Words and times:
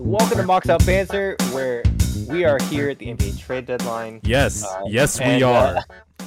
Welcome 0.00 0.38
to 0.38 0.42
Mox 0.44 0.68
Out 0.68 0.84
Banter, 0.84 1.36
where 1.52 1.82
we 2.28 2.44
are 2.44 2.58
here 2.64 2.90
at 2.90 2.98
the 2.98 3.06
NBA 3.06 3.38
trade 3.38 3.66
deadline. 3.66 4.20
Yes, 4.24 4.64
Uh, 4.64 4.82
yes, 4.86 5.20
we 5.20 5.42
are. 5.42 5.78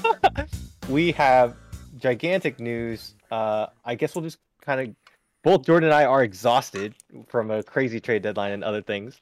uh, 0.03 0.45
we 0.89 1.11
have 1.11 1.55
gigantic 1.97 2.59
news. 2.59 3.13
Uh, 3.29 3.67
I 3.85 3.95
guess 3.95 4.15
we'll 4.15 4.23
just 4.23 4.39
kind 4.61 4.81
of. 4.81 4.95
Both 5.43 5.65
Jordan 5.65 5.89
and 5.89 5.93
I 5.95 6.05
are 6.05 6.23
exhausted 6.23 6.93
from 7.27 7.49
a 7.51 7.63
crazy 7.63 7.99
trade 7.99 8.21
deadline 8.21 8.51
and 8.51 8.63
other 8.63 8.81
things. 8.81 9.19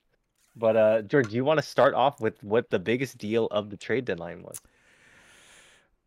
But 0.60 0.76
uh, 0.76 1.02
do 1.02 1.23
you 1.30 1.46
want 1.46 1.60
to 1.60 1.66
start 1.66 1.94
off 1.94 2.20
with 2.20 2.44
what 2.44 2.70
the 2.70 2.80
biggest 2.80 3.18
deal 3.18 3.48
of 3.48 3.70
the 3.70 3.78
trade 3.78 4.05
deadline 4.05 4.44
was? 4.44 4.62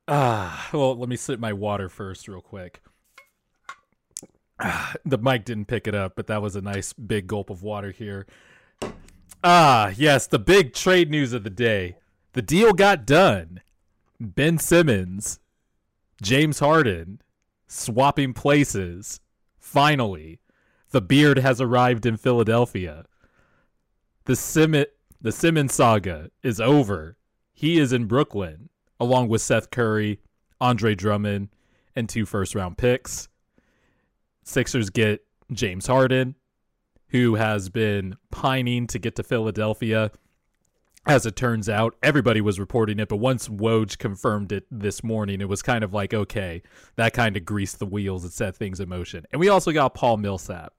Ah, 0.06 0.68
well, 0.72 0.96
let 0.96 1.08
me 1.08 1.16
sip 1.16 1.40
my 1.40 1.52
water 1.52 1.88
first, 1.88 2.28
real 2.28 2.42
quick. 2.42 2.82
Ah, 4.60 4.94
the 5.06 5.18
mic 5.18 5.44
didn't 5.44 5.66
pick 5.66 5.86
it 5.88 5.94
up, 5.94 6.14
but 6.16 6.26
that 6.26 6.42
was 6.42 6.54
a 6.54 6.60
nice 6.60 6.92
big 6.92 7.26
gulp 7.26 7.48
of 7.48 7.62
water 7.62 7.90
here. 7.90 8.26
Ah, 9.42 9.92
yes, 9.96 10.26
the 10.26 10.38
big 10.38 10.74
trade 10.74 11.10
news 11.10 11.32
of 11.32 11.44
the 11.44 11.50
day. 11.50 11.96
The 12.34 12.42
deal 12.42 12.72
got 12.72 13.06
done. 13.06 13.60
Ben 14.20 14.58
Simmons, 14.58 15.40
James 16.20 16.60
Harden, 16.60 17.20
swapping 17.66 18.34
places. 18.34 19.20
Finally, 19.58 20.38
the 20.90 21.00
beard 21.00 21.38
has 21.38 21.60
arrived 21.60 22.06
in 22.06 22.16
Philadelphia. 22.16 23.06
The 24.24 24.36
Sim- 24.36 24.86
the 25.20 25.32
Simmons 25.32 25.74
saga 25.74 26.30
is 26.42 26.60
over. 26.60 27.16
He 27.52 27.78
is 27.78 27.92
in 27.92 28.06
Brooklyn 28.06 28.68
along 29.00 29.28
with 29.28 29.42
Seth 29.42 29.70
Curry, 29.70 30.20
Andre 30.60 30.94
Drummond, 30.94 31.48
and 31.96 32.08
two 32.08 32.24
first 32.24 32.54
round 32.54 32.78
picks. 32.78 33.28
Sixers 34.44 34.90
get 34.90 35.24
James 35.52 35.86
Harden, 35.86 36.36
who 37.08 37.34
has 37.34 37.68
been 37.68 38.16
pining 38.30 38.86
to 38.88 38.98
get 38.98 39.16
to 39.16 39.22
Philadelphia. 39.22 40.10
As 41.04 41.26
it 41.26 41.34
turns 41.34 41.68
out, 41.68 41.96
everybody 42.00 42.40
was 42.40 42.60
reporting 42.60 43.00
it, 43.00 43.08
but 43.08 43.16
once 43.16 43.48
Woj 43.48 43.98
confirmed 43.98 44.52
it 44.52 44.66
this 44.70 45.02
morning, 45.02 45.40
it 45.40 45.48
was 45.48 45.60
kind 45.60 45.82
of 45.82 45.92
like, 45.92 46.14
okay, 46.14 46.62
that 46.94 47.12
kind 47.12 47.36
of 47.36 47.44
greased 47.44 47.80
the 47.80 47.86
wheels 47.86 48.22
and 48.22 48.32
set 48.32 48.54
things 48.56 48.78
in 48.78 48.88
motion. 48.88 49.24
And 49.32 49.40
we 49.40 49.48
also 49.48 49.72
got 49.72 49.94
Paul 49.94 50.18
Millsap. 50.18 50.72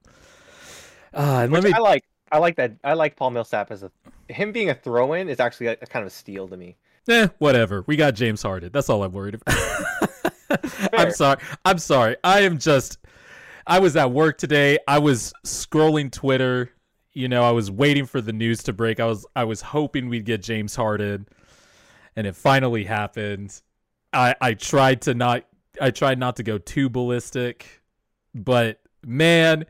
Uh, 1.13 1.41
and 1.43 1.51
let 1.51 1.63
Which 1.63 1.73
me 1.73 1.77
I 1.77 1.81
like. 1.81 2.05
I 2.33 2.39
like 2.39 2.55
that. 2.55 2.73
I 2.83 2.93
like 2.93 3.15
Paul 3.15 3.29
Millsap 3.29 3.69
as 3.69 3.83
a 3.83 3.91
him 4.27 4.51
being 4.51 4.71
a 4.71 4.73
throw-in 4.73 5.29
is 5.29 5.39
actually 5.39 5.67
a, 5.67 5.73
a 5.73 5.85
kind 5.85 6.01
of 6.01 6.07
a 6.07 6.15
steal 6.15 6.47
to 6.47 6.57
me. 6.57 6.75
Eh, 7.07 7.27
whatever. 7.37 7.83
We 7.85 7.95
got 7.95 8.15
James 8.15 8.41
Harden. 8.41 8.71
That's 8.73 8.89
all 8.89 9.03
I'm 9.03 9.11
worried 9.11 9.35
about. 9.35 9.55
I'm 10.93 11.11
sorry. 11.11 11.37
I'm 11.63 11.77
sorry. 11.77 12.17
I 12.23 12.41
am 12.41 12.57
just. 12.57 12.97
I 13.67 13.79
was 13.79 13.95
at 13.95 14.11
work 14.11 14.39
today. 14.39 14.79
I 14.87 14.97
was 14.97 15.31
scrolling 15.45 16.11
Twitter. 16.11 16.71
You 17.13 17.27
know, 17.27 17.43
I 17.43 17.51
was 17.51 17.69
waiting 17.69 18.07
for 18.07 18.19
the 18.19 18.33
news 18.33 18.63
to 18.63 18.73
break. 18.73 18.99
I 18.99 19.05
was 19.05 19.27
I 19.35 19.43
was 19.43 19.61
hoping 19.61 20.09
we'd 20.09 20.25
get 20.25 20.41
James 20.41 20.75
Harden, 20.75 21.27
and 22.15 22.25
it 22.25 22.35
finally 22.35 22.83
happened. 22.83 23.61
I 24.11 24.33
I 24.41 24.55
tried 24.55 25.03
to 25.03 25.13
not 25.13 25.45
I 25.79 25.91
tried 25.91 26.17
not 26.17 26.37
to 26.37 26.43
go 26.43 26.57
too 26.57 26.89
ballistic, 26.89 27.83
but 28.33 28.79
man, 29.05 29.65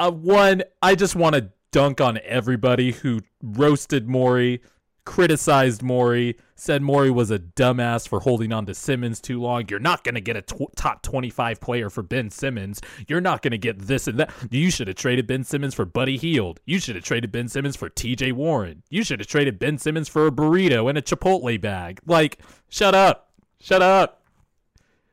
uh, 0.00 0.10
one 0.10 0.64
I 0.82 0.96
just 0.96 1.14
want 1.14 1.36
to 1.36 1.50
dunk 1.70 2.00
on 2.00 2.18
everybody 2.24 2.92
who 2.92 3.20
roasted 3.42 4.08
Morey, 4.08 4.60
criticized 5.04 5.82
Morey, 5.82 6.36
said 6.54 6.82
Morey 6.82 7.10
was 7.10 7.30
a 7.30 7.38
dumbass 7.38 8.06
for 8.06 8.20
holding 8.20 8.52
on 8.52 8.66
to 8.66 8.74
Simmons 8.74 9.20
too 9.20 9.40
long. 9.40 9.64
You're 9.70 9.78
not 9.80 10.04
going 10.04 10.14
to 10.16 10.20
get 10.20 10.36
a 10.36 10.42
tw- 10.42 10.74
top 10.76 11.02
25 11.02 11.60
player 11.60 11.88
for 11.88 12.02
Ben 12.02 12.30
Simmons. 12.30 12.80
You're 13.06 13.20
not 13.20 13.40
going 13.42 13.52
to 13.52 13.58
get 13.58 13.78
this 13.78 14.06
and 14.06 14.18
that. 14.18 14.30
You 14.50 14.70
should 14.70 14.86
have 14.88 14.96
traded 14.96 15.26
Ben 15.26 15.44
Simmons 15.44 15.74
for 15.74 15.84
Buddy 15.86 16.18
Hield. 16.18 16.60
You 16.66 16.78
should 16.78 16.96
have 16.96 17.04
traded 17.04 17.32
Ben 17.32 17.48
Simmons 17.48 17.76
for 17.76 17.88
TJ 17.88 18.32
Warren. 18.34 18.82
You 18.90 19.02
should 19.02 19.20
have 19.20 19.28
traded 19.28 19.58
Ben 19.58 19.78
Simmons 19.78 20.08
for 20.08 20.26
a 20.26 20.30
burrito 20.30 20.88
and 20.88 20.98
a 20.98 21.02
Chipotle 21.02 21.58
bag. 21.60 22.00
Like, 22.06 22.38
shut 22.68 22.94
up. 22.94 23.30
Shut 23.60 23.80
up. 23.82 24.22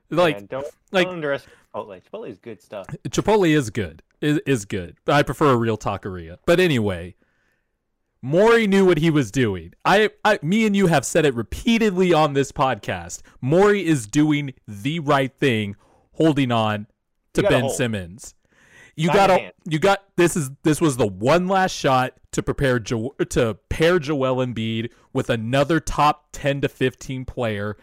Like, 0.10 0.36
Man, 0.38 0.46
don't 0.48 0.68
like- 0.92 1.06
don't 1.08 1.16
underestimate 1.16 1.56
Chipotle. 1.74 2.02
Chipotle 2.02 2.30
is 2.30 2.38
good 2.40 2.62
stuff. 2.62 2.88
Chipotle 3.10 3.50
is 3.50 3.70
good. 3.70 4.02
Is 4.22 4.40
is 4.46 4.66
good. 4.66 4.98
I 5.08 5.24
prefer 5.24 5.52
a 5.52 5.58
real 5.58 5.78
taqueria. 5.78 6.38
But 6.46 6.60
anyway, 6.60 7.16
Morey 8.22 8.66
knew 8.66 8.86
what 8.86 8.98
he 8.98 9.10
was 9.10 9.30
doing. 9.30 9.74
I, 9.84 10.10
I 10.24 10.40
me 10.42 10.66
and 10.66 10.76
you 10.76 10.88
have 10.88 11.06
said 11.06 11.26
it 11.26 11.36
repeatedly 11.36 12.12
on 12.12 12.34
this 12.34 12.52
podcast. 12.52 13.22
Morey 13.42 13.86
is 13.86 14.08
doing 14.08 14.54
the 14.68 15.00
right 15.00 15.32
thing, 15.40 15.76
holding 16.14 16.52
on 16.52 16.88
to 17.34 17.44
Ben 17.44 17.62
hold. 17.62 17.76
Simmons. 17.76 18.34
You 18.96 19.12
Got 19.12 19.28
to 19.28 19.52
you 19.66 19.78
got 19.78 20.06
this 20.16 20.38
is 20.38 20.50
this 20.64 20.80
was 20.80 20.96
the 20.98 21.06
one 21.06 21.48
last 21.48 21.74
shot 21.74 22.14
to 22.32 22.42
prepare 22.42 22.80
jo- 22.80 23.14
to 23.30 23.56
pair 23.70 24.00
Joel 24.00 24.38
Embiid 24.38 24.92
with 25.14 25.30
another 25.30 25.80
top 25.80 26.30
10 26.32 26.62
to 26.62 26.70
15 26.70 27.26
player. 27.26 27.78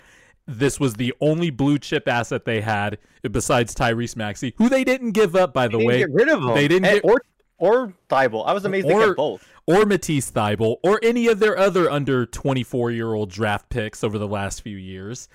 This 0.46 0.80
was 0.80 0.94
the 0.94 1.14
only 1.20 1.50
blue 1.50 1.78
chip 1.78 2.08
asset 2.08 2.44
they 2.44 2.60
had 2.60 2.98
uh, 3.24 3.28
besides 3.28 3.74
Tyrese 3.74 4.16
Maxey, 4.16 4.54
who 4.58 4.68
they 4.68 4.82
didn't 4.84 5.12
give 5.12 5.36
up 5.36 5.54
by 5.54 5.68
the 5.68 5.78
They 5.78 5.86
way 5.86 5.98
didn't 5.98 6.16
get 6.16 6.26
rid 6.26 6.28
of 6.28 6.42
him. 6.42 6.54
they 6.54 6.68
didn't 6.68 6.86
And- 6.86 7.02
get- 7.02 7.04
or 7.04 7.22
or 7.58 7.94
Thybulle. 8.10 8.44
I 8.44 8.52
was 8.52 8.64
amazed 8.64 8.88
they 8.88 8.92
Or- 8.92 9.04
kept 9.06 9.16
both. 9.16 9.46
or 9.68 9.86
Matisse 9.86 10.32
Thybulle 10.32 10.78
or 10.82 10.98
any 11.00 11.28
of 11.28 11.38
their 11.38 11.56
other 11.56 11.88
under 11.88 12.26
24 12.26 12.90
year 12.90 13.14
old 13.14 13.30
draft 13.30 13.68
picks 13.68 14.02
over 14.02 14.18
the 14.18 14.26
last 14.26 14.62
few 14.62 14.76
years. 14.76 15.28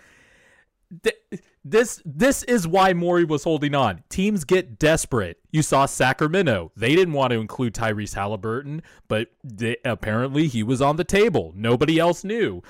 Th- 1.04 1.16
This 1.64 2.02
this 2.06 2.44
is 2.44 2.66
why 2.68 2.94
Morey 2.94 3.24
was 3.26 3.44
holding 3.44 3.76
on. 3.76 4.04
Teams 4.10 4.44
get 4.46 4.78
desperate. 4.80 5.38
You 5.58 5.64
saw 5.64 5.88
Sacramento. 5.88 6.72
They 6.78 6.96
didn't 6.96 7.16
want 7.16 7.32
to 7.32 7.40
include 7.40 7.74
Tyrese 7.74 8.14
Halliburton, 8.14 8.84
but 9.08 9.30
they, 9.44 9.78
apparently 9.84 10.46
he 10.46 10.62
was 10.62 10.84
on 10.84 10.98
the 10.98 11.04
table. 11.04 11.52
Nobody 11.56 11.98
else 11.98 12.24
knew. 12.24 12.62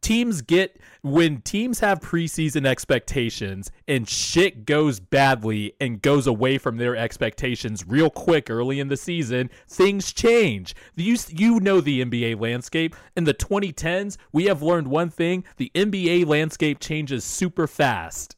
Teams 0.00 0.42
get 0.42 0.80
when 1.02 1.40
teams 1.42 1.78
have 1.78 2.00
preseason 2.00 2.66
expectations 2.66 3.70
and 3.86 4.08
shit 4.08 4.64
goes 4.66 4.98
badly 4.98 5.74
and 5.80 6.02
goes 6.02 6.26
away 6.26 6.58
from 6.58 6.78
their 6.78 6.96
expectations 6.96 7.86
real 7.86 8.10
quick 8.10 8.50
early 8.50 8.80
in 8.80 8.88
the 8.88 8.96
season, 8.96 9.48
things 9.68 10.12
change. 10.12 10.74
You 10.96 11.16
you 11.28 11.60
know 11.60 11.80
the 11.80 12.04
NBA 12.04 12.40
landscape. 12.40 12.96
In 13.14 13.22
the 13.22 13.34
2010s, 13.34 14.16
we 14.32 14.46
have 14.46 14.62
learned 14.62 14.88
one 14.88 15.10
thing, 15.10 15.44
the 15.58 15.70
NBA 15.76 16.26
landscape 16.26 16.80
changes 16.80 17.22
super 17.22 17.68
fast 17.68 18.34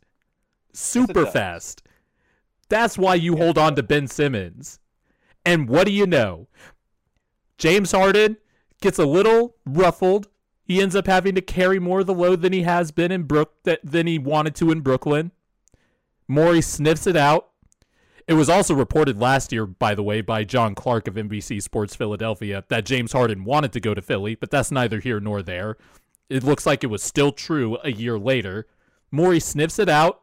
super 0.74 1.24
does. 1.24 1.32
fast. 1.32 1.82
That's 2.74 2.98
why 2.98 3.14
you 3.14 3.36
hold 3.36 3.56
on 3.56 3.76
to 3.76 3.84
Ben 3.84 4.08
Simmons. 4.08 4.80
And 5.46 5.68
what 5.68 5.86
do 5.86 5.92
you 5.92 6.08
know? 6.08 6.48
James 7.56 7.92
Harden 7.92 8.36
gets 8.80 8.98
a 8.98 9.06
little 9.06 9.54
ruffled. 9.64 10.26
He 10.64 10.82
ends 10.82 10.96
up 10.96 11.06
having 11.06 11.36
to 11.36 11.40
carry 11.40 11.78
more 11.78 12.00
of 12.00 12.08
the 12.08 12.12
load 12.12 12.42
than 12.42 12.52
he 12.52 12.62
has 12.62 12.90
been 12.90 13.12
in 13.12 13.28
Brook 13.28 13.52
than 13.62 14.08
he 14.08 14.18
wanted 14.18 14.56
to 14.56 14.72
in 14.72 14.80
Brooklyn. 14.80 15.30
Morey 16.26 16.60
sniffs 16.60 17.06
it 17.06 17.16
out. 17.16 17.50
It 18.26 18.34
was 18.34 18.48
also 18.48 18.74
reported 18.74 19.20
last 19.20 19.52
year, 19.52 19.66
by 19.66 19.94
the 19.94 20.02
way, 20.02 20.20
by 20.20 20.42
John 20.42 20.74
Clark 20.74 21.06
of 21.06 21.14
NBC 21.14 21.62
Sports 21.62 21.94
Philadelphia 21.94 22.64
that 22.70 22.84
James 22.84 23.12
Harden 23.12 23.44
wanted 23.44 23.72
to 23.74 23.80
go 23.80 23.94
to 23.94 24.02
Philly, 24.02 24.34
but 24.34 24.50
that's 24.50 24.72
neither 24.72 24.98
here 24.98 25.20
nor 25.20 25.44
there. 25.44 25.76
It 26.28 26.42
looks 26.42 26.66
like 26.66 26.82
it 26.82 26.88
was 26.88 27.04
still 27.04 27.30
true 27.30 27.78
a 27.84 27.92
year 27.92 28.18
later. 28.18 28.66
Morey 29.12 29.38
sniffs 29.38 29.78
it 29.78 29.88
out, 29.88 30.22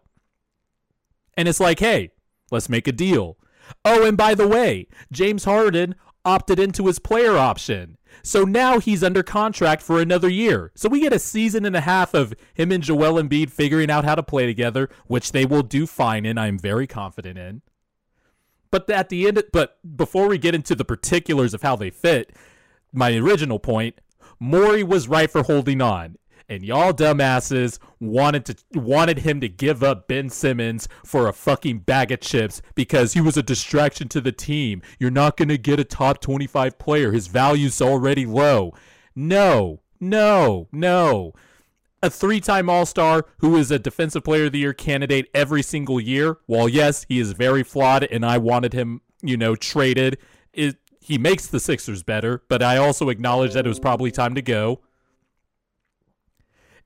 and 1.37 1.47
it's 1.47 1.61
like, 1.61 1.79
hey, 1.79 2.11
let's 2.51 2.69
make 2.69 2.87
a 2.87 2.91
deal. 2.91 3.37
Oh, 3.83 4.05
and 4.05 4.17
by 4.17 4.35
the 4.35 4.47
way, 4.47 4.87
James 5.11 5.45
Harden 5.45 5.95
opted 6.23 6.59
into 6.59 6.87
his 6.87 6.99
player 6.99 7.37
option. 7.37 7.97
So 8.23 8.43
now 8.43 8.79
he's 8.79 9.03
under 9.03 9.23
contract 9.23 9.81
for 9.81 9.99
another 9.99 10.29
year. 10.29 10.71
So 10.75 10.89
we 10.89 10.99
get 10.99 11.13
a 11.13 11.19
season 11.19 11.65
and 11.65 11.75
a 11.75 11.81
half 11.81 12.13
of 12.13 12.33
him 12.53 12.71
and 12.71 12.83
Joel 12.83 13.21
Embiid 13.21 13.49
figuring 13.49 13.89
out 13.89 14.05
how 14.05 14.15
to 14.15 14.23
play 14.23 14.45
together, 14.45 14.89
which 15.07 15.31
they 15.31 15.45
will 15.45 15.63
do 15.63 15.87
fine 15.87 16.25
in. 16.25 16.37
I'm 16.37 16.59
very 16.59 16.85
confident 16.85 17.37
in. 17.37 17.61
But 18.69 18.89
at 18.89 19.09
the 19.09 19.27
end, 19.27 19.43
but 19.51 19.79
before 19.97 20.27
we 20.27 20.37
get 20.37 20.55
into 20.55 20.75
the 20.75 20.85
particulars 20.85 21.53
of 21.53 21.61
how 21.61 21.75
they 21.75 21.89
fit, 21.89 22.35
my 22.93 23.15
original 23.15 23.59
point, 23.59 23.99
Morey 24.39 24.83
was 24.83 25.07
right 25.07 25.29
for 25.29 25.43
holding 25.43 25.81
on. 25.81 26.17
And 26.51 26.65
y'all 26.65 26.91
dumbasses 26.91 27.79
wanted 28.01 28.43
to 28.47 28.57
wanted 28.73 29.19
him 29.19 29.39
to 29.39 29.47
give 29.47 29.81
up 29.81 30.09
Ben 30.09 30.29
Simmons 30.29 30.89
for 31.05 31.29
a 31.29 31.31
fucking 31.31 31.79
bag 31.79 32.11
of 32.11 32.19
chips 32.19 32.61
because 32.75 33.13
he 33.13 33.21
was 33.21 33.37
a 33.37 33.41
distraction 33.41 34.09
to 34.09 34.19
the 34.19 34.33
team. 34.33 34.81
You're 34.99 35.11
not 35.11 35.37
gonna 35.37 35.55
get 35.55 35.79
a 35.79 35.85
top 35.85 36.19
25 36.19 36.77
player. 36.77 37.13
His 37.13 37.27
value's 37.27 37.81
already 37.81 38.25
low. 38.25 38.73
No, 39.15 39.79
no, 40.01 40.67
no. 40.73 41.31
A 42.03 42.09
three-time 42.09 42.69
All-Star 42.69 43.27
who 43.37 43.55
is 43.55 43.71
a 43.71 43.79
Defensive 43.79 44.25
Player 44.25 44.47
of 44.47 44.51
the 44.51 44.59
Year 44.59 44.73
candidate 44.73 45.29
every 45.33 45.63
single 45.63 46.01
year. 46.01 46.39
While 46.47 46.67
yes, 46.67 47.05
he 47.07 47.21
is 47.21 47.31
very 47.31 47.63
flawed, 47.63 48.03
and 48.03 48.25
I 48.25 48.37
wanted 48.39 48.73
him, 48.73 48.99
you 49.21 49.37
know, 49.37 49.55
traded. 49.55 50.17
It 50.51 50.75
he 50.99 51.17
makes 51.17 51.47
the 51.47 51.61
Sixers 51.61 52.03
better, 52.03 52.43
but 52.49 52.61
I 52.61 52.75
also 52.75 53.07
acknowledge 53.07 53.53
that 53.53 53.65
it 53.65 53.69
was 53.69 53.79
probably 53.79 54.11
time 54.11 54.35
to 54.35 54.41
go 54.41 54.81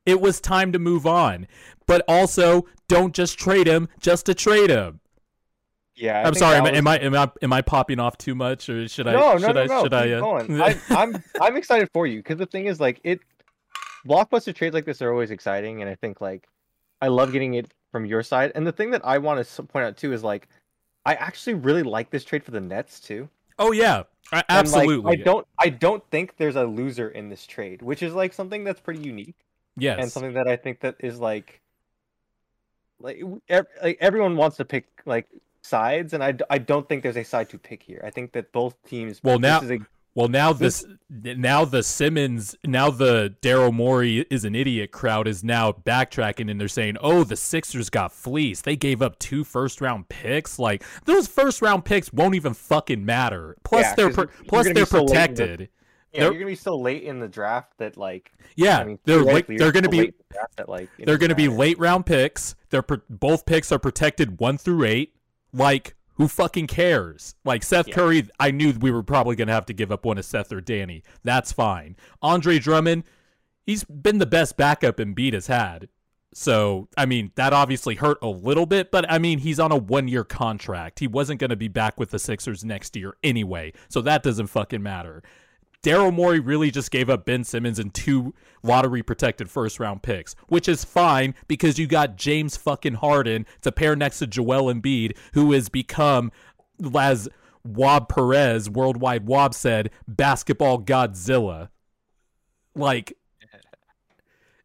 It 0.05 0.21
was 0.21 0.39
time 0.39 0.71
to 0.71 0.79
move 0.79 1.05
on. 1.05 1.47
But 1.87 2.03
also, 2.07 2.65
don't 2.87 3.13
just 3.13 3.37
trade 3.37 3.67
him 3.67 3.87
just 3.99 4.25
to 4.27 4.33
trade 4.33 4.69
him. 4.69 4.99
Yeah, 5.95 6.19
I 6.19 6.23
I'm 6.23 6.33
sorry. 6.33 6.57
Am, 6.57 6.65
I, 6.65 6.71
was- 6.71 6.77
am 6.77 6.87
I 6.87 6.99
am 6.99 7.15
I 7.15 7.31
am 7.41 7.53
I 7.53 7.61
popping 7.61 7.99
off 7.99 8.17
too 8.17 8.35
much, 8.35 8.67
or 8.69 8.87
should 8.87 9.07
I? 9.07 9.13
No, 9.13 9.37
no, 9.37 9.47
should 9.47 9.55
no, 9.55 9.61
I, 9.61 9.65
no. 9.65 9.83
Should 9.83 9.93
I, 9.93 10.11
uh... 10.11 10.63
I, 10.63 10.79
I'm 11.03 11.23
I'm 11.41 11.55
excited 11.55 11.89
for 11.93 12.05
you 12.05 12.19
because 12.19 12.37
the 12.37 12.45
thing 12.45 12.65
is, 12.65 12.79
like, 12.79 12.99
it 13.03 13.21
blockbuster 14.05 14.53
trades 14.53 14.73
like 14.73 14.85
this 14.85 15.01
are 15.01 15.11
always 15.11 15.31
exciting, 15.31 15.81
and 15.81 15.89
I 15.89 15.95
think 15.95 16.21
like 16.21 16.47
I 17.01 17.07
love 17.07 17.31
getting 17.31 17.53
it 17.53 17.71
from 17.91 18.05
your 18.05 18.23
side. 18.23 18.51
And 18.55 18.67
the 18.67 18.71
thing 18.73 18.91
that 18.91 19.01
I 19.05 19.17
want 19.19 19.45
to 19.45 19.63
point 19.63 19.85
out 19.85 19.95
too 19.95 20.11
is 20.11 20.23
like 20.23 20.49
I 21.05 21.15
actually 21.15 21.53
really 21.53 21.83
like 21.83 22.09
this 22.09 22.25
trade 22.25 22.43
for 22.43 22.51
the 22.51 22.61
Nets 22.61 22.99
too. 22.99 23.29
oh 23.57 23.71
yeah, 23.71 24.03
a- 24.33 24.35
And, 24.35 24.35
like, 24.35 24.45
absolutely. 24.49 25.13
I 25.13 25.15
don't 25.15 25.47
I 25.59 25.69
don't 25.69 26.03
think 26.11 26.35
there's 26.35 26.57
a 26.57 26.65
loser 26.65 27.09
in 27.09 27.29
this 27.29 27.45
trade, 27.47 27.81
which 27.81 28.03
is 28.03 28.13
like 28.13 28.33
something 28.33 28.65
that's 28.65 28.81
pretty 28.81 28.99
unique 29.01 29.44
yes. 29.77 29.99
and 30.01 30.11
something 30.11 30.33
that 30.33 30.47
I 30.47 30.55
think 30.55 30.81
that 30.81 30.95
is 30.99 31.19
like 31.19 31.61
like, 32.99 33.21
ev- 33.49 33.67
like 33.83 33.97
everyone 33.99 34.37
wants 34.37 34.57
to 34.57 34.65
pick 34.65 34.85
like 35.05 35.27
sides, 35.61 36.13
and 36.13 36.23
I, 36.23 36.31
d- 36.31 36.45
I 36.49 36.57
don't 36.59 36.87
think 36.87 37.03
there's 37.03 37.17
a 37.17 37.23
side 37.23 37.49
to 37.49 37.57
pick 37.57 37.83
here. 37.83 38.01
I 38.05 38.09
think 38.09 38.31
that 38.33 38.51
both 38.51 38.75
teams. 38.87 39.21
Well, 39.23 39.39
now- 39.39 39.59
a, 39.61 39.79
Well, 40.13 40.29
now 40.29 40.53
This- 40.53 40.85
this, 41.09 41.35
now 41.37 41.65
the 41.65 41.83
Simmons, 41.83 42.55
now 42.63 42.89
the 42.89 43.35
Daryl 43.41 43.73
Morey 43.73 44.19
is 44.29 44.45
an 44.45 44.55
idiot 44.55 44.91
crowd 44.91 45.27
is 45.27 45.43
now 45.43 45.73
backtracking 45.73 46.49
and 46.49 46.59
they're 46.61 46.69
saying, 46.69 46.95
"Oh, 47.01 47.25
the 47.25 47.35
Sixers 47.35 47.89
got 47.89 48.13
fleeced. 48.13 48.63
They 48.63 48.77
gave 48.77 49.01
up 49.01 49.19
two 49.19 49.43
first 49.43 49.81
round 49.81 50.07
picks. 50.07 50.57
Like 50.57 50.85
those 51.03 51.27
first 51.27 51.61
round 51.61 51.83
picks 51.83 52.13
won't 52.13 52.33
even 52.35 52.53
fucking 52.53 53.03
matter. 53.03 53.57
Plus 53.65 53.87
Yeah, 53.87 53.95
they're 53.95 54.05
'cause 54.07 54.15
pro- 54.15 54.23
you're- 54.23 54.33
you're 54.37 54.45
plus 54.45 54.65
they're 54.67 54.85
so 54.85 55.05
late 56.15 56.23
in 56.23 56.23
the- 56.23 56.23
protected. 56.23 56.23
yeah, 56.23 56.23
they're- 56.23 56.31
you're 56.31 56.39
gonna 56.39 56.51
be 56.51 56.55
so 56.55 56.77
late 56.77 57.03
in 57.03 57.19
the 57.19 57.27
draft 57.27 57.73
that 57.77 57.97
like 57.97 58.31
Yeah, 58.55 58.79
I 58.79 58.83
mean 58.85 58.99
they're 59.05 59.23
late, 59.23 59.47
they're 59.47 59.71
going 59.71 59.83
to 59.83 59.87
so 59.87 59.91
be 59.91 59.97
late 59.99 60.07
in 60.09 60.13
the 60.29 60.33
draft 60.33 60.55
that, 60.57 60.69
like 60.69 60.89
they're 60.99 61.17
going 61.17 61.29
to 61.29 61.35
be 61.35 61.47
late 61.47 61.77
round 61.79 62.05
picks. 62.05 62.55
They're 62.69 62.81
pro- 62.81 63.01
both 63.09 63.45
picks 63.45 63.71
are 63.71 63.79
protected 63.79 64.39
1 64.39 64.57
through 64.57 64.83
8. 64.85 65.13
Like 65.53 65.95
who 66.13 66.27
fucking 66.29 66.67
cares? 66.67 67.35
Like 67.43 67.63
Seth 67.63 67.89
Yeah. 67.89 67.95
Curry, 67.95 68.27
I 68.39 68.51
knew 68.51 68.71
we 68.79 68.91
were 68.91 69.03
probably 69.03 69.35
going 69.35 69.49
to 69.49 69.53
have 69.53 69.65
to 69.65 69.73
give 69.73 69.91
up 69.91 70.05
one 70.05 70.17
of 70.17 70.23
Seth 70.23 70.53
or 70.53 70.61
Danny. 70.61 71.03
That's 71.25 71.51
fine. 71.51 71.97
Andre 72.21 72.57
Drummond, 72.59 73.03
he's 73.65 73.83
been 73.83 74.19
the 74.19 74.25
best 74.25 74.55
backup 74.55 74.95
Embiid 74.97 75.33
has 75.33 75.47
had. 75.47 75.89
So, 76.33 76.87
I 76.97 77.05
mean, 77.05 77.31
that 77.35 77.51
obviously 77.53 77.95
hurt 77.95 78.17
a 78.21 78.27
little 78.27 78.65
bit, 78.65 78.91
but 78.91 79.09
I 79.11 79.19
mean, 79.19 79.39
he's 79.39 79.59
on 79.59 79.71
a 79.73 79.77
one 79.77 80.07
year 80.09 80.23
contract. 80.25 80.99
He 80.99 81.07
wasn't 81.07 81.39
going 81.41 81.49
to 81.49 81.55
be 81.57 81.67
back 81.69 81.97
with 81.99 82.11
the 82.11 82.19
Sixers 82.19 82.63
next 82.63 82.95
year 82.95 83.15
anyway. 83.23 83.71
So 83.89 84.01
that 84.01 84.23
doesn't 84.23 84.47
fucking 84.47 84.83
matter. 84.83 85.21
Daryl 85.85 86.11
Morey 86.11 86.39
really 86.39 86.71
just 86.71 86.89
gave 86.89 87.11
up 87.11 87.25
Ben 87.25 87.43
Simmons 87.43 87.77
and 87.77 87.93
two 87.93 88.33
lottery 88.63 89.03
protected 89.03 89.51
first 89.51 89.79
round 89.79 90.01
picks, 90.01 90.35
which 90.47 90.67
is 90.67 90.83
fine 90.83 91.35
because 91.47 91.77
you 91.77 91.85
got 91.85 92.15
James 92.15 92.57
fucking 92.57 92.95
Harden 92.95 93.45
to 93.61 93.71
pair 93.71 93.95
next 93.95 94.17
to 94.17 94.25
Joel 94.25 94.73
Embiid, 94.73 95.15
who 95.35 95.51
has 95.51 95.69
become, 95.69 96.31
as 96.97 97.29
Wob 97.63 98.09
Perez, 98.09 98.67
Worldwide 98.67 99.27
Wob 99.27 99.53
said, 99.53 99.91
basketball 100.07 100.81
Godzilla. 100.81 101.69
Like, 102.73 103.15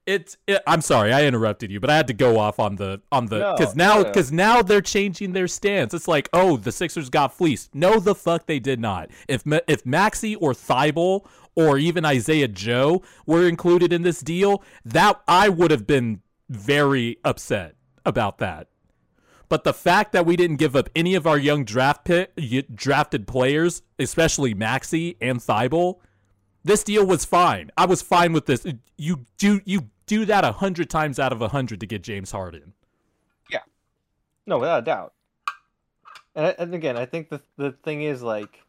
it's. 0.07 0.37
It, 0.47 0.63
I'm 0.67 0.81
sorry, 0.81 1.13
I 1.13 1.25
interrupted 1.25 1.71
you, 1.71 1.81
but 1.81 1.91
I 1.91 1.97
had 1.97 2.07
to 2.09 2.15
go 2.15 2.39
off 2.39 2.59
on 2.59 2.77
the 2.77 3.01
on 3.13 3.27
the 3.27 3.39
No, 3.39 3.55
because 3.57 3.77
now 3.77 3.95
no, 3.97 4.03
no. 4.03 4.05
because 4.09 4.33
now 4.33 4.63
they're 4.63 4.81
changing 4.81 5.33
their 5.33 5.49
stance. 5.49 5.95
It's 5.95 6.09
like, 6.09 6.29
oh, 6.33 6.57
the 6.57 6.73
Sixers 6.73 7.11
got 7.11 7.33
fleeced. 7.37 7.75
No, 7.75 8.01
the 8.01 8.15
fuck 8.15 8.47
they 8.47 8.59
did 8.59 8.81
not. 8.81 9.11
If 9.29 9.43
if 9.69 9.85
Maxey 9.87 10.35
or 10.37 10.53
Thybulle 10.53 11.27
or 11.55 11.79
even 11.79 12.05
Isaiah 12.05 12.49
Joe 12.49 13.03
were 13.27 13.47
included 13.47 13.93
in 13.93 14.03
this 14.03 14.21
deal, 14.21 14.63
that 14.85 15.21
I 15.29 15.49
would 15.49 15.71
have 15.71 15.87
been 15.87 16.23
very 16.49 17.19
upset 17.25 17.75
about 18.05 18.39
that. 18.39 18.69
But 19.49 19.65
the 19.65 19.75
fact 19.75 20.13
that 20.13 20.25
we 20.27 20.37
didn't 20.37 20.57
give 20.57 20.77
up 20.77 20.89
any 20.95 21.17
of 21.17 21.27
our 21.27 21.37
young 21.37 21.65
draft 21.65 22.05
pick, 22.05 22.31
y- 22.39 22.63
drafted 22.73 23.27
players, 23.27 23.83
especially 23.99 24.55
Maxey 24.55 25.17
and 25.21 25.41
Thybulle, 25.41 25.97
this 26.65 26.85
deal 26.85 27.07
was 27.07 27.25
fine. 27.25 27.71
I 27.77 27.87
was 27.87 28.03
fine 28.03 28.33
with 28.33 28.47
this. 28.47 28.67
You 28.97 29.27
do 29.39 29.61
you 29.65 29.91
do 30.07 30.25
that 30.25 30.45
a 30.45 30.53
hundred 30.53 30.91
times 30.91 31.19
out 31.19 31.33
of 31.33 31.41
a 31.41 31.49
hundred 31.49 31.81
to 31.81 31.87
get 31.87 32.03
James 32.03 32.33
Harden. 32.33 32.75
Yeah, 33.51 33.61
no, 34.47 34.59
without 34.59 34.81
a 34.81 34.83
doubt. 34.83 35.15
And, 36.35 36.55
and 36.59 36.75
again, 36.75 36.97
I 36.97 37.07
think 37.07 37.29
the 37.29 37.41
the 37.57 37.73
thing 37.73 38.03
is 38.03 38.23
like, 38.23 38.63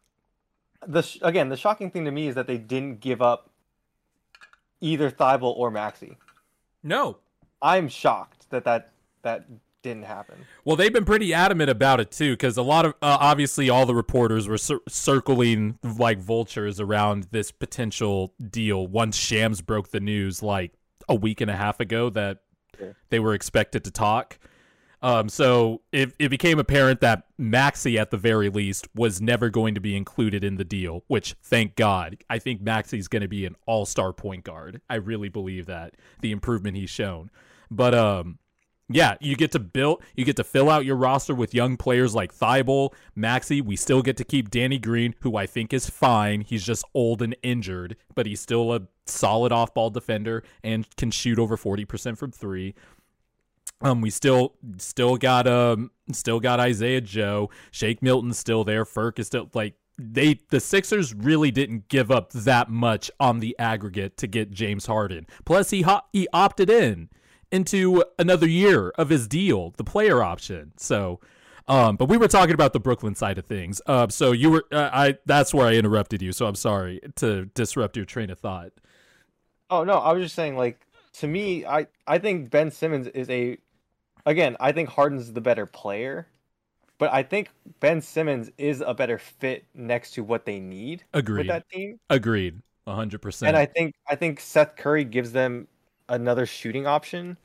the 0.86 1.02
sh- 1.02 1.18
again 1.22 1.48
the 1.48 1.56
shocking 1.56 1.90
thing 1.90 2.04
to 2.04 2.10
me 2.10 2.28
is 2.28 2.34
that 2.34 2.46
they 2.46 2.58
didn't 2.58 3.00
give 3.00 3.20
up 3.22 3.50
either 4.80 5.10
Thybulle 5.10 5.56
or 5.56 5.70
Maxey. 5.70 6.16
No. 6.82 7.18
I'm 7.60 7.88
shocked 7.88 8.50
that 8.50 8.64
that 8.64 8.90
that 9.22 9.44
didn't 9.82 10.04
happen. 10.04 10.46
Well, 10.64 10.76
they've 10.76 10.92
been 10.92 11.04
pretty 11.04 11.34
adamant 11.34 11.70
about 11.70 12.00
it 12.00 12.10
too, 12.10 12.32
because 12.34 12.56
a 12.56 12.62
lot 12.62 12.86
of 12.86 12.92
uh, 13.02 13.18
obviously 13.20 13.68
all 13.68 13.84
the 13.86 13.94
reporters 13.94 14.46
were 14.48 14.58
cir- 14.58 14.80
circling 14.88 15.78
like 15.82 16.18
vultures 16.18 16.80
around 16.80 17.28
this 17.32 17.50
potential 17.50 18.32
deal. 18.50 18.86
Once 18.86 19.16
Shams 19.16 19.60
broke 19.60 19.90
the 19.90 20.00
news 20.00 20.42
like 20.42 20.72
a 21.08 21.14
week 21.14 21.40
and 21.40 21.50
a 21.50 21.56
half 21.56 21.80
ago 21.80 22.10
that 22.10 22.38
Sure. 22.78 22.96
they 23.10 23.18
were 23.20 23.34
expected 23.34 23.84
to 23.84 23.90
talk. 23.90 24.38
Um, 25.02 25.28
so 25.28 25.82
it, 25.90 26.14
it 26.20 26.28
became 26.28 26.58
apparent 26.60 27.00
that 27.00 27.24
Maxey, 27.36 27.98
at 27.98 28.10
the 28.12 28.16
very 28.16 28.48
least, 28.48 28.86
was 28.94 29.20
never 29.20 29.50
going 29.50 29.74
to 29.74 29.80
be 29.80 29.96
included 29.96 30.42
in 30.44 30.56
the 30.56 30.64
deal, 30.64 31.02
which 31.08 31.34
thank 31.42 31.74
God. 31.74 32.16
I 32.30 32.38
think 32.38 32.62
Maxey's 32.62 33.08
going 33.08 33.22
to 33.22 33.28
be 33.28 33.44
an 33.44 33.56
all 33.66 33.84
star 33.84 34.12
point 34.12 34.44
guard. 34.44 34.80
I 34.88 34.94
really 34.94 35.28
believe 35.28 35.66
that 35.66 35.96
the 36.20 36.30
improvement 36.30 36.76
he's 36.76 36.88
shown. 36.88 37.30
But 37.70 37.94
um, 37.94 38.38
yeah, 38.94 39.16
you 39.20 39.36
get 39.36 39.52
to 39.52 39.58
build, 39.58 40.02
you 40.16 40.24
get 40.24 40.36
to 40.36 40.44
fill 40.44 40.70
out 40.70 40.84
your 40.84 40.96
roster 40.96 41.34
with 41.34 41.54
young 41.54 41.76
players 41.76 42.14
like 42.14 42.34
Thybulle, 42.34 42.92
Maxey. 43.14 43.60
We 43.60 43.76
still 43.76 44.02
get 44.02 44.16
to 44.18 44.24
keep 44.24 44.50
Danny 44.50 44.78
Green, 44.78 45.14
who 45.20 45.36
I 45.36 45.46
think 45.46 45.72
is 45.72 45.88
fine. 45.88 46.42
He's 46.42 46.64
just 46.64 46.84
old 46.94 47.22
and 47.22 47.36
injured, 47.42 47.96
but 48.14 48.26
he's 48.26 48.40
still 48.40 48.72
a 48.72 48.82
solid 49.06 49.52
off 49.52 49.74
ball 49.74 49.90
defender 49.90 50.42
and 50.62 50.86
can 50.96 51.10
shoot 51.10 51.38
over 51.38 51.56
40% 51.56 52.16
from 52.16 52.30
three. 52.30 52.74
Um, 53.80 54.00
we 54.00 54.10
still 54.10 54.54
still 54.78 55.16
got 55.16 55.48
um 55.48 55.90
still 56.12 56.38
got 56.38 56.60
Isaiah 56.60 57.00
Joe, 57.00 57.50
Shake 57.72 58.00
Milton's 58.00 58.38
still 58.38 58.62
there, 58.62 58.84
Ferk 58.84 59.18
is 59.18 59.26
still 59.26 59.50
like 59.54 59.74
they 59.98 60.38
the 60.50 60.60
Sixers 60.60 61.14
really 61.14 61.50
didn't 61.50 61.88
give 61.88 62.10
up 62.10 62.32
that 62.32 62.70
much 62.70 63.10
on 63.18 63.40
the 63.40 63.56
aggregate 63.58 64.16
to 64.18 64.26
get 64.26 64.50
James 64.50 64.86
Harden. 64.86 65.26
Plus 65.44 65.70
he 65.70 65.82
ho- 65.82 66.02
he 66.12 66.28
opted 66.32 66.70
in 66.70 67.08
into 67.52 68.04
another 68.18 68.48
year 68.48 68.90
of 68.90 69.10
his 69.10 69.28
deal, 69.28 69.74
the 69.76 69.84
player 69.84 70.22
option. 70.22 70.72
So 70.76 71.20
um, 71.68 71.96
but 71.96 72.06
we 72.06 72.16
were 72.16 72.28
talking 72.28 72.54
about 72.54 72.72
the 72.72 72.80
Brooklyn 72.80 73.14
side 73.14 73.38
of 73.38 73.46
things. 73.46 73.80
Uh, 73.86 74.08
so 74.08 74.32
you 74.32 74.50
were, 74.50 74.64
uh, 74.72 74.90
I, 74.92 75.18
that's 75.26 75.54
where 75.54 75.66
I 75.66 75.74
interrupted 75.74 76.20
you. 76.20 76.32
So 76.32 76.46
I'm 76.46 76.54
sorry 76.54 77.00
to 77.16 77.46
disrupt 77.46 77.96
your 77.96 78.04
train 78.04 78.30
of 78.30 78.38
thought. 78.38 78.72
Oh 79.70 79.84
no, 79.84 79.94
I 79.94 80.12
was 80.12 80.24
just 80.24 80.34
saying 80.34 80.56
like 80.56 80.86
to 81.14 81.26
me, 81.26 81.64
I 81.64 81.86
I 82.06 82.18
think 82.18 82.50
Ben 82.50 82.70
Simmons 82.70 83.06
is 83.06 83.30
a 83.30 83.56
again, 84.26 84.56
I 84.60 84.72
think 84.72 84.90
Harden's 84.90 85.32
the 85.32 85.40
better 85.40 85.64
player, 85.64 86.26
but 86.98 87.10
I 87.10 87.22
think 87.22 87.48
Ben 87.80 88.02
Simmons 88.02 88.50
is 88.58 88.82
a 88.86 88.92
better 88.92 89.18
fit 89.18 89.64
next 89.74 90.10
to 90.14 90.24
what 90.24 90.44
they 90.44 90.60
need 90.60 91.04
with 91.14 91.20
Agreed. 91.20 91.48
that 91.48 91.68
team. 91.70 91.98
Agreed. 92.10 92.60
hundred 92.86 93.22
percent. 93.22 93.48
And 93.48 93.56
I 93.56 93.64
think 93.64 93.94
I 94.06 94.14
think 94.14 94.40
Seth 94.40 94.76
Curry 94.76 95.04
gives 95.04 95.32
them 95.32 95.68
another 96.12 96.46
shooting 96.46 96.86
option 96.86 97.36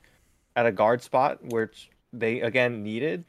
at 0.54 0.66
a 0.66 0.72
guard 0.72 1.02
spot, 1.02 1.44
which 1.44 1.90
they 2.12 2.40
again 2.40 2.82
needed. 2.82 3.24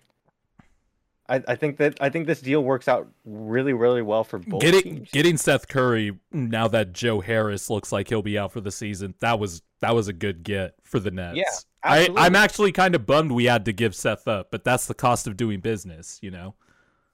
I, 1.27 1.43
I 1.48 1.55
think 1.55 1.77
that 1.77 1.98
I 2.01 2.10
think 2.10 2.27
this 2.27 2.41
deal 2.41 2.63
works 2.63 2.88
out 2.88 3.08
really, 3.24 3.74
really 3.74 4.01
well 4.01 4.24
for 4.24 4.39
both 4.39 4.62
getting 4.62 4.96
teams. 4.96 5.12
getting 5.12 5.38
Seth 5.38 5.67
Curry 5.67 6.17
now 6.31 6.67
that 6.67 6.91
Joe 6.91 7.19
Harris 7.22 7.69
looks 7.69 7.91
like 7.91 8.10
he'll 8.10 8.22
be 8.22 8.38
out 8.38 8.51
for 8.51 8.62
the 8.62 8.72
season. 8.72 9.13
That 9.19 9.39
was 9.39 9.62
that 9.79 9.96
was 9.96 10.08
a 10.08 10.13
good 10.13 10.43
get 10.43 10.74
for 10.84 11.00
the 11.00 11.12
Nets. 11.12 11.38
Yeah, 11.38 11.51
I, 11.84 12.10
I'm 12.17 12.36
actually 12.36 12.72
kind 12.72 12.96
of 12.96 13.05
bummed 13.05 13.31
we 13.31 13.46
had 13.46 13.65
to 13.65 13.74
give 13.74 13.96
Seth 13.96 14.27
up, 14.27 14.50
but 14.51 14.63
that's 14.63 14.88
the 14.88 14.96
cost 14.96 15.27
of 15.27 15.38
doing 15.38 15.60
business, 15.62 16.19
you 16.22 16.31
know. 16.31 16.55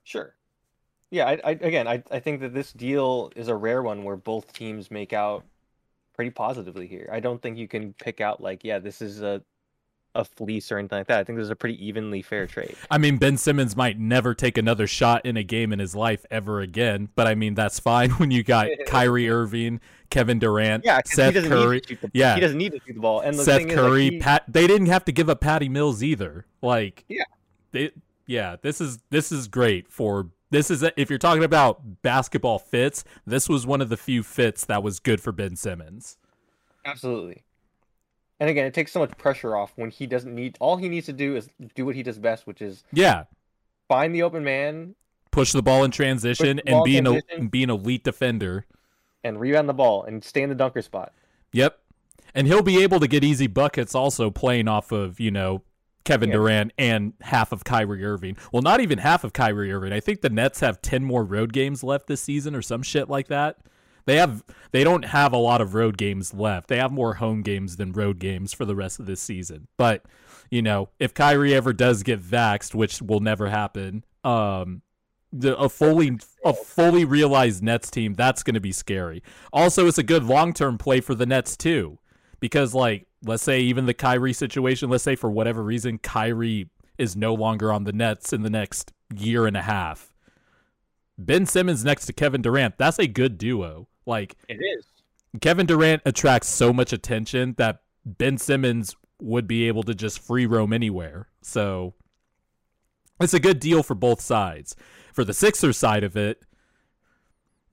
Sure. 0.03 0.33
Yeah, 1.11 1.27
I, 1.27 1.39
I 1.43 1.51
again, 1.51 1.87
I, 1.87 2.01
I 2.09 2.19
think 2.19 2.39
that 2.39 2.53
this 2.53 2.71
deal 2.71 3.31
is 3.35 3.49
a 3.49 3.55
rare 3.55 3.83
one 3.83 4.03
where 4.03 4.15
both 4.15 4.53
teams 4.53 4.89
make 4.89 5.11
out 5.13 5.43
pretty 6.15 6.31
positively 6.31 6.87
here. 6.87 7.09
I 7.11 7.19
don't 7.19 7.41
think 7.41 7.57
you 7.57 7.67
can 7.67 7.93
pick 7.93 8.21
out 8.21 8.41
like, 8.41 8.63
yeah, 8.63 8.79
this 8.79 9.01
is 9.01 9.21
a 9.21 9.41
a 10.17 10.23
fleece 10.23 10.71
or 10.71 10.77
anything 10.77 10.97
like 10.99 11.07
that. 11.07 11.19
I 11.19 11.23
think 11.25 11.37
this 11.37 11.43
is 11.43 11.49
a 11.49 11.57
pretty 11.57 11.85
evenly 11.85 12.21
fair 12.21 12.47
trade. 12.47 12.73
I 12.89 12.97
mean, 12.97 13.17
Ben 13.17 13.35
Simmons 13.35 13.75
might 13.75 13.99
never 13.99 14.33
take 14.33 14.57
another 14.57 14.87
shot 14.87 15.25
in 15.25 15.35
a 15.35 15.43
game 15.43 15.73
in 15.73 15.79
his 15.79 15.93
life 15.93 16.25
ever 16.31 16.61
again, 16.61 17.09
but 17.15 17.27
I 17.27 17.35
mean 17.35 17.53
that's 17.53 17.81
fine 17.81 18.09
when 18.19 18.31
you 18.31 18.41
got 18.41 18.69
Kyrie 18.87 19.29
Irving, 19.29 19.81
Kevin 20.09 20.39
Durant, 20.39 20.85
Yeah, 20.85 21.01
Seth 21.05 21.33
doesn't 21.33 21.49
Curry, 21.49 21.75
need 21.75 21.83
to 21.83 21.89
shoot 21.89 22.01
the, 22.01 22.11
yeah. 22.13 22.35
he 22.35 22.39
doesn't 22.39 22.57
need 22.57 22.71
to 22.71 22.79
shoot 22.87 22.93
the 22.93 23.01
ball. 23.01 23.19
And 23.19 23.37
the 23.37 23.43
Seth 23.43 23.57
thing 23.57 23.71
is, 23.71 23.75
like, 23.75 23.85
Curry, 23.85 24.09
he- 24.11 24.19
Pat. 24.19 24.45
They 24.47 24.67
didn't 24.67 24.87
have 24.87 25.03
to 25.03 25.11
give 25.11 25.29
up 25.29 25.41
Patty 25.41 25.67
Mills 25.67 26.01
either. 26.01 26.45
Like, 26.61 27.03
Yeah. 27.09 27.23
they, 27.73 27.91
yeah. 28.25 28.55
This 28.61 28.79
is 28.79 28.99
this 29.09 29.33
is 29.33 29.49
great 29.49 29.91
for 29.91 30.29
this 30.55 30.71
is 30.71 30.83
if 30.95 31.09
you're 31.09 31.19
talking 31.19 31.43
about 31.43 32.01
basketball 32.01 32.59
fits. 32.59 33.03
This 33.25 33.49
was 33.49 33.67
one 33.67 33.81
of 33.81 33.89
the 33.89 33.97
few 33.97 34.23
fits 34.23 34.65
that 34.65 34.81
was 34.81 34.99
good 34.99 35.19
for 35.19 35.31
Ben 35.31 35.55
Simmons. 35.55 36.17
Absolutely. 36.85 37.43
And 38.39 38.49
again, 38.49 38.65
it 38.65 38.73
takes 38.73 38.91
so 38.91 38.99
much 38.99 39.17
pressure 39.17 39.55
off 39.55 39.73
when 39.75 39.89
he 39.89 40.07
doesn't 40.07 40.33
need. 40.33 40.57
All 40.59 40.77
he 40.77 40.89
needs 40.89 41.05
to 41.07 41.13
do 41.13 41.35
is 41.35 41.49
do 41.75 41.85
what 41.85 41.95
he 41.95 42.03
does 42.03 42.19
best, 42.19 42.47
which 42.47 42.61
is 42.61 42.83
Yeah, 42.91 43.25
find 43.87 44.13
the 44.15 44.23
open 44.23 44.43
man 44.43 44.95
push 45.31 45.51
the 45.51 45.61
ball 45.61 45.83
in 45.83 45.91
transition 45.91 46.57
the 46.57 46.67
and 46.67 46.73
ball 46.75 46.83
be 46.85 46.97
an 46.97 47.03
transition. 47.05 47.47
be 47.49 47.63
an 47.63 47.69
elite 47.69 48.03
defender. 48.05 48.65
and 49.23 49.39
rebound 49.39 49.67
the 49.67 49.73
ball 49.73 50.03
and 50.03 50.23
stay 50.23 50.41
in 50.43 50.49
the 50.49 50.55
dunker 50.55 50.81
spot. 50.81 51.11
Yep. 51.51 51.77
And 52.33 52.47
he'll 52.47 52.61
be 52.61 52.81
able 52.83 52.99
to 52.99 53.07
get 53.07 53.23
easy 53.23 53.47
buckets 53.47 53.95
also 53.95 54.29
playing 54.29 54.67
off 54.67 54.91
of, 54.91 55.19
you 55.19 55.31
know, 55.31 55.63
Kevin 56.05 56.29
Yeah. 56.29 56.35
Durant 56.35 56.71
and 56.77 57.13
half 57.21 57.51
of 57.51 57.63
Kyrie 57.65 58.05
Irving. 58.05 58.37
Well, 58.53 58.61
not 58.61 58.79
even 58.79 58.99
half 58.99 59.23
of 59.23 59.33
Kyrie 59.33 59.71
Irving. 59.73 59.91
I 59.91 59.99
think 59.99 60.21
the 60.21 60.29
Nets 60.29 60.61
have 60.61 60.81
10 60.81 61.03
more 61.03 61.23
road 61.23 61.51
games 61.51 61.83
left 61.83 62.07
this 62.07 62.21
season 62.21 62.55
or 62.55 62.61
some 62.61 62.81
shit 62.83 63.09
like 63.09 63.27
that. 63.27 63.57
They 64.05 64.17
have 64.17 64.43
they 64.71 64.83
don't 64.83 65.05
have 65.05 65.33
a 65.33 65.37
lot 65.37 65.61
of 65.61 65.73
road 65.73 65.97
games 65.97 66.33
left. 66.33 66.67
They 66.67 66.77
have 66.77 66.91
more 66.91 67.15
home 67.15 67.41
games 67.41 67.75
than 67.77 67.91
road 67.91 68.19
games 68.19 68.53
for 68.53 68.63
the 68.63 68.75
rest 68.75 68.99
of 68.99 69.07
this 69.07 69.19
season. 69.19 69.67
But, 69.77 70.05
you 70.51 70.61
know, 70.61 70.89
if 70.99 71.13
Kyrie 71.13 71.55
ever 71.55 71.73
does 71.73 72.03
get 72.03 72.21
vaxxed, 72.21 72.75
which 72.75 73.01
will 73.01 73.19
never 73.19 73.49
happen, 73.49 74.05
um 74.23 74.83
the 75.33 75.57
a 75.57 75.67
fully 75.67 76.17
a 76.45 76.53
fully 76.53 77.03
realized 77.03 77.63
Nets 77.63 77.89
team, 77.89 78.13
that's 78.13 78.43
going 78.43 78.53
to 78.53 78.61
be 78.61 78.71
scary. 78.71 79.23
Also, 79.51 79.87
it's 79.87 79.97
a 79.97 80.03
good 80.03 80.23
long 80.23 80.53
term 80.53 80.77
play 80.77 81.01
for 81.01 81.15
the 81.15 81.25
Nets 81.25 81.57
too, 81.57 81.97
because 82.39 82.73
like 82.75 83.07
let's 83.25 83.43
say 83.43 83.59
even 83.61 83.85
the 83.85 83.93
Kyrie 83.93 84.33
situation, 84.33 84.89
let's 84.89 85.03
say 85.03 85.15
for 85.15 85.29
whatever 85.29 85.63
reason 85.63 85.97
Kyrie 85.97 86.69
is 86.97 87.15
no 87.15 87.33
longer 87.33 87.71
on 87.71 87.83
the 87.83 87.93
Nets 87.93 88.31
in 88.31 88.43
the 88.43 88.49
next 88.49 88.93
year 89.13 89.45
and 89.45 89.57
a 89.57 89.61
half. 89.61 90.13
Ben 91.17 91.45
Simmons 91.45 91.83
next 91.83 92.05
to 92.05 92.13
Kevin 92.13 92.41
Durant, 92.41 92.77
that's 92.77 92.99
a 92.99 93.07
good 93.07 93.37
duo. 93.37 93.87
Like 94.05 94.35
It 94.47 94.59
is. 94.77 94.85
Kevin 95.41 95.65
Durant 95.65 96.01
attracts 96.05 96.47
so 96.47 96.71
much 96.71 96.93
attention 96.93 97.55
that 97.57 97.81
Ben 98.05 98.37
Simmons 98.37 98.95
would 99.19 99.47
be 99.47 99.67
able 99.67 99.83
to 99.83 99.95
just 99.95 100.19
free 100.19 100.45
roam 100.45 100.71
anywhere. 100.71 101.29
So 101.41 101.93
it's 103.19 103.33
a 103.33 103.39
good 103.39 103.59
deal 103.59 103.83
for 103.83 103.95
both 103.95 104.21
sides. 104.21 104.75
For 105.13 105.23
the 105.23 105.33
Sixers 105.33 105.77
side 105.77 106.03
of 106.03 106.15
it, 106.15 106.43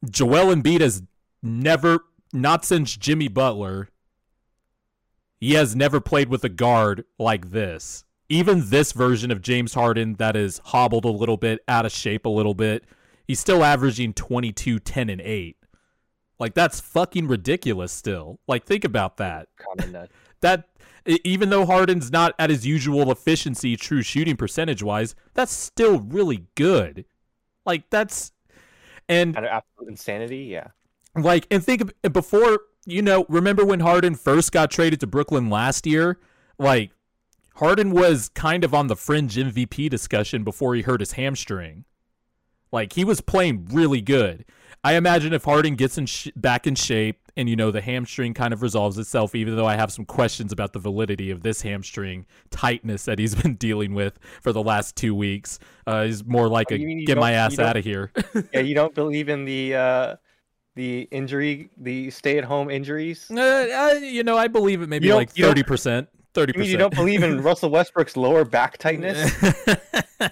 Joel 0.08 0.54
Embiid 0.54 0.80
has 0.80 1.02
never, 1.42 2.04
not 2.32 2.64
since 2.64 2.96
Jimmy 2.96 3.28
Butler, 3.28 3.88
he 5.42 5.54
has 5.54 5.74
never 5.74 6.00
played 6.00 6.28
with 6.28 6.44
a 6.44 6.48
guard 6.48 7.04
like 7.18 7.50
this. 7.50 8.04
Even 8.28 8.70
this 8.70 8.92
version 8.92 9.32
of 9.32 9.42
James 9.42 9.74
Harden 9.74 10.14
that 10.14 10.36
is 10.36 10.60
hobbled 10.66 11.04
a 11.04 11.10
little 11.10 11.36
bit, 11.36 11.58
out 11.66 11.84
of 11.84 11.90
shape 11.90 12.26
a 12.26 12.28
little 12.28 12.54
bit, 12.54 12.84
he's 13.26 13.40
still 13.40 13.64
averaging 13.64 14.14
22, 14.14 14.78
10, 14.78 15.10
and 15.10 15.20
8. 15.20 15.56
Like 16.38 16.54
that's 16.54 16.78
fucking 16.78 17.26
ridiculous 17.26 17.90
still. 17.90 18.38
Like 18.46 18.66
think 18.66 18.84
about 18.84 19.16
that. 19.16 19.48
That 20.42 20.68
even 21.06 21.50
though 21.50 21.66
Harden's 21.66 22.10
not 22.12 22.34
at 22.38 22.50
his 22.50 22.64
usual 22.64 23.10
efficiency 23.10 23.76
true 23.76 24.02
shooting 24.02 24.36
percentage 24.36 24.82
wise, 24.82 25.16
that's 25.34 25.52
still 25.52 25.98
really 26.00 26.46
good. 26.56 27.04
Like 27.66 27.90
that's 27.90 28.30
and 29.08 29.36
Out 29.36 29.44
of 29.44 29.50
absolute 29.50 29.90
insanity, 29.90 30.44
yeah. 30.44 30.68
like 31.16 31.46
and 31.50 31.64
think 31.64 31.92
of 32.04 32.12
before 32.12 32.60
you 32.86 33.02
know 33.02 33.26
remember 33.28 33.64
when 33.64 33.80
Harden 33.80 34.14
first 34.14 34.52
got 34.52 34.70
traded 34.70 35.00
to 35.00 35.06
Brooklyn 35.06 35.50
last 35.50 35.86
year? 35.86 36.18
Like 36.58 36.90
Harden 37.56 37.90
was 37.90 38.28
kind 38.30 38.64
of 38.64 38.74
on 38.74 38.86
the 38.86 38.96
fringe 38.96 39.36
MVP 39.36 39.88
discussion 39.90 40.44
before 40.44 40.74
he 40.74 40.82
hurt 40.82 41.00
his 41.00 41.12
hamstring. 41.12 41.84
Like 42.70 42.94
he 42.94 43.04
was 43.04 43.20
playing 43.20 43.68
really 43.70 44.00
good. 44.00 44.44
I 44.84 44.94
imagine 44.94 45.32
if 45.32 45.44
Harden 45.44 45.76
gets 45.76 45.96
in 45.98 46.06
sh- 46.06 46.28
back 46.34 46.66
in 46.66 46.74
shape 46.74 47.18
and 47.36 47.48
you 47.48 47.54
know 47.54 47.70
the 47.70 47.80
hamstring 47.80 48.34
kind 48.34 48.52
of 48.52 48.62
resolves 48.62 48.98
itself 48.98 49.34
even 49.34 49.54
though 49.56 49.66
I 49.66 49.76
have 49.76 49.92
some 49.92 50.04
questions 50.04 50.52
about 50.52 50.72
the 50.72 50.78
validity 50.80 51.30
of 51.30 51.42
this 51.42 51.62
hamstring 51.62 52.26
tightness 52.50 53.04
that 53.04 53.18
he's 53.18 53.34
been 53.42 53.54
dealing 53.54 53.94
with 53.94 54.18
for 54.40 54.52
the 54.52 54.62
last 54.62 54.96
2 54.96 55.14
weeks 55.14 55.58
uh 55.86 56.04
he's 56.04 56.24
more 56.24 56.48
like 56.48 56.72
Oh, 56.72 56.74
a 56.74 56.78
you 56.78 56.86
mean 56.86 56.98
you 56.98 57.06
get 57.06 57.16
my 57.16 57.32
ass 57.32 57.58
out 57.58 57.76
of 57.76 57.84
here. 57.84 58.10
Yeah, 58.52 58.60
you 58.60 58.74
don't 58.74 58.94
believe 58.94 59.28
in 59.28 59.44
the 59.44 59.74
uh 59.74 60.16
the 60.74 61.02
injury, 61.10 61.70
the 61.76 62.10
stay-at-home 62.10 62.70
injuries. 62.70 63.30
Uh, 63.30 63.40
uh, 63.40 63.98
you 64.00 64.22
know, 64.24 64.36
I 64.38 64.48
believe 64.48 64.82
it 64.82 64.88
maybe 64.88 65.06
You 65.06 65.12
don't- 65.12 65.18
like 65.20 65.30
thirty 65.30 65.62
percent. 65.62 66.08
Thirty 66.34 66.52
percent. 66.54 66.70
you 66.70 66.76
don't 66.78 66.94
believe 66.94 67.22
in 67.22 67.42
Russell 67.42 67.68
Westbrook's 67.70 68.16
lower 68.16 68.44
back 68.46 68.78
tightness? 68.78 69.30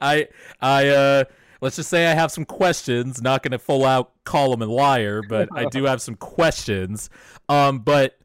I, 0.00 0.28
I, 0.60 0.88
uh, 0.88 1.24
let's 1.60 1.76
just 1.76 1.88
say 1.90 2.06
I 2.06 2.14
have 2.14 2.30
some 2.32 2.44
questions. 2.44 3.22
Not 3.22 3.42
going 3.42 3.52
to 3.52 3.58
full 3.58 3.84
out 3.84 4.12
call 4.24 4.52
him 4.52 4.62
a 4.62 4.66
liar, 4.66 5.22
but 5.28 5.48
I 5.54 5.66
do 5.66 5.84
have 5.84 6.02
some 6.02 6.14
questions. 6.16 7.10
Um, 7.48 7.80
but 7.80 8.18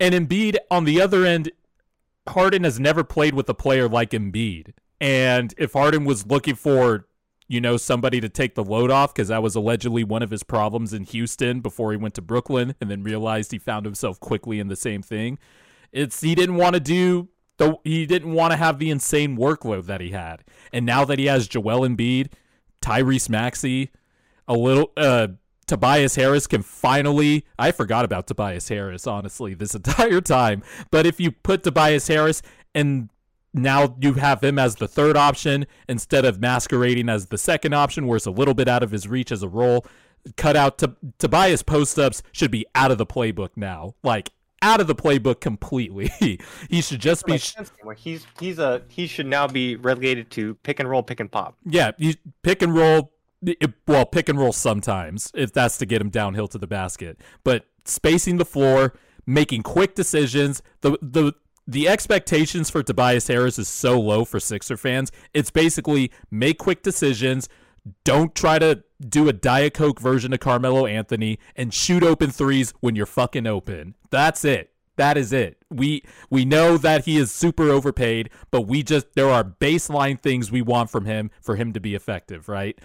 and 0.00 0.14
Embiid 0.14 0.56
on 0.70 0.84
the 0.84 1.00
other 1.00 1.24
end, 1.24 1.50
Harden 2.28 2.64
has 2.64 2.78
never 2.80 3.04
played 3.04 3.34
with 3.34 3.48
a 3.48 3.54
player 3.54 3.88
like 3.88 4.10
Embiid, 4.10 4.72
and 5.00 5.54
if 5.58 5.72
Harden 5.72 6.04
was 6.04 6.26
looking 6.26 6.54
for 6.54 7.06
you 7.48 7.62
know, 7.62 7.78
somebody 7.78 8.20
to 8.20 8.28
take 8.28 8.54
the 8.54 8.62
load 8.62 8.90
off 8.90 9.14
because 9.14 9.28
that 9.28 9.42
was 9.42 9.56
allegedly 9.56 10.04
one 10.04 10.22
of 10.22 10.30
his 10.30 10.42
problems 10.42 10.92
in 10.92 11.04
Houston 11.04 11.60
before 11.60 11.90
he 11.90 11.96
went 11.96 12.14
to 12.14 12.22
Brooklyn 12.22 12.74
and 12.80 12.90
then 12.90 13.02
realized 13.02 13.52
he 13.52 13.58
found 13.58 13.86
himself 13.86 14.20
quickly 14.20 14.60
in 14.60 14.68
the 14.68 14.76
same 14.76 15.02
thing. 15.02 15.38
It's 15.90 16.20
he 16.20 16.34
didn't 16.34 16.56
want 16.56 16.74
to 16.74 16.80
do 16.80 17.28
the 17.56 17.78
he 17.84 18.04
didn't 18.04 18.32
want 18.32 18.52
to 18.52 18.56
have 18.58 18.78
the 18.78 18.90
insane 18.90 19.36
workload 19.36 19.86
that 19.86 20.02
he 20.02 20.10
had. 20.10 20.44
And 20.72 20.84
now 20.84 21.06
that 21.06 21.18
he 21.18 21.24
has 21.26 21.48
Joel 21.48 21.88
Embiid, 21.88 22.32
Tyrese 22.82 23.30
Maxey, 23.30 23.90
a 24.46 24.54
little 24.54 24.92
uh 24.96 25.28
Tobias 25.66 26.16
Harris 26.16 26.46
can 26.46 26.62
finally 26.62 27.46
I 27.58 27.72
forgot 27.72 28.04
about 28.04 28.26
Tobias 28.26 28.68
Harris 28.68 29.06
honestly 29.06 29.54
this 29.54 29.74
entire 29.74 30.20
time. 30.20 30.62
But 30.90 31.06
if 31.06 31.18
you 31.18 31.32
put 31.32 31.62
Tobias 31.62 32.08
Harris 32.08 32.42
and 32.74 33.08
now 33.54 33.96
you 34.00 34.14
have 34.14 34.42
him 34.42 34.58
as 34.58 34.76
the 34.76 34.88
third 34.88 35.16
option 35.16 35.66
instead 35.88 36.24
of 36.24 36.40
masquerading 36.40 37.08
as 37.08 37.26
the 37.26 37.38
second 37.38 37.72
option 37.72 38.06
where 38.06 38.16
it's 38.16 38.26
a 38.26 38.30
little 38.30 38.54
bit 38.54 38.68
out 38.68 38.82
of 38.82 38.90
his 38.90 39.08
reach 39.08 39.32
as 39.32 39.42
a 39.42 39.48
role. 39.48 39.86
Cut 40.36 40.56
out 40.56 40.78
to 40.78 40.96
Tobias 41.18 41.62
post 41.62 41.98
ups 41.98 42.22
should 42.32 42.50
be 42.50 42.66
out 42.74 42.90
of 42.90 42.98
the 42.98 43.06
playbook 43.06 43.50
now. 43.56 43.94
Like 44.02 44.30
out 44.62 44.80
of 44.80 44.86
the 44.86 44.94
playbook 44.94 45.40
completely. 45.40 46.10
he 46.68 46.82
should 46.82 47.00
just 47.00 47.24
be 47.24 47.40
anymore. 47.56 47.94
He's 47.94 48.26
he's 48.38 48.58
a 48.58 48.82
he 48.88 49.06
should 49.06 49.26
now 49.26 49.46
be 49.46 49.76
relegated 49.76 50.30
to 50.32 50.54
pick 50.56 50.80
and 50.80 50.88
roll, 50.88 51.02
pick 51.02 51.20
and 51.20 51.30
pop. 51.30 51.56
Yeah, 51.64 51.92
you 51.96 52.14
pick 52.42 52.62
and 52.62 52.74
roll. 52.74 53.12
Well, 53.86 54.04
pick 54.04 54.28
and 54.28 54.38
roll 54.38 54.52
sometimes 54.52 55.30
if 55.34 55.52
that's 55.52 55.78
to 55.78 55.86
get 55.86 56.00
him 56.00 56.10
downhill 56.10 56.48
to 56.48 56.58
the 56.58 56.66
basket. 56.66 57.20
But 57.44 57.66
spacing 57.84 58.38
the 58.38 58.44
floor, 58.44 58.94
making 59.26 59.62
quick 59.62 59.94
decisions. 59.94 60.62
The 60.80 60.98
the 61.00 61.34
the 61.68 61.86
expectations 61.86 62.70
for 62.70 62.82
Tobias 62.82 63.28
Harris 63.28 63.58
is 63.58 63.68
so 63.68 64.00
low 64.00 64.24
for 64.24 64.40
Sixer 64.40 64.78
fans. 64.78 65.12
It's 65.34 65.50
basically 65.50 66.10
make 66.30 66.58
quick 66.58 66.82
decisions. 66.82 67.46
Don't 68.04 68.34
try 68.34 68.58
to 68.58 68.82
do 69.06 69.28
a 69.28 69.34
Diet 69.34 69.74
Coke 69.74 70.00
version 70.00 70.32
of 70.32 70.40
Carmelo 70.40 70.86
Anthony 70.86 71.38
and 71.54 71.72
shoot 71.72 72.02
open 72.02 72.30
threes 72.30 72.72
when 72.80 72.96
you're 72.96 73.06
fucking 73.06 73.46
open. 73.46 73.94
That's 74.10 74.46
it. 74.46 74.72
That 74.96 75.18
is 75.18 75.32
it. 75.32 75.58
We 75.70 76.02
we 76.30 76.44
know 76.44 76.76
that 76.78 77.04
he 77.04 77.18
is 77.18 77.30
super 77.30 77.70
overpaid, 77.70 78.30
but 78.50 78.62
we 78.62 78.82
just 78.82 79.14
there 79.14 79.28
are 79.28 79.44
baseline 79.44 80.18
things 80.18 80.50
we 80.50 80.62
want 80.62 80.90
from 80.90 81.04
him 81.04 81.30
for 81.40 81.54
him 81.54 81.72
to 81.74 81.80
be 81.80 81.94
effective, 81.94 82.48
right? 82.48 82.78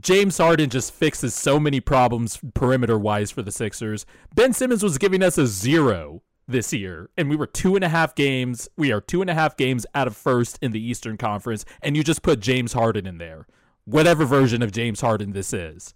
James 0.00 0.38
Harden 0.38 0.70
just 0.70 0.92
fixes 0.92 1.34
so 1.34 1.58
many 1.58 1.80
problems 1.80 2.38
perimeter 2.52 2.98
wise 2.98 3.30
for 3.30 3.42
the 3.42 3.52
Sixers. 3.52 4.04
Ben 4.34 4.52
Simmons 4.52 4.82
was 4.82 4.98
giving 4.98 5.22
us 5.22 5.38
a 5.38 5.46
zero 5.46 6.22
this 6.46 6.72
year, 6.72 7.10
and 7.16 7.30
we 7.30 7.36
were 7.36 7.46
two 7.46 7.76
and 7.76 7.84
a 7.84 7.88
half 7.88 8.14
games. 8.14 8.68
We 8.76 8.92
are 8.92 9.00
two 9.00 9.20
and 9.20 9.30
a 9.30 9.34
half 9.34 9.56
games 9.56 9.86
out 9.94 10.06
of 10.06 10.16
first 10.16 10.58
in 10.60 10.72
the 10.72 10.84
Eastern 10.84 11.16
Conference, 11.16 11.64
and 11.82 11.96
you 11.96 12.02
just 12.02 12.22
put 12.22 12.40
James 12.40 12.72
Harden 12.72 13.06
in 13.06 13.18
there, 13.18 13.46
whatever 13.84 14.24
version 14.24 14.62
of 14.62 14.72
James 14.72 15.00
Harden 15.00 15.32
this 15.32 15.52
is. 15.52 15.94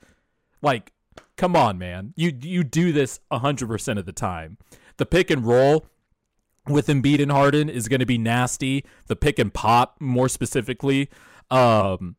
Like, 0.62 0.92
come 1.36 1.56
on, 1.56 1.78
man. 1.78 2.14
You 2.16 2.32
you 2.40 2.64
do 2.64 2.92
this 2.92 3.20
hundred 3.30 3.68
percent 3.68 3.98
of 3.98 4.06
the 4.06 4.12
time. 4.12 4.58
The 4.96 5.06
pick 5.06 5.30
and 5.30 5.44
roll 5.44 5.86
with 6.66 6.86
Embiid 6.88 7.20
and 7.20 7.30
Harden 7.30 7.68
is 7.68 7.88
going 7.88 8.00
to 8.00 8.06
be 8.06 8.18
nasty. 8.18 8.84
The 9.06 9.16
pick 9.16 9.38
and 9.38 9.52
pop, 9.52 9.96
more 10.00 10.28
specifically, 10.28 11.10
um, 11.50 12.16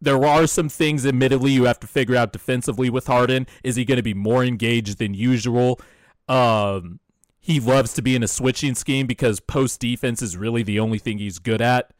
there 0.00 0.24
are 0.24 0.46
some 0.46 0.68
things, 0.68 1.04
admittedly, 1.04 1.50
you 1.50 1.64
have 1.64 1.80
to 1.80 1.86
figure 1.86 2.16
out 2.16 2.32
defensively 2.32 2.88
with 2.88 3.06
Harden. 3.06 3.46
Is 3.64 3.76
he 3.76 3.84
going 3.84 3.96
to 3.96 4.02
be 4.02 4.14
more 4.14 4.44
engaged 4.44 4.98
than 4.98 5.12
usual? 5.12 5.80
Um, 6.28 7.00
he 7.48 7.60
loves 7.60 7.94
to 7.94 8.02
be 8.02 8.14
in 8.14 8.22
a 8.22 8.28
switching 8.28 8.74
scheme 8.74 9.06
because 9.06 9.40
post 9.40 9.80
defense 9.80 10.20
is 10.20 10.36
really 10.36 10.62
the 10.62 10.78
only 10.78 10.98
thing 10.98 11.16
he's 11.16 11.38
good 11.38 11.62
at. 11.62 11.90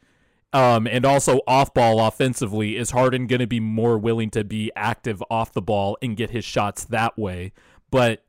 Um, 0.53 0.85
and 0.85 1.03
also 1.05 1.41
off 1.47 1.73
ball 1.73 2.05
offensively, 2.05 2.77
is 2.77 2.91
Harden 2.91 3.25
going 3.25 3.39
to 3.39 3.47
be 3.47 3.59
more 3.59 3.97
willing 3.97 4.29
to 4.29 4.43
be 4.43 4.71
active 4.75 5.23
off 5.31 5.51
the 5.51 5.61
ball 5.63 5.97
and 6.03 6.15
get 6.15 6.29
his 6.29 6.45
shots 6.45 6.83
that 6.85 7.17
way? 7.17 7.51
But 7.89 8.23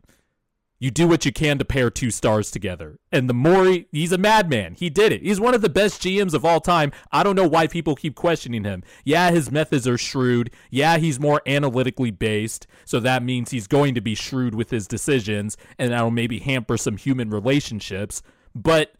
you 0.81 0.91
do 0.91 1.07
what 1.07 1.27
you 1.27 1.33
can 1.33 1.59
to 1.59 1.65
pair 1.65 1.91
two 1.91 2.11
stars 2.11 2.51
together. 2.51 2.99
And 3.13 3.29
the 3.29 3.35
Morey, 3.35 3.87
he's 3.93 4.13
a 4.13 4.19
madman. 4.19 4.75
He 4.75 4.89
did 4.89 5.13
it. 5.13 5.21
He's 5.21 5.39
one 5.39 5.55
of 5.55 5.61
the 5.61 5.69
best 5.69 6.01
GMs 6.01 6.33
of 6.33 6.43
all 6.43 6.59
time. 6.59 6.91
I 7.13 7.23
don't 7.23 7.37
know 7.37 7.47
why 7.47 7.67
people 7.67 7.95
keep 7.95 8.15
questioning 8.15 8.65
him. 8.65 8.83
Yeah, 9.05 9.31
his 9.31 9.51
methods 9.51 9.87
are 9.87 9.99
shrewd. 9.99 10.51
Yeah, 10.71 10.97
he's 10.97 11.21
more 11.21 11.43
analytically 11.47 12.11
based. 12.11 12.67
So 12.87 12.99
that 13.01 13.23
means 13.23 13.51
he's 13.51 13.67
going 13.67 13.95
to 13.95 14.01
be 14.01 14.15
shrewd 14.15 14.55
with 14.55 14.71
his 14.71 14.89
decisions 14.89 15.59
and 15.79 15.93
that'll 15.93 16.11
maybe 16.11 16.39
hamper 16.39 16.79
some 16.79 16.97
human 16.97 17.29
relationships. 17.29 18.23
But 18.55 18.95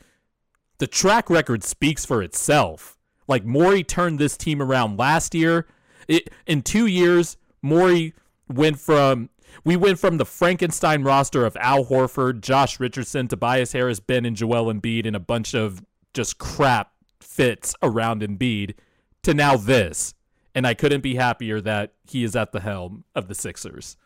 the 0.79 0.87
track 0.87 1.31
record 1.31 1.65
speaks 1.65 2.05
for 2.05 2.23
itself. 2.23 2.99
Like 3.27 3.47
Morey 3.47 3.85
turned 3.85 4.19
this 4.19 4.37
team 4.37 4.61
around 4.61 4.99
last 4.99 5.35
year. 5.35 5.67
It, 6.09 6.29
in 6.47 6.61
two 6.61 6.87
years, 6.87 7.39
Morey 7.63 8.13
went 8.49 8.79
from 8.79 9.31
we 9.65 9.77
went 9.77 9.99
from 9.99 10.19
the 10.19 10.25
Frankenstein 10.25 11.03
roster 11.03 11.45
of 11.45 11.57
Al 11.57 11.85
Horford, 11.85 12.41
Josh 12.41 12.81
Richardson, 12.81 13.29
Tobias 13.29 13.73
Harris, 13.73 14.01
Ben, 14.01 14.25
and 14.25 14.37
Joel 14.37 14.73
Embiid, 14.73 15.07
and 15.07 15.17
a 15.17 15.21
bunch 15.21 15.55
of 15.55 15.85
just 16.15 16.39
crap 16.39 16.93
fits 17.21 17.75
around 17.83 18.23
Embiid 18.23 18.75
to 19.23 19.35
now 19.35 19.57
this. 19.57 20.15
And 20.55 20.67
I 20.67 20.75
couldn't 20.75 21.03
be 21.03 21.15
happier 21.15 21.61
that 21.61 21.93
he 22.05 22.25
is 22.25 22.35
at 22.35 22.53
the 22.53 22.61
helm 22.61 23.05
of 23.15 23.29
the 23.29 23.35
Sixers. 23.35 23.97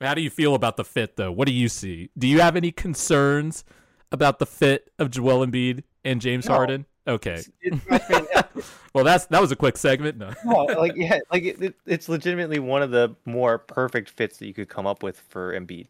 How 0.00 0.14
do 0.14 0.20
you 0.20 0.30
feel 0.30 0.54
about 0.54 0.76
the 0.76 0.84
fit, 0.84 1.16
though? 1.16 1.32
What 1.32 1.48
do 1.48 1.54
you 1.54 1.68
see? 1.68 2.10
Do 2.16 2.26
you 2.26 2.40
have 2.40 2.56
any 2.56 2.70
concerns 2.70 3.64
about 4.12 4.38
the 4.38 4.46
fit 4.46 4.90
of 4.98 5.10
Joel 5.10 5.44
Embiid 5.46 5.82
and 6.04 6.20
James 6.20 6.46
No. 6.46 6.54
Harden? 6.54 6.86
Okay. 7.06 7.34
It's, 7.34 7.50
it's 7.60 7.84
fantastic. 7.84 8.64
Well, 8.94 9.02
that's 9.02 9.26
that 9.26 9.40
was 9.40 9.50
a 9.50 9.56
quick 9.56 9.76
segment. 9.76 10.18
No. 10.18 10.32
no, 10.44 10.62
like 10.78 10.92
yeah, 10.94 11.18
like 11.32 11.42
it, 11.42 11.60
it, 11.60 11.74
it's 11.84 12.08
legitimately 12.08 12.60
one 12.60 12.80
of 12.80 12.92
the 12.92 13.16
more 13.24 13.58
perfect 13.58 14.08
fits 14.08 14.36
that 14.36 14.46
you 14.46 14.54
could 14.54 14.68
come 14.68 14.86
up 14.86 15.02
with 15.02 15.18
for 15.28 15.52
Embiid, 15.52 15.88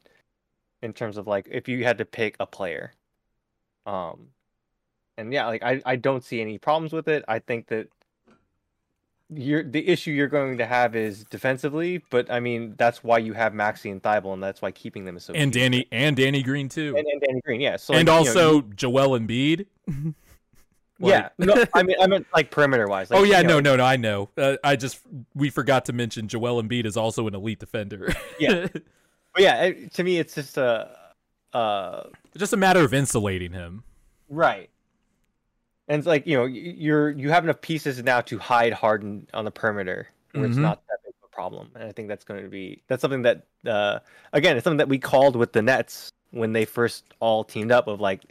in 0.83 0.94
terms 0.94 1.18
of 1.18 1.26
like 1.26 1.47
if 1.50 1.68
you 1.68 1.85
had 1.85 1.99
to 1.99 2.06
pick 2.06 2.35
a 2.40 2.47
player. 2.47 2.94
Um, 3.85 4.28
and 5.18 5.30
yeah, 5.35 5.47
like 5.47 5.62
I 5.62 5.83
I 5.85 5.97
don't 5.97 6.25
see 6.25 6.40
any 6.40 6.56
problems 6.56 6.94
with 6.94 7.06
it. 7.09 7.26
I 7.28 7.40
think 7.40 7.66
that 7.66 7.88
you're 9.28 9.62
the 9.62 9.87
issue 9.87 10.11
you're 10.11 10.26
going 10.28 10.56
to 10.56 10.66
have 10.66 10.97
is 10.97 11.25
defensively, 11.25 12.02
but 12.09 12.30
I 12.30 12.40
mean 12.40 12.75
that's 12.78 13.04
why 13.04 13.18
you 13.18 13.35
have 13.35 13.52
Maxey 13.52 13.90
and 13.90 14.02
Thybulle, 14.02 14.33
and 14.33 14.42
that's 14.42 14.62
why 14.62 14.71
keeping 14.71 15.04
them 15.04 15.18
is 15.18 15.25
so. 15.25 15.35
And. 15.35 15.52
Danny 15.52 15.87
and 15.92 16.16
Danny 16.16 16.42
Green 16.42 16.71
too. 16.71 16.94
and, 16.97 17.06
and 17.06 17.21
Danny 17.21 17.40
Green, 17.42 17.61
yeah. 17.61 17.76
So 17.76 17.92
and 17.92 18.09
like, 18.09 18.25
you 18.25 18.35
know, 18.35 18.40
also 18.40 18.54
you- 18.54 18.73
Joel 18.75 19.18
Embiid. 19.18 19.66
yeah. 20.99 21.29
No, 21.39 21.65
I 21.75 21.83
mean 21.83 21.97
I 22.01 22.07
meant 22.07 22.27
like 22.35 22.51
perimeter 22.51 22.87
wise. 22.87 23.11
Like, 23.11 23.21
oh 23.21 23.23
yeah, 23.25 23.41
you 23.41 23.47
know, 23.47 23.61
no, 23.61 23.73
no, 23.73 23.77
no, 23.77 23.85
I 23.85 23.97
know. 23.97 24.31
Uh, 24.37 24.57
I 24.63 24.77
just 24.77 25.01
we 25.35 25.51
forgot 25.51 25.85
to 25.87 25.93
mention 25.93 26.29
Joel 26.29 26.63
Embiid 26.63 26.87
is 26.87 26.97
also 26.97 27.27
an 27.27 27.35
elite 27.35 27.59
defender. 27.61 28.15
Yeah. 28.39 28.69
But 29.35 29.43
yeah, 29.43 29.63
it, 29.65 29.93
to 29.95 30.05
me 30.05 30.19
it's 30.19 30.37
just 30.37 30.57
a. 30.59 30.97
Uh, 31.53 32.05
just 32.37 32.53
a 32.53 32.57
matter 32.57 32.81
of 32.85 32.95
insulating 32.95 33.53
him. 33.53 33.83
Right. 34.29 34.71
And 35.89 35.99
it's 35.99 36.07
like, 36.07 36.25
you 36.27 36.37
know, 36.37 36.45
you're 36.45 37.11
you 37.11 37.31
have 37.31 37.43
enough 37.43 37.61
pieces 37.61 38.01
now 38.03 38.21
to 38.23 38.39
hide 38.39 38.73
Harden 38.73 39.27
on 39.35 39.45
the 39.45 39.51
perimeter 39.51 40.07
where 40.33 40.45
it's 40.45 40.57
Mhm. 40.57 40.61
not 40.63 40.83
that 40.89 40.99
big 41.05 41.15
of 41.21 41.29
a 41.31 41.35
problem. 41.35 41.71
And 41.75 41.83
I 41.85 41.91
think 41.91 42.07
that's 42.07 42.25
going 42.25 42.45
to 42.45 42.49
be 42.49 42.83
that's 42.87 43.03
something 43.03 43.23
that 43.23 43.45
uh 43.67 43.99
again, 44.33 44.57
it's 44.57 44.63
something 44.63 44.79
that 44.79 44.89
we 44.89 44.99
called 44.99 45.35
with 45.35 45.53
the 45.53 45.63
Nets 45.63 46.11
when 46.31 46.53
they 46.53 46.65
first 46.65 47.05
all 47.19 47.43
teamed 47.43 47.73
up 47.73 47.89
of 47.89 48.01
like 48.01 48.23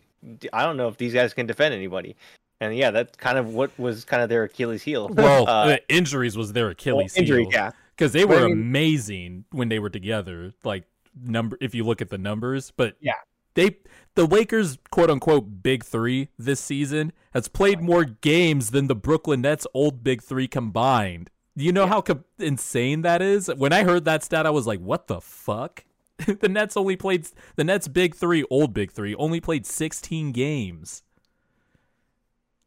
I 0.54 0.64
don't 0.64 0.78
know 0.78 0.88
if 0.88 0.96
these 0.98 1.14
guys 1.14 1.34
can 1.34 1.46
defend 1.46 1.74
anybody. 1.74 2.16
And 2.64 2.76
yeah, 2.76 2.92
that's 2.92 3.16
kind 3.18 3.38
of 3.38 3.54
what 3.54 3.72
was 3.80 4.06
kind 4.06 4.22
of 4.24 4.30
their 4.30 4.44
Achilles 4.44 4.82
heel. 4.84 5.10
Well, 5.10 5.48
uh, 5.48 5.68
the 5.68 5.82
injuries 5.90 6.36
was 6.38 6.54
their 6.54 6.70
Achilles 6.70 7.16
injury, 7.18 7.44
heel 7.44 7.52
yeah. 7.54 7.72
because 7.96 8.14
they 8.14 8.24
But 8.26 8.38
I 8.38 8.42
were 8.42 8.50
mean- 8.50 8.58
amazing 8.60 9.46
when 9.52 9.70
they 9.70 9.80
were 9.80 9.90
together. 9.90 10.54
Like 10.64 10.84
number, 11.22 11.58
if 11.62 11.76
you 11.76 11.84
look 11.84 12.02
at 12.02 12.10
the 12.10 12.18
numbers, 12.18 12.72
but 12.76 12.96
Yeah. 13.00 13.14
they 13.56 13.78
the 14.16 14.26
Lakers 14.26 14.78
quote 14.92 15.10
unquote 15.10 15.62
big 15.64 15.84
three 15.84 16.30
this 16.38 16.60
season 16.60 17.14
has 17.34 17.48
played 17.48 17.82
more 17.82 18.04
games 18.06 18.70
than 18.72 18.88
the 18.88 18.96
Brooklyn 18.96 19.42
Nets 19.42 19.66
old 19.74 20.04
big 20.04 20.22
three 20.22 20.48
combined. 20.48 21.30
You 21.56 21.72
know 21.72 21.86
how 21.88 22.02
co- 22.02 22.24
insane 22.40 23.02
that 23.04 23.22
is? 23.22 23.48
When 23.56 23.74
I 23.74 23.84
heard 23.84 24.06
that 24.06 24.24
stat, 24.24 24.46
I 24.48 24.50
was 24.50 24.66
like, 24.66 24.80
"What 24.80 25.08
the 25.08 25.22
fuck?" 25.22 25.86
the 26.40 26.50
Nets 26.50 26.76
only 26.78 26.96
played 26.96 27.28
the 27.56 27.64
Nets 27.64 27.88
big 27.88 28.16
three, 28.16 28.44
old 28.50 28.74
big 28.74 28.92
three, 28.92 29.14
only 29.16 29.40
played 29.40 29.66
16 29.66 30.32
games. 30.32 31.04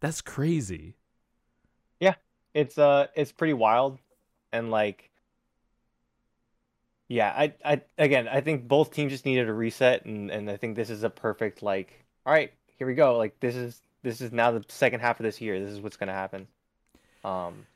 That's 0.00 0.20
crazy. 0.20 0.94
Yeah, 2.00 2.14
it's 2.54 2.78
uh 2.78 3.06
it's 3.14 3.32
pretty 3.32 3.54
wild 3.54 3.98
and 4.52 4.70
like 4.70 5.10
yeah 7.08 7.32
i 7.36 7.52
i 7.64 7.80
again 7.98 8.26
i 8.28 8.40
think 8.40 8.66
both 8.66 8.92
teams 8.92 9.12
just 9.12 9.24
needed 9.24 9.48
a 9.48 9.52
reset 9.52 10.04
and 10.04 10.30
and 10.30 10.50
i 10.50 10.56
think 10.56 10.74
this 10.74 10.90
is 10.90 11.02
a 11.04 11.10
perfect 11.10 11.62
like 11.62 12.04
all 12.24 12.32
right 12.32 12.52
here 12.78 12.86
we 12.86 12.94
go 12.94 13.16
like 13.16 13.38
this 13.40 13.54
is 13.54 13.80
this 14.02 14.20
is 14.20 14.32
now 14.32 14.50
the 14.50 14.64
second 14.68 15.00
half 15.00 15.20
of 15.20 15.24
this 15.24 15.40
year 15.40 15.60
this 15.60 15.70
is 15.70 15.80
what's 15.80 15.96
going 15.96 16.08
to 16.08 16.12
happen 16.14 16.46
um 17.24 17.66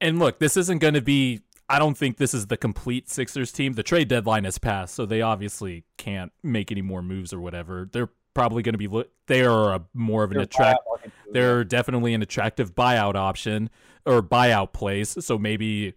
And 0.00 0.18
look, 0.18 0.38
this 0.38 0.56
isn't 0.56 0.78
going 0.78 0.94
to 0.94 1.02
be. 1.02 1.40
I 1.68 1.78
don't 1.78 1.96
think 1.96 2.16
this 2.16 2.34
is 2.34 2.46
the 2.46 2.56
complete 2.56 3.08
Sixers 3.08 3.52
team. 3.52 3.74
The 3.74 3.82
trade 3.82 4.08
deadline 4.08 4.44
has 4.44 4.58
passed, 4.58 4.94
so 4.94 5.06
they 5.06 5.22
obviously 5.22 5.84
can't 5.98 6.32
make 6.42 6.72
any 6.72 6.82
more 6.82 7.02
moves 7.02 7.32
or 7.32 7.40
whatever. 7.40 7.88
They're 7.90 8.10
probably 8.34 8.62
going 8.62 8.74
to 8.74 8.78
be. 8.78 8.88
Lo- 8.88 9.04
they 9.26 9.44
are 9.44 9.74
a, 9.74 9.82
more 9.94 10.24
of 10.24 10.32
an 10.32 10.40
attract. 10.40 10.80
buyout 10.86 11.10
They're 11.32 11.64
definitely 11.64 12.14
an 12.14 12.22
attractive 12.22 12.74
buyout 12.74 13.14
option 13.14 13.70
or 14.04 14.22
buyout 14.22 14.72
place. 14.72 15.16
So 15.20 15.38
maybe 15.38 15.94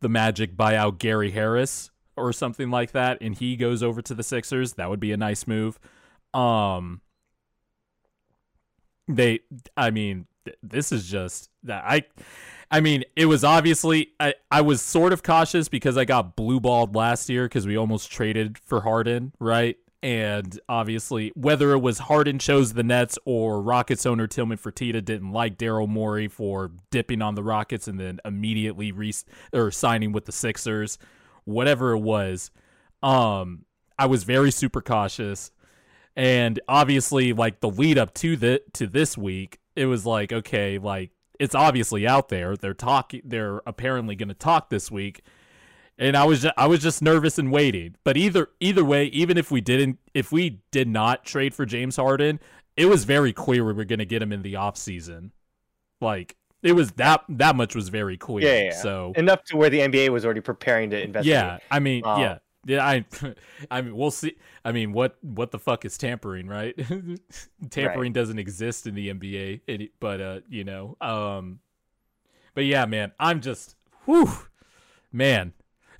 the 0.00 0.08
Magic 0.08 0.56
buy 0.56 0.76
out 0.76 0.98
Gary 0.98 1.30
Harris 1.30 1.90
or 2.16 2.32
something 2.32 2.70
like 2.70 2.92
that, 2.92 3.18
and 3.20 3.34
he 3.34 3.56
goes 3.56 3.82
over 3.82 4.02
to 4.02 4.14
the 4.14 4.22
Sixers. 4.22 4.74
That 4.74 4.90
would 4.90 5.00
be 5.00 5.12
a 5.12 5.16
nice 5.16 5.46
move. 5.46 5.78
Um, 6.34 7.00
they, 9.08 9.40
I 9.76 9.90
mean, 9.90 10.26
th- 10.44 10.58
this 10.62 10.92
is 10.92 11.08
just 11.08 11.50
that 11.64 11.84
I. 11.86 12.04
I 12.70 12.80
mean, 12.80 13.04
it 13.16 13.26
was 13.26 13.44
obviously 13.44 14.12
I, 14.18 14.32
I 14.50 14.62
was 14.62 14.80
sort 14.80 15.12
of 15.12 15.22
cautious 15.22 15.68
because 15.68 15.98
I 15.98 16.06
got 16.06 16.36
blue 16.36 16.58
balled 16.58 16.96
last 16.96 17.28
year 17.28 17.44
because 17.44 17.66
we 17.66 17.76
almost 17.76 18.10
traded 18.10 18.56
for 18.58 18.80
Harden, 18.80 19.34
right? 19.38 19.76
And 20.02 20.58
obviously, 20.68 21.30
whether 21.36 21.72
it 21.72 21.78
was 21.78 22.00
Harden 22.00 22.40
chose 22.40 22.72
the 22.72 22.82
Nets 22.82 23.18
or 23.24 23.62
Rockets 23.62 24.04
owner 24.04 24.26
Tillman 24.26 24.58
Fertitta 24.58 25.04
didn't 25.04 25.30
like 25.30 25.56
Daryl 25.56 25.88
Morey 25.88 26.26
for 26.26 26.72
dipping 26.90 27.22
on 27.22 27.36
the 27.36 27.42
Rockets 27.42 27.86
and 27.86 28.00
then 28.00 28.18
immediately 28.24 28.90
re- 28.90 29.14
or 29.52 29.70
signing 29.70 30.10
with 30.10 30.24
the 30.24 30.32
Sixers, 30.32 30.98
whatever 31.44 31.92
it 31.92 32.00
was, 32.00 32.50
um, 33.02 33.64
I 33.98 34.06
was 34.06 34.24
very 34.24 34.50
super 34.50 34.80
cautious. 34.80 35.50
And 36.16 36.60
obviously, 36.68 37.32
like 37.32 37.60
the 37.60 37.70
lead 37.70 37.98
up 37.98 38.12
to 38.14 38.36
the 38.36 38.62
to 38.74 38.86
this 38.86 39.16
week, 39.16 39.58
it 39.76 39.86
was 39.86 40.04
like 40.04 40.32
okay, 40.32 40.78
like 40.78 41.10
it's 41.38 41.54
obviously 41.54 42.06
out 42.06 42.28
there. 42.28 42.56
They're 42.56 42.74
talking. 42.74 43.22
They're 43.24 43.62
apparently 43.66 44.14
going 44.14 44.28
to 44.28 44.34
talk 44.34 44.68
this 44.68 44.90
week, 44.90 45.22
and 45.98 46.16
I 46.16 46.24
was 46.24 46.42
just, 46.42 46.54
I 46.56 46.66
was 46.66 46.80
just 46.80 47.02
nervous 47.02 47.38
and 47.38 47.52
waiting. 47.52 47.96
But 48.04 48.16
either 48.16 48.48
either 48.60 48.84
way, 48.84 49.06
even 49.06 49.36
if 49.38 49.50
we 49.50 49.60
didn't, 49.60 49.98
if 50.14 50.32
we 50.32 50.60
did 50.70 50.88
not 50.88 51.24
trade 51.24 51.54
for 51.54 51.66
James 51.66 51.96
Harden, 51.96 52.40
it 52.76 52.86
was 52.86 53.04
very 53.04 53.32
clear 53.32 53.64
we 53.64 53.72
were 53.72 53.84
going 53.84 53.98
to 53.98 54.04
get 54.06 54.22
him 54.22 54.32
in 54.32 54.42
the 54.42 54.56
off 54.56 54.76
season. 54.76 55.32
Like 56.00 56.36
it 56.62 56.72
was 56.72 56.92
that 56.92 57.24
that 57.28 57.56
much 57.56 57.74
was 57.74 57.88
very 57.88 58.16
clear. 58.16 58.46
Yeah, 58.46 58.64
yeah. 58.64 58.82
So 58.82 59.12
enough 59.16 59.44
to 59.44 59.56
where 59.56 59.70
the 59.70 59.80
nba 59.80 60.08
was 60.10 60.24
already 60.24 60.40
preparing 60.40 60.90
to 60.90 61.02
investigate 61.02 61.32
yeah, 61.32 61.58
I 61.70 61.78
mean, 61.78 62.04
Um, 62.04 62.20
yeah, 62.20 62.38
yeah. 62.64 62.86
I, 62.86 63.04
I 63.70 63.82
mean, 63.82 63.96
we'll 63.96 64.10
see. 64.10 64.36
I 64.64 64.72
mean, 64.72 64.92
what 64.92 65.16
what 65.22 65.50
the 65.50 65.58
fuck 65.58 65.84
is 65.84 65.98
tampering, 65.98 66.46
right? 66.46 66.74
tampering 67.70 68.12
doesn't 68.12 68.38
exist 68.38 68.86
in 68.86 68.94
the 68.94 69.12
NBA, 69.12 69.60
it, 69.66 69.90
but 70.00 70.20
uh, 70.20 70.40
you 70.48 70.64
know, 70.64 70.96
um, 71.00 71.58
but 72.54 72.64
yeah, 72.64 72.86
man, 72.86 73.12
I'm 73.18 73.40
just, 73.40 73.76
whew, 74.04 74.30
man. 75.12 75.52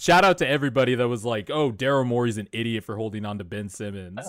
Shout 0.03 0.25
out 0.25 0.39
to 0.39 0.49
everybody 0.49 0.97
that 0.97 1.07
was 1.07 1.25
like, 1.25 1.49
"Oh, 1.49 1.71
Daryl 1.71 2.05
Morey's 2.05 2.37
an 2.37 2.49
idiot 2.51 2.83
for 2.83 2.97
holding 2.97 3.25
on 3.25 3.39
to 3.39 3.45
Ben 3.45 3.69
Simmons." 3.69 4.19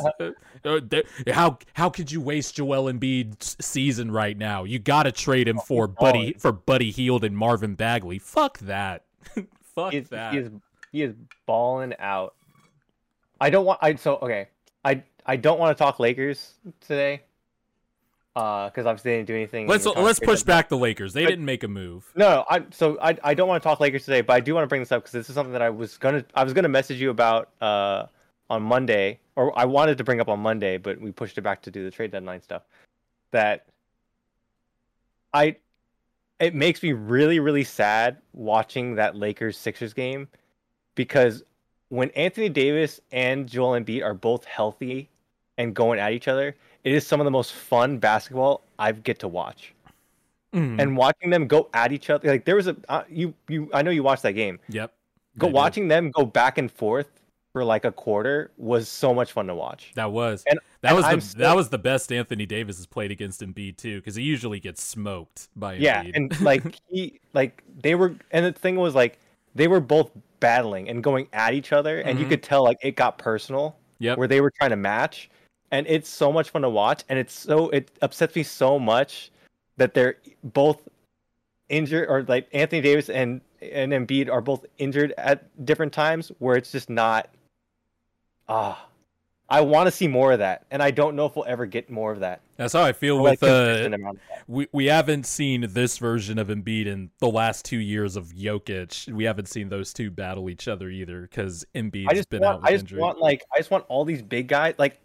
Uh, 0.66 0.80
uh, 0.92 1.02
how 1.34 1.58
how 1.74 1.90
could 1.90 2.12
you 2.12 2.22
waste 2.22 2.56
Joel 2.56 2.94
Embiid's 2.94 3.58
season 3.60 4.12
right 4.12 4.38
now? 4.38 4.64
You 4.64 4.78
got 4.78 5.04
to 5.04 5.12
trade 5.12 5.48
him 5.48 5.58
for 5.58 5.88
Buddy 5.88 6.34
for 6.34 6.52
Buddy 6.52 6.92
Hield 6.92 7.24
and 7.24 7.36
Marvin 7.36 7.74
Bagley. 7.74 8.20
Fuck 8.20 8.60
that. 8.60 9.04
Fuck 9.76 9.92
he 9.92 9.98
is, 9.98 10.10
that. 10.10 10.34
he 10.34 10.40
is 10.40 10.50
he 10.92 11.02
is 11.02 11.16
balling 11.48 11.94
out. 11.98 12.36
I 13.42 13.50
don't 13.50 13.66
want. 13.66 13.80
I 13.82 13.96
so 13.96 14.18
okay. 14.22 14.50
I 14.86 15.04
I 15.26 15.36
don't 15.38 15.60
want 15.60 15.76
to 15.76 15.84
talk 15.84 16.00
Lakers 16.00 16.54
today. 16.82 17.24
Uh, 18.36 18.68
because 18.70 18.88
obviously 18.88 19.12
they 19.12 19.18
didn't 19.18 19.28
do 19.28 19.36
anything. 19.36 19.68
Let's 19.68 19.86
let's 19.86 20.20
push 20.20 20.42
back 20.42 20.68
the 20.68 20.78
Lakers. 20.78 21.14
They 21.14 21.24
But- 21.24 21.30
didn't 21.30 21.46
make 21.46 21.64
a 21.64 21.68
move. 21.68 22.12
No, 22.16 22.30
no, 22.30 22.46
I 22.50 22.66
so 22.72 22.98
I 23.00 23.16
I 23.24 23.34
don't 23.36 23.48
want 23.48 23.62
to 23.62 23.68
talk 23.68 23.80
Lakers 23.80 24.06
today, 24.06 24.22
but 24.22 24.34
I 24.34 24.40
do 24.40 24.56
want 24.56 24.64
to 24.64 24.68
bring 24.68 24.82
this 24.82 24.92
up 24.92 25.04
because 25.04 25.12
this 25.12 25.30
is 25.30 25.36
something 25.36 25.54
that 25.54 25.62
I 25.62 25.70
was 25.70 25.98
gonna 25.98 26.26
I 26.34 26.44
was 26.44 26.52
gonna 26.54 26.68
message 26.70 27.00
you 27.00 27.12
about 27.12 27.50
uh 27.62 28.08
on 28.50 28.64
Monday, 28.64 29.20
or 29.36 29.58
I 29.58 29.66
wanted 29.66 30.00
to 30.00 30.04
bring 30.04 30.20
up 30.20 30.30
on 30.30 30.40
Monday, 30.40 30.78
but 30.78 31.00
we 31.00 31.12
pushed 31.12 31.38
it 31.38 31.42
back 31.42 31.62
to 31.64 31.72
do 31.72 31.84
the 31.84 31.92
trade 31.92 32.10
deadline 32.12 32.42
stuff. 32.42 32.64
That 33.32 33.68
I 35.32 35.58
it 36.40 36.56
makes 36.56 36.82
me 36.82 36.94
really 36.94 37.40
really 37.40 37.64
sad 37.64 38.18
watching 38.34 38.96
that 38.96 39.16
Lakers 39.16 39.58
Sixers 39.58 39.94
game 39.94 40.28
because 40.96 41.44
when 41.90 42.10
Anthony 42.12 42.50
Davis 42.50 43.00
and 43.12 43.48
Joel 43.48 43.80
Embiid 43.80 44.04
are 44.04 44.16
both 44.16 44.46
healthy 44.46 45.10
and 45.60 45.76
going 45.76 46.00
at 46.00 46.12
each 46.14 46.28
other, 46.28 46.56
it 46.84 46.92
is 46.94 47.06
some 47.08 47.20
of 47.20 47.26
the 47.26 47.32
most 47.32 47.54
fun 47.54 47.98
basketball 47.98 48.62
I 48.80 48.92
get 48.92 49.20
to 49.20 49.28
watch. 49.28 49.74
Mm. 50.54 50.80
And 50.82 50.98
watching 50.98 51.30
them 51.32 51.48
go 51.48 51.70
at 51.74 51.92
each 51.92 52.10
other, 52.10 52.28
like 52.30 52.46
there 52.46 52.56
was 52.56 52.68
a 52.68 52.76
uh, 52.88 53.04
you 53.10 53.34
you 53.48 53.70
I 53.74 53.82
know 53.82 53.90
you 53.92 54.04
watched 54.04 54.24
that 54.24 54.34
game. 54.34 54.60
yep. 54.70 54.94
Go 55.40 55.48
I 55.48 55.50
did. 55.50 55.56
watching 55.56 55.88
them 55.88 56.12
go 56.12 56.26
back 56.26 56.60
and 56.60 56.72
forth 56.72 57.08
for 57.54 57.64
like 57.64 57.86
a 57.86 57.92
quarter 57.92 58.52
was 58.58 58.88
so 58.88 59.14
much 59.14 59.32
fun 59.32 59.48
to 59.48 59.56
watch. 59.56 59.92
That 59.96 60.12
was 60.12 60.44
And- 60.48 60.60
that 60.82 60.90
and 60.90 60.98
was 60.98 61.06
the 61.06 61.22
still- 61.22 61.40
that 61.42 61.56
was 61.56 61.70
the 61.70 61.78
best 61.80 62.12
Anthony 62.12 62.46
Davis 62.46 62.78
has 62.78 62.86
played 62.86 63.10
against 63.12 63.42
Embiid 63.42 63.78
too, 63.78 64.00
because 64.00 64.16
he 64.16 64.24
usually 64.24 64.60
gets 64.60 64.84
smoked 64.84 65.50
by 65.56 65.78
Embiid. 65.78 65.82
Yeah, 65.82 66.04
and 66.14 66.42
like 66.42 66.64
he 66.88 67.20
like 67.34 67.64
they 67.82 67.96
were 67.96 68.16
and 68.30 68.46
the 68.46 68.52
thing 68.54 68.76
was 68.76 68.94
like 68.94 69.18
they 69.56 69.68
were 69.68 69.80
both 69.80 70.12
battling 70.40 70.88
and 70.90 71.04
going 71.04 71.28
at 71.34 71.54
each 71.56 71.72
other 71.72 72.00
and 72.02 72.20
you 72.20 72.26
Mhm. 72.26 72.30
could 72.30 72.44
tell 72.44 72.64
like 72.64 72.78
it 72.84 72.96
got 72.96 73.18
personal 73.18 73.76
yep. 73.98 74.18
where 74.20 74.28
they 74.28 74.42
were 74.42 74.52
trying 74.52 74.72
to 74.72 74.76
match 74.76 75.30
and 75.74 75.88
it's 75.88 76.08
so 76.08 76.32
much 76.32 76.52
fun 76.52 76.62
to 76.62 76.70
watch 76.70 77.04
and 77.10 77.18
it's 77.18 77.34
so 77.34 77.70
it 77.70 77.90
upsets 78.04 78.36
me 78.36 78.44
so 78.44 78.78
much 78.78 79.32
that 79.78 79.96
they're 79.96 80.18
both 80.44 80.88
injured 81.68 82.08
or 82.08 82.22
like 82.28 82.48
Anthony 82.54 82.80
Davis 82.80 83.10
and 83.10 83.42
and 83.60 83.92
Embiid 83.92 84.30
are 84.30 84.40
both 84.42 84.66
injured 84.78 85.14
at 85.18 85.66
different 85.66 85.92
times 85.92 86.32
where 86.38 86.56
it's 86.56 86.72
just 86.72 86.90
not 86.92 87.28
ah 88.48 88.86
I 89.50 89.62
want 89.62 89.88
to 89.88 89.92
see 89.92 90.08
more 90.08 90.32
of 90.32 90.40
that 90.40 90.66
and 90.70 90.82
I 90.82 90.92
don't 90.92 91.16
know 91.16 91.26
if 91.26 91.36
we'll 91.36 91.46
ever 91.48 91.66
get 91.66 91.90
more 91.90 92.12
of 92.12 92.20
that. 92.20 92.42
That's 92.56 92.74
how 92.74 92.84
I 92.84 92.94
feel 92.94 93.18
Or, 93.18 93.24
with 93.24 93.42
uh, 93.44 93.48
consistent 93.66 93.96
amount 93.96 94.18
of 94.18 94.22
that. 94.30 94.44
we 94.48 94.68
we 94.74 94.86
haven't 94.86 95.26
seen 95.26 95.66
this 95.70 95.98
version 95.98 96.38
of 96.38 96.50
Embiid 96.50 96.86
in 96.86 97.10
the 97.18 97.30
last 97.30 97.66
two 97.66 97.78
years 97.80 98.16
of 98.16 98.28
Jokic. 98.28 99.12
We 99.12 99.24
haven't 99.24 99.48
seen 99.48 99.70
those 99.70 99.92
two 99.92 100.12
battle 100.12 100.52
each 100.52 100.68
other 100.68 100.90
either 100.90 101.22
because 101.24 101.66
Embiid's 101.74 102.28
been 102.28 102.42
want, 102.42 102.54
out 102.58 102.62
with 102.62 102.70
I 102.70 102.72
just 102.74 102.84
injury. 102.84 103.00
want 103.02 103.18
like 103.20 103.44
I 103.52 103.58
just 103.58 103.72
want 103.72 103.86
all 103.90 104.06
these 104.06 104.22
big 104.22 104.48
guys. 104.48 104.76
Like 104.78 105.00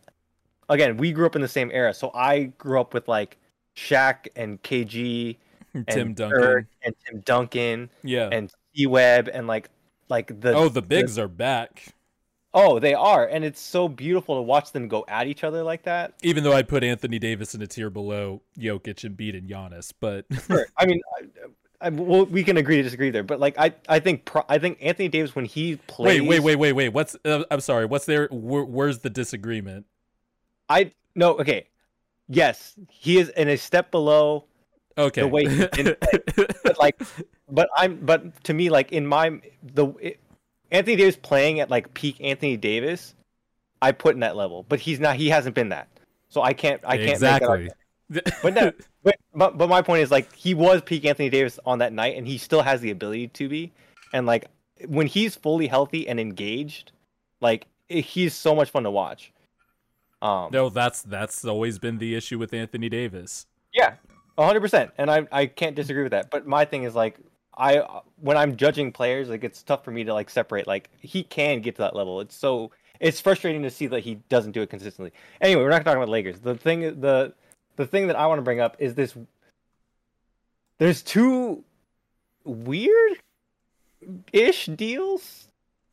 again, 0.68 0.96
we 0.96 1.12
grew 1.12 1.26
up 1.26 1.36
in 1.36 1.42
the 1.42 1.48
same 1.48 1.70
era, 1.72 1.94
so 1.94 2.10
I 2.14 2.44
grew 2.58 2.80
up 2.80 2.94
with 2.94 3.08
like 3.08 3.38
Shaq 3.76 4.28
and 4.36 4.62
KG 4.62 5.36
and 5.74 5.86
Tim 5.86 6.14
Duncan. 6.14 6.40
Dirk 6.40 6.66
and 6.82 6.94
Tim 7.06 7.20
Duncan 7.20 7.90
yeah. 8.02 8.28
and 8.30 8.52
C 8.74 8.86
Webb 8.86 9.28
and 9.32 9.46
like 9.46 9.70
like 10.08 10.40
the 10.40 10.54
oh, 10.54 10.68
the 10.68 10.82
bigs 10.82 11.18
are 11.18 11.28
back. 11.28 11.94
oh 12.54 12.78
they 12.78 12.94
are, 12.94 13.26
and 13.26 13.44
it's 13.44 13.60
so 13.60 13.88
beautiful 13.88 14.36
to 14.36 14.42
watch 14.42 14.72
them 14.72 14.88
go 14.88 15.04
at 15.08 15.26
each 15.26 15.44
other 15.44 15.62
like 15.62 15.84
that. 15.84 16.14
Even 16.22 16.44
though 16.44 16.54
I 16.54 16.62
put 16.62 16.82
Anthony 16.82 17.18
Davis 17.18 17.54
in 17.54 17.62
a 17.62 17.66
tier 17.66 17.90
below 17.90 18.42
Jokic, 18.58 19.08
Embiid, 19.08 19.36
and 19.36 19.48
Giannis, 19.48 19.92
but 19.98 20.26
Sure. 20.46 20.66
I 20.76 20.86
mean. 20.86 21.00
I, 21.20 21.26
I, 21.80 21.90
well, 21.90 22.26
we 22.26 22.42
can 22.42 22.56
agree 22.56 22.78
to 22.78 22.82
disagree 22.82 23.10
there, 23.10 23.22
but 23.22 23.38
like 23.38 23.56
I, 23.56 23.72
I 23.88 24.00
think, 24.00 24.24
pro, 24.24 24.42
I 24.48 24.58
think 24.58 24.78
Anthony 24.80 25.06
Davis 25.06 25.36
when 25.36 25.44
he 25.44 25.76
plays. 25.76 26.20
wait, 26.20 26.28
wait, 26.28 26.40
wait, 26.40 26.56
wait, 26.56 26.72
wait. 26.72 26.88
What's? 26.88 27.16
Uh, 27.24 27.44
I'm 27.52 27.60
sorry. 27.60 27.86
What's 27.86 28.04
there? 28.04 28.26
Where, 28.32 28.64
where's 28.64 28.98
the 28.98 29.10
disagreement? 29.10 29.86
I 30.68 30.92
no, 31.14 31.38
okay, 31.38 31.66
yes, 32.28 32.74
he 32.88 33.18
is 33.18 33.28
in 33.30 33.48
a 33.48 33.56
step 33.56 33.90
below 33.90 34.44
Okay. 34.98 35.20
the 35.20 35.28
way 35.28 35.46
he 35.48 35.66
did 35.68 35.96
but 36.64 36.76
like 36.76 37.00
but 37.48 37.68
i'm 37.76 37.96
but 38.04 38.42
to 38.42 38.52
me 38.52 38.68
like 38.68 38.90
in 38.90 39.06
my 39.06 39.40
the 39.62 39.86
it, 40.00 40.18
anthony 40.72 40.96
davis 40.96 41.14
playing 41.14 41.60
at 41.60 41.70
like 41.70 41.94
peak 41.94 42.16
anthony 42.20 42.56
davis 42.56 43.14
i 43.80 43.92
put 43.92 44.14
in 44.14 44.20
that 44.20 44.34
level 44.34 44.66
but 44.68 44.80
he's 44.80 44.98
not 44.98 45.14
he 45.14 45.28
hasn't 45.28 45.54
been 45.54 45.68
that. 45.68 45.86
So 46.30 46.42
i 46.42 46.52
can't 46.52 46.80
i 46.84 46.96
can't 46.96 47.10
exactly. 47.10 47.70
but 48.42 48.54
no 48.54 48.72
but, 49.04 49.16
but 49.34 49.56
but 49.56 49.68
my 49.68 49.82
point 49.82 50.02
is 50.02 50.10
like 50.10 50.34
he 50.34 50.52
was 50.52 50.82
peak 50.82 51.04
anthony 51.04 51.30
davis 51.30 51.60
on 51.64 51.78
that 51.78 51.92
night 51.92 52.16
and 52.16 52.26
he 52.26 52.36
still 52.36 52.62
has 52.62 52.80
the 52.80 52.90
ability 52.90 53.28
to 53.28 53.48
be. 53.48 53.72
And 54.12 54.26
like 54.26 54.46
when 54.88 55.06
he's 55.06 55.36
fully 55.36 55.68
healthy 55.68 56.08
and 56.08 56.18
engaged 56.18 56.90
like 57.40 57.66
he's 57.88 58.34
so 58.34 58.54
much 58.54 58.70
fun 58.70 58.82
to 58.82 58.90
watch 58.90 59.32
um 60.22 60.50
no, 60.52 60.68
that's 60.68 61.02
that's 61.02 61.44
always 61.44 61.78
been 61.78 61.98
the 61.98 62.14
issue 62.14 62.38
with 62.38 62.52
Anthony 62.52 62.88
Davis. 62.88 63.46
Yeah, 63.72 63.94
hundred 64.38 64.60
percent, 64.60 64.90
and 64.98 65.10
I 65.10 65.26
I 65.30 65.46
can't 65.46 65.76
disagree 65.76 66.02
with 66.02 66.12
that. 66.12 66.30
But 66.30 66.46
my 66.46 66.64
thing 66.64 66.84
is 66.84 66.94
like 66.94 67.18
I 67.56 67.82
when 68.20 68.36
I'm 68.36 68.56
judging 68.56 68.92
players, 68.92 69.28
like 69.28 69.44
it's 69.44 69.62
tough 69.62 69.84
for 69.84 69.90
me 69.90 70.04
to 70.04 70.14
like 70.14 70.30
separate. 70.30 70.66
Like 70.66 70.90
he 71.00 71.22
can 71.22 71.60
get 71.60 71.76
to 71.76 71.82
that 71.82 71.96
level. 71.96 72.20
It's 72.20 72.36
so 72.36 72.70
it's 73.00 73.20
frustrating 73.20 73.62
to 73.62 73.70
see 73.70 73.86
that 73.88 74.00
he 74.00 74.16
doesn't 74.28 74.52
do 74.52 74.62
it 74.62 74.70
consistently. 74.70 75.12
Anyway, 75.40 75.62
we're 75.62 75.70
not 75.70 75.84
talking 75.84 75.98
about 75.98 76.08
Lakers. 76.08 76.40
The 76.40 76.54
thing 76.54 77.00
the 77.00 77.34
the 77.76 77.86
thing 77.86 78.06
that 78.06 78.16
I 78.16 78.26
want 78.26 78.38
to 78.38 78.42
bring 78.42 78.60
up 78.60 78.76
is 78.78 78.94
this. 78.94 79.16
There's 80.78 81.02
two 81.02 81.64
weird 82.44 83.18
ish 84.32 84.66
deals. 84.66 85.48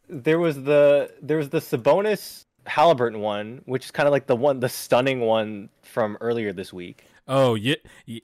There 0.07 0.39
was 0.39 0.63
the 0.63 1.11
there 1.21 1.37
was 1.37 1.49
the 1.49 1.59
Sabonis 1.59 2.44
Halliburton 2.67 3.19
one, 3.19 3.61
which 3.65 3.85
is 3.85 3.91
kind 3.91 4.07
of 4.07 4.11
like 4.11 4.27
the 4.27 4.35
one 4.35 4.59
the 4.59 4.69
stunning 4.69 5.21
one 5.21 5.69
from 5.83 6.17
earlier 6.21 6.51
this 6.53 6.71
week. 6.73 7.05
Oh, 7.27 7.55
yeah. 7.55 7.75
yeah. 8.05 8.19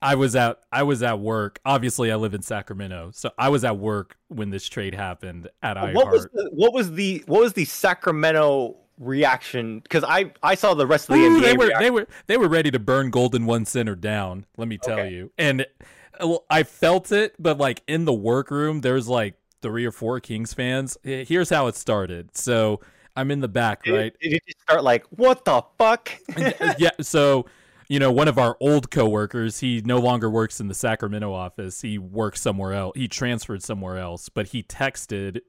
I 0.00 0.14
was 0.14 0.36
at 0.36 0.60
I 0.70 0.84
was 0.84 1.02
at 1.02 1.18
work. 1.18 1.58
Obviously, 1.64 2.12
I 2.12 2.16
live 2.16 2.32
in 2.32 2.42
Sacramento, 2.42 3.10
so 3.12 3.32
I 3.36 3.48
was 3.48 3.64
at 3.64 3.78
work 3.78 4.16
when 4.28 4.50
this 4.50 4.68
trade 4.68 4.94
happened 4.94 5.48
at 5.60 5.76
iHeart. 5.76 5.94
What 5.94 6.10
was 6.12 6.24
the 6.32 6.50
what 6.52 6.72
was 6.72 6.92
the 6.92 7.24
what 7.26 7.40
was 7.40 7.54
the 7.54 7.64
Sacramento 7.64 8.76
reaction? 8.98 9.80
Because 9.80 10.04
I 10.04 10.32
I 10.42 10.54
saw 10.54 10.74
the 10.74 10.86
rest 10.86 11.08
of 11.08 11.16
the 11.16 11.22
Ooh, 11.22 11.38
NBA. 11.38 11.42
they 11.42 11.56
were 11.56 11.66
reaction. 11.66 11.82
they 11.82 11.90
were 11.90 12.08
they 12.28 12.36
were 12.36 12.48
ready 12.48 12.70
to 12.70 12.78
burn 12.78 13.10
Golden 13.10 13.44
One 13.44 13.64
Center 13.64 13.96
down. 13.96 14.46
Let 14.56 14.68
me 14.68 14.78
tell 14.78 15.00
Okay. 15.00 15.10
you, 15.10 15.32
and 15.36 15.66
well, 16.20 16.44
I 16.48 16.62
felt 16.62 17.10
it, 17.10 17.34
but 17.40 17.58
like 17.58 17.82
in 17.88 18.04
the 18.04 18.14
workroom, 18.14 18.82
there's 18.82 19.08
like 19.08 19.34
three 19.62 19.84
or 19.84 19.90
four 19.92 20.20
Kings 20.20 20.54
fans. 20.54 20.96
Here's 21.02 21.50
how 21.50 21.66
it 21.66 21.74
started. 21.74 22.36
So 22.36 22.80
I'm 23.16 23.30
in 23.30 23.40
the 23.40 23.48
back, 23.48 23.82
Did, 23.84 23.92
right? 23.94 24.16
did 24.20 24.40
just 24.46 24.60
start 24.60 24.84
like 24.84 25.04
what 25.10 25.44
the 25.44 25.62
fuck? 25.78 26.10
yeah. 26.78 26.90
So, 27.00 27.46
you 27.88 27.98
know, 27.98 28.12
one 28.12 28.28
of 28.28 28.38
our 28.38 28.56
old 28.60 28.90
coworkers, 28.90 29.60
he 29.60 29.82
no 29.84 29.98
longer 29.98 30.30
works 30.30 30.60
in 30.60 30.68
the 30.68 30.74
Sacramento 30.74 31.32
office. 31.32 31.80
He 31.80 31.98
works 31.98 32.40
somewhere 32.40 32.74
else. 32.74 32.92
He 32.96 33.08
transferred 33.08 33.62
somewhere 33.62 33.98
else, 33.98 34.28
but 34.28 34.48
he 34.48 34.62
texted 34.62 35.40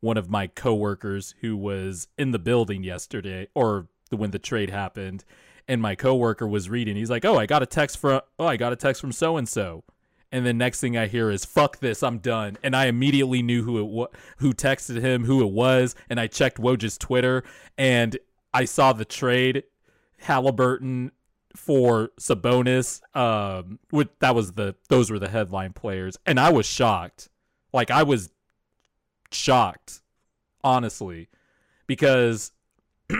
one 0.00 0.16
of 0.16 0.30
my 0.30 0.46
coworkers 0.46 1.34
who 1.40 1.56
was 1.56 2.08
in 2.16 2.30
the 2.30 2.38
building 2.38 2.84
yesterday 2.84 3.48
or 3.54 3.88
the, 4.10 4.16
when 4.16 4.30
the 4.30 4.38
trade 4.38 4.70
happened. 4.70 5.24
And 5.66 5.82
my 5.82 5.94
coworker 5.94 6.46
was 6.46 6.70
reading. 6.70 6.96
He's 6.96 7.10
like, 7.10 7.26
"Oh, 7.26 7.36
I 7.36 7.44
got 7.44 7.62
a 7.62 7.66
text 7.66 7.98
from 7.98 8.22
oh, 8.38 8.46
I 8.46 8.56
got 8.56 8.72
a 8.72 8.76
text 8.76 9.02
from 9.02 9.12
so 9.12 9.36
and 9.36 9.46
so." 9.46 9.84
And 10.30 10.44
the 10.44 10.52
next 10.52 10.80
thing 10.80 10.96
I 10.96 11.06
hear 11.06 11.30
is 11.30 11.44
"fuck 11.44 11.78
this, 11.78 12.02
I'm 12.02 12.18
done." 12.18 12.58
And 12.62 12.76
I 12.76 12.86
immediately 12.86 13.42
knew 13.42 13.62
who 13.62 13.78
it 13.78 13.86
was, 13.86 14.08
who 14.38 14.52
texted 14.52 15.00
him, 15.00 15.24
who 15.24 15.42
it 15.42 15.50
was, 15.50 15.94
and 16.10 16.20
I 16.20 16.26
checked 16.26 16.58
Woj's 16.58 16.98
Twitter, 16.98 17.44
and 17.76 18.18
I 18.52 18.64
saw 18.64 18.92
the 18.92 19.04
trade, 19.04 19.64
Halliburton 20.18 21.12
for 21.56 22.10
Sabonis. 22.20 23.00
Um, 23.16 23.78
with, 23.90 24.08
that 24.20 24.34
was 24.34 24.52
the 24.52 24.74
those 24.88 25.10
were 25.10 25.18
the 25.18 25.28
headline 25.28 25.72
players, 25.72 26.18
and 26.26 26.38
I 26.38 26.50
was 26.50 26.66
shocked. 26.66 27.28
Like 27.72 27.90
I 27.90 28.02
was 28.02 28.30
shocked, 29.30 30.00
honestly, 30.62 31.28
because 31.86 32.52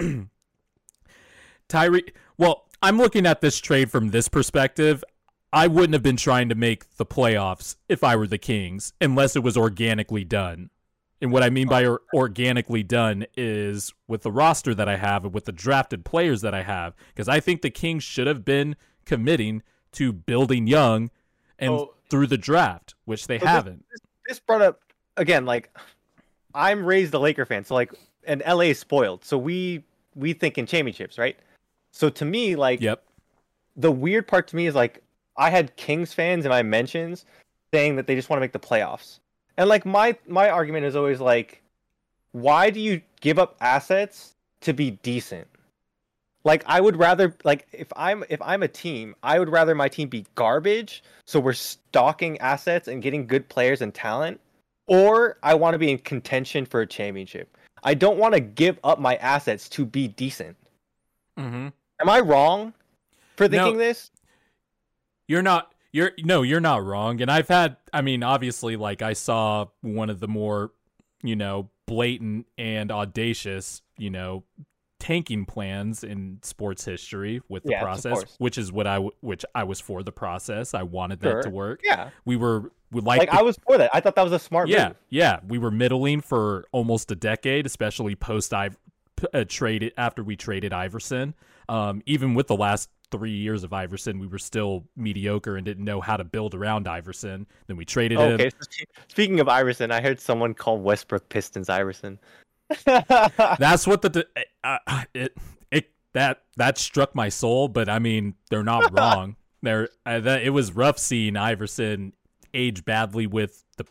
Tyree. 1.68 2.12
Well, 2.36 2.66
I'm 2.80 2.96
looking 2.96 3.26
at 3.26 3.40
this 3.40 3.58
trade 3.58 3.90
from 3.90 4.10
this 4.10 4.28
perspective. 4.28 5.02
I 5.52 5.66
wouldn't 5.66 5.94
have 5.94 6.02
been 6.02 6.16
trying 6.16 6.48
to 6.50 6.54
make 6.54 6.96
the 6.96 7.06
playoffs 7.06 7.76
if 7.88 8.04
I 8.04 8.16
were 8.16 8.26
the 8.26 8.38
Kings, 8.38 8.92
unless 9.00 9.34
it 9.36 9.42
was 9.42 9.56
organically 9.56 10.24
done. 10.24 10.70
And 11.20 11.32
what 11.32 11.42
I 11.42 11.50
mean 11.50 11.68
by 11.68 11.84
or- 11.86 12.02
organically 12.14 12.82
done 12.82 13.26
is 13.36 13.92
with 14.06 14.22
the 14.22 14.30
roster 14.30 14.74
that 14.74 14.88
I 14.88 14.96
have 14.96 15.24
and 15.24 15.34
with 15.34 15.46
the 15.46 15.52
drafted 15.52 16.04
players 16.04 16.42
that 16.42 16.54
I 16.54 16.62
have, 16.62 16.94
because 17.14 17.28
I 17.28 17.40
think 17.40 17.62
the 17.62 17.70
Kings 17.70 18.04
should 18.04 18.26
have 18.26 18.44
been 18.44 18.76
committing 19.04 19.62
to 19.92 20.12
building 20.12 20.66
young 20.66 21.10
and 21.58 21.70
Oh. 21.72 21.94
through 22.10 22.28
the 22.28 22.38
draft, 22.38 22.94
which 23.04 23.26
they 23.26 23.38
haven't. 23.38 23.84
this 24.28 24.38
brought 24.38 24.60
up 24.62 24.80
again. 25.16 25.44
Like 25.46 25.74
I'm 26.54 26.84
raised 26.84 27.14
a 27.14 27.18
Laker 27.18 27.46
fan, 27.46 27.64
so 27.64 27.74
like 27.74 27.92
and 28.24 28.42
LA 28.46 28.64
is 28.70 28.78
spoiled, 28.78 29.24
so 29.24 29.38
we 29.38 29.84
we 30.14 30.34
think 30.34 30.58
in 30.58 30.66
championships, 30.66 31.16
right? 31.18 31.36
So 31.92 32.10
to 32.10 32.24
me, 32.24 32.54
like 32.54 32.80
Yep. 32.82 33.02
the 33.76 33.90
weird 33.90 34.28
part 34.28 34.46
to 34.48 34.56
me 34.56 34.66
is 34.66 34.74
like 34.74 35.02
I 35.38 35.50
had 35.50 35.74
Kings 35.76 36.12
fans 36.12 36.44
in 36.44 36.50
my 36.50 36.62
mentions 36.62 37.24
saying 37.72 37.96
that 37.96 38.06
they 38.06 38.14
just 38.14 38.28
want 38.28 38.38
to 38.38 38.40
make 38.40 38.52
the 38.52 38.58
playoffs. 38.58 39.20
And 39.56 39.68
like 39.68 39.86
my 39.86 40.16
my 40.26 40.50
argument 40.50 40.84
is 40.84 40.96
always 40.96 41.20
like 41.20 41.62
why 42.32 42.70
do 42.70 42.80
you 42.80 43.00
give 43.20 43.38
up 43.38 43.56
assets 43.60 44.34
to 44.60 44.72
be 44.72 44.90
decent? 44.90 45.46
Like 46.44 46.62
I 46.66 46.80
would 46.80 46.96
rather 46.96 47.34
like 47.44 47.66
if 47.72 47.88
I'm 47.96 48.24
if 48.28 48.40
I'm 48.42 48.62
a 48.62 48.68
team, 48.68 49.14
I 49.22 49.38
would 49.38 49.48
rather 49.48 49.74
my 49.74 49.88
team 49.88 50.08
be 50.08 50.26
garbage 50.34 51.02
so 51.24 51.40
we're 51.40 51.52
stocking 51.52 52.38
assets 52.38 52.88
and 52.88 53.02
getting 53.02 53.26
good 53.26 53.48
players 53.48 53.80
and 53.82 53.94
talent 53.94 54.40
or 54.86 55.38
I 55.42 55.54
want 55.54 55.74
to 55.74 55.78
be 55.78 55.90
in 55.90 55.98
contention 55.98 56.64
for 56.64 56.80
a 56.80 56.86
championship. 56.86 57.56
I 57.84 57.94
don't 57.94 58.18
want 58.18 58.34
to 58.34 58.40
give 58.40 58.78
up 58.82 58.98
my 58.98 59.16
assets 59.16 59.68
to 59.70 59.84
be 59.84 60.08
decent. 60.08 60.56
Mm-hmm. 61.38 61.68
Am 62.00 62.08
I 62.08 62.20
wrong 62.20 62.72
for 63.36 63.48
No. 63.48 63.50
thinking 63.64 63.78
this? 63.78 64.10
You're 65.28 65.42
not. 65.42 65.72
You're 65.92 66.12
no. 66.24 66.42
You're 66.42 66.60
not 66.60 66.84
wrong. 66.84 67.20
And 67.22 67.30
I've 67.30 67.48
had. 67.48 67.76
I 67.92 68.02
mean, 68.02 68.22
obviously, 68.22 68.76
like 68.76 69.00
I 69.02 69.12
saw 69.12 69.66
one 69.82 70.10
of 70.10 70.18
the 70.20 70.28
more, 70.28 70.72
you 71.22 71.36
know, 71.36 71.70
blatant 71.86 72.46
and 72.58 72.90
audacious, 72.90 73.82
you 73.96 74.10
know, 74.10 74.44
tanking 75.00 75.46
plans 75.46 76.02
in 76.02 76.38
sports 76.42 76.84
history 76.84 77.40
with 77.48 77.62
the 77.62 77.70
Yes, 77.70 77.82
process, 77.82 78.36
which 78.38 78.58
is 78.58 78.72
what 78.72 78.86
I 78.86 78.94
w- 78.94 79.12
which 79.20 79.44
I 79.54 79.64
was 79.64 79.80
for 79.80 80.02
the 80.02 80.12
process. 80.12 80.74
I 80.74 80.82
wanted 80.82 81.20
that 81.20 81.42
to 81.44 81.50
work. 81.50 81.80
Yeah. 81.84 82.10
We 82.24 82.36
were 82.36 82.72
we 82.90 83.00
liked 83.00 83.20
Like 83.20 83.30
the 83.30 83.38
I 83.38 83.42
was 83.42 83.56
for 83.66 83.78
that. 83.78 83.90
I 83.94 84.00
thought 84.00 84.16
that 84.16 84.24
was 84.24 84.32
a 84.32 84.38
smart 84.38 84.68
yeah, 84.68 84.88
move. 84.88 84.96
yeah, 85.10 85.40
we 85.46 85.58
were 85.58 85.70
middling 85.70 86.20
for 86.20 86.64
almost 86.72 87.10
a 87.10 87.14
decade, 87.16 87.64
especially 87.66 88.14
post 88.16 88.52
I 88.52 88.70
uh, 89.32 89.44
traded 89.48 89.92
after 89.96 90.22
we 90.22 90.36
traded 90.36 90.72
Iverson. 90.72 91.34
Um, 91.68 92.02
even 92.06 92.34
with 92.34 92.46
the 92.46 92.56
last 92.56 92.88
three 93.10 93.36
years 93.36 93.64
of 93.64 93.72
Iverson, 93.72 94.18
we 94.18 94.26
were 94.26 94.38
still 94.38 94.84
mediocre 94.96 95.56
and 95.56 95.64
didn't 95.64 95.84
know 95.84 96.00
how 96.00 96.16
to 96.16 96.24
build 96.24 96.54
around 96.54 96.88
Iverson. 96.88 97.46
Then 97.66 97.76
we 97.76 97.84
traded 97.84 98.18
him. 98.18 98.32
Okay. 98.32 98.50
So 98.50 98.84
speaking 99.08 99.40
of 99.40 99.48
Iverson, 99.48 99.90
I 99.90 100.00
heard 100.00 100.20
someone 100.20 100.54
call 100.54 100.78
Westbrook 100.78 101.28
Pistons 101.28 101.68
Iverson. 101.68 102.18
That's 102.84 103.86
what 103.86 104.02
the 104.02 104.26
uh, 104.62 104.78
uh, 104.86 105.04
it 105.14 105.36
it 105.70 105.90
that 106.12 106.42
that 106.56 106.78
struck 106.78 107.14
my 107.14 107.28
soul. 107.28 107.68
But 107.68 107.88
I 107.88 107.98
mean, 107.98 108.34
they're 108.50 108.62
not 108.62 108.92
wrong. 108.96 109.36
There, 109.62 109.88
uh, 110.06 110.20
that 110.20 110.42
it 110.42 110.50
was 110.50 110.72
rough 110.72 110.98
seeing 110.98 111.36
Iverson 111.36 112.12
age 112.54 112.84
badly 112.84 113.26
with 113.26 113.64
the 113.76 113.86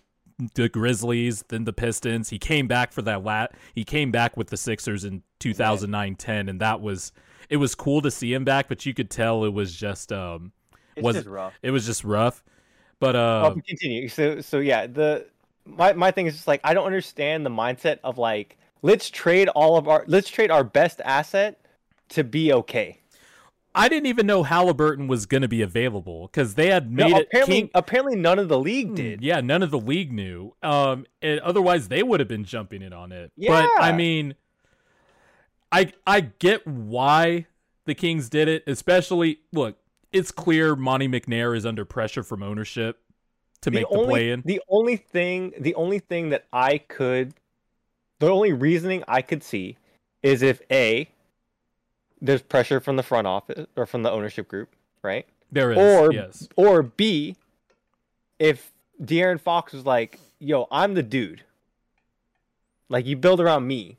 the 0.53 0.69
Grizzlies, 0.69 1.43
then 1.49 1.63
the 1.63 1.73
Pistons. 1.73 2.29
He 2.29 2.37
came 2.37 2.67
back 2.67 2.93
for 2.93 3.01
that 3.01 3.23
lat. 3.23 3.53
He 3.73 3.83
came 3.83 4.11
back 4.11 4.37
with 4.37 4.49
the 4.49 4.57
Sixers 4.57 5.03
in 5.03 5.23
2009-10, 5.39 6.49
and 6.49 6.61
that 6.61 6.79
was 6.79 7.11
it 7.49 7.57
was 7.57 7.75
cool 7.75 8.01
to 8.01 8.11
see 8.11 8.33
him 8.33 8.43
back. 8.43 8.67
But 8.69 8.85
you 8.85 8.93
could 8.93 9.09
tell 9.09 9.43
it 9.45 9.53
was 9.53 9.73
just 9.75 10.11
um 10.11 10.51
it's 10.95 11.03
was 11.03 11.15
just 11.15 11.27
rough. 11.27 11.53
it 11.61 11.71
was 11.71 11.85
just 11.85 12.03
rough. 12.03 12.43
But 12.99 13.15
Oh, 13.15 13.19
uh, 13.19 13.49
but 13.53 13.65
continue. 13.65 14.07
So 14.07 14.41
so 14.41 14.59
yeah, 14.59 14.87
the 14.87 15.27
my 15.65 15.93
my 15.93 16.11
thing 16.11 16.25
is 16.27 16.33
just 16.35 16.47
like 16.47 16.61
I 16.63 16.73
don't 16.73 16.85
understand 16.85 17.45
the 17.45 17.49
mindset 17.51 17.99
of 18.03 18.17
like 18.17 18.57
let's 18.81 19.09
trade 19.09 19.49
all 19.49 19.77
of 19.77 19.87
our 19.87 20.03
let's 20.07 20.29
trade 20.29 20.49
our 20.51 20.63
best 20.63 21.01
asset 21.03 21.59
to 22.09 22.23
be 22.23 22.51
okay. 22.53 22.99
I 23.75 23.89
didn't 23.89 24.07
even 24.07 24.25
know 24.25 24.41
Halliburton 24.41 25.07
was 25.07 25.27
going 25.27 25.43
to 25.43 25.47
be 25.47 25.61
available 25.61 26.25
because 26.27 26.55
they 26.55 26.67
had 26.71 26.91
made 26.91 27.11
No, 27.11 27.17
it. 27.17 27.27
apparently 27.27 27.55
King- 27.61 27.69
apparently 27.75 28.15
none 28.15 28.39
of 28.39 28.47
the 28.47 28.57
league 28.57 28.87
Hmm, 28.87 28.95
did. 28.95 29.21
Yeah, 29.21 29.39
none 29.41 29.61
of 29.61 29.69
the 29.69 29.77
league 29.77 30.11
knew. 30.11 30.55
Um, 30.63 31.05
and 31.21 31.39
otherwise 31.41 31.87
they 31.87 32.01
would 32.01 32.19
have 32.19 32.27
been 32.29 32.43
jumping 32.43 32.81
in 32.81 32.91
on 32.91 33.11
it. 33.11 33.31
Yeah. 33.35 33.51
But 33.51 33.69
I 33.83 33.91
mean, 33.91 34.33
I 35.71 35.91
I 36.05 36.21
get 36.21 36.65
why 36.65 37.47
the 37.85 37.95
Kings 37.95 38.29
did 38.29 38.47
it. 38.47 38.63
Especially, 38.67 39.39
look, 39.51 39.77
it's 40.11 40.31
clear 40.31 40.75
Monte 40.75 41.07
McNair 41.07 41.55
is 41.55 41.65
under 41.65 41.85
pressure 41.85 42.23
from 42.23 42.43
ownership 42.43 42.99
to 43.61 43.71
make 43.71 43.85
only, 43.89 44.03
the 44.03 44.09
play 44.09 44.31
in. 44.31 44.43
The 44.45 44.61
only 44.69 44.97
thing 44.97 45.53
the 45.59 45.75
only 45.75 45.99
thing 45.99 46.29
that 46.29 46.45
I 46.53 46.77
could 46.77 47.33
the 48.19 48.29
only 48.29 48.53
reasoning 48.53 49.03
I 49.07 49.21
could 49.21 49.43
see 49.43 49.77
is 50.23 50.41
if 50.41 50.61
A 50.71 51.09
there's 52.21 52.41
pressure 52.41 52.79
from 52.79 52.95
the 52.95 53.03
front 53.03 53.27
office 53.27 53.67
or 53.75 53.85
from 53.85 54.03
the 54.03 54.11
ownership 54.11 54.47
group, 54.47 54.75
right? 55.03 55.27
There 55.51 55.71
is, 55.71 55.77
or 55.77 56.11
yes, 56.11 56.47
or 56.55 56.83
B 56.83 57.35
if 58.39 58.71
De'Aaron 59.01 59.39
Fox 59.39 59.73
was 59.73 59.85
like, 59.85 60.19
"Yo, 60.39 60.67
I'm 60.71 60.93
the 60.93 61.03
dude." 61.03 61.43
Like 62.89 63.05
you 63.05 63.15
build 63.17 63.39
around 63.39 63.67
me. 63.67 63.97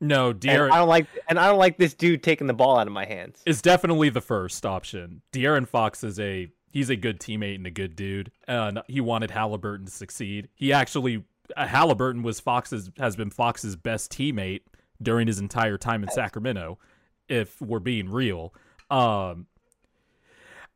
No, 0.00 0.30
And 0.30 0.72
I 0.72 0.78
don't 0.78 0.88
like 0.88 1.06
and 1.28 1.38
I 1.38 1.48
don't 1.48 1.58
like 1.58 1.78
this 1.78 1.94
dude 1.94 2.22
taking 2.22 2.46
the 2.46 2.54
ball 2.54 2.78
out 2.78 2.86
of 2.86 2.92
my 2.92 3.04
hands. 3.04 3.42
is 3.46 3.62
definitely 3.62 4.10
the 4.10 4.20
first 4.20 4.64
option. 4.66 5.22
De'Aaron 5.32 5.66
Fox 5.66 6.04
is 6.04 6.20
a 6.20 6.48
he's 6.70 6.90
a 6.90 6.96
good 6.96 7.20
teammate 7.20 7.56
and 7.56 7.66
a 7.66 7.70
good 7.70 7.96
dude. 7.96 8.30
And 8.46 8.80
he 8.86 9.00
wanted 9.00 9.30
Halliburton 9.30 9.86
to 9.86 9.92
succeed. 9.92 10.48
He 10.54 10.72
actually 10.72 11.24
uh, 11.56 11.66
Halliburton 11.66 12.22
was 12.22 12.40
Fox's 12.40 12.90
has 12.98 13.16
been 13.16 13.30
Fox's 13.30 13.76
best 13.76 14.12
teammate 14.12 14.62
during 15.00 15.26
his 15.26 15.38
entire 15.38 15.78
time 15.78 16.02
in 16.02 16.10
Sacramento. 16.10 16.78
If 17.28 17.60
we're 17.60 17.80
being 17.80 18.10
real, 18.10 18.54
um, 18.90 19.46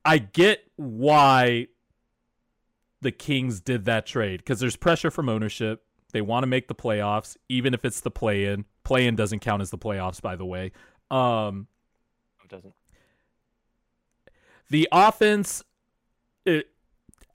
I 0.05 0.19
get 0.19 0.65
why 0.77 1.69
the 3.01 3.13
Kings 3.13 3.61
did 3.61 3.85
that 3.85 4.07
trade 4.07 4.41
because 4.41 4.61
there's 4.61 4.77
pressure 4.77 5.11
from 5.11 5.29
ownership. 5.29 5.85
They 6.13 6.21
want 6.21 6.43
to 6.43 6.49
make 6.49 6.69
the 6.69 6.75
playoffs, 6.75 7.37
even 7.49 7.73
if 7.73 7.85
it's 7.85 8.01
the 8.01 8.11
play-in. 8.11 8.65
Play-in 8.91 9.15
doesn't 9.15 9.39
count 9.39 9.63
as 9.63 9.71
the 9.71 9.79
playoffs, 9.79 10.21
by 10.21 10.35
the 10.35 10.45
way. 10.45 10.73
Um, 11.13 11.69
It 12.43 12.51
doesn't. 12.51 12.75
the 14.69 14.89
offense 14.91 15.63
it, 16.45 16.71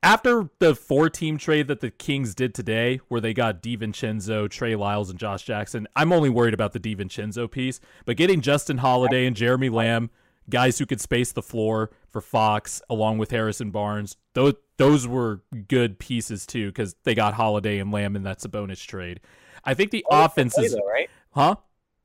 after 0.04 0.50
the 0.60 0.76
four 0.76 1.10
team 1.10 1.38
trade 1.38 1.70
that 1.70 1.80
the 1.80 1.92
Kings 1.92 2.36
did 2.36 2.54
today, 2.54 3.00
where 3.08 3.22
they 3.22 3.34
got 3.34 3.64
DiVincenzo, 3.64 4.50
Trey 4.50 4.76
Lyles, 4.76 5.10
and 5.10 5.18
Josh 5.18 5.44
Jackson, 5.44 5.88
I'm 5.96 6.12
only 6.12 6.30
worried 6.30 6.54
about 6.54 6.74
the 6.74 6.80
DiVincenzo 6.82 7.50
piece. 7.50 7.80
But 8.04 8.18
getting 8.18 8.42
Justin 8.42 8.80
Holiday 8.80 9.26
and 9.26 9.34
Jeremy 9.34 9.70
Lamb, 9.70 10.10
guys 10.50 10.78
who 10.78 10.86
could 10.86 11.00
space 11.00 11.32
the 11.32 11.42
floor 11.42 11.90
for 12.10 12.20
Fox, 12.20 12.82
along 12.90 13.18
with 13.20 13.32
Harrison 13.32 13.72
Barnes, 13.72 14.18
those 14.34 14.56
those 14.76 15.08
were 15.08 15.42
good 15.70 16.00
pieces 16.00 16.46
too, 16.46 16.68
because 16.68 16.98
they 17.06 17.16
got 17.16 17.36
Holiday 17.36 17.80
and 17.80 17.94
Lamb, 17.94 18.18
and 18.18 18.26
that's 18.26 18.44
a 18.44 18.50
bonus 18.50 18.84
trade. 18.84 19.22
I 19.68 19.74
think 19.74 19.90
the 19.90 20.06
offense 20.12 20.56
is, 20.60 20.74
though, 20.74 20.88
right? 20.88 21.10
Huh? 21.36 21.56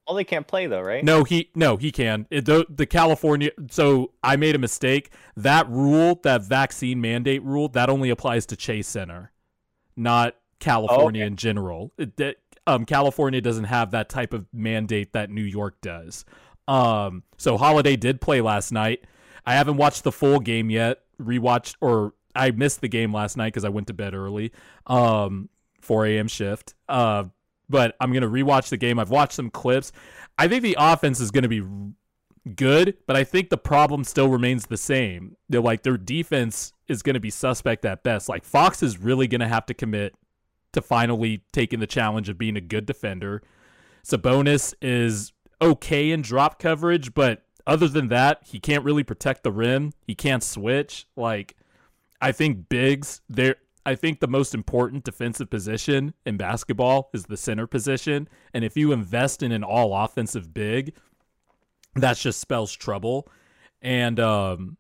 All 0.07 0.17
they 0.17 0.25
can't 0.25 0.47
play 0.47 0.67
though, 0.67 0.81
right? 0.81 1.05
No, 1.05 1.23
he 1.25 1.51
no, 1.55 1.77
he 1.77 1.93
can. 1.93 2.27
It, 2.31 2.45
the, 2.45 2.67
the 2.69 2.87
California. 2.87 3.53
So 3.71 4.13
I 4.23 4.37
made 4.37 4.57
a 4.57 4.59
mistake. 4.59 5.11
That 5.37 5.69
rule, 5.71 6.19
that 6.25 6.43
vaccine 6.43 7.01
mandate 7.01 7.45
rule, 7.45 7.69
that 7.69 7.89
only 7.89 8.11
applies 8.11 8.45
to 8.47 8.57
Chase 8.57 8.89
Center, 8.89 9.31
not 9.97 10.35
California 10.59 11.23
okay. 11.23 11.29
in 11.29 11.37
general. 11.37 11.93
It, 11.97 12.17
that, 12.17 12.37
um, 12.67 12.85
California 12.85 13.41
doesn't 13.41 13.65
have 13.65 13.93
that 13.93 14.09
type 14.09 14.33
of 14.33 14.47
mandate 14.53 15.13
that 15.13 15.31
New 15.31 15.45
York 15.45 15.81
does. 15.81 16.25
Um, 16.67 17.23
so 17.37 17.57
Holiday 17.57 17.97
did 17.97 18.21
play 18.21 18.41
last 18.41 18.73
night. 18.73 19.05
I 19.47 19.55
haven't 19.55 19.77
watched 19.77 20.05
the 20.05 20.13
full 20.13 20.41
game 20.41 20.71
yet. 20.71 21.03
Rewatched 21.21 21.77
or 21.81 22.15
I 22.35 22.51
missed 22.51 22.81
the 22.81 22.89
game 22.89 23.15
last 23.15 23.37
night 23.37 23.49
because 23.49 23.65
I 23.65 23.69
went 23.69 23.87
to 23.89 23.95
bed 23.95 24.15
early. 24.15 24.53
Um, 24.87 25.49
4 25.81 26.07
a.m. 26.07 26.29
shift. 26.29 26.75
Uh, 26.89 27.25
but 27.71 27.97
I'm 28.01 28.13
gonna 28.13 28.29
rewatch 28.29 28.69
the 28.69 28.77
game. 28.77 28.99
I've 28.99 29.11
watched 29.11 29.35
some 29.35 29.51
clips. 29.51 29.93
I 30.39 30.49
think 30.49 30.63
the 30.63 30.77
offense 30.79 31.21
is 31.21 31.31
gonna 31.31 31.49
be 31.49 31.63
good, 32.55 32.97
but 33.07 33.17
I 33.17 33.25
think 33.25 33.49
the 33.49 33.57
problem 33.57 34.05
still 34.05 34.29
remains 34.29 34.67
the 34.67 34.77
same. 34.77 35.37
They're 35.49 35.61
like 35.61 35.83
their 35.83 35.97
defense 35.97 36.73
is 36.89 37.03
gonna 37.03 37.21
be 37.21 37.31
suspect 37.31 37.85
at 37.85 38.03
best. 38.03 38.29
Like 38.29 38.45
Fox 38.45 38.83
is 38.83 38.99
really 38.99 39.29
gonna 39.29 39.49
have 39.49 39.67
to 39.67 39.75
commit 39.75 40.15
to 40.73 40.83
finally 40.83 41.43
taking 41.53 41.81
the 41.81 41.87
challenge 41.87 42.29
of 42.29 42.39
being 42.39 42.57
a 42.57 42.61
good 42.61 42.87
defender. 42.87 43.43
Sabonis 44.05 44.75
is 44.81 45.33
okay 45.61 46.11
in 46.11 46.23
drop 46.23 46.59
coverage, 46.59 47.15
but 47.15 47.43
other 47.67 47.89
than 47.89 48.09
that, 48.09 48.41
he 48.45 48.59
can't 48.59 48.85
really 48.85 49.05
protect 49.05 49.43
the 49.43 49.53
rim. 49.53 49.93
He 50.07 50.15
can't 50.15 50.43
switch. 50.43 51.07
Like 51.17 51.57
I 52.21 52.33
think 52.33 52.69
bigs, 52.69 53.21
they're 53.29 53.57
I 53.85 53.95
think 53.95 54.21
the 54.21 54.29
most 54.29 54.55
important 54.55 55.05
defensive 55.05 55.51
position 55.51 56.15
in 56.27 56.37
basketball 56.37 57.11
is 57.15 57.25
the 57.25 57.37
center 57.37 57.67
position. 57.67 58.29
And 58.53 58.65
if 58.65 58.77
you 58.77 58.93
invest 58.93 59.43
in 59.43 59.53
an 59.53 59.65
all 59.65 59.95
offensive 59.95 60.53
big, 60.53 60.95
that 61.95 62.17
just 62.19 62.41
spells 62.41 62.73
trouble. 62.73 63.29
And 63.83 64.21
um 64.21 64.77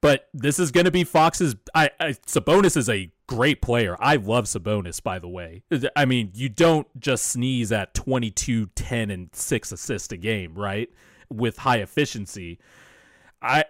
but 0.00 0.28
this 0.32 0.58
is 0.58 0.70
going 0.70 0.86
to 0.86 0.90
be 0.90 1.04
Fox's. 1.04 1.56
I, 1.74 1.90
I 2.00 2.12
Sabonis 2.26 2.76
is 2.76 2.88
a 2.88 3.12
great 3.26 3.60
player. 3.60 3.96
I 4.00 4.16
love 4.16 4.46
Sabonis, 4.46 5.02
by 5.02 5.18
the 5.18 5.28
way. 5.28 5.62
I 5.94 6.06
mean, 6.06 6.30
you 6.34 6.48
don't 6.48 6.86
just 6.98 7.26
sneeze 7.26 7.70
at 7.70 7.92
22, 7.94 8.66
10, 8.74 9.10
and 9.10 9.28
six 9.34 9.72
assists 9.72 10.10
a 10.12 10.16
game, 10.16 10.54
right? 10.54 10.88
With 11.28 11.58
high 11.58 11.78
efficiency. 11.78 12.58
I 13.42 13.64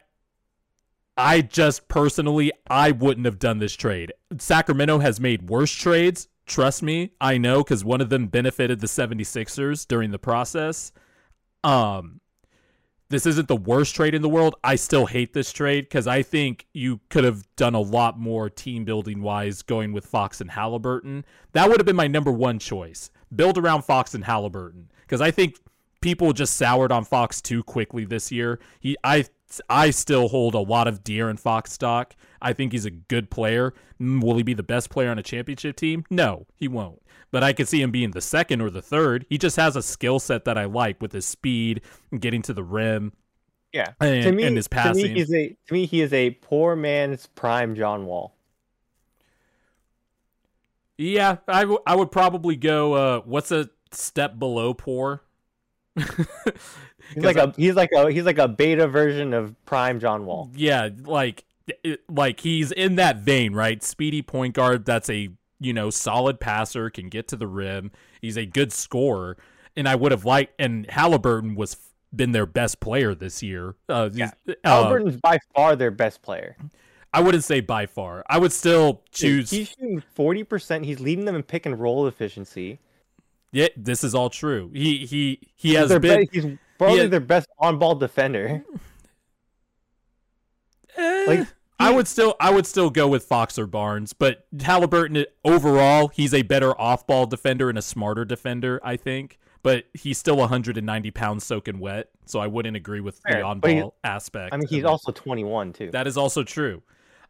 I 1.17 1.43
just 1.43 1.89
personally, 1.89 2.53
I 2.69 2.93
wouldn't 2.93 3.27
have 3.27 3.39
done 3.39 3.59
this 3.59 3.75
trade. 3.75 4.13
Sacramento 4.39 5.01
has 5.01 5.21
made 5.21 5.51
worse 5.51 5.73
trades. 5.73 6.29
Trust 6.47 6.83
me, 6.83 7.13
I 7.21 7.39
know 7.39 7.59
because 7.59 7.85
one 7.85 8.01
of 8.01 8.09
them 8.09 8.27
benefited 8.27 8.81
the 8.81 8.87
76ers 8.87 9.87
during 9.87 10.11
the 10.11 10.19
process. 10.19 10.93
Um, 11.63 12.21
this 13.11 13.27
isn't 13.27 13.49
the 13.49 13.57
worst 13.57 13.95
trade 13.95 14.15
in 14.15 14.23
the 14.23 14.29
world. 14.29 14.55
I 14.63 14.77
still 14.77 15.07
hate 15.07 15.33
this 15.33 15.53
trade 15.53 15.83
because 15.83 16.07
I 16.07 16.23
think 16.23 16.67
you 16.73 17.01
could 17.09 17.25
have 17.25 17.45
done 17.57 17.75
a 17.75 17.81
lot 17.81 18.19
more 18.19 18.49
team 18.49 18.85
building 18.85 19.21
wise 19.21 19.63
going 19.63 19.93
with 19.93 20.07
Fox 20.07 20.41
and 20.41 20.53
Halliburton. 20.53 21.25
That 21.53 21.69
would 21.69 21.81
have 21.81 21.87
been 21.87 21.97
my 21.97 22.07
number 22.07 22.31
one 22.31 22.61
choice. 22.61 23.11
Build 23.35 23.59
around 23.59 23.83
Fox 23.83 24.15
and 24.15 24.25
Halliburton 24.25 24.91
because 25.03 25.21
I 25.21 25.33
think 25.33 25.57
people 26.01 26.33
just 26.33 26.57
soured 26.57 26.93
on 26.93 27.05
Fox 27.05 27.41
too 27.41 27.65
quickly 27.65 28.05
this 28.05 28.31
year. 28.31 28.61
He, 28.79 28.97
I, 29.03 29.25
I 29.69 29.91
still 29.91 30.29
hold 30.29 30.55
a 30.55 30.61
lot 30.61 30.87
of 30.87 31.03
De'Aaron 31.03 31.39
Fox 31.39 31.73
stock. 31.73 32.15
I 32.43 32.53
think 32.53 32.73
he's 32.73 32.85
a 32.85 32.91
good 32.91 33.31
player. 33.31 33.73
Mm, 34.01 34.23
Will 34.23 34.37
he 34.37 34.43
be 34.43 34.55
the 34.55 34.63
best 34.63 34.91
player 34.91 35.11
on 35.11 35.19
a 35.19 35.23
championship 35.23 35.77
team? 35.77 36.05
No, 36.11 36.47
he 36.57 36.69
won't. 36.69 37.03
But 37.33 37.43
I 37.45 37.53
could 37.53 37.69
see 37.69 37.81
him 37.83 37.91
being 37.91 38.11
the 38.13 38.21
second 38.21 38.61
or 38.61 38.71
the 38.71 38.83
third. 38.83 39.25
He 39.29 39.39
just 39.39 39.57
has 39.57 39.77
a 39.77 39.83
skill 39.83 40.19
set 40.19 40.45
that 40.45 40.59
I 40.59 40.65
like 40.67 41.01
with 41.01 41.13
his 41.13 41.27
speed, 41.27 41.81
and 42.11 42.21
getting 42.21 42.43
to 42.43 42.53
the 42.53 42.63
rim, 42.65 43.13
Yeah. 43.73 43.93
and, 44.01 44.23
to 44.25 44.33
me, 44.33 44.45
and 44.45 44.57
his 44.57 44.67
to 44.69 44.77
me, 44.77 44.83
passing. 44.83 45.15
he's 45.17 45.33
a 45.33 45.57
to 45.67 45.73
me 45.75 45.87
he 45.87 46.01
is 46.01 46.13
a 46.13 46.31
poor 46.31 46.75
man's 46.77 47.27
prime 47.27 47.75
John 47.75 48.07
Wall. 48.07 48.35
Yeah, 50.99 51.39
I, 51.49 51.61
w- 51.63 51.81
I 51.87 51.97
would 51.97 52.11
probably 52.13 52.57
go. 52.57 52.93
Uh, 52.95 53.21
what's 53.25 53.51
a 53.51 53.71
step 53.93 54.39
below 54.39 54.75
poor? 54.75 55.23
He's 57.15 57.25
like 57.25 57.37
a 57.37 57.53
he's 57.57 57.75
like 57.75 57.91
a 57.93 58.11
he's 58.11 58.25
like 58.25 58.39
a 58.39 58.47
beta 58.47 58.87
version 58.87 59.35
of 59.35 59.55
Prime 59.65 59.99
John 59.99 60.27
Wall. 60.27 60.51
Yeah, 60.55 60.91
like 61.03 61.45
like 62.09 62.41
he's 62.41 62.71
in 62.73 62.97
that 62.97 63.19
vein, 63.19 63.53
right? 63.53 63.83
Speedy 63.83 64.23
point 64.23 64.55
guard 64.55 64.85
that's 64.85 65.11
a 65.11 65.29
you 65.59 65.73
know 65.73 65.91
solid 65.91 66.39
passer, 66.39 66.89
can 66.89 67.09
get 67.09 67.27
to 67.29 67.37
the 67.37 67.47
rim. 67.49 67.91
He's 68.21 68.37
a 68.37 68.47
good 68.47 68.73
scorer, 68.73 69.37
and 69.77 69.89
I 69.89 69.97
would 69.97 70.13
have 70.13 70.25
liked. 70.25 70.55
And 70.61 70.89
Halliburton 70.89 71.57
was 71.57 71.77
been 72.15 72.33
their 72.33 72.47
best 72.47 72.81
player 72.81 73.15
this 73.15 73.43
year. 73.43 73.75
Uh, 73.89 74.11
Yeah. 74.13 74.31
uh, 74.49 74.55
Halliburton's 74.65 75.17
by 75.17 75.39
far 75.55 75.75
their 75.77 75.91
best 75.91 76.23
player. 76.23 76.57
I 77.13 77.21
wouldn't 77.21 77.45
say 77.45 77.61
by 77.61 77.87
far. 77.87 78.25
I 78.29 78.39
would 78.39 78.53
still 78.53 79.03
choose. 79.11 79.51
He's 79.51 79.71
shooting 79.71 80.01
forty 80.15 80.45
percent. 80.45 80.85
He's 80.85 81.01
leading 81.01 81.25
them 81.25 81.35
in 81.35 81.43
pick 81.43 81.67
and 81.67 81.79
roll 81.81 82.07
efficiency. 82.07 82.79
Yeah, 83.53 83.69
this 83.77 84.05
is 84.05 84.15
all 84.15 84.31
true. 84.31 84.71
He 84.73 85.07
he 85.07 85.41
he 85.57 85.75
has 85.75 85.89
been. 85.99 86.01
be- 86.21 86.29
he's 86.33 86.59
probably 86.79 87.01
has- 87.01 87.11
their 87.11 87.21
best 87.21 87.49
on-ball 87.59 87.97
defender. 87.97 88.65
Eh, 90.97 91.25
Like, 91.27 91.49
I 91.79 91.91
would 91.91 92.07
still 92.07 92.37
I 92.41 92.51
would 92.51 92.67
still 92.67 92.91
go 92.91 93.09
with 93.09 93.25
Fox 93.25 93.59
or 93.59 93.67
Barnes, 93.67 94.13
but 94.13 94.47
Halliburton 94.61 95.25
overall 95.45 96.09
he's 96.09 96.35
a 96.35 96.43
better 96.43 96.79
off-ball 96.81 97.27
defender 97.27 97.69
and 97.69 97.79
a 97.79 97.83
smarter 97.83 98.25
defender, 98.25 98.81
I 98.85 98.97
think. 98.97 99.39
But 99.63 99.85
he's 99.93 100.17
still 100.19 100.37
190 100.37 101.11
pounds 101.11 101.45
soaking 101.45 101.81
wet, 101.81 102.09
so 102.25 102.41
I 102.41 102.47
wouldn't 102.47 102.77
agree 102.79 103.01
with 103.01 103.21
the 103.23 103.43
on-ball 103.43 103.95
aspect. 104.05 104.55
I 104.55 104.57
mean, 104.57 104.67
he's 104.69 104.85
also 104.85 105.13
twenty-one 105.13 105.73
too. 105.75 105.91
that 105.91 106.07
is 106.07 106.17
also 106.17 106.43
true. 106.43 106.83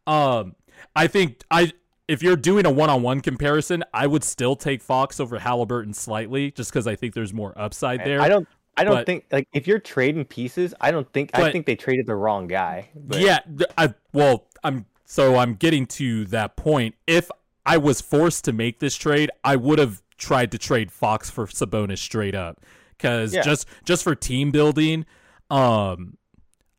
Um, 0.06 0.54
I 0.94 1.06
think 1.08 1.42
I 1.50 1.72
if 2.10 2.22
you're 2.22 2.36
doing 2.36 2.66
a 2.66 2.70
one-on-one 2.70 3.20
comparison, 3.20 3.84
I 3.94 4.06
would 4.06 4.24
still 4.24 4.56
take 4.56 4.82
Fox 4.82 5.20
over 5.20 5.38
Halliburton 5.38 5.94
slightly, 5.94 6.50
just 6.50 6.72
because 6.72 6.86
I 6.86 6.96
think 6.96 7.14
there's 7.14 7.32
more 7.32 7.52
upside 7.56 8.04
there. 8.04 8.20
I 8.20 8.28
don't. 8.28 8.48
I 8.76 8.84
don't 8.84 8.94
but- 8.96 9.06
think 9.06 9.24
like 9.30 9.46
if 9.52 9.66
you're 9.66 9.78
trading 9.78 10.24
pieces, 10.24 10.74
I 10.80 10.90
don't 10.90 11.10
think 11.12 11.30
I 11.34 11.50
think 11.52 11.66
they 11.66 11.76
traded 11.76 12.06
the 12.06 12.14
wrong 12.14 12.46
guy. 12.46 12.90
But 12.94 13.20
yeah, 13.20 13.40
I 13.78 13.94
well, 14.12 14.46
I'm 14.64 14.86
so 15.04 15.36
I'm 15.36 15.54
getting 15.54 15.86
to 15.86 16.24
that 16.26 16.56
point. 16.56 16.94
If 17.06 17.30
I 17.66 17.76
was 17.76 18.00
forced 18.00 18.44
to 18.46 18.52
make 18.52 18.78
this 18.78 18.96
trade, 18.96 19.30
I 19.44 19.56
would 19.56 19.78
have 19.78 20.02
tried 20.18 20.50
to 20.52 20.58
trade 20.58 20.90
Fox 20.92 21.30
for 21.30 21.46
Sabonis 21.46 21.98
straight 21.98 22.34
up 22.34 22.60
cuz 22.98 23.34
Yeah. 23.34 23.42
just 23.42 23.66
just 23.84 24.02
for 24.04 24.14
team 24.14 24.50
building, 24.50 25.04
um 25.50 26.16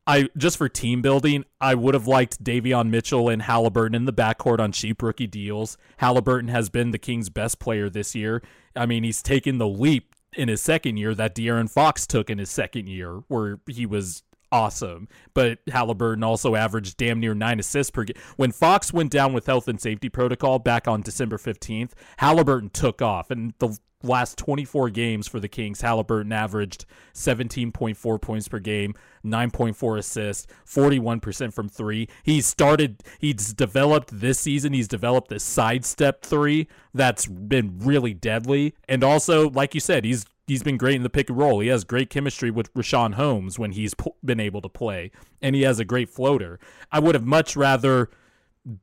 I 0.07 0.29
just 0.35 0.57
for 0.57 0.67
team 0.67 1.01
building, 1.01 1.45
I 1.59 1.75
would 1.75 1.93
have 1.93 2.07
liked 2.07 2.43
Davion 2.43 2.89
Mitchell 2.89 3.29
and 3.29 3.41
Halliburton 3.41 3.95
in 3.95 4.05
the 4.05 4.13
backcourt 4.13 4.59
on 4.59 4.71
cheap 4.71 5.01
rookie 5.01 5.27
deals. 5.27 5.77
Halliburton 5.97 6.49
has 6.49 6.69
been 6.69 6.91
the 6.91 6.97
Kings' 6.97 7.29
best 7.29 7.59
player 7.59 7.89
this 7.89 8.15
year. 8.15 8.41
I 8.75 8.85
mean, 8.85 9.03
he's 9.03 9.21
taken 9.21 9.57
the 9.57 9.67
leap 9.67 10.15
in 10.35 10.47
his 10.47 10.61
second 10.61 10.97
year 10.97 11.13
that 11.15 11.35
De'Aaron 11.35 11.69
Fox 11.69 12.07
took 12.07 12.29
in 12.29 12.39
his 12.39 12.49
second 12.49 12.87
year, 12.87 13.21
where 13.27 13.59
he 13.67 13.85
was 13.85 14.23
awesome. 14.51 15.07
But 15.33 15.59
Halliburton 15.71 16.23
also 16.23 16.55
averaged 16.55 16.97
damn 16.97 17.19
near 17.19 17.33
nine 17.33 17.59
assists 17.59 17.91
per 17.91 18.03
game. 18.03 18.17
When 18.37 18.51
Fox 18.51 18.91
went 18.91 19.11
down 19.11 19.33
with 19.33 19.45
health 19.45 19.67
and 19.67 19.79
safety 19.79 20.09
protocol 20.09 20.59
back 20.59 20.87
on 20.87 21.01
December 21.01 21.37
15th, 21.37 21.91
Halliburton 22.17 22.69
took 22.69 23.01
off. 23.01 23.31
And 23.31 23.53
the 23.59 23.77
last 24.03 24.37
24 24.37 24.89
games 24.89 25.27
for 25.27 25.39
the 25.39 25.47
Kings, 25.47 25.81
Halliburton 25.81 26.31
averaged 26.31 26.85
17.4 27.13 28.21
points 28.21 28.47
per 28.47 28.59
game, 28.59 28.93
9.4 29.25 29.97
assists, 29.97 30.47
41% 30.65 31.53
from 31.53 31.69
three. 31.69 32.07
He's 32.23 32.45
started, 32.45 33.03
he's 33.19 33.53
developed 33.53 34.19
this 34.19 34.39
season, 34.39 34.73
he's 34.73 34.87
developed 34.87 35.29
this 35.29 35.43
sidestep 35.43 36.23
three 36.23 36.67
that's 36.93 37.25
been 37.25 37.79
really 37.79 38.13
deadly. 38.13 38.75
And 38.87 39.03
also, 39.03 39.49
like 39.49 39.73
you 39.73 39.79
said, 39.79 40.05
he's 40.05 40.25
he's 40.47 40.63
been 40.63 40.77
great 40.77 40.95
in 40.95 41.03
the 41.03 41.09
pick 41.09 41.29
and 41.29 41.37
roll. 41.37 41.59
He 41.59 41.69
has 41.69 41.83
great 41.83 42.09
chemistry 42.09 42.51
with 42.51 42.73
Richaun 42.73 43.13
Holmes 43.13 43.57
when 43.57 43.71
he's 43.71 43.93
p- 43.93 44.11
been 44.23 44.39
able 44.39 44.61
to 44.61 44.69
play, 44.69 45.11
and 45.41 45.55
he 45.55 45.61
has 45.61 45.79
a 45.79 45.85
great 45.85 46.09
floater. 46.09 46.59
I 46.91 46.99
would 46.99 47.15
have 47.15 47.25
much 47.25 47.55
rather 47.55 48.09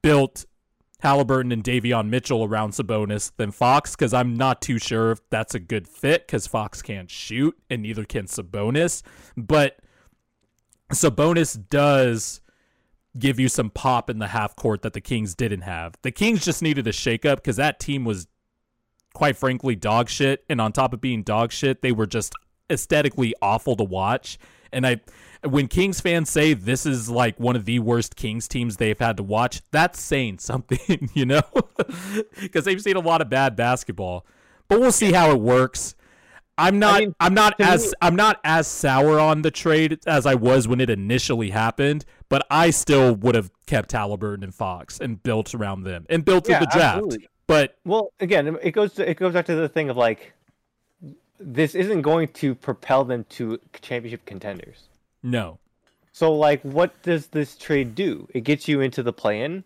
built 0.03 0.47
Halliburton 1.01 1.53
and 1.53 1.63
Davion 1.63 2.09
Mitchell 2.09 2.45
around 2.45 2.73
Sabonis 2.73 3.31
than 3.37 3.53
Fox 3.53 3.95
because 3.95 4.13
I'm 4.13 4.37
not 4.37 4.61
too 4.61 4.79
sure 4.79 5.13
if 5.13 5.21
that's 5.31 5.55
a 5.55 5.61
good 5.61 5.87
fit 5.87 6.27
because 6.27 6.47
Fox 6.47 6.83
can't 6.83 7.11
shoot 7.11 7.57
and 7.71 7.83
neither 7.83 8.05
can 8.05 8.27
Sabonis. 8.27 9.03
But 9.37 9.79
Sabonis 10.93 11.69
does 11.71 12.41
give 13.17 13.39
you 13.39 13.49
some 13.49 13.71
pop 13.71 14.11
in 14.11 14.19
the 14.19 14.29
half 14.29 14.57
court 14.57 14.83
that 14.83 14.93
the 14.93 15.01
Kings 15.01 15.35
didn't 15.35 15.63
have. 15.63 15.95
The 16.03 16.11
Kings 16.11 16.45
just 16.45 16.63
needed 16.63 16.87
a 16.87 16.93
shakeup 16.93 17.37
because 17.37 17.57
that 17.57 17.79
team 17.79 18.05
was, 18.05 18.27
quite 19.15 19.37
frankly, 19.37 19.77
dog 19.77 20.09
shit. 20.09 20.45
And 20.49 20.61
on 20.61 20.73
top 20.73 20.93
of 20.93 21.01
being 21.01 21.23
dog 21.23 21.53
shit, 21.53 21.81
they 21.81 21.93
were 21.93 22.07
just 22.07 22.33
aesthetically 22.71 23.35
awful 23.41 23.77
to 23.77 23.85
watch. 23.85 24.39
And 24.73 24.87
I, 24.87 25.01
when 25.45 25.69
Kings 25.69 26.01
fans 26.01 26.31
say 26.31 26.55
this 26.55 26.87
is 26.87 27.09
like 27.09 27.39
one 27.39 27.57
of 27.57 27.65
the 27.65 27.79
worst 27.79 28.17
Kings 28.17 28.49
teams 28.49 28.77
they've 28.77 28.99
had 28.99 29.17
to 29.19 29.23
watch, 29.23 29.63
that's 29.71 30.01
saying 30.01 30.39
something, 30.39 31.11
you 31.15 31.27
know, 31.27 31.43
because 32.41 32.65
they've 32.65 32.81
seen 32.81 32.97
a 32.97 33.01
lot 33.01 33.21
of 33.21 33.29
bad 33.29 33.57
basketball. 33.57 34.27
But 34.69 34.81
we'll 34.81 34.93
see 34.93 35.13
how 35.13 35.31
it 35.31 35.41
works. 35.41 35.95
I'm 36.59 36.79
not. 36.81 36.95
I 36.95 37.01
mean, 37.01 37.15
am 37.21 37.35
not 37.35 37.61
as. 37.61 37.87
me- 37.87 37.93
I'm 38.03 38.17
not 38.17 38.41
as 38.43 38.67
sour 38.67 39.21
on 39.21 39.43
the 39.43 39.51
trade 39.51 40.01
as 40.07 40.27
I 40.27 40.35
was 40.35 40.67
when 40.67 40.81
it 40.81 40.91
initially 40.91 41.51
happened. 41.51 42.05
But 42.29 42.47
I 42.51 42.71
still 42.71 43.15
would 43.15 43.35
have 43.37 43.51
kept 43.67 43.93
Halliburton 43.93 44.43
and 44.45 44.55
Fox 44.55 45.01
and 45.01 45.23
built 45.23 45.55
around 45.55 45.85
them 45.85 46.05
and 46.11 46.25
built 46.25 46.47
through 46.47 46.59
the 46.59 46.67
draft. 46.67 46.97
absolutely. 46.99 47.29
But 47.47 47.79
Well, 47.85 48.13
again, 48.21 48.59
it 48.63 48.73
goes 48.73 48.93
to, 48.95 49.09
it 49.09 49.15
goes 49.15 49.33
back 49.33 49.47
to 49.47 49.55
the 49.55 49.69
thing 49.69 49.89
of 49.89 49.97
like 49.97 50.35
this 51.41 51.75
isn't 51.75 52.03
going 52.03 52.29
to 52.29 52.55
propel 52.55 53.05
them 53.05 53.25
to 53.31 53.61
championship 53.81 54.25
contenders. 54.27 54.89
no, 55.23 55.59
So 56.13 56.33
like 56.35 56.63
what 56.63 57.01
does 57.03 57.29
this 57.29 57.57
trade 57.57 57.95
do? 57.95 58.29
It 58.35 58.43
gets 58.43 58.69
you 58.69 58.81
into 58.81 59.03
the 59.03 59.13
play-in. 59.13 59.65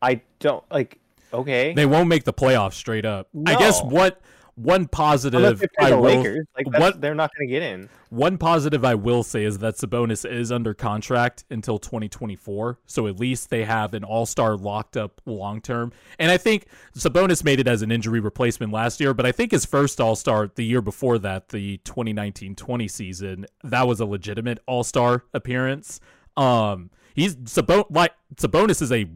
I 0.00 0.20
don't 0.38 0.64
like 0.70 0.98
okay. 1.32 1.72
they 1.74 1.86
won't 1.86 2.08
make 2.08 2.24
the 2.24 2.32
playoffs 2.32 2.74
straight 2.74 3.04
up. 3.04 3.28
I 3.46 3.56
guess 3.56 3.82
what 3.82 4.20
one 4.58 4.88
positive 4.88 5.40
I 5.78 5.90
the 5.90 5.96
will 5.96 6.02
Lakers, 6.02 6.46
like 6.56 6.66
what 6.78 7.00
they're 7.00 7.14
not 7.14 7.30
going 7.36 7.48
to 7.48 7.52
get 7.52 7.62
in. 7.62 7.88
One 8.10 8.38
positive 8.38 8.84
I 8.84 8.94
will 8.94 9.22
say 9.22 9.44
is 9.44 9.58
that 9.58 9.76
Sabonis 9.76 10.28
is 10.28 10.50
under 10.50 10.74
contract 10.74 11.44
until 11.48 11.78
2024, 11.78 12.80
so 12.86 13.06
at 13.06 13.20
least 13.20 13.50
they 13.50 13.64
have 13.64 13.94
an 13.94 14.02
all-star 14.02 14.56
locked 14.56 14.96
up 14.96 15.20
long 15.26 15.60
term. 15.60 15.92
And 16.18 16.30
I 16.30 16.38
think 16.38 16.66
Sabonis 16.96 17.44
made 17.44 17.60
it 17.60 17.68
as 17.68 17.82
an 17.82 17.92
injury 17.92 18.18
replacement 18.18 18.72
last 18.72 19.00
year, 19.00 19.14
but 19.14 19.26
I 19.26 19.32
think 19.32 19.52
his 19.52 19.64
first 19.64 20.00
all-star 20.00 20.50
the 20.54 20.64
year 20.64 20.82
before 20.82 21.18
that, 21.18 21.50
the 21.50 21.78
2019-20 21.84 22.90
season, 22.90 23.46
that 23.62 23.86
was 23.86 24.00
a 24.00 24.06
legitimate 24.06 24.58
all-star 24.66 25.24
appearance. 25.32 26.00
Um, 26.36 26.90
he's 27.14 27.36
Sabon 27.36 27.84
like 27.90 28.12
Sabonis 28.34 28.82
is 28.82 28.90
a 28.90 29.06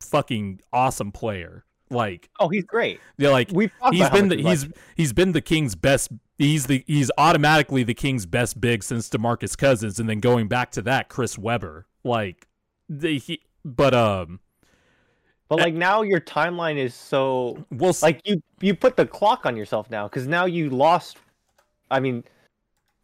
fucking 0.00 0.60
awesome 0.72 1.12
player. 1.12 1.65
Like, 1.90 2.28
Oh, 2.40 2.48
he's 2.48 2.64
great. 2.64 3.00
they're 3.16 3.30
like 3.30 3.50
We've 3.52 3.72
he's 3.92 4.10
been 4.10 4.28
the, 4.28 4.36
he's 4.36 4.66
he's 4.96 5.12
been 5.12 5.32
the 5.32 5.40
Kings' 5.40 5.74
best. 5.74 6.10
He's 6.38 6.66
the 6.66 6.84
he's 6.86 7.10
automatically 7.16 7.82
the 7.82 7.94
Kings' 7.94 8.26
best 8.26 8.60
big 8.60 8.82
since 8.82 9.08
Demarcus 9.08 9.56
Cousins, 9.56 9.98
and 10.00 10.08
then 10.08 10.20
going 10.20 10.48
back 10.48 10.70
to 10.72 10.82
that, 10.82 11.08
Chris 11.08 11.38
Webber. 11.38 11.86
Like 12.04 12.46
the 12.88 13.18
he, 13.18 13.40
but 13.64 13.94
um, 13.94 14.40
But 15.48 15.60
like 15.60 15.74
now 15.74 16.02
your 16.02 16.20
timeline 16.20 16.76
is 16.76 16.94
so 16.94 17.64
we'll 17.70 17.94
like 18.02 18.20
you 18.24 18.42
you 18.60 18.74
put 18.74 18.96
the 18.96 19.06
clock 19.06 19.46
on 19.46 19.56
yourself 19.56 19.90
now 19.90 20.08
because 20.08 20.26
now 20.26 20.44
you 20.46 20.70
lost. 20.70 21.18
I 21.90 22.00
mean, 22.00 22.24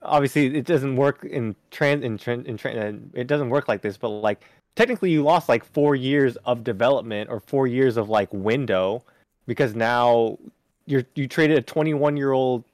obviously 0.02 0.56
it 0.56 0.66
doesn't 0.66 0.96
work 0.96 1.24
in 1.24 1.54
trans 1.70 2.04
in 2.04 2.18
trans 2.18 2.46
in 2.46 2.56
tran 2.58 3.10
it 3.14 3.28
doesn't 3.28 3.48
work 3.50 3.68
like 3.68 3.80
this. 3.80 3.96
But 3.96 4.08
like 4.08 4.44
technically 4.76 5.10
you 5.10 5.22
lost 5.22 5.48
like 5.48 5.64
four 5.64 5.94
years 5.94 6.36
of 6.44 6.64
development 6.64 7.30
or 7.30 7.40
four 7.40 7.66
years 7.66 7.96
of 7.96 8.08
like 8.08 8.28
window 8.32 9.02
because 9.46 9.74
now 9.74 10.38
you're 10.86 11.04
you 11.14 11.26
traded 11.28 11.58
a 11.58 11.62
21 11.62 12.16
year 12.16 12.32
old 12.32 12.64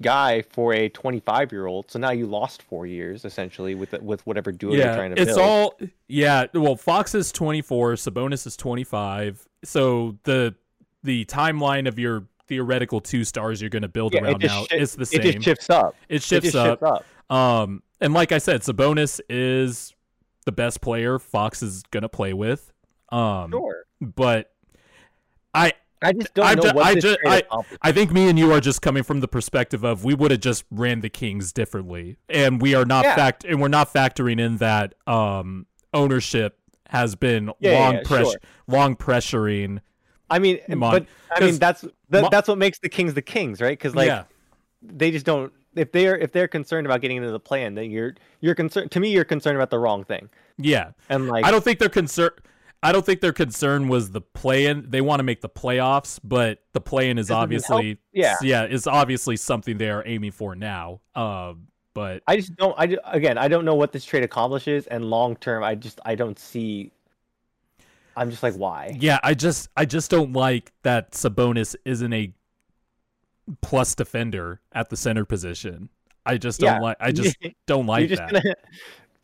guy 0.00 0.42
for 0.42 0.72
a 0.74 0.88
25 0.90 1.50
year 1.50 1.66
old 1.66 1.90
so 1.90 1.98
now 1.98 2.10
you 2.10 2.24
lost 2.26 2.62
four 2.62 2.86
years 2.86 3.24
essentially 3.24 3.74
with 3.74 3.90
the, 3.90 3.98
with 4.00 4.24
whatever 4.26 4.52
duo 4.52 4.72
you're 4.74 4.94
trying 4.94 5.14
to 5.14 5.20
it's 5.20 5.34
build 5.34 5.40
all 5.40 5.78
yeah. 6.06 6.46
Well, 6.54 6.76
Fox 6.76 7.14
is 7.14 7.30
twenty 7.32 7.60
four, 7.62 7.92
Sabonis 7.94 8.46
is 8.46 8.56
twenty 8.56 8.84
five. 8.84 9.46
So 9.64 10.16
the 10.22 10.54
the 11.02 11.24
timeline 11.26 11.86
of 11.86 11.98
your 11.98 12.24
theoretical 12.46 13.00
two 13.00 13.24
stars 13.24 13.60
you're 13.60 13.68
going 13.70 13.82
to 13.82 13.88
build 13.88 14.14
Yeah, 14.14 14.22
around 14.22 14.42
now 14.42 14.64
shi- 14.70 14.76
is 14.78 14.94
the 14.94 15.02
it 15.02 15.06
same. 15.08 15.22
just 15.32 15.44
shifts 15.44 15.70
up 15.70 15.94
it 16.08 16.22
shifts 16.22 16.48
it 16.50 16.54
up. 16.54 16.80
shifts 16.80 17.04
up 17.30 17.34
Um, 17.36 17.82
and 18.00 18.14
like 18.14 18.32
I 18.32 18.38
said, 18.38 18.62
Sabonis 18.62 19.20
is 19.28 19.94
the 20.48 20.52
best 20.52 20.80
player 20.80 21.18
Fox 21.18 21.62
is 21.62 21.82
gonna 21.90 22.08
play 22.08 22.32
with. 22.32 22.72
Um, 23.10 23.50
sure 23.50 23.84
but 24.00 24.50
I 25.52 25.72
I 26.00 26.12
just 26.14 26.32
don't 26.32 26.46
I 26.46 26.54
know 26.54 26.72
what 26.72 26.86
I 26.86 26.94
this 26.94 27.04
ju- 27.04 27.16
trade 27.22 27.44
accomplished. 27.50 27.78
I 27.82 27.92
think 27.92 28.12
me 28.12 28.30
and 28.30 28.38
you 28.38 28.50
are 28.52 28.60
just 28.60 28.80
coming 28.80 29.02
from 29.02 29.20
the 29.20 29.28
perspective 29.28 29.84
of 29.84 30.04
we 30.04 30.14
would 30.14 30.30
have 30.30 30.40
just 30.40 30.64
ran 30.70 31.00
the 31.00 31.08
Kings 31.10 31.52
differently, 31.52 32.16
and 32.30 32.62
we 32.62 32.74
are 32.74 32.84
not 32.86 33.04
Yeah. 33.04 33.14
fact 33.16 33.44
and 33.44 33.60
we're 33.60 33.68
not 33.68 33.92
factoring 33.92 34.40
in 34.40 34.56
that 34.58 34.94
um 35.06 35.66
ownership 35.92 36.58
has 36.88 37.14
been 37.14 37.50
Yeah, 37.60 37.72
long 37.72 37.94
yeah, 37.96 38.02
press 38.04 38.30
sure. 38.30 38.40
long 38.66 38.96
pressuring 38.96 39.80
I 40.30 40.38
mean, 40.38 40.60
Come 40.70 40.82
on, 40.82 40.92
but 40.92 41.06
I 41.36 41.40
mean 41.44 41.58
that's 41.58 41.82
that, 42.10 42.22
mo- 42.22 42.28
that's 42.30 42.48
what 42.48 42.56
makes 42.58 42.78
the 42.78 42.88
Kings 42.88 43.12
the 43.14 43.22
Kings, 43.22 43.60
right? 43.60 43.76
Because 43.78 43.94
like 43.94 44.24
they 44.82 45.10
just 45.10 45.26
don't. 45.26 45.52
If 45.78 45.92
they're 45.92 46.16
if 46.16 46.32
they're 46.32 46.48
concerned 46.48 46.86
about 46.86 47.00
getting 47.00 47.16
into 47.18 47.30
the 47.30 47.40
plan, 47.40 47.74
then 47.74 47.90
you're 47.90 48.14
you're 48.40 48.54
concerned. 48.54 48.90
To 48.92 49.00
me, 49.00 49.10
you're 49.10 49.24
concerned 49.24 49.56
about 49.56 49.70
the 49.70 49.78
wrong 49.78 50.04
thing. 50.04 50.28
yeah. 50.58 50.90
And 51.08 51.28
like 51.28 51.44
I 51.44 51.50
don't 51.50 51.64
think 51.64 51.78
their 51.78 51.88
concern. 51.88 52.30
I 52.82 52.92
don't 52.92 53.04
think 53.04 53.20
their 53.20 53.32
concern 53.32 53.88
was 53.88 54.12
the 54.12 54.20
play-in. 54.20 54.88
They 54.88 55.00
want 55.00 55.18
to 55.18 55.24
make 55.24 55.40
the 55.40 55.48
playoffs, 55.48 56.20
but 56.22 56.62
the 56.74 56.80
play-in 56.80 57.18
is 57.18 57.28
obviously 57.28 57.98
yeah. 58.12 58.36
yeah, 58.40 58.66
is 58.66 58.86
obviously 58.86 59.36
something 59.36 59.78
they 59.78 59.90
are 59.90 60.04
aiming 60.06 60.30
for 60.30 60.54
now. 60.54 61.00
Um, 61.16 61.66
but 61.92 62.22
I 62.28 62.36
just 62.36 62.54
don't. 62.54 62.74
I 62.78 62.86
ju- 62.86 63.00
again, 63.04 63.38
I 63.38 63.48
don't 63.48 63.64
know 63.64 63.74
what 63.74 63.90
this 63.90 64.04
trade 64.04 64.22
accomplishes, 64.22 64.86
and 64.86 65.04
long 65.04 65.34
term, 65.34 65.64
I 65.64 65.74
just 65.74 65.98
I 66.04 66.14
don't 66.14 66.38
see. 66.38 66.92
I'm 68.16 68.30
just 68.30 68.42
like, 68.42 68.54
why? 68.54 68.96
yeah, 69.00 69.18
I 69.24 69.34
just 69.34 69.68
I 69.76 69.84
just 69.84 70.10
don't 70.10 70.32
like 70.32 70.72
that 70.82 71.12
Sabonis 71.12 71.74
isn't 71.84 72.12
a 72.12 72.32
plus 73.60 73.94
defender 73.94 74.60
at 74.72 74.90
the 74.90 74.96
center 74.96 75.24
position. 75.24 75.88
I 76.26 76.36
just 76.38 76.60
don't 76.60 76.74
Yeah. 76.76 76.80
like. 76.80 76.96
I 77.00 77.12
just 77.12 77.36
don't 77.66 77.86
like 77.86 78.08
just 78.08 78.20
that. 78.22 78.32
gonna. 78.42 78.54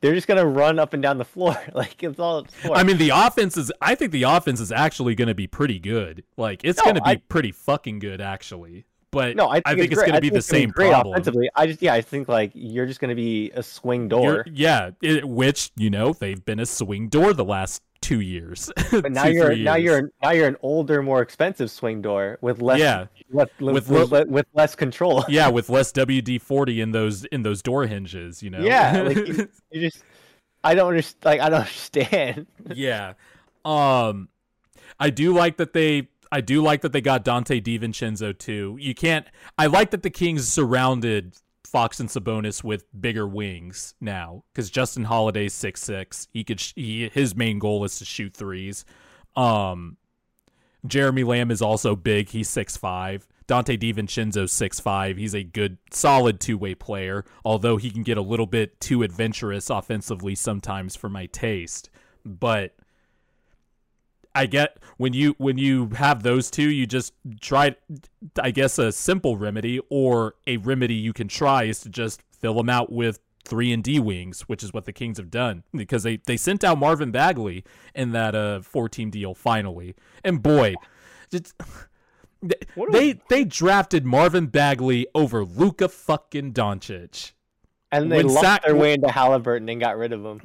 They're 0.00 0.14
just 0.14 0.26
gonna 0.26 0.46
run 0.46 0.78
up 0.78 0.92
and 0.92 1.02
down 1.02 1.16
the 1.18 1.24
floor 1.24 1.56
like 1.74 2.02
it's 2.02 2.18
all. 2.18 2.40
It's. 2.40 2.54
I 2.72 2.82
mean, 2.82 2.98
the 2.98 3.10
offense 3.10 3.56
is. 3.56 3.72
I 3.80 3.94
think 3.94 4.12
the 4.12 4.24
offense 4.24 4.60
is 4.60 4.70
actually 4.72 5.14
going 5.14 5.28
to 5.28 5.34
be 5.34 5.46
pretty 5.46 5.78
good. 5.78 6.24
Like, 6.36 6.60
it's 6.64 6.78
No, 6.78 6.84
going 6.84 6.96
to 6.96 7.02
be 7.02 7.10
I- 7.10 7.16
pretty 7.28 7.52
fucking 7.52 7.98
good, 8.00 8.20
actually. 8.20 8.84
But 9.10 9.36
no, 9.36 9.48
I 9.48 9.60
think, 9.60 9.78
think 9.78 9.80
it's, 9.92 9.94
great. 9.94 10.06
going 10.06 10.14
I 10.16 10.18
to 10.18 10.20
be 10.22 10.28
the 10.30 10.38
it's 10.38 10.50
gonna 10.50 10.60
same 10.62 10.70
great 10.70 10.90
problem. 10.90 11.14
offensively. 11.14 11.48
I 11.54 11.68
just 11.68 11.80
yeah, 11.80 11.94
I 11.94 12.00
think 12.00 12.26
like 12.28 12.50
you're 12.54 12.84
just 12.86 12.98
gonna 13.00 13.14
be 13.14 13.50
a 13.52 13.62
swing 13.62 14.10
You're- 14.10 14.22
door. 14.24 14.44
yeah, 14.52 14.90
it, 15.02 15.28
which 15.28 15.70
you 15.76 15.88
know 15.88 16.12
they've 16.14 16.44
been 16.44 16.58
a 16.58 16.66
swing 16.66 17.08
door 17.08 17.32
the 17.32 17.44
last 17.44 17.80
two 18.04 18.20
years. 18.20 18.70
But 18.90 19.12
now 19.12 19.24
Two, 19.24 19.32
you're 19.32 19.56
now 19.56 19.74
years. 19.76 19.84
you're 19.84 20.10
now 20.22 20.30
you're 20.32 20.46
an 20.48 20.56
older, 20.62 21.02
more 21.02 21.22
expensive 21.22 21.70
swing 21.70 22.02
door 22.02 22.38
with 22.42 22.60
less 22.60 22.78
Yeah. 22.78 23.06
with, 23.30 23.50
With 23.58 23.74
with, 23.74 23.88
lo- 23.90 24.06
with, 24.06 24.28
with 24.28 24.46
less 24.54 24.74
control. 24.74 25.24
yeah 25.28 25.48
with 25.48 25.68
less 25.68 25.90
WD 25.92 26.40
forty 26.42 26.80
in 26.80 26.92
those 26.92 27.24
in 27.26 27.42
those 27.42 27.62
door 27.62 27.86
hinges. 27.86 28.42
You 28.42 28.50
know. 28.50 28.60
Yeah, 28.60 29.02
like 29.02 29.16
you, 29.16 29.48
you 29.70 29.80
just 29.90 30.04
I 30.62 30.74
don't 30.74 30.88
understand. 30.88 31.24
Like 31.24 31.40
I 31.40 31.48
don't 31.48 31.60
understand. 31.60 32.46
yeah. 32.74 33.14
Um, 33.64 34.28
I 35.00 35.10
do 35.10 35.34
like 35.34 35.56
that 35.56 35.72
they. 35.72 36.08
I 36.30 36.40
do 36.40 36.62
like 36.62 36.80
that 36.82 36.92
they 36.92 37.00
got 37.00 37.24
Dante 37.24 37.60
DiVincenzo 37.60 38.36
too. 38.36 38.76
You 38.80 38.94
can't. 38.94 39.26
I 39.56 39.66
like 39.66 39.90
that 39.92 40.02
the 40.02 40.10
Kings 40.10 40.48
surrounded 40.48 41.36
Fox 41.74 41.98
and 41.98 42.08
Sabonis 42.08 42.62
with 42.62 42.84
bigger 43.00 43.26
wings 43.26 43.96
now 44.00 44.44
because 44.52 44.70
Justin 44.70 45.02
Holiday's 45.02 45.52
six 45.52 45.82
six. 45.82 46.28
He 46.32 46.44
could. 46.44 46.60
sh- 46.60 46.72
He, 46.76 47.08
his 47.08 47.34
main 47.34 47.58
goal 47.58 47.82
is 47.82 47.98
to 47.98 48.04
shoot 48.04 48.32
threes. 48.32 48.84
Um, 49.34 49.96
Jeremy 50.86 51.24
Lamb 51.24 51.50
is 51.50 51.60
also 51.60 51.96
big. 51.96 52.28
He's 52.28 52.48
six 52.48 52.76
five. 52.76 53.26
Dante 53.48 53.76
DiVincenzo's 53.76 54.52
six 54.52 54.78
five. 54.78 55.16
He's 55.16 55.34
a 55.34 55.42
good, 55.42 55.78
solid 55.90 56.38
two 56.38 56.56
way 56.56 56.76
player. 56.76 57.24
Although 57.44 57.76
he 57.76 57.90
can 57.90 58.04
get 58.04 58.18
a 58.18 58.22
little 58.22 58.46
bit 58.46 58.78
too 58.80 59.02
adventurous 59.02 59.68
offensively 59.68 60.36
sometimes 60.36 60.94
for 60.94 61.08
my 61.08 61.26
taste. 61.26 61.90
But 62.24 62.76
I 64.34 64.46
get 64.46 64.78
when 64.96 65.12
you 65.12 65.34
when 65.38 65.58
you 65.58 65.90
have 65.90 66.22
those 66.22 66.50
two, 66.50 66.68
you 66.68 66.86
just 66.86 67.12
try. 67.40 67.76
I 68.38 68.50
guess 68.50 68.78
a 68.78 68.90
simple 68.92 69.36
remedy 69.36 69.80
or 69.90 70.34
a 70.46 70.56
remedy 70.58 70.94
you 70.94 71.12
can 71.12 71.28
try 71.28 71.64
is 71.64 71.80
to 71.80 71.88
just 71.88 72.22
fill 72.40 72.54
them 72.54 72.68
out 72.68 72.92
with 72.92 73.20
three 73.44 73.72
and 73.72 73.82
D 73.84 74.00
wings, 74.00 74.42
which 74.42 74.62
is 74.62 74.72
what 74.72 74.86
the 74.86 74.92
Kings 74.92 75.18
have 75.18 75.30
done 75.30 75.62
because 75.72 76.02
they 76.02 76.16
they 76.16 76.36
sent 76.36 76.64
out 76.64 76.78
Marvin 76.78 77.10
Bagley 77.10 77.64
in 77.94 78.12
that 78.12 78.34
uh 78.34 78.60
four 78.60 78.88
team 78.88 79.10
deal 79.10 79.34
finally, 79.34 79.94
and 80.24 80.42
boy, 80.42 80.74
just. 81.30 81.54
Do 82.46 82.54
They 82.92 83.20
they 83.30 83.44
drafted 83.44 84.04
Marvin 84.04 84.48
Bagley 84.48 85.06
over 85.14 85.44
Luka 85.46 85.88
fucking 85.88 86.52
Doncic. 86.52 87.32
And 87.90 88.12
they 88.12 88.18
When 88.18 88.28
Sac- 88.28 88.64
their 88.64 88.76
way 88.76 88.92
into 88.92 89.10
Halliburton 89.10 89.68
and 89.68 89.80
got 89.80 89.96
rid 89.96 90.12
of 90.12 90.24
him. 90.24 90.42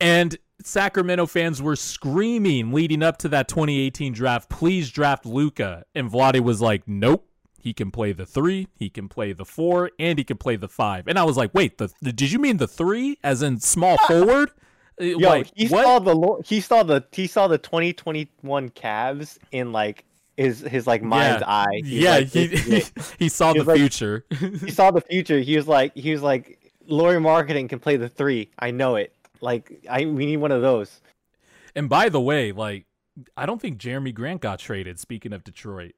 And 0.00 0.36
Sacramento 0.62 1.26
fans 1.26 1.62
were 1.62 1.76
screaming 1.76 2.72
leading 2.72 3.02
up 3.02 3.18
to 3.18 3.28
that 3.28 3.48
2018 3.48 4.12
draft, 4.12 4.48
please 4.48 4.90
draft 4.90 5.24
Luka. 5.26 5.84
And 5.94 6.10
Vlade 6.10 6.40
was 6.40 6.60
like, 6.60 6.82
nope. 6.86 7.24
He 7.60 7.72
can 7.72 7.90
play 7.90 8.12
the 8.12 8.24
three, 8.24 8.68
he 8.76 8.88
can 8.88 9.08
play 9.08 9.32
the 9.32 9.44
four, 9.44 9.90
and 9.98 10.16
he 10.16 10.24
can 10.24 10.36
play 10.36 10.54
the 10.56 10.68
five. 10.68 11.08
And 11.08 11.18
I 11.18 11.24
was 11.24 11.36
like, 11.36 11.52
wait, 11.54 11.76
the, 11.78 11.92
the 12.00 12.12
did 12.12 12.30
you 12.30 12.38
mean 12.38 12.56
the 12.58 12.68
three 12.68 13.18
as 13.24 13.42
in 13.42 13.58
small 13.58 13.98
forward? 14.06 14.52
Uh, 15.00 15.04
Yo, 15.04 15.28
like, 15.28 15.50
he 15.54 15.66
what? 15.66 15.84
saw 15.84 15.98
the 15.98 16.42
he 16.46 16.60
saw 16.60 16.82
the 16.84 17.04
he 17.12 17.26
saw 17.26 17.48
the 17.48 17.58
2021 17.58 18.70
Cavs 18.70 19.38
in 19.50 19.72
like 19.72 20.04
his 20.36 20.60
his 20.60 20.86
like 20.86 21.02
mind's 21.02 21.40
Yeah. 21.42 21.50
eye. 21.52 21.66
He's 21.82 21.88
yeah, 21.90 22.10
like, 22.12 22.26
he, 22.28 22.44
it. 22.44 22.92
he 23.18 23.28
saw 23.28 23.52
He 23.52 23.58
the 23.58 23.64
like- 23.64 23.76
future. 23.76 24.24
he 24.38 24.70
saw 24.70 24.90
the 24.92 25.00
future. 25.02 25.40
He 25.40 25.56
was 25.56 25.66
like 25.66 25.94
he 25.96 26.12
was 26.12 26.22
like 26.22 26.72
Lauri 26.86 27.16
Markkanen 27.18 27.68
can 27.68 27.80
play 27.80 27.96
the 27.96 28.08
three. 28.08 28.50
I 28.58 28.70
know 28.70 28.94
it. 28.96 29.12
Like 29.40 29.84
I 29.88 30.04
we 30.06 30.26
need 30.26 30.38
one 30.38 30.52
of 30.52 30.62
those. 30.62 31.00
And 31.74 31.88
by 31.88 32.08
the 32.08 32.20
way, 32.20 32.52
like 32.52 32.86
I 33.36 33.46
don't 33.46 33.60
think 33.60 33.78
Jerami 33.78 34.14
Grant 34.14 34.40
got 34.40 34.58
traded. 34.58 34.98
Speaking 34.98 35.32
of 35.32 35.44
Detroit, 35.44 35.94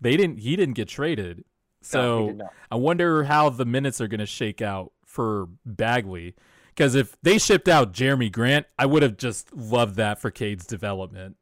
they 0.00 0.16
didn't. 0.16 0.38
He 0.38 0.56
didn't 0.56 0.74
get 0.74 0.88
traded. 0.88 1.44
So 1.80 2.30
not. 2.30 2.52
I 2.70 2.76
wonder 2.76 3.24
how 3.24 3.48
the 3.50 3.64
minutes 3.64 4.00
are 4.00 4.08
going 4.08 4.20
to 4.20 4.26
shake 4.26 4.62
out 4.62 4.92
for 5.04 5.48
Bagley. 5.64 6.34
Because 6.68 6.94
if 6.94 7.16
they 7.22 7.38
shipped 7.38 7.68
out 7.68 7.92
Jerami 7.92 8.32
Grant, 8.32 8.66
I 8.78 8.86
would 8.86 9.02
have 9.02 9.16
just 9.16 9.54
loved 9.54 9.96
that 9.96 10.18
for 10.18 10.30
Cade's 10.30 10.66
development. 10.66 11.36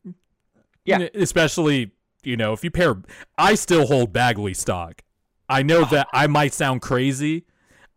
Yeah. 0.84 1.06
Especially, 1.14 1.92
you 2.24 2.36
know, 2.36 2.52
if 2.52 2.64
you 2.64 2.70
pair, 2.70 2.96
I 3.38 3.54
still 3.54 3.86
hold 3.86 4.12
Bagley 4.12 4.54
stock. 4.54 5.02
I 5.48 5.62
know 5.62 5.82
ah. 5.82 5.90
that 5.90 6.08
I 6.12 6.26
might 6.26 6.52
sound 6.52 6.82
crazy. 6.82 7.44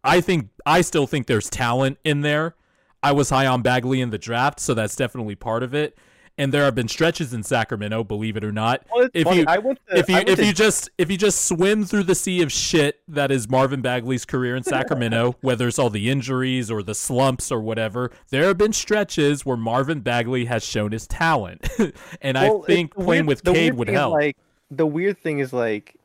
I 0.04 0.22
think 0.22 0.50
I 0.66 0.82
still 0.82 1.08
think 1.08 1.28
there's 1.28 1.50
talent 1.50 1.98
in 2.04 2.22
there. 2.22 2.56
I 3.04 3.12
was 3.12 3.30
high 3.30 3.48
on 3.48 3.62
Bagley 3.62 4.02
in 4.02 4.10
the 4.10 4.18
draft, 4.18 4.60
so 4.60 4.74
that's 4.74 4.96
definitely 4.96 5.36
part 5.36 5.62
of 5.64 5.74
it. 5.76 5.98
And 6.36 6.52
there 6.52 6.64
have 6.64 6.74
been 6.74 6.88
stretches 6.88 7.32
in 7.32 7.44
Sacramento, 7.44 8.04
believe 8.04 8.36
it 8.38 8.44
or 8.44 8.52
not. 8.52 8.88
Well, 8.92 9.08
if 9.14 9.28
you 9.36 9.46
to, 9.46 9.76
if 9.90 10.10
you 10.10 10.16
I 10.16 10.20
went 10.20 10.30
if 10.30 10.40
you 10.40 10.52
just 10.52 10.90
if 10.98 11.12
you 11.12 11.18
just 11.18 11.46
swim 11.46 11.86
through 11.86 12.06
the 12.06 12.16
sea 12.16 12.42
of 12.42 12.52
shit 12.52 13.02
that 13.08 13.30
is 13.30 13.48
Marvin 13.48 13.84
Bagley's 13.84 14.26
career 14.26 14.56
in 14.56 14.64
Sacramento, 14.64 15.36
whether 15.42 15.68
it's 15.68 15.78
all 15.78 15.92
the 15.92 16.10
injuries 16.10 16.72
or 16.72 16.82
the 16.82 16.96
slumps 16.96 17.52
or 17.52 17.62
whatever, 17.62 18.10
there 18.30 18.48
have 18.48 18.58
been 18.58 18.74
stretches 18.74 19.46
where 19.46 19.58
Marvin 19.58 20.00
Bagley 20.00 20.46
has 20.46 20.64
shown 20.66 20.92
his 20.92 21.06
talent, 21.06 21.70
and 22.22 22.36
Well, 22.36 22.64
I 22.64 22.66
think 22.66 22.96
playing 22.96 23.08
weird- 23.08 23.28
with 23.28 23.44
Cade 23.44 23.76
would 23.76 23.90
help. 23.90 24.14
Like 24.14 24.36
the 24.72 24.88
weird 24.88 25.20
thing 25.20 25.38
is 25.38 25.54
like, 25.54 25.96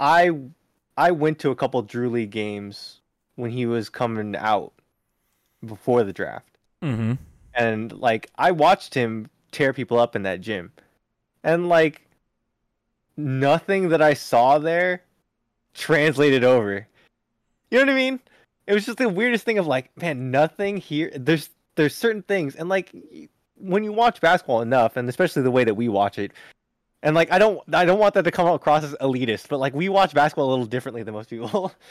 I 0.00 0.32
I 0.96 1.12
went 1.12 1.38
to 1.40 1.50
a 1.52 1.54
couple 1.54 1.80
Drew 1.82 2.10
League 2.10 2.30
games 2.30 3.02
when 3.36 3.52
he 3.52 3.66
was 3.66 3.88
coming 3.88 4.34
out 4.34 4.72
before 5.66 6.04
the 6.04 6.12
draft, 6.12 6.58
mm-hmm. 6.82 7.14
and 7.54 7.92
like 7.92 8.30
I 8.36 8.50
watched 8.52 8.94
him 8.94 9.28
tear 9.52 9.72
people 9.72 9.98
up 9.98 10.16
in 10.16 10.22
that 10.22 10.40
gym, 10.40 10.72
and 11.42 11.68
like 11.68 12.02
nothing 13.16 13.90
that 13.90 14.02
I 14.02 14.14
saw 14.14 14.58
there 14.58 15.02
translated 15.74 16.44
over. 16.44 16.86
You 17.70 17.78
know 17.78 17.84
what 17.86 17.92
I 17.92 17.96
mean? 17.96 18.20
It 18.66 18.74
was 18.74 18.86
just 18.86 18.98
the 18.98 19.08
weirdest 19.08 19.44
thing 19.44 19.58
of 19.58 19.66
like, 19.66 19.96
man, 20.00 20.30
nothing 20.30 20.76
here. 20.76 21.10
There's 21.14 21.50
there's 21.76 21.94
certain 21.94 22.22
things, 22.22 22.54
and 22.54 22.68
like 22.68 22.92
when 23.56 23.84
you 23.84 23.92
watch 23.92 24.20
basketball 24.20 24.62
enough, 24.62 24.96
and 24.96 25.08
especially 25.08 25.42
the 25.42 25.50
way 25.50 25.64
that 25.64 25.74
we 25.74 25.88
watch 25.88 26.18
it, 26.18 26.32
and 27.02 27.14
like 27.14 27.30
I 27.30 27.38
don't 27.38 27.60
I 27.74 27.84
don't 27.84 27.98
want 27.98 28.14
that 28.14 28.22
to 28.24 28.30
come 28.30 28.48
across 28.48 28.84
as 28.84 28.94
elitist, 29.00 29.48
but 29.48 29.58
like 29.58 29.74
we 29.74 29.88
watch 29.88 30.14
basketball 30.14 30.48
a 30.48 30.50
little 30.50 30.66
differently 30.66 31.02
than 31.02 31.14
most 31.14 31.30
people. 31.30 31.72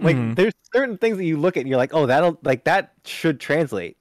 like 0.00 0.16
Mhm. 0.16 0.34
there's 0.36 0.54
certain 0.74 0.98
things 0.98 1.16
that 1.18 1.24
you 1.24 1.36
look 1.36 1.56
at 1.56 1.60
and 1.60 1.68
you're 1.68 1.78
like, 1.78 1.94
oh, 1.94 2.06
that'll 2.06 2.38
like 2.42 2.64
that 2.64 2.92
should 3.04 3.38
translate. 3.40 3.96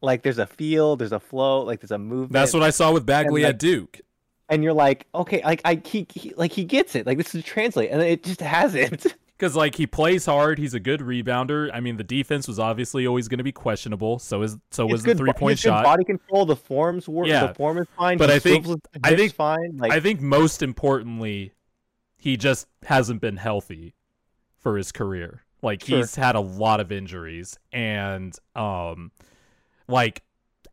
Like 0.00 0.22
there's 0.22 0.38
a 0.38 0.46
feel, 0.46 0.96
there's 0.96 1.12
a 1.12 1.20
flow, 1.20 1.62
like 1.62 1.80
there's 1.80 1.92
a 1.92 1.98
movement 1.98 2.32
That's 2.32 2.52
what 2.54 2.62
I 2.62 2.70
saw 2.70 2.92
with 2.92 3.06
Bagley 3.06 3.42
like- 3.42 3.50
at 3.50 3.58
Duke. 3.58 4.00
and 4.48 4.62
you're 4.64 4.72
like, 4.72 5.06
okay, 5.14 5.42
like 5.44 5.60
I 5.64 5.80
he, 5.84 6.06
he 6.12 6.34
like 6.36 6.52
he 6.52 6.64
gets 6.64 6.94
it. 6.94 7.06
Like 7.06 7.18
this 7.18 7.34
is 7.34 7.40
a 7.40 7.44
translate, 7.44 7.90
and 7.90 8.02
it 8.02 8.22
just 8.24 8.40
hasn't. 8.40 9.06
Because 9.38 9.56
like 9.56 9.74
he 9.74 9.88
plays 9.88 10.24
hard, 10.26 10.56
he's 10.60 10.72
a 10.72 10.78
good 10.78 11.00
rebounder. 11.00 11.68
I 11.74 11.80
mean, 11.80 11.96
the 11.96 12.04
defense 12.04 12.46
was 12.46 12.60
obviously 12.60 13.08
always 13.08 13.26
going 13.26 13.38
to 13.38 13.44
be 13.44 13.50
questionable. 13.50 14.20
So 14.20 14.40
is 14.42 14.56
so 14.70 14.84
It's 14.84 14.92
was 14.92 15.02
good, 15.02 15.16
the 15.16 15.22
three 15.24 15.32
point 15.32 15.58
shot. 15.58 15.82
Body 15.82 16.04
control, 16.04 16.46
the 16.46 16.54
forms 16.54 17.08
work. 17.08 17.26
Yeah. 17.26 17.48
the 17.48 17.54
form 17.54 17.78
is 17.78 17.88
fine. 17.98 18.18
But 18.18 18.30
I 18.30 18.38
think- 18.38 18.64
I 19.02 19.16
think- 19.16 19.34
fine. 19.34 19.78
Like 19.78 19.90
I 19.90 19.98
think 19.98 20.20
most 20.20 20.62
importantly, 20.62 21.54
he 22.18 22.36
just 22.36 22.68
hasn't 22.84 23.20
been 23.20 23.36
healthy 23.36 23.94
for 24.62 24.76
his 24.76 24.92
career. 24.92 25.42
Like 25.62 25.84
Sure. 25.84 25.98
he's 25.98 26.14
had 26.16 26.34
a 26.34 26.40
lot 26.40 26.80
of 26.80 26.90
injuries 26.90 27.58
and 27.72 28.36
um 28.56 29.12
like 29.88 30.22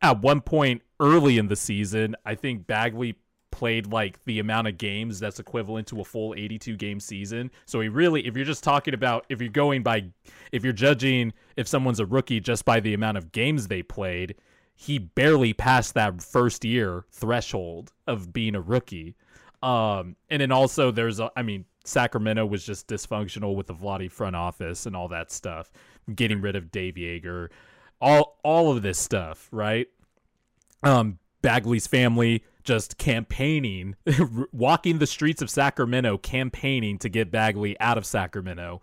at 0.02 0.20
one 0.20 0.40
point 0.40 0.82
early 0.98 1.38
in 1.38 1.48
the 1.48 1.56
season, 1.56 2.16
I 2.24 2.34
think 2.34 2.66
Bagley 2.66 3.16
played 3.50 3.86
like 3.86 4.24
the 4.24 4.38
amount 4.38 4.68
of 4.68 4.78
games 4.78 5.20
that's 5.20 5.38
equivalent 5.38 5.86
to 5.88 6.00
a 6.00 6.04
full 6.04 6.34
82 6.34 6.76
game 6.76 6.98
season. 7.00 7.50
So 7.66 7.80
he 7.80 7.88
really 7.88 8.26
if 8.26 8.36
you're 8.36 8.46
just 8.46 8.64
talking 8.64 8.94
about 8.94 9.26
if 9.28 9.40
you're 9.40 9.50
going 9.50 9.82
by 9.82 10.06
if 10.52 10.64
you're 10.64 10.72
judging 10.72 11.32
if 11.56 11.68
someone's 11.68 12.00
a 12.00 12.06
rookie 12.06 12.40
just 12.40 12.64
by 12.64 12.80
the 12.80 12.94
amount 12.94 13.18
of 13.18 13.32
games 13.32 13.68
they 13.68 13.82
played, 13.82 14.36
he 14.74 14.98
barely 14.98 15.52
passed 15.52 15.94
that 15.94 16.22
first 16.22 16.64
year 16.64 17.04
threshold 17.10 17.92
of 18.06 18.32
being 18.32 18.54
a 18.54 18.60
rookie. 18.60 19.14
Um, 19.62 20.16
and 20.30 20.40
then 20.40 20.52
also 20.52 20.90
there's 20.90 21.20
a, 21.20 21.30
I 21.36 21.42
mean, 21.42 21.66
Sacramento 21.84 22.44
was 22.46 22.64
just 22.64 22.88
dysfunctional 22.88 23.54
with 23.54 23.66
the 23.66 23.74
Vlade 23.74 24.10
front 24.10 24.36
office 24.36 24.86
and 24.86 24.94
all 24.94 25.08
that 25.08 25.30
stuff, 25.30 25.70
getting 26.14 26.40
rid 26.40 26.56
of 26.56 26.70
Dave 26.70 26.94
Joerger, 26.94 27.48
all 28.00 28.38
all 28.42 28.70
of 28.70 28.82
this 28.82 28.98
stuff, 28.98 29.48
right? 29.50 29.88
Um, 30.82 31.18
Bagley's 31.42 31.86
family 31.86 32.44
just 32.62 32.98
campaigning, 32.98 33.96
walking 34.52 34.98
the 34.98 35.06
streets 35.06 35.42
of 35.42 35.50
Sacramento, 35.50 36.18
campaigning 36.18 36.98
to 36.98 37.08
get 37.08 37.30
Bagley 37.30 37.78
out 37.80 37.98
of 37.98 38.06
Sacramento. 38.06 38.82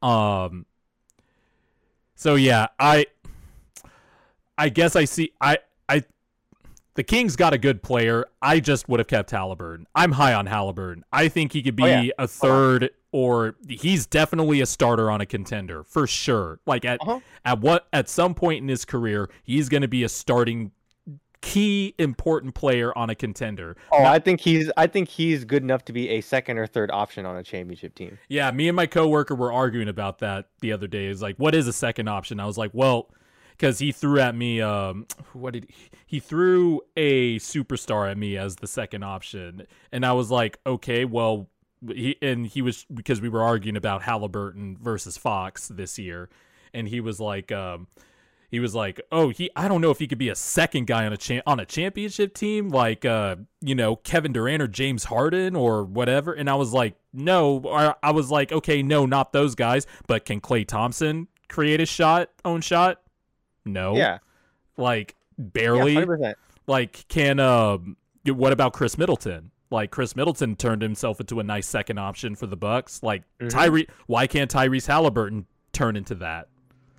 Um. 0.00 0.66
So 2.14 2.34
yeah, 2.36 2.68
I, 2.78 3.06
I 4.56 4.68
guess 4.68 4.96
I 4.96 5.04
see. 5.04 5.32
I 5.40 5.58
I 5.88 6.04
the 6.94 7.02
Kings 7.02 7.36
got 7.36 7.52
a 7.54 7.58
good 7.58 7.82
player. 7.82 8.26
I 8.42 8.60
just 8.60 8.88
would 8.88 9.00
have 9.00 9.06
kept 9.06 9.30
Halliburton. 9.30 9.86
I'm 9.94 10.12
high 10.12 10.34
on 10.34 10.46
Halliburton. 10.46 11.04
I 11.12 11.28
think 11.28 11.52
he 11.52 11.62
could 11.62 11.76
be 11.76 11.84
Oh, 11.84 11.86
yeah. 12.02 12.10
a 12.18 12.28
third 12.28 12.90
or 13.12 13.56
he's 13.68 14.06
definitely 14.06 14.60
a 14.60 14.66
starter 14.66 15.10
on 15.10 15.20
a 15.20 15.26
contender 15.26 15.84
for 15.84 16.06
sure. 16.06 16.60
Like 16.66 16.84
at 16.84 17.00
Uh-huh. 17.02 17.20
at 17.44 17.60
what 17.60 17.86
at 17.92 18.08
some 18.08 18.34
point 18.34 18.62
in 18.62 18.68
his 18.68 18.84
career, 18.84 19.30
he's 19.42 19.68
going 19.68 19.82
to 19.82 19.88
be 19.88 20.02
a 20.04 20.08
starting 20.08 20.70
key 21.40 21.92
important 21.98 22.54
player 22.54 22.96
on 22.96 23.10
a 23.10 23.14
contender. 23.16 23.76
Oh, 23.90 24.04
I 24.04 24.18
think 24.20 24.40
he's 24.40 24.70
I 24.76 24.86
think 24.86 25.08
he's 25.08 25.44
good 25.44 25.62
enough 25.62 25.84
to 25.86 25.92
be 25.92 26.08
a 26.10 26.20
second 26.20 26.56
or 26.58 26.66
third 26.66 26.90
option 26.92 27.26
on 27.26 27.36
a 27.36 27.42
championship 27.42 27.94
team. 27.96 28.16
Yeah, 28.28 28.50
me 28.52 28.68
and 28.68 28.76
my 28.76 28.86
coworker 28.86 29.34
were 29.34 29.52
arguing 29.52 29.88
about 29.88 30.20
that 30.20 30.46
the 30.60 30.72
other 30.72 30.86
day. 30.86 31.06
Is 31.06 31.20
like, 31.20 31.36
what 31.36 31.54
is 31.54 31.66
a 31.66 31.72
second 31.72 32.08
option? 32.08 32.38
I 32.38 32.46
was 32.46 32.56
like, 32.58 32.70
well, 32.72 33.08
because 33.62 33.78
he 33.78 33.92
threw 33.92 34.18
at 34.18 34.34
me, 34.34 34.60
um, 34.60 35.06
what 35.34 35.52
did 35.52 35.68
he, 35.68 35.88
he 36.04 36.18
threw 36.18 36.80
a 36.96 37.38
superstar 37.38 38.10
at 38.10 38.18
me 38.18 38.36
as 38.36 38.56
the 38.56 38.66
second 38.66 39.04
option, 39.04 39.68
and 39.92 40.04
I 40.04 40.14
was 40.14 40.32
like, 40.32 40.58
okay, 40.66 41.04
well, 41.04 41.48
he 41.86 42.16
and 42.20 42.44
he 42.44 42.60
was 42.60 42.84
because 42.92 43.20
we 43.20 43.28
were 43.28 43.40
arguing 43.40 43.76
about 43.76 44.02
Halliburton 44.02 44.78
versus 44.82 45.16
Fox 45.16 45.68
this 45.68 45.96
year, 45.96 46.28
and 46.74 46.88
he 46.88 47.00
was 47.00 47.20
like, 47.20 47.52
um. 47.52 47.86
He 48.50 48.60
was 48.60 48.74
like, 48.74 49.00
"Oh, 49.10 49.30
he 49.30 49.48
I 49.56 49.66
don't 49.66 49.80
know 49.80 49.90
if 49.90 49.98
he 49.98 50.06
could 50.06 50.18
be 50.18 50.28
a 50.28 50.34
second 50.34 50.86
guy 50.86 51.06
on 51.06 51.14
a 51.14 51.16
cha- 51.16 51.40
on 51.46 51.58
a 51.58 51.64
championship 51.64 52.34
team 52.34 52.68
like 52.68 53.02
uh, 53.02 53.36
you 53.62 53.74
know, 53.74 53.96
Kevin 53.96 54.34
Durant 54.34 54.60
or 54.62 54.68
James 54.68 55.04
Harden 55.04 55.56
or 55.56 55.84
whatever." 55.84 56.34
And 56.34 56.50
I 56.50 56.56
was 56.56 56.74
like, 56.74 56.94
"No." 57.14 57.62
I, 57.66 57.94
I 58.02 58.10
was 58.10 58.30
like, 58.30 58.52
"Okay, 58.52 58.82
no, 58.82 59.06
not 59.06 59.32
those 59.32 59.54
guys, 59.54 59.86
but 60.06 60.26
can 60.26 60.42
Klay 60.42 60.68
Thompson 60.68 61.28
create 61.48 61.80
a 61.80 61.86
shot, 61.86 62.28
own 62.44 62.60
shot?" 62.60 63.00
No. 63.64 63.96
Yeah, 63.96 64.18
Like 64.76 65.14
yeah, 65.38 65.44
barely. 65.52 66.06
percent. 66.06 66.36
like 66.66 67.06
can 67.08 67.38
um 67.40 67.96
what 68.24 68.52
about 68.52 68.72
Khris 68.72 68.96
Middleton? 68.98 69.50
Like 69.70 69.90
Khris 69.90 70.14
Middleton 70.14 70.54
turned 70.56 70.82
himself 70.82 71.18
into 71.20 71.40
a 71.40 71.42
nice 71.42 71.66
second 71.66 71.98
option 71.98 72.34
for 72.34 72.46
the 72.46 72.56
Bucks. 72.56 73.02
Like 73.02 73.22
Mhm. 73.40 73.50
Tyree 73.50 73.86
why 74.06 74.26
can't 74.26 74.50
Tyrese 74.52 74.86
Halliburton 74.86 75.46
turn 75.72 75.96
into 75.96 76.14
that? 76.16 76.48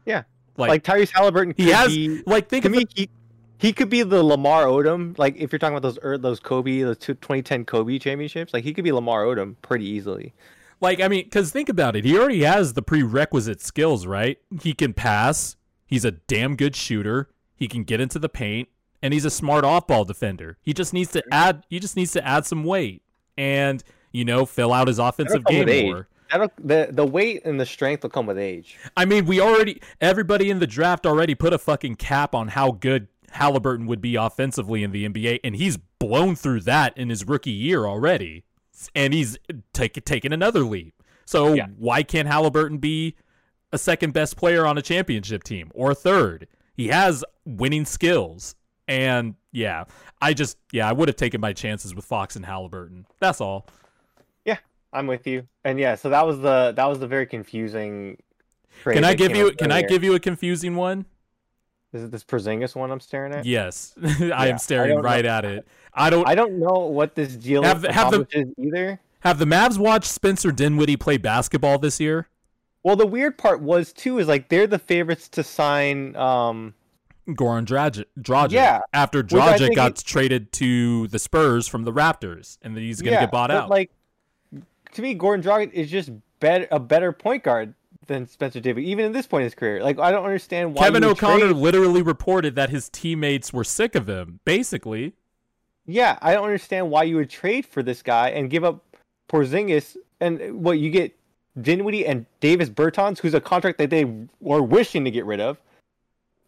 Yeah. 0.05 0.24
Like, 0.57 0.70
Like, 0.70 0.84
Tyrese 0.84 1.11
Halliburton, 1.11 1.53
he 1.57 1.66
could 1.66 1.74
has 1.76 1.88
be, 1.89 2.22
like 2.26 2.47
think 2.49 2.64
to 2.64 2.70
of 2.70 2.76
me 2.76 2.86
he, 2.93 3.09
he 3.57 3.74
could 3.74 3.89
be 3.89 4.03
the 4.03 4.22
Lamar 4.24 4.66
Odom. 4.66 5.18
Like 5.18 5.36
if 5.38 5.51
you're 5.51 5.59
talking 5.59 5.76
about 5.78 5.82
those 5.88 5.97
er, 6.03 6.18
those 6.18 6.39
Kobe, 6.39 6.82
those 6.82 6.97
2010 6.97 7.66
Kobe 7.66 7.97
championships, 7.99 8.53
like 8.53 8.64
he 8.64 8.74
could 8.74 8.84
be 8.84 8.91
Lamar 8.91 9.24
Odom 9.26 9.55
pretty 9.61 9.86
easily. 9.86 10.34
Like, 10.82 10.99
I 10.99 11.07
mean, 11.07 11.24
because 11.24 11.51
think 11.51 11.70
about 11.70 11.95
it. 11.95 12.03
He 12.03 12.18
already 12.18 12.43
has 12.43 12.74
the 12.74 12.82
prerequisite 12.82 13.61
skills, 13.61 14.05
right? 14.05 14.38
He 14.61 14.74
can 14.74 14.93
pass. 14.93 15.55
He's 15.94 16.06
a 16.06 16.12
damn 16.12 16.56
good 16.56 16.76
shooter. 16.76 17.30
He 17.56 17.68
can 17.68 17.84
get 17.84 18.02
into 18.02 18.18
the 18.18 18.28
paint, 18.30 18.68
and 19.04 19.14
he's 19.14 19.26
a 19.26 19.30
smart 19.30 19.64
off-ball 19.64 20.06
defender. 20.06 20.58
He 20.64 20.74
just 20.74 20.91
needs 20.91 21.12
to 21.12 21.24
add. 21.32 21.64
He 21.70 21.80
just 21.80 21.96
needs 21.96 22.12
to 22.14 22.28
add 22.28 22.48
some 22.48 22.64
weight, 22.64 23.04
and 23.38 23.84
you 24.12 24.26
know, 24.26 24.48
fill 24.48 24.74
out 24.74 24.88
his 24.88 24.98
offensive 24.98 25.46
game 25.46 25.70
age. 25.70 25.86
more. 25.86 26.08
That'll, 26.32 26.52
the 26.58 26.88
the 26.91 27.06
weight 27.06 27.46
and 27.46 27.60
the 27.60 27.66
strength 27.68 28.02
will 28.02 28.10
come 28.10 28.26
with 28.26 28.39
age. 28.39 28.80
I 28.98 29.06
mean, 29.06 29.28
we 29.28 29.39
already. 29.39 29.80
Everybody 30.02 30.50
in 30.50 30.58
the 30.58 30.66
draft 30.66 31.06
already 31.06 31.36
put 31.36 31.54
a 31.54 31.60
fucking 31.60 31.98
cap 31.98 32.34
on 32.34 32.48
how 32.48 32.72
good 32.72 33.08
Halliburton 33.30 33.86
would 33.86 34.02
be 34.02 34.16
offensively 34.16 34.82
in 34.82 34.91
the 34.94 35.08
NBA, 35.08 35.41
and 35.44 35.56
he's 35.56 35.78
blown 35.78 36.36
through 36.36 36.62
that 36.62 36.98
in 36.98 37.10
his 37.12 37.24
rookie 37.28 37.52
year 37.52 37.86
already, 37.86 38.46
and 38.96 39.14
he's 39.14 39.38
take, 39.74 40.04
taken 40.06 40.34
another 40.34 40.62
leap. 40.62 40.96
So 41.26 41.54
Yeah. 41.54 41.68
why 41.78 42.02
can't 42.02 42.28
Halliburton 42.28 42.80
be 42.80 43.16
a 43.74 43.78
second 43.78 44.13
best 44.13 44.38
player 44.38 44.65
on 44.65 44.78
a 44.78 44.82
championship 44.82 45.43
team 45.43 45.71
or 45.74 45.91
a 45.91 45.95
third? 45.95 46.47
He 46.76 46.88
has 46.88 47.24
winning 47.45 47.86
skills, 47.86 48.55
and 48.88 49.36
yeah, 49.51 49.84
I 50.21 50.34
just 50.34 50.57
yeah, 50.71 50.88
I 50.88 50.93
would 50.93 51.07
have 51.09 51.17
taken 51.17 51.41
my 51.41 51.53
chances 51.53 51.93
with 51.93 52.05
Fox 52.05 52.36
and 52.36 52.45
Halliburton. 52.45 53.05
That's 53.19 53.41
all. 53.41 53.67
Yeah, 54.45 54.57
I'm 54.91 55.07
with 55.07 55.28
you. 55.28 55.47
And 55.63 55.78
yeah, 55.80 55.95
so 55.95 56.09
that 56.09 56.26
was 56.26 56.39
the 56.39 56.74
that 56.76 56.86
was 56.86 56.99
the 56.99 57.07
very 57.07 57.26
confusing. 57.26 58.17
Can 58.84 59.03
I 59.03 59.13
give 59.13 59.36
you? 59.36 59.51
Can 59.51 59.71
I 59.71 59.82
give 59.84 60.03
you 60.03 60.15
a 60.15 60.19
confusing 60.19 60.76
one? 60.76 61.05
Is 61.93 62.03
it 62.05 62.09
this 62.11 62.24
Porzingis 62.24 62.76
one 62.76 62.89
I'm 62.89 62.99
staring 62.99 63.34
at? 63.36 63.45
Yes, 63.45 63.93
I 64.03 64.07
Yeah, 64.19 64.36
I 64.36 64.47
am 64.47 64.57
staring 64.57 64.95
know. 64.95 65.01
right 65.01 65.24
at 65.24 65.45
it. 65.45 65.67
I 65.93 66.09
don't 66.09 66.28
I 66.28 66.34
don't 66.34 66.53
know 66.59 66.88
what 66.88 67.13
this 67.13 67.36
deal 67.36 67.61
Have 67.61 67.84
have 67.84 68.09
the- 68.11 68.51
either. 68.57 68.99
have 69.19 69.38
the 69.38 69.45
Mavs 69.45 69.78
watched 69.78 70.09
Spencer 70.09 70.51
Dinwiddie 70.51 70.97
play 70.97 71.17
basketball 71.17 71.78
this 71.78 71.99
year. 71.99 72.28
Well, 72.84 72.96
the 72.96 73.08
weird 73.08 73.38
part 73.38 73.62
was 73.62 73.94
too 73.94 74.20
is 74.20 74.28
like 74.28 74.50
they're 74.50 74.68
the 74.68 74.80
favorites 74.80 75.30
to 75.30 75.44
sign. 75.44 76.16
Um, 76.16 76.74
Goran 77.30 77.66
Dragic, 77.66 78.06
Dragic 78.20 78.52
Yeah, 78.52 78.82
after 78.94 79.24
Dragic 79.24 79.76
got 79.76 79.96
traded 79.98 80.52
to 80.54 81.08
the 81.08 81.20
Spurs 81.20 81.68
from 81.68 81.84
the 81.84 81.94
Raptors, 81.94 82.58
and 82.62 82.78
he's 82.78 83.02
gonna 83.02 83.14
yeah, 83.14 83.22
get 83.22 83.32
bought 83.32 83.50
but, 83.50 83.56
out. 83.58 83.70
Like 83.70 83.92
to 84.94 85.02
me, 85.02 85.16
Goran 85.16 85.42
Dragic 85.42 85.72
is 85.72 85.90
just 85.90 86.12
better 86.40 86.68
a 86.72 86.80
better 86.80 87.14
point 87.14 87.44
guard 87.44 87.74
than 88.08 88.28
Spencer 88.28 88.60
Davis, 88.60 88.84
even 88.84 89.06
in 89.06 89.12
this 89.14 89.26
point 89.26 89.44
in 89.44 89.46
his 89.46 89.56
career. 89.56 89.82
Like 89.82 90.00
I 90.00 90.12
don't 90.12 90.26
understand 90.26 90.74
why 90.74 90.84
Kevin 90.84 91.06
O'Connor 91.06 91.46
trade- 91.48 91.56
literally 91.56 92.02
reported 92.02 92.56
that 92.56 92.70
his 92.70 92.90
teammates 92.90 93.54
were 93.54 93.64
sick 93.64 93.96
of 93.96 94.10
him. 94.10 94.42
Basically, 94.44 95.14
Yeah, 95.86 96.18
I 96.22 96.34
don't 96.34 96.44
understand 96.44 96.90
why 96.90 97.04
you 97.04 97.16
would 97.16 97.30
trade 97.30 97.66
for 97.66 97.82
this 97.82 98.02
guy 98.02 98.30
and 98.30 98.50
give 98.50 98.66
up 98.66 98.84
Porzingis 99.30 99.96
and 100.20 100.62
what 100.64 100.80
you 100.80 100.90
get 100.90 101.18
Dinwiddie 101.62 102.06
and 102.06 102.26
Davis 102.39 102.70
Bertans, 102.70 103.20
who's 103.20 103.34
a 103.34 103.41
contract 103.41 103.78
that 103.78 103.89
they 103.89 104.06
were 104.39 104.62
wishing 104.62 105.06
to 105.06 105.12
get 105.12 105.26
rid 105.26 105.39
of. 105.39 105.58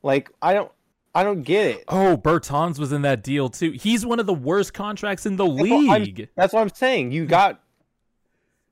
Like 0.03 0.29
I 0.41 0.53
don't, 0.53 0.71
I 1.13 1.23
don't 1.23 1.43
get 1.43 1.67
it. 1.67 1.83
oh, 1.87 2.17
Bertans 2.17 2.77
was 2.77 2.91
in 2.91 3.01
that 3.03 3.23
deal 3.23 3.49
too. 3.49 3.71
He's 3.71 4.05
one 4.05 4.19
of 4.19 4.25
the 4.25 4.33
worst 4.33 4.73
contracts 4.73 5.25
in 5.25 5.35
the 5.35 5.47
That's 5.47 5.69
what 5.69 6.01
league. 6.01 6.29
That's 6.35 6.53
what 6.53 6.61
I'm 6.61 6.73
saying. 6.73 7.11
You 7.11 7.25
got, 7.25 7.61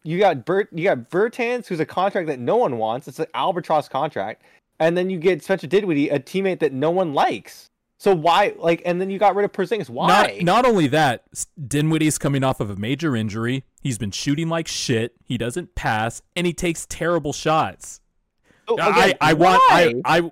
you 0.04 0.20
got 0.20 0.46
Bert, 0.46 0.70
you 0.74 0.84
got 0.84 1.10
Bertans, 1.10 1.68
who's 1.68 1.80
a 1.80 1.86
contract 1.86 2.28
that 2.28 2.40
no 2.40 2.58
one 2.58 2.78
wants. 2.78 3.08
It's 3.08 3.20
an 3.20 3.28
albatross 3.34 3.88
contract, 3.88 4.44
and 4.80 4.98
then 4.98 5.10
you 5.10 5.18
get 5.18 5.44
Spencer 5.44 5.68
Dinwiddie, 5.68 6.10
a 6.10 6.20
teammate 6.20 6.60
that 6.60 6.74
no 6.74 6.92
one 6.92 7.14
likes. 7.14 7.70
So 8.04 8.14
why, 8.14 8.54
like, 8.58 8.82
and 8.86 9.00
then 9.00 9.10
you 9.10 9.18
got 9.18 9.34
rid 9.34 9.46
of 9.46 9.54
Porzingis? 9.54 9.90
Why? 9.90 10.08
Not 10.08 10.42
not 10.42 10.66
only 10.66 10.88
that, 10.88 11.24
Dinwiddie's 11.70 12.18
coming 12.18 12.44
off 12.44 12.60
of 12.60 12.70
a 12.70 12.76
major 12.76 13.16
injury. 13.16 13.64
He's 13.80 13.98
been 13.98 14.12
shooting 14.12 14.50
like 14.50 14.68
shit. 14.68 15.16
He 15.24 15.38
doesn't 15.38 15.74
pass, 15.74 16.22
and 16.36 16.46
he 16.46 16.52
takes 16.52 16.86
terrible 16.88 17.32
shots. 17.32 18.02
So, 18.68 18.78
I, 18.78 18.90
again, 18.90 19.18
I 19.22 19.34
want 19.36 19.62
I. 19.70 19.94
I 20.04 20.32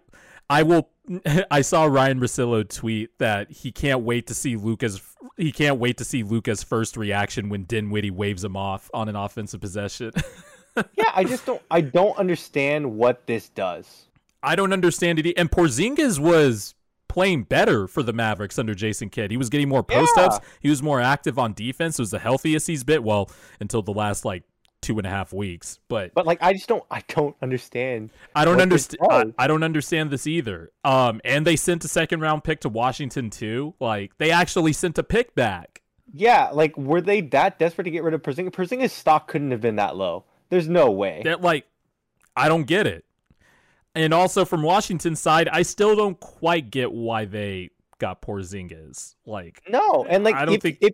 I 0.49 0.63
will 0.63 0.89
I 1.51 1.61
saw 1.61 1.85
Ryan 1.85 2.19
Russillo 2.19 2.67
tweet 2.67 3.17
that 3.19 3.49
he 3.49 3.71
can't 3.71 4.01
wait 4.01 4.27
to 4.27 4.33
see 4.33 4.57
Luka's 4.57 5.01
he 5.37 5.53
can't 5.53 5.79
wait 5.79 5.95
to 5.99 6.03
see 6.03 6.23
Luka's 6.23 6.63
first 6.63 6.97
reaction 6.97 7.47
when 7.47 7.63
Dinwiddie 7.63 8.11
waves 8.11 8.43
him 8.43 8.57
off 8.57 8.91
on 8.93 9.07
an 9.07 9.15
offensive 9.15 9.61
possession. 9.61 10.11
yeah, 10.75 11.11
I 11.15 11.23
just 11.23 11.45
don't. 11.45 11.61
I 11.71 11.79
don't 11.79 12.17
understand 12.17 12.97
what 12.97 13.27
this 13.27 13.47
does. 13.47 14.07
I 14.43 14.57
don't 14.57 14.73
understand 14.73 15.19
it. 15.19 15.35
And 15.37 15.49
Porzingis 15.49 16.19
was 16.19 16.75
playing 17.11 17.43
better 17.43 17.87
for 17.87 18.03
the 18.03 18.13
Mavericks 18.13 18.57
under 18.57 18.73
Jason 18.73 19.09
Kidd. 19.09 19.31
He 19.31 19.37
was 19.37 19.49
getting 19.49 19.67
more 19.67 19.83
post 19.83 20.17
ups. 20.17 20.39
He 20.61 20.69
was 20.69 20.81
more 20.81 21.01
active 21.01 21.37
on 21.37 21.53
defense. 21.53 21.99
It 21.99 22.01
was 22.01 22.11
the 22.11 22.19
healthiest 22.19 22.67
he's 22.67 22.83
been. 22.83 23.03
Well, 23.03 23.29
until 23.59 23.81
the 23.81 23.91
last 23.91 24.23
like 24.23 24.43
two 24.81 24.97
and 24.97 25.05
a 25.05 25.09
half 25.09 25.33
weeks. 25.33 25.79
But 25.89 26.13
But 26.13 26.25
like, 26.25 26.39
I 26.41 26.53
just 26.53 26.67
don't. 26.67 26.83
I 26.89 27.03
don't 27.09 27.35
understand. 27.41 28.11
I 28.33 28.45
don't 28.45 28.61
understand. 28.61 29.01
I. 29.37 29.43
I 29.43 29.47
don't 29.47 29.63
understand 29.63 30.09
this 30.09 30.25
either. 30.25 30.71
Um, 30.83 31.19
and 31.25 31.45
they 31.45 31.57
sent 31.57 31.83
a 31.83 31.89
second 31.89 32.21
round 32.21 32.43
pick 32.43 32.61
to 32.61 32.69
Washington 32.69 33.29
too. 33.29 33.73
Like 33.79 34.17
they 34.17 34.31
actually 34.31 34.73
sent 34.73 34.97
a 34.97 35.03
pick 35.03 35.35
back. 35.35 35.81
Yeah, 36.13 36.49
like, 36.51 36.77
were 36.77 37.01
they 37.01 37.21
that 37.21 37.57
desperate 37.57 37.85
to 37.85 37.91
get 37.91 38.03
rid 38.03 38.13
of 38.13 38.21
Porzingis? 38.21 38.51
Porzingis' 38.51 38.89
stock 38.89 39.27
couldn't 39.27 39.51
have 39.51 39.61
been 39.61 39.77
that 39.77 39.95
low. 39.95 40.25
There's 40.49 40.67
no 40.67 40.91
way. 40.91 41.21
That 41.23 41.41
like, 41.41 41.65
I 42.35 42.49
don't 42.49 42.63
get 42.63 42.87
it. 42.87 43.05
And 43.93 44.13
also 44.13 44.45
from 44.45 44.63
Washington's 44.63 45.19
side, 45.19 45.49
I 45.49 45.63
still 45.63 45.95
don't 45.95 46.19
quite 46.19 46.71
get 46.71 46.91
why 46.91 47.25
they 47.25 47.71
got 47.99 48.21
Porzingis. 48.21 49.15
Like, 49.25 49.61
No, 49.69 50.05
and 50.07 50.23
like, 50.23 50.35
I 50.35 50.45
don't 50.45 50.55
if, 50.55 50.61
think- 50.61 50.77
if 50.81 50.93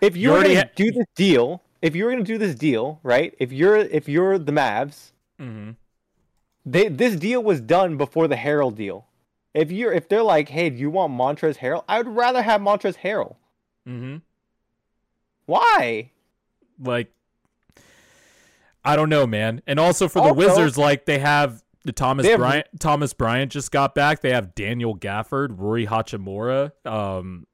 if 0.00 0.16
You 0.16 0.34
you 0.34 0.42
gonna 0.42 0.56
ha- 0.56 0.70
do 0.74 0.90
this 0.90 1.06
deal, 1.14 1.62
if 1.82 1.94
you're 1.94 2.10
gonna 2.10 2.24
do 2.24 2.38
this 2.38 2.54
deal, 2.54 3.00
right? 3.02 3.34
If 3.38 3.52
you're 3.52 3.76
if 3.76 4.08
you're 4.08 4.38
the 4.38 4.50
Mavs, 4.52 5.12
mhm. 5.40 5.76
they 6.64 6.88
this 6.88 7.16
deal 7.16 7.42
was 7.42 7.60
done 7.60 7.96
before 7.96 8.26
the 8.28 8.36
Harrell 8.36 8.74
deal. 8.74 9.06
If 9.54 9.70
you're 9.70 9.92
if 9.92 10.08
they're 10.08 10.22
like, 10.22 10.48
hey, 10.48 10.70
do 10.70 10.76
you 10.78 10.90
want 10.90 11.12
Montrezl 11.12 11.58
Harrell? 11.58 11.84
I 11.88 11.98
would 11.98 12.08
rather 12.08 12.42
have 12.42 12.60
Montrezl 12.62 12.96
Harrell. 12.98 13.36
Mm-hmm. 13.86 14.16
Why? 15.46 16.10
Like, 16.82 17.12
I 18.84 18.96
don't 18.96 19.08
know, 19.08 19.26
man. 19.26 19.62
And 19.66 19.78
also 19.78 20.08
for 20.08 20.20
the 20.20 20.28
Also- 20.28 20.34
Wizards, 20.34 20.78
like 20.78 21.04
they 21.04 21.18
have 21.18 21.61
the 21.84 21.92
Thomas 21.92 22.26
have- 22.26 22.38
Bryant. 22.38 22.66
Thomas 22.78 23.12
Bryant 23.12 23.52
just 23.52 23.70
got 23.72 23.94
back. 23.94 24.20
They 24.20 24.30
have 24.32 24.54
Daniel 24.54 24.96
Gafford, 24.96 25.58
Rui 25.58 25.86
Hachimura. 25.86 26.72
Um, 26.86 27.46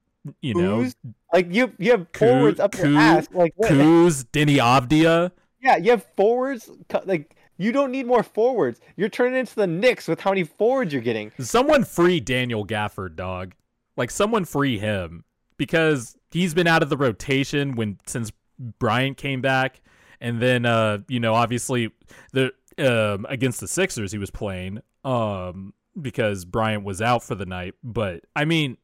you 0.42 0.54
know, 0.54 0.88
Like 1.32 1.52
you, 1.54 1.72
you 1.78 1.92
have 1.92 2.06
forwards 2.12 2.60
up 2.60 2.72
Koo- 2.72 2.90
your 2.92 3.00
ass. 3.00 3.28
Like? 3.32 3.54
Kuz, 3.64 4.24
Deni 4.32 4.56
Avdija. 4.58 5.30
yeah, 5.62 5.76
you 5.76 5.90
have 5.92 6.04
forwards. 6.16 6.70
Like 7.04 7.34
you 7.56 7.72
don't 7.72 7.90
need 7.90 8.06
more 8.06 8.22
forwards. 8.22 8.80
You're 8.96 9.08
turning 9.08 9.38
into 9.38 9.54
the 9.54 9.66
Knicks 9.66 10.06
with 10.06 10.20
how 10.20 10.30
many 10.30 10.44
forwards 10.44 10.92
you're 10.92 11.02
getting. 11.02 11.32
Someone 11.40 11.84
free 11.84 12.20
Daniel 12.20 12.66
Gafford, 12.66 13.16
dog. 13.16 13.54
Like 13.96 14.10
someone 14.10 14.44
free 14.44 14.78
him 14.78 15.24
because 15.56 16.16
he's 16.30 16.54
been 16.54 16.66
out 16.68 16.82
of 16.82 16.88
the 16.90 16.96
rotation 16.96 17.74
when 17.74 17.98
since 18.06 18.30
Bryant 18.78 19.16
came 19.16 19.40
back, 19.40 19.80
and 20.20 20.40
then 20.40 20.66
uh, 20.66 20.98
you 21.08 21.20
know, 21.20 21.34
obviously 21.34 21.90
the 22.32 22.52
um 22.78 23.26
against 23.28 23.60
the 23.60 23.68
Sixers 23.68 24.12
he 24.12 24.18
was 24.18 24.30
playing 24.30 24.80
um 25.04 25.72
because 26.00 26.44
Bryant 26.44 26.84
was 26.84 27.02
out 27.02 27.22
for 27.22 27.34
the 27.34 27.46
night. 27.46 27.74
But 27.82 28.24
I 28.34 28.44
mean, 28.44 28.76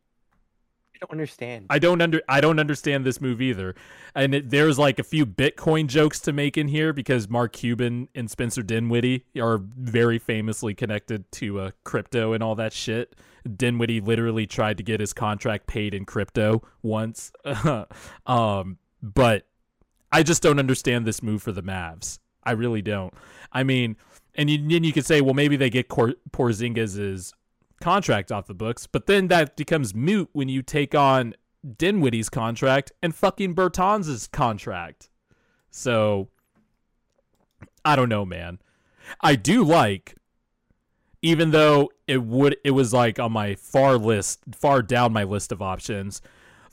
I 0.94 0.98
don't 1.00 1.12
understand. 1.12 1.66
I 1.70 1.78
don't 1.78 2.00
under 2.00 2.22
I 2.28 2.40
don't 2.40 2.58
understand 2.58 3.04
this 3.04 3.20
move 3.20 3.40
either. 3.40 3.74
And 4.14 4.34
it, 4.34 4.50
there's 4.50 4.78
like 4.78 4.98
a 4.98 5.02
few 5.02 5.26
Bitcoin 5.26 5.86
jokes 5.86 6.20
to 6.20 6.32
make 6.32 6.56
in 6.56 6.68
here 6.68 6.92
because 6.92 7.28
Mark 7.28 7.52
Cuban 7.52 8.08
and 8.14 8.30
Spencer 8.30 8.62
Dinwiddie 8.62 9.24
are 9.38 9.58
very 9.58 10.18
famously 10.18 10.74
connected 10.74 11.30
to 11.32 11.60
uh, 11.60 11.70
crypto 11.82 12.32
and 12.32 12.42
all 12.42 12.54
that 12.54 12.72
shit. 12.72 13.16
Dinwiddie 13.56 14.00
literally 14.00 14.46
tried 14.46 14.78
to 14.78 14.82
get 14.82 15.00
his 15.00 15.12
contract 15.12 15.66
paid 15.66 15.94
in 15.94 16.04
crypto 16.04 16.62
once. 16.82 17.32
um, 18.26 18.78
but 19.02 19.46
I 20.10 20.22
just 20.22 20.42
don't 20.42 20.58
understand 20.58 21.06
this 21.06 21.22
move 21.22 21.42
for 21.42 21.52
the 21.52 21.62
Mavs. 21.62 22.20
I 22.44 22.52
really 22.52 22.82
don't. 22.82 23.12
I 23.52 23.62
mean, 23.62 23.96
and 24.34 24.50
you, 24.50 24.58
then 24.68 24.84
you 24.84 24.92
could 24.92 25.06
say, 25.06 25.20
well, 25.20 25.34
maybe 25.34 25.56
they 25.56 25.70
get 25.70 25.88
Cor- 25.88 26.16
Porzingis' 26.30 27.32
contract 27.80 28.32
off 28.32 28.46
the 28.46 28.54
books, 28.54 28.86
but 28.86 29.06
then 29.06 29.28
that 29.28 29.56
becomes 29.56 29.94
moot 29.94 30.28
when 30.32 30.48
you 30.48 30.62
take 30.62 30.94
on 30.94 31.34
Dinwiddie's 31.78 32.28
contract 32.28 32.92
and 33.02 33.14
fucking 33.14 33.54
Bertans' 33.54 34.30
contract. 34.30 35.08
So 35.70 36.28
I 37.84 37.96
don't 37.96 38.08
know, 38.08 38.24
man. 38.24 38.58
I 39.20 39.36
do 39.36 39.64
like 39.64 40.16
even 41.24 41.52
though 41.52 41.90
it 42.06 42.22
would 42.22 42.56
it 42.64 42.72
was 42.72 42.92
like 42.92 43.18
on 43.18 43.32
my 43.32 43.54
far 43.54 43.96
list 43.96 44.40
far 44.54 44.82
down 44.82 45.12
my 45.12 45.24
list 45.24 45.52
of 45.52 45.62
options. 45.62 46.20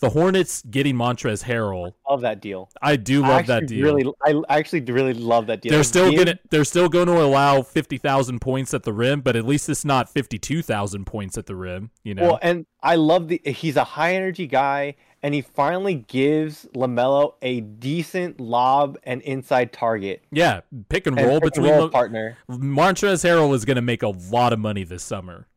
The 0.01 0.09
Hornets 0.09 0.63
getting 0.63 0.95
Montrezl 0.95 1.43
Harrell. 1.43 1.93
love 2.09 2.21
that 2.21 2.41
deal. 2.41 2.69
I 2.81 2.95
do 2.95 3.23
I 3.23 3.37
love 3.37 3.45
that 3.45 3.67
deal. 3.67 3.83
Really, 3.85 4.11
I 4.25 4.41
actually 4.57 4.81
really 4.81 5.13
love 5.13 5.45
that 5.47 5.61
deal. 5.61 5.71
they're 5.71 5.83
still 5.83 6.11
gonna 6.11 6.39
they're 6.49 6.65
still 6.65 6.89
going 6.89 7.05
to 7.05 7.21
allow 7.21 7.61
fifty 7.61 7.97
thousand 7.99 8.39
points 8.41 8.73
at 8.73 8.81
the 8.83 8.93
rim, 8.93 9.21
but 9.21 9.35
at 9.35 9.45
least 9.45 9.69
it's 9.69 9.85
not 9.85 10.09
fifty 10.09 10.39
two 10.39 10.61
thousand 10.63 11.05
points 11.05 11.37
at 11.37 11.45
the 11.45 11.55
rim. 11.55 11.91
You 12.03 12.15
know, 12.15 12.23
Well, 12.23 12.39
and 12.41 12.65
I 12.81 12.95
love 12.95 13.27
the 13.27 13.39
he's 13.45 13.77
a 13.77 13.83
high 13.83 14.15
energy 14.15 14.47
guy, 14.47 14.95
and 15.21 15.35
he 15.35 15.41
finally 15.41 15.93
gives 15.95 16.65
Lamelo 16.75 17.35
a 17.43 17.61
decent 17.61 18.41
lob 18.41 18.97
and 19.03 19.21
inside 19.21 19.71
target. 19.71 20.23
yeah, 20.31 20.61
pick 20.89 21.05
and 21.05 21.15
And 21.17 21.27
roll 21.27 21.39
pick 21.39 21.43
and 21.43 21.63
between 21.63 21.71
roll 21.73 21.81
the, 21.83 21.89
partner. 21.89 22.37
Montrezl 22.49 23.23
Harrell 23.23 23.53
is 23.53 23.65
going 23.65 23.75
to 23.75 23.81
make 23.83 24.01
a 24.01 24.09
lot 24.09 24.51
of 24.51 24.57
money 24.57 24.83
this 24.83 25.03
summer 25.03 25.47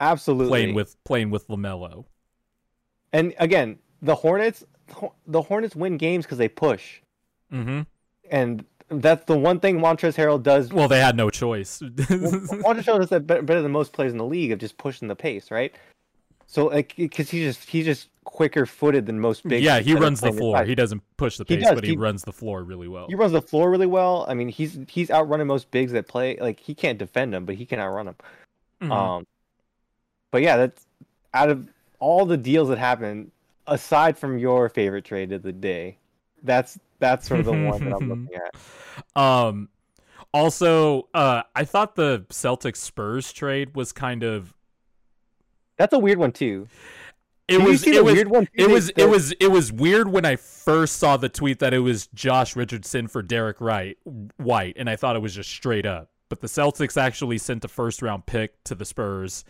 Absolutely. 0.00 0.48
playing 0.48 0.74
with 0.74 0.96
playing 1.04 1.30
with 1.30 1.46
Lamelo. 1.46 2.06
And 3.12 3.34
again, 3.38 3.78
the 4.02 4.14
Hornets, 4.14 4.64
the 5.26 5.42
Hornets 5.42 5.74
win 5.76 5.96
games 5.96 6.24
because 6.24 6.38
they 6.38 6.48
push, 6.48 7.00
hmm 7.50 7.82
and 8.30 8.64
that's 8.88 9.24
the 9.26 9.36
one 9.36 9.60
thing 9.60 9.78
Montrezl 9.78 10.14
Harrell 10.14 10.42
does. 10.42 10.72
Well, 10.72 10.88
they 10.88 11.00
had 11.00 11.16
no 11.16 11.30
choice. 11.30 11.80
Montrezl 11.82 12.60
Harrell 12.62 12.98
does 13.00 13.08
that 13.10 13.26
better, 13.26 13.62
than 13.62 13.72
most 13.72 13.92
players 13.92 14.12
in 14.12 14.18
the 14.18 14.24
league 14.24 14.52
of 14.52 14.58
just 14.58 14.78
pushing 14.78 15.08
the 15.08 15.16
pace, 15.16 15.50
right? 15.50 15.74
So 16.48 16.66
like, 16.66 16.94
because 16.96 17.28
he's 17.30 17.54
just 17.56 17.68
he's 17.68 17.84
just 17.84 18.08
quicker 18.24 18.66
footed 18.66 19.06
than 19.06 19.18
most 19.20 19.46
big. 19.46 19.62
yeah, 19.62 19.80
he 19.80 19.94
runs 19.94 20.20
the 20.20 20.32
floor. 20.32 20.64
He 20.64 20.74
doesn't 20.76 21.02
push 21.16 21.36
the 21.36 21.44
pace, 21.44 21.64
does, 21.64 21.74
but 21.74 21.84
he, 21.84 21.90
he- 21.90 21.96
runs 21.96 22.22
the 22.22 22.32
floor 22.32 22.62
really 22.62 22.86
well. 22.88 23.06
He 23.08 23.14
runs 23.16 23.32
the 23.32 23.42
floor 23.42 23.70
really 23.70 23.86
well. 23.86 24.24
I 24.28 24.34
mean, 24.34 24.48
he's 24.48 24.78
he's 24.88 25.10
outrunning 25.10 25.46
most 25.48 25.70
bigs 25.72 25.90
that 25.92 26.06
play. 26.06 26.36
Like 26.40 26.60
he 26.60 26.74
can't 26.74 26.98
defend 26.98 27.32
them, 27.32 27.44
but 27.44 27.56
he 27.56 27.66
can 27.66 27.80
outrun 27.80 28.06
them. 28.06 28.16
Mhm. 28.82 28.92
Um, 28.92 29.26
but 30.30 30.42
yeah, 30.42 30.56
that's 30.56 30.86
out 31.34 31.50
of 31.50 31.66
all 31.98 32.26
the 32.26 32.36
deals 32.36 32.68
that 32.68 32.78
happened, 32.78 33.30
aside 33.66 34.18
from 34.18 34.38
your 34.38 34.68
favorite 34.68 35.04
trade 35.04 35.32
of 35.32 35.42
the 35.42 35.52
day, 35.52 35.98
that's 36.42 36.78
that's 36.98 37.26
sort 37.26 37.40
of 37.40 37.46
the 37.46 37.52
one 37.52 37.84
that 37.84 37.92
I'm 37.94 38.08
looking 38.08 38.28
at. 38.34 39.20
Um, 39.20 39.68
also, 40.32 41.08
uh, 41.14 41.42
I 41.54 41.64
thought 41.64 41.94
the 41.96 42.26
Celtics 42.30 42.76
Spurs 42.76 43.32
trade 43.32 43.74
was 43.74 43.92
kind 43.92 44.22
of 44.22 44.54
That's 45.78 45.92
a 45.92 45.98
weird 45.98 46.18
one 46.18 46.32
too. 46.32 46.68
it 47.48 47.58
Did 47.58 47.64
was 47.64 47.86
it 47.86 48.04
was 48.04 48.14
weird 48.14 48.28
one? 48.28 48.48
it 48.54 48.68
was 48.68 48.90
it 48.90 49.06
was 49.08 49.32
it 49.32 49.48
was 49.48 49.72
weird 49.72 50.08
when 50.08 50.24
I 50.24 50.36
first 50.36 50.96
saw 50.96 51.16
the 51.16 51.28
tweet 51.28 51.58
that 51.60 51.72
it 51.74 51.78
was 51.80 52.08
Josh 52.08 52.56
Richardson 52.56 53.08
for 53.08 53.22
Derek 53.22 53.60
Wright 53.60 53.96
White, 54.36 54.74
and 54.78 54.90
I 54.90 54.96
thought 54.96 55.16
it 55.16 55.22
was 55.22 55.34
just 55.34 55.50
straight 55.50 55.86
up. 55.86 56.10
But 56.28 56.40
the 56.40 56.48
Celtics 56.48 56.96
actually 57.00 57.38
sent 57.38 57.64
a 57.64 57.68
first 57.68 58.02
round 58.02 58.26
pick 58.26 58.62
to 58.64 58.74
the 58.74 58.84
Spurs, 58.84 59.44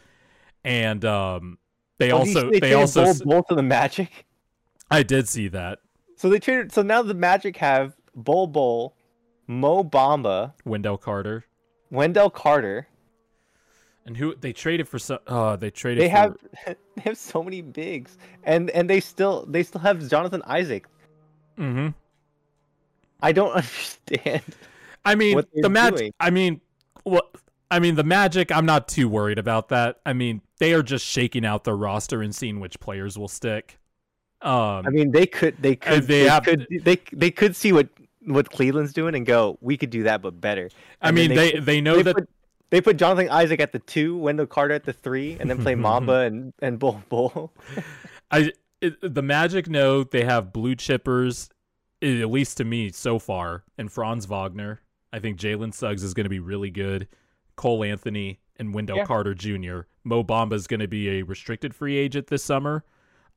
and 0.62 1.04
um, 1.04 1.58
they 1.98 2.06
these- 2.06 2.36
also 2.36 2.50
they 2.50 2.60
they 2.60 2.74
also 2.74 3.12
Bol 3.24 3.42
to 3.44 3.54
the 3.54 3.62
Magic. 3.62 4.26
I 4.90 5.02
did 5.02 5.28
see 5.28 5.48
that 5.48 5.80
So 6.16 6.28
they 6.28 6.38
traded. 6.38 6.72
So 6.72 6.82
now 6.82 7.02
the 7.02 7.14
Magic 7.14 7.56
have 7.56 7.96
Bol 8.14 8.46
Bol, 8.46 8.94
Mo 9.46 9.82
Bamba, 9.84 10.54
Wendell 10.64 10.98
Carter 10.98 11.44
Wendell 11.90 12.30
Carter. 12.30 12.88
and 14.04 14.16
who 14.16 14.34
they 14.36 14.52
traded 14.52 14.88
for. 14.88 14.98
So, 14.98 15.18
uh, 15.26 15.56
they 15.56 15.70
traded. 15.70 16.02
They 16.02 16.08
for, 16.08 16.16
have 16.16 16.36
they 16.66 17.02
have 17.02 17.18
so 17.18 17.42
many 17.42 17.62
bigs, 17.62 18.16
and 18.44 18.70
and 18.70 18.88
they 18.88 19.00
still 19.00 19.44
they 19.48 19.62
still 19.62 19.80
have 19.80 20.08
Jonathan 20.08 20.42
Isaac. 20.46 20.86
mm-hmm 21.58 21.88
I 23.20 23.32
don't 23.32 23.50
understand. 23.62 24.42
I 25.04 25.14
mean, 25.14 25.42
the 25.54 25.70
Magic. 25.70 26.12
I 26.20 26.30
mean, 26.30 26.60
what? 27.04 27.34
I 27.70 27.78
mean, 27.80 27.96
the 27.96 28.04
Magic. 28.04 28.52
I'm 28.52 28.66
not 28.66 28.88
too 28.88 29.08
worried 29.08 29.38
about 29.38 29.68
that. 29.70 30.00
I 30.06 30.12
mean, 30.12 30.42
they 30.58 30.72
are 30.72 30.82
just 30.82 31.04
shaking 31.04 31.44
out 31.44 31.64
their 31.64 31.76
roster 31.76 32.22
and 32.22 32.34
seeing 32.34 32.60
which 32.60 32.78
players 32.80 33.18
will 33.18 33.28
stick. 33.28 33.78
Um, 34.42 34.86
I 34.86 34.90
mean, 34.90 35.10
they 35.12 35.26
could 35.26 35.56
they 35.60 35.76
could 35.76 36.06
they 36.06 36.24
they, 36.24 36.28
have- 36.28 36.44
could 36.44 36.66
they 36.82 36.96
they 37.12 37.30
could 37.30 37.56
see 37.56 37.72
what 37.72 37.88
what 38.24 38.50
Cleveland's 38.50 38.92
doing 38.92 39.14
and 39.14 39.24
go, 39.24 39.56
we 39.60 39.76
could 39.76 39.90
do 39.90 40.02
that, 40.04 40.20
but 40.22 40.40
better. 40.40 40.70
I 41.00 41.10
And 41.10 41.16
then 41.16 41.28
mean, 41.28 41.36
they 41.36 41.52
they, 41.60 41.80
know 41.80 41.96
they 41.96 42.02
that. 42.02 42.14
put, 42.14 42.28
they 42.70 42.80
put 42.80 42.96
Jonathan 42.96 43.28
Isaac 43.30 43.60
at 43.60 43.72
the 43.72 43.78
two, 43.78 44.16
Wendell 44.18 44.46
Carter 44.46 44.74
at 44.74 44.84
the 44.84 44.92
three, 44.92 45.36
and 45.40 45.48
then 45.48 45.58
play 45.58 45.74
Bamba 45.76 46.26
and 46.26 46.52
and 46.60 46.78
Bol 46.78 47.02
Bol. 47.08 47.52
I 48.30 48.52
it, 48.80 49.14
the 49.14 49.22
Magic 49.22 49.68
know 49.68 50.04
they 50.04 50.24
have 50.24 50.52
blue 50.52 50.74
chippers, 50.76 51.48
at 52.02 52.30
least 52.30 52.58
to 52.58 52.64
me 52.64 52.90
so 52.92 53.18
far, 53.18 53.64
and 53.78 53.90
Franz 53.90 54.26
Wagner. 54.26 54.82
I 55.12 55.18
think 55.18 55.38
Jalen 55.38 55.72
Suggs 55.72 56.02
is 56.02 56.12
going 56.14 56.24
to 56.24 56.30
be 56.30 56.40
really 56.40 56.70
good. 56.70 57.08
Cole 57.56 57.84
Anthony 57.84 58.38
and 58.58 58.72
Wendell 58.74 58.98
Yeah. 58.98 59.04
Carter 59.04 59.34
Jr. 59.34 59.80
Mo 60.04 60.22
Bamba 60.22 60.54
is 60.54 60.66
going 60.66 60.80
to 60.80 60.88
be 60.88 61.18
a 61.18 61.22
restricted 61.22 61.74
free 61.74 61.96
agent 61.96 62.28
this 62.28 62.44
summer. 62.44 62.84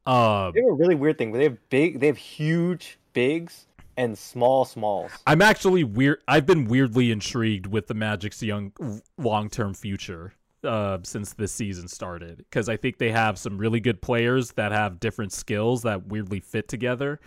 Um, 0.06 0.54
They 0.54 0.62
have 0.62 0.70
a 0.70 0.74
really 0.74 0.96
weird 0.96 1.18
thing. 1.18 1.32
They 1.32 1.44
have 1.44 1.58
big, 1.70 2.00
they 2.00 2.08
have 2.08 2.18
huge 2.18 3.00
bigs 3.14 3.68
and 3.98 4.18
small 4.18 4.64
smalls. 4.66 5.12
I'm 5.28 5.42
actually 5.42 5.84
weird. 5.84 6.22
I've 6.28 6.46
been 6.46 6.66
weirdly 6.66 7.12
intrigued 7.12 7.68
with 7.68 7.88
the 7.88 7.94
Magic's 7.94 8.42
young 8.42 8.72
long 9.18 9.50
term 9.50 9.74
future 9.74 10.34
uh, 10.64 11.00
since 11.04 11.34
this 11.34 11.52
season 11.52 11.88
started 11.88 12.38
because 12.38 12.70
I 12.70 12.78
think 12.78 12.98
they 12.98 13.12
have 13.12 13.38
some 13.38 13.58
really 13.58 13.80
good 13.80 14.02
players 14.02 14.52
that 14.54 14.72
have 14.72 15.00
different 15.00 15.34
skills 15.34 15.82
that 15.84 16.08
weirdly 16.08 16.40
fit 16.40 16.68
together. 16.68 17.20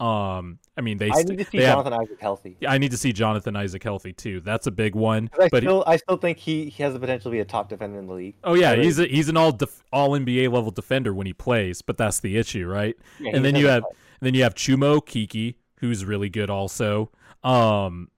Um, 0.00 0.60
I 0.76 0.80
mean, 0.80 0.98
they. 0.98 1.10
I 1.10 1.22
need 1.22 1.38
to 1.38 1.44
see 1.44 1.58
they 1.58 1.64
have- 1.64 1.78
Jonathan 1.78 1.92
Isaac 1.94 2.20
healthy. 2.20 2.56
I 2.66 2.78
need 2.78 2.92
to 2.92 2.96
see 2.96 3.12
Jonathan 3.12 3.56
Isaac 3.56 3.82
healthy 3.82 4.12
too. 4.12 4.40
That's 4.40 4.66
a 4.66 4.70
big 4.70 4.94
one. 4.94 5.28
I 5.40 5.48
But 5.50 5.64
still, 5.64 5.82
I 5.86 5.96
still 5.96 6.16
think 6.16 6.38
he, 6.38 6.68
he 6.68 6.82
has 6.84 6.92
the 6.92 7.00
potential 7.00 7.30
to 7.30 7.34
be 7.34 7.40
a 7.40 7.44
top 7.44 7.68
defender 7.68 7.98
in 7.98 8.06
the 8.06 8.12
league. 8.12 8.36
oh 8.44 8.54
yeah, 8.54 8.76
he's 8.76 8.98
a, 9.00 9.06
he's 9.06 9.28
an 9.28 9.36
all 9.36 9.50
def- 9.52 9.82
all 9.92 10.10
NBA 10.10 10.52
level 10.52 10.70
defender 10.70 11.12
when 11.12 11.26
he 11.26 11.32
plays. 11.32 11.82
But 11.82 11.96
that's 11.98 12.20
the 12.20 12.36
issue, 12.36 12.66
right? 12.68 12.96
Yeah, 13.18 13.32
and 13.34 13.44
then 13.44 13.56
you 13.56 13.66
have 13.66 13.82
then 14.20 14.34
you 14.34 14.44
have 14.44 14.54
Chuma 14.54 15.00
Okeke, 15.00 15.56
who's 15.80 16.04
really 16.04 16.28
good 16.28 16.48
also. 16.50 17.10
Um, 17.42 18.10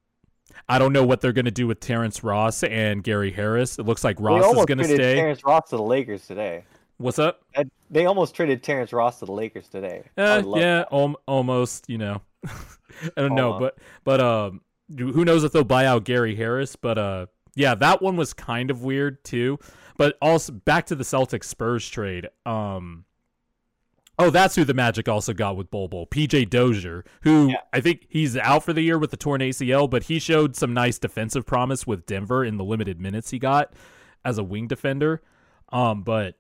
I 0.69 0.79
don't 0.79 0.93
know 0.93 1.05
what 1.05 1.21
they're 1.21 1.33
going 1.33 1.47
to 1.47 1.51
do 1.51 1.67
with 1.67 1.81
Terrence 1.81 2.23
Ross 2.23 2.63
and 2.63 3.03
Gary 3.03 3.33
Harris. 3.33 3.79
It 3.79 3.87
looks 3.87 4.05
like 4.05 4.21
Ross 4.21 4.45
is 4.45 4.65
going 4.67 4.79
to 4.79 4.85
stay. 4.85 5.17
Terrence 5.17 5.43
Ross 5.45 5.71
to 5.71 5.77
the 5.77 5.83
Lakers 5.83 6.27
today. 6.27 6.65
What's 7.01 7.19
up? 7.19 7.43
They 7.91 8.05
almost 8.05 8.35
traded 8.35 8.63
Terrence 8.63 8.93
Ross 8.93 9.21
to 9.21 9.25
the 9.25 9.33
Lakers 9.33 9.69
today. 9.69 10.05
Uh, 10.19 10.43
yeah, 10.55 10.83
almost. 10.91 11.89
You 11.89 11.97
know, 11.97 12.21
I 12.47 12.51
don't 13.17 13.35
know, 13.35 13.59
but 13.59 13.79
but 14.05 14.21
um, 14.21 14.61
who 14.95 15.25
knows 15.25 15.43
if 15.43 15.53
they'll 15.53 15.65
buy 15.65 15.87
out 15.87 16.05
Gary 16.05 16.37
Harris? 16.37 16.77
But 16.77 16.99
uh, 16.99 17.27
yeah, 17.55 17.75
that 17.77 18.03
one 18.03 18.17
was 18.17 18.35
kind 18.35 18.71
of 18.71 18.85
weird 18.85 19.25
too. 19.25 19.59
But 19.97 20.19
also 20.21 20.53
back 20.53 20.85
to 20.87 20.95
the 20.95 21.05
Celtics 21.05 21.45
Spurs 21.45 21.89
trade. 21.89 22.29
Um, 22.45 23.07
Oh, 24.19 24.29
that's 24.29 24.55
who 24.55 24.67
the 24.67 24.75
Magic 24.75 25.09
also 25.09 25.33
got 25.33 25.57
with 25.57 25.71
Bol 25.71 25.89
Bol, 25.89 26.07
PJ 26.07 26.51
Dozier, 26.51 27.07
who 27.23 27.49
Yeah. 27.49 27.63
I 27.73 27.81
think 27.81 28.05
he's 28.11 28.37
out 28.37 28.63
for 28.63 28.75
the 28.75 28.83
year 28.83 28.99
with 28.99 29.11
the 29.11 29.17
torn 29.17 29.41
ACL, 29.41 29.89
but 29.89 30.05
he 30.05 30.19
showed 30.19 30.55
some 30.55 30.75
nice 30.75 30.99
defensive 30.99 31.47
promise 31.47 31.87
with 31.87 32.05
Denver 32.05 32.45
in 32.45 32.59
the 32.59 32.65
limited 32.65 33.01
minutes 33.01 33.31
he 33.31 33.39
got 33.39 33.73
as 34.23 34.37
a 34.37 34.45
wing 34.45 34.67
defender. 34.67 35.23
Um, 35.71 36.03
but 36.03 36.37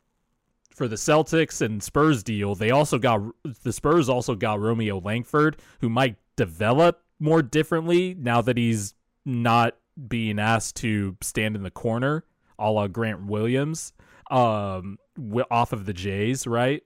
for 0.75 0.89
the 0.89 0.97
Celtics 0.97 1.61
and 1.61 1.83
Spurs 1.83 2.23
deal, 2.23 2.55
they 2.55 2.71
also 2.71 2.99
got 2.99 3.21
the 3.63 3.73
Spurs 3.73 4.09
also 4.09 4.35
got 4.35 4.61
Romeo 4.61 5.01
Langford, 5.01 5.61
who 5.81 5.89
might 5.89 6.17
develop 6.37 7.03
more 7.19 7.43
differently 7.43 8.15
now 8.19 8.41
that 8.41 8.57
he's 8.57 8.95
not 9.25 9.77
being 10.09 10.39
asked 10.39 10.77
to 10.77 11.17
stand 11.21 11.57
in 11.57 11.63
the 11.63 11.71
corner, 11.71 12.25
a 12.59 12.71
la 12.71 12.87
Grant 12.87 13.27
Williams, 13.27 13.93
um, 14.31 14.99
off 15.51 15.73
of 15.73 15.87
the 15.87 15.93
Jays, 15.93 16.47
right? 16.47 16.83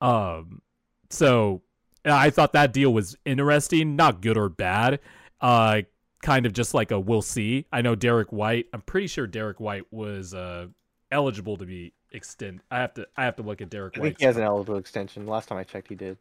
Um, 0.00 0.60
so 1.08 1.62
I 2.04 2.30
thought 2.30 2.52
that 2.52 2.72
deal 2.72 2.92
was 2.92 3.16
interesting, 3.24 3.96
not 3.96 4.20
good 4.20 4.36
or 4.36 4.48
bad. 4.48 5.00
Uh, 5.40 5.82
kind 6.22 6.46
of 6.46 6.52
just 6.52 6.74
like 6.74 6.90
a 6.90 7.00
we'll 7.00 7.22
see. 7.22 7.66
I 7.72 7.82
know 7.82 7.94
Derek 7.94 8.32
White. 8.32 8.66
I'm 8.72 8.82
pretty 8.82 9.06
sure 9.06 9.26
Derek 9.26 9.60
White 9.60 9.84
was 9.90 10.34
uh 10.34 10.66
eligible 11.10 11.56
to 11.56 11.66
be 11.66 11.92
extend. 12.12 12.60
I 12.70 12.78
have 12.78 12.94
to 12.94 13.06
I 13.16 13.24
have 13.24 13.36
to 13.36 13.42
look 13.42 13.60
at 13.60 13.70
Derek 13.70 13.96
I 13.96 14.00
White. 14.00 14.06
think 14.08 14.18
he 14.20 14.24
has 14.26 14.36
an 14.36 14.42
eligible 14.42 14.76
extension. 14.78 15.26
Last 15.26 15.48
time 15.48 15.58
I 15.58 15.64
checked, 15.64 15.88
he 15.88 15.94
did. 15.94 16.16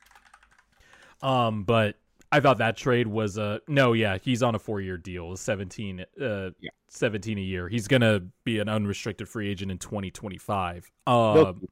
Um, 1.22 1.64
but 1.64 1.96
I 2.32 2.40
thought 2.40 2.60
that 2.60 2.78
trade 2.78 3.08
was 3.08 3.38
uh 3.38 3.60
no, 3.68 3.94
yeah, 3.94 4.18
he's 4.22 4.44
on 4.44 4.56
a 4.56 4.60
four 4.60 4.82
year 4.82 4.98
deal, 4.98 5.36
seventeen 5.36 6.06
uh 6.22 6.52
Yeah. 6.60 6.70
seventeen 6.88 7.38
a 7.38 7.42
year. 7.42 7.68
He's 7.68 7.88
gonna 7.88 8.22
be 8.44 8.60
an 8.60 8.70
unrestricted 8.70 9.28
free 9.28 9.50
agent 9.50 9.72
in 9.72 9.78
twenty 9.80 10.12
twenty 10.12 10.38
five. 10.38 10.90
Um, 11.08 11.68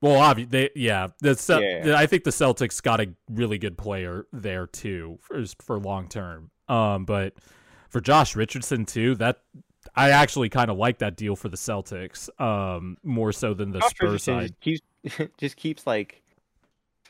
well, 0.00 0.20
obviously, 0.20 0.50
they, 0.50 0.70
yeah, 0.74 1.08
the 1.20 1.36
Cel- 1.36 1.62
Yeah. 1.62 1.94
I 1.96 2.06
think 2.06 2.24
the 2.24 2.30
Celtics 2.30 2.82
got 2.82 3.00
a 3.00 3.12
really 3.30 3.58
good 3.58 3.78
player 3.78 4.26
there 4.32 4.66
too 4.66 5.18
for 5.20 5.44
for 5.60 5.78
long 5.78 6.08
term. 6.08 6.50
Um, 6.68 7.04
but 7.04 7.34
for 7.90 8.00
Josh 8.00 8.34
Richardson 8.34 8.86
too, 8.86 9.14
that 9.16 9.42
I 9.94 10.10
actually 10.10 10.48
kind 10.48 10.70
of 10.70 10.76
like 10.76 10.98
that 10.98 11.16
deal 11.16 11.36
for 11.36 11.48
the 11.48 11.56
Celtics. 11.56 12.28
Um, 12.40 12.96
more 13.02 13.32
so 13.32 13.54
than 13.54 13.72
the 13.72 13.80
Spurs 13.80 14.00
Richardson 14.00 14.40
side. 14.40 14.54
just 14.60 14.82
keeps 15.04 15.32
just 15.38 15.56
keeps 15.56 15.86
like 15.86 16.22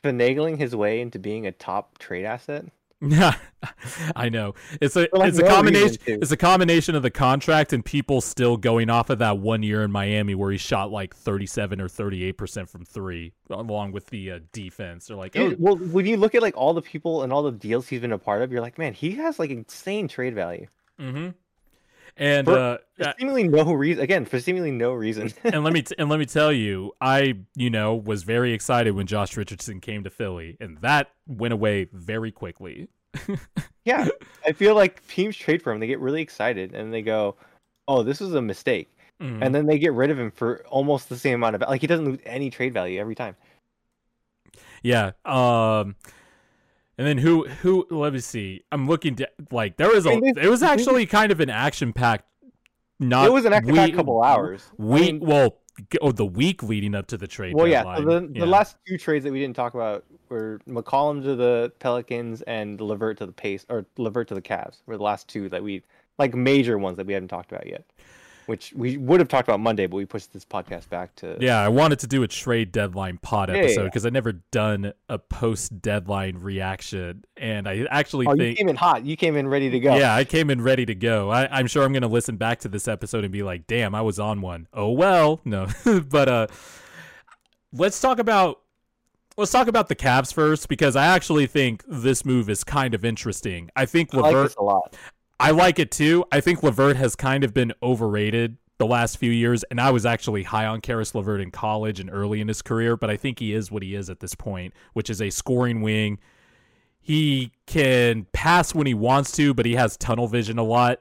finagling 0.02 0.58
his 0.58 0.74
way 0.74 1.00
into 1.00 1.18
being 1.18 1.46
a 1.46 1.52
top 1.52 1.98
trade 1.98 2.24
asset. 2.24 2.66
Yeah, 3.04 3.34
I 4.16 4.28
know. 4.28 4.54
It's 4.80 4.94
a 4.94 5.08
like, 5.12 5.28
it's 5.28 5.38
a 5.38 5.42
combination. 5.42 5.98
It's 6.06 6.30
a 6.30 6.36
combination 6.36 6.94
of 6.94 7.02
the 7.02 7.10
contract 7.10 7.72
and 7.72 7.84
people 7.84 8.20
still 8.20 8.56
going 8.56 8.90
off 8.90 9.10
of 9.10 9.18
that 9.18 9.38
one 9.38 9.64
year 9.64 9.82
in 9.82 9.90
Miami 9.90 10.36
where 10.36 10.52
he 10.52 10.58
shot 10.58 10.92
like 10.92 11.14
thirty 11.14 11.46
seven 11.46 11.80
or 11.80 11.88
thirty 11.88 12.22
eight 12.22 12.38
percent 12.38 12.68
from 12.68 12.84
three, 12.84 13.32
along 13.50 13.90
with 13.90 14.06
the 14.06 14.32
uh, 14.32 14.38
defense. 14.52 15.06
They're 15.06 15.16
like, 15.16 15.36
oh, 15.36 15.50
Dude, 15.50 15.60
well, 15.60 15.76
when 15.76 16.06
you 16.06 16.16
look 16.16 16.36
at 16.36 16.42
like 16.42 16.56
all 16.56 16.74
the 16.74 16.82
people 16.82 17.22
and 17.22 17.32
all 17.32 17.42
the 17.42 17.50
deals 17.50 17.88
he's 17.88 18.00
been 18.00 18.12
a 18.12 18.18
part 18.18 18.42
of, 18.42 18.52
you're 18.52 18.60
like, 18.60 18.78
man, 18.78 18.94
he 18.94 19.12
has 19.12 19.40
like 19.40 19.50
insane 19.50 20.06
trade 20.06 20.36
value 20.36 20.68
mm-hmm. 21.00 21.30
And 22.16 22.46
For- 22.46 22.58
uh, 22.58 22.78
for 22.96 23.14
seemingly 23.18 23.48
no 23.48 23.72
reason. 23.72 24.02
Again, 24.02 24.24
for 24.26 24.38
seemingly 24.38 24.70
no 24.70 24.92
reason. 24.92 25.32
and 25.44 25.64
let 25.64 25.72
me 25.72 25.82
t- 25.82 25.94
and 25.98 26.08
let 26.08 26.18
me 26.18 26.26
tell 26.26 26.52
you, 26.52 26.92
I 27.00 27.34
you 27.56 27.70
know 27.70 27.94
was 27.94 28.22
very 28.22 28.52
excited 28.52 28.92
when 28.92 29.06
Josh 29.06 29.36
Richardson 29.36 29.80
came 29.80 30.04
to 30.04 30.10
Philly, 30.10 30.56
and 30.60 30.78
that 30.82 31.10
went 31.26 31.54
away 31.54 31.88
very 31.92 32.30
quickly. 32.30 32.88
yeah, 33.84 34.08
I 34.46 34.52
feel 34.52 34.74
like 34.74 35.06
teams 35.08 35.36
trade 35.36 35.62
for 35.62 35.72
him. 35.72 35.80
They 35.80 35.86
get 35.86 36.00
really 36.00 36.22
excited 36.22 36.74
and 36.74 36.92
they 36.92 37.02
go, 37.02 37.36
"Oh, 37.88 38.02
this 38.02 38.20
was 38.20 38.34
a 38.34 38.42
mistake," 38.42 38.94
Mhm. 39.22 39.38
and 39.42 39.54
then 39.54 39.66
they 39.66 39.78
get 39.78 39.92
rid 39.94 40.10
of 40.10 40.18
him 40.18 40.30
for 40.30 40.64
almost 40.68 41.08
the 41.08 41.16
same 41.18 41.34
amount 41.36 41.56
of 41.56 41.62
like 41.62 41.80
he 41.80 41.86
doesn't 41.86 42.04
lose 42.06 42.20
any 42.24 42.50
trade 42.50 42.72
value 42.74 43.00
every 43.00 43.14
time. 43.14 43.36
Yeah. 44.82 45.12
Um. 45.24 45.96
And 46.98 47.06
then 47.06 47.18
who 47.18 47.46
who? 47.46 47.86
Let 47.90 48.12
me 48.12 48.20
see. 48.20 48.64
I'm 48.70 48.86
looking 48.86 49.16
to 49.16 49.28
like 49.50 49.76
there 49.76 49.88
was 49.88 50.06
a 50.06 50.12
it 50.12 50.48
was 50.48 50.62
actually 50.62 51.06
kind 51.06 51.32
of 51.32 51.40
an 51.40 51.50
action 51.50 51.92
packed. 51.92 52.26
Not 53.00 53.26
it 53.26 53.32
was 53.32 53.44
an 53.44 53.52
action 53.52 53.74
packed 53.74 53.94
couple 53.94 54.22
hours. 54.22 54.62
I 54.78 54.82
Week 54.82 55.14
mean, 55.14 55.20
well, 55.20 55.58
oh, 56.00 56.12
the 56.12 56.26
week 56.26 56.62
leading 56.62 56.94
up 56.94 57.06
to 57.08 57.16
the 57.16 57.26
trade. 57.26 57.54
well, 57.54 57.66
yeah. 57.66 57.96
So 57.96 58.02
the, 58.02 58.28
the 58.32 58.46
last 58.46 58.76
two 58.86 58.98
trades 58.98 59.24
that 59.24 59.32
we 59.32 59.40
didn't 59.40 59.56
talk 59.56 59.74
about 59.74 60.04
were 60.28 60.60
McCollum 60.68 61.22
to 61.22 61.34
the 61.34 61.72
Pelicans 61.78 62.42
and 62.42 62.80
Levert 62.80 63.18
to 63.18 63.26
the 63.26 63.32
Pace 63.32 63.64
or 63.68 63.86
Levert 63.96 64.28
to 64.28 64.34
the 64.34 64.42
Cavs. 64.42 64.82
Were 64.86 64.96
the 64.96 65.02
last 65.02 65.28
two 65.28 65.48
that 65.48 65.62
we 65.62 65.82
like 66.18 66.34
major 66.34 66.78
ones 66.78 66.96
that 66.98 67.06
we 67.06 67.14
haven't 67.14 67.28
talked 67.28 67.52
about 67.52 67.66
yet. 67.66 67.84
Which 68.46 68.72
we 68.74 68.96
would 68.96 69.20
have 69.20 69.28
talked 69.28 69.48
about 69.48 69.60
Monday, 69.60 69.86
but 69.86 69.96
we 69.96 70.04
pushed 70.04 70.32
this 70.32 70.44
podcast 70.44 70.88
back 70.88 71.14
to 71.16 71.36
Yeah, 71.40 71.60
I 71.60 71.68
wanted 71.68 72.00
to 72.00 72.06
do 72.06 72.22
a 72.22 72.28
trade 72.28 72.72
deadline 72.72 73.18
pod 73.18 73.48
Yeah, 73.48 73.56
yeah, 73.56 73.60
episode 73.62 73.80
yeah. 73.82 73.86
because 73.88 74.06
I've 74.06 74.12
never 74.12 74.32
done 74.32 74.92
a 75.08 75.18
post 75.18 75.80
deadline 75.80 76.36
reaction, 76.38 77.24
and 77.36 77.68
I 77.68 77.86
actually 77.90 78.26
Oh, 78.26 78.34
you 78.34 78.54
came 78.54 78.68
in 78.68 78.76
hot. 78.76 79.04
You 79.04 79.16
came 79.16 79.36
in 79.36 79.48
ready 79.48 79.70
to 79.70 79.80
go. 79.80 79.96
Yeah, 79.96 80.14
I 80.14 80.24
came 80.24 80.50
in 80.50 80.62
ready 80.62 80.86
to 80.86 80.94
go. 80.94 81.30
I, 81.30 81.48
I'm 81.56 81.66
sure 81.66 81.84
I'm 81.84 81.92
going 81.92 82.02
to 82.02 82.08
listen 82.08 82.36
back 82.36 82.60
to 82.60 82.68
this 82.68 82.88
episode 82.88 83.24
and 83.24 83.32
be 83.32 83.42
like, 83.42 83.66
"Damn, 83.66 83.94
I 83.94 84.02
was 84.02 84.18
on 84.18 84.40
one." 84.40 84.66
Oh 84.72 84.90
well, 84.90 85.40
no. 85.44 85.68
but 86.08 86.28
uh, 86.28 86.46
let's 87.72 88.00
talk 88.00 88.18
about 88.18 88.60
let's 89.36 89.52
talk 89.52 89.68
about 89.68 89.88
the 89.88 89.96
Cavs 89.96 90.32
first 90.32 90.68
because 90.68 90.96
I 90.96 91.06
actually 91.06 91.46
think 91.46 91.84
this 91.86 92.24
move 92.24 92.50
is 92.50 92.64
kind 92.64 92.94
of 92.94 93.04
interesting. 93.04 93.70
I 93.76 93.86
think 93.86 94.14
I 94.14 94.18
like 94.18 94.34
Levert. 94.34 94.48
this 94.48 94.56
a 94.56 94.62
lot. 94.62 94.96
I 95.40 95.50
like 95.50 95.78
it 95.78 95.90
too. 95.90 96.24
I 96.30 96.40
think 96.40 96.62
Levert 96.62 96.96
has 96.96 97.16
kind 97.16 97.42
of 97.42 97.52
been 97.52 97.72
overrated 97.82 98.58
the 98.78 98.86
last 98.86 99.18
few 99.18 99.30
years, 99.30 99.64
and 99.64 99.80
I 99.80 99.90
was 99.90 100.04
actually 100.04 100.42
high 100.42 100.66
on 100.66 100.80
Karis 100.80 101.14
Levert 101.14 101.40
in 101.40 101.50
college 101.50 102.00
and 102.00 102.10
early 102.10 102.40
in 102.40 102.48
his 102.48 102.62
career, 102.62 102.96
but 102.96 103.10
I 103.10 103.16
think 103.16 103.38
he 103.38 103.52
is 103.52 103.70
what 103.70 103.82
he 103.82 103.94
is 103.94 104.10
at 104.10 104.20
this 104.20 104.34
point, 104.34 104.74
which 104.92 105.10
is 105.10 105.20
a 105.22 105.30
scoring 105.30 105.82
wing. 105.82 106.18
He 107.00 107.52
can 107.66 108.26
pass 108.32 108.74
when 108.74 108.86
he 108.86 108.94
wants 108.94 109.32
to, 109.32 109.54
but 109.54 109.66
he 109.66 109.74
has 109.74 109.96
tunnel 109.96 110.28
vision 110.28 110.58
a 110.58 110.62
lot. 110.62 111.00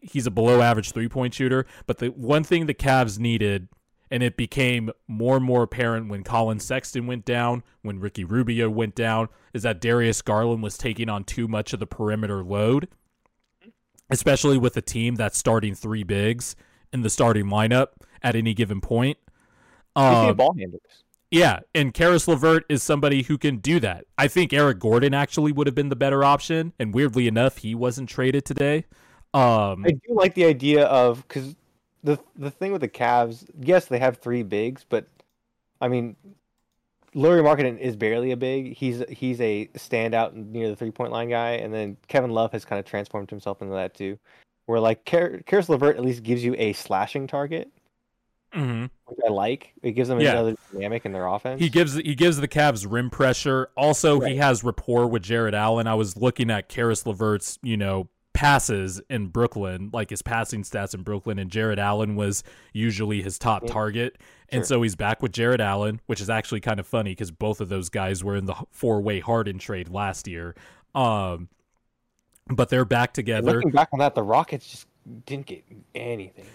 He's 0.00 0.26
a 0.26 0.30
below 0.30 0.60
average 0.60 0.92
three 0.92 1.08
point 1.08 1.34
shooter. 1.34 1.66
But 1.86 1.98
the 1.98 2.08
one 2.08 2.44
thing 2.44 2.66
the 2.66 2.74
Cavs 2.74 3.18
needed, 3.18 3.68
and 4.10 4.22
it 4.22 4.36
became 4.36 4.90
more 5.06 5.36
and 5.36 5.44
more 5.44 5.62
apparent 5.62 6.08
when 6.08 6.22
Collin 6.22 6.60
Sexton 6.60 7.06
went 7.06 7.24
down, 7.24 7.62
when 7.82 7.98
Ricky 7.98 8.24
Rubio 8.24 8.70
went 8.70 8.94
down, 8.94 9.28
is 9.52 9.62
that 9.62 9.80
Darius 9.80 10.22
Garland 10.22 10.62
was 10.62 10.78
taking 10.78 11.08
on 11.08 11.24
too 11.24 11.48
much 11.48 11.72
of 11.72 11.80
the 11.80 11.86
perimeter 11.86 12.44
load 12.44 12.88
especially 14.10 14.58
with 14.58 14.76
a 14.76 14.82
team 14.82 15.14
that's 15.16 15.38
starting 15.38 15.74
three 15.74 16.02
bigs 16.02 16.56
in 16.92 17.02
the 17.02 17.10
starting 17.10 17.46
lineup 17.46 17.88
at 18.22 18.34
any 18.34 18.54
given 18.54 18.80
point. 18.80 19.18
Um, 19.96 20.36
ball 20.36 20.54
handlers. 20.56 20.80
yeah, 21.30 21.60
and 21.74 21.92
Karis 21.92 22.28
Levert 22.28 22.64
is 22.68 22.82
somebody 22.82 23.22
who 23.22 23.36
can 23.36 23.56
do 23.58 23.80
that. 23.80 24.04
I 24.16 24.28
think 24.28 24.52
Eric 24.52 24.78
Gordon 24.78 25.14
actually 25.14 25.52
would 25.52 25.66
have 25.66 25.74
been 25.74 25.88
the 25.88 25.96
better 25.96 26.22
option, 26.22 26.72
and 26.78 26.94
weirdly 26.94 27.26
enough, 27.26 27.58
he 27.58 27.74
wasn't 27.74 28.08
traded 28.08 28.44
today. 28.44 28.84
Um, 29.34 29.84
I 29.84 29.90
do 29.90 30.14
like 30.14 30.34
the 30.34 30.44
idea 30.44 30.84
of 30.86 31.26
because 31.26 31.56
the 32.02 32.18
the 32.36 32.50
thing 32.50 32.72
with 32.72 32.80
the 32.80 32.88
Cavs, 32.88 33.48
yes, 33.60 33.86
they 33.86 33.98
have 33.98 34.18
three 34.18 34.42
bigs, 34.42 34.86
but 34.88 35.08
I 35.80 35.88
mean, 35.88 36.16
Lauri 37.18 37.42
Markkanen 37.42 37.80
is 37.80 37.96
barely 37.96 38.30
a 38.30 38.36
big. 38.36 38.76
He's 38.76 39.02
he's 39.08 39.40
a 39.40 39.66
standout 39.74 40.34
near 40.34 40.68
the 40.68 40.76
three 40.76 40.92
point 40.92 41.10
line 41.10 41.28
guy, 41.28 41.52
and 41.54 41.74
then 41.74 41.96
Kevin 42.06 42.30
Love 42.30 42.52
has 42.52 42.64
kind 42.64 42.78
of 42.78 42.86
transformed 42.86 43.28
himself 43.28 43.60
into 43.60 43.74
that 43.74 43.94
too. 43.94 44.20
Where 44.66 44.78
like 44.78 45.04
Kar- 45.04 45.40
Karis 45.44 45.68
Levert 45.68 45.96
at 45.96 46.04
least 46.04 46.22
gives 46.22 46.44
you 46.44 46.54
a 46.56 46.74
slashing 46.74 47.26
target, 47.26 47.72
mhm. 48.54 48.88
which 49.06 49.18
I 49.26 49.30
like. 49.30 49.72
It 49.82 49.92
gives 49.92 50.08
them 50.08 50.20
Yeah. 50.20 50.32
another 50.32 50.54
dynamic 50.72 51.06
in 51.06 51.12
their 51.12 51.26
offense. 51.26 51.60
He 51.60 51.68
gives 51.68 51.94
he 51.94 52.14
gives 52.14 52.36
the 52.36 52.46
Cavs 52.46 52.86
rim 52.88 53.10
pressure. 53.10 53.70
Also, 53.76 54.20
he 54.20 54.36
has 54.36 54.62
rapport 54.62 55.08
with 55.08 55.24
Jarrett 55.24 55.54
Allen. 55.54 55.88
I 55.88 55.94
was 55.94 56.16
looking 56.16 56.52
at 56.52 56.68
Karis 56.68 57.04
Levert's, 57.04 57.58
you 57.64 57.76
know, 57.76 58.08
passes 58.38 59.00
in 59.10 59.26
Brooklyn, 59.26 59.90
like 59.92 60.10
his 60.10 60.22
passing 60.22 60.62
stats 60.62 60.94
in 60.94 61.02
Brooklyn, 61.02 61.40
and 61.40 61.50
Jarrett 61.50 61.80
Allen 61.80 62.14
was 62.14 62.44
usually 62.72 63.20
his 63.20 63.36
top 63.36 63.66
target. 63.66 64.16
And 64.50 64.60
Sure. 64.60 64.64
so 64.76 64.82
he's 64.82 64.94
back 64.94 65.20
with 65.24 65.32
Jarrett 65.32 65.60
Allen, 65.60 66.00
which 66.06 66.20
is 66.20 66.30
actually 66.30 66.60
kind 66.60 66.78
of 66.78 66.86
funny 66.86 67.10
because 67.10 67.32
both 67.32 67.60
of 67.60 67.68
those 67.68 67.88
guys 67.88 68.22
were 68.22 68.36
in 68.36 68.44
the 68.44 68.54
four 68.70 69.00
way 69.00 69.18
Harden 69.18 69.58
trade 69.58 69.88
last 69.88 70.28
year. 70.28 70.54
Um, 70.94 71.48
but 72.46 72.68
they're 72.68 72.84
back 72.84 73.12
together. 73.12 73.56
Looking 73.56 73.72
back 73.72 73.88
on 73.92 73.98
that, 73.98 74.14
the 74.14 74.22
Rockets 74.22 74.70
just 74.70 74.86
didn't 75.26 75.46
get 75.46 75.64
anything. 75.96 76.46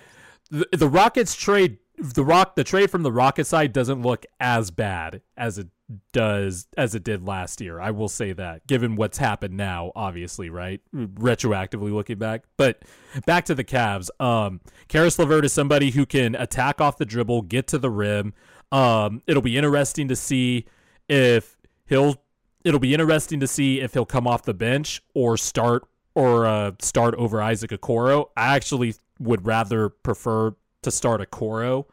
the, 0.52 0.66
the 0.72 0.88
Rockets 0.88 1.36
trade 1.36 1.80
the 1.98 2.24
rock 2.24 2.56
the 2.56 2.64
trade 2.64 2.90
from 2.90 3.04
the 3.04 3.12
Rocket 3.12 3.46
side 3.46 3.72
doesn't 3.74 4.02
look 4.02 4.26
as 4.40 4.72
bad 4.72 5.22
as 5.38 5.58
it 5.58 5.68
does 6.12 6.68
as 6.78 6.96
it 6.96 7.04
did 7.04 7.26
last 7.26 7.62
year. 7.62 7.80
I 7.80 7.92
will 7.92 8.10
say 8.10 8.34
that, 8.34 8.66
given 8.68 8.96
what's 8.96 9.18
happened 9.18 9.56
now, 9.56 9.92
obviously, 9.96 10.50
right? 10.50 10.82
Retroactively 10.94 11.94
looking 11.94 12.18
back. 12.18 12.44
But 12.58 12.84
back 13.26 13.46
to 13.46 13.56
the 13.56 13.64
Cavs. 13.64 14.10
Um 14.20 14.62
Karis 14.90 15.20
Levert 15.20 15.46
is 15.46 15.54
somebody 15.54 15.92
who 15.92 16.06
can 16.06 16.36
attack 16.36 16.82
off 16.82 16.98
the 16.98 17.06
dribble, 17.06 17.44
get 17.44 17.68
to 17.68 17.78
the 17.78 17.92
rim. 17.92 18.34
Um 18.72 19.22
it'll 19.28 19.42
be 19.42 19.58
interesting 19.58 20.08
to 20.08 20.16
see 20.16 20.66
if 21.08 21.58
he'll 21.86 22.16
it'll 22.64 22.80
be 22.80 22.94
interesting 22.94 23.40
to 23.40 23.48
see 23.48 23.82
if 23.82 23.94
he'll 23.94 24.06
come 24.06 24.28
off 24.28 24.44
the 24.44 24.54
bench 24.54 25.04
or 25.14 25.38
start 25.38 25.84
or 26.16 26.46
uh, 26.46 26.72
start 26.80 27.16
over 27.16 27.42
Isaac 27.42 27.72
Okoro. 27.72 28.28
I 28.38 28.56
actually 28.56 28.96
would 29.20 29.46
rather 29.46 29.90
prefer 29.90 30.56
to 30.84 30.92
start 30.92 31.22
Okoro. 31.22 31.86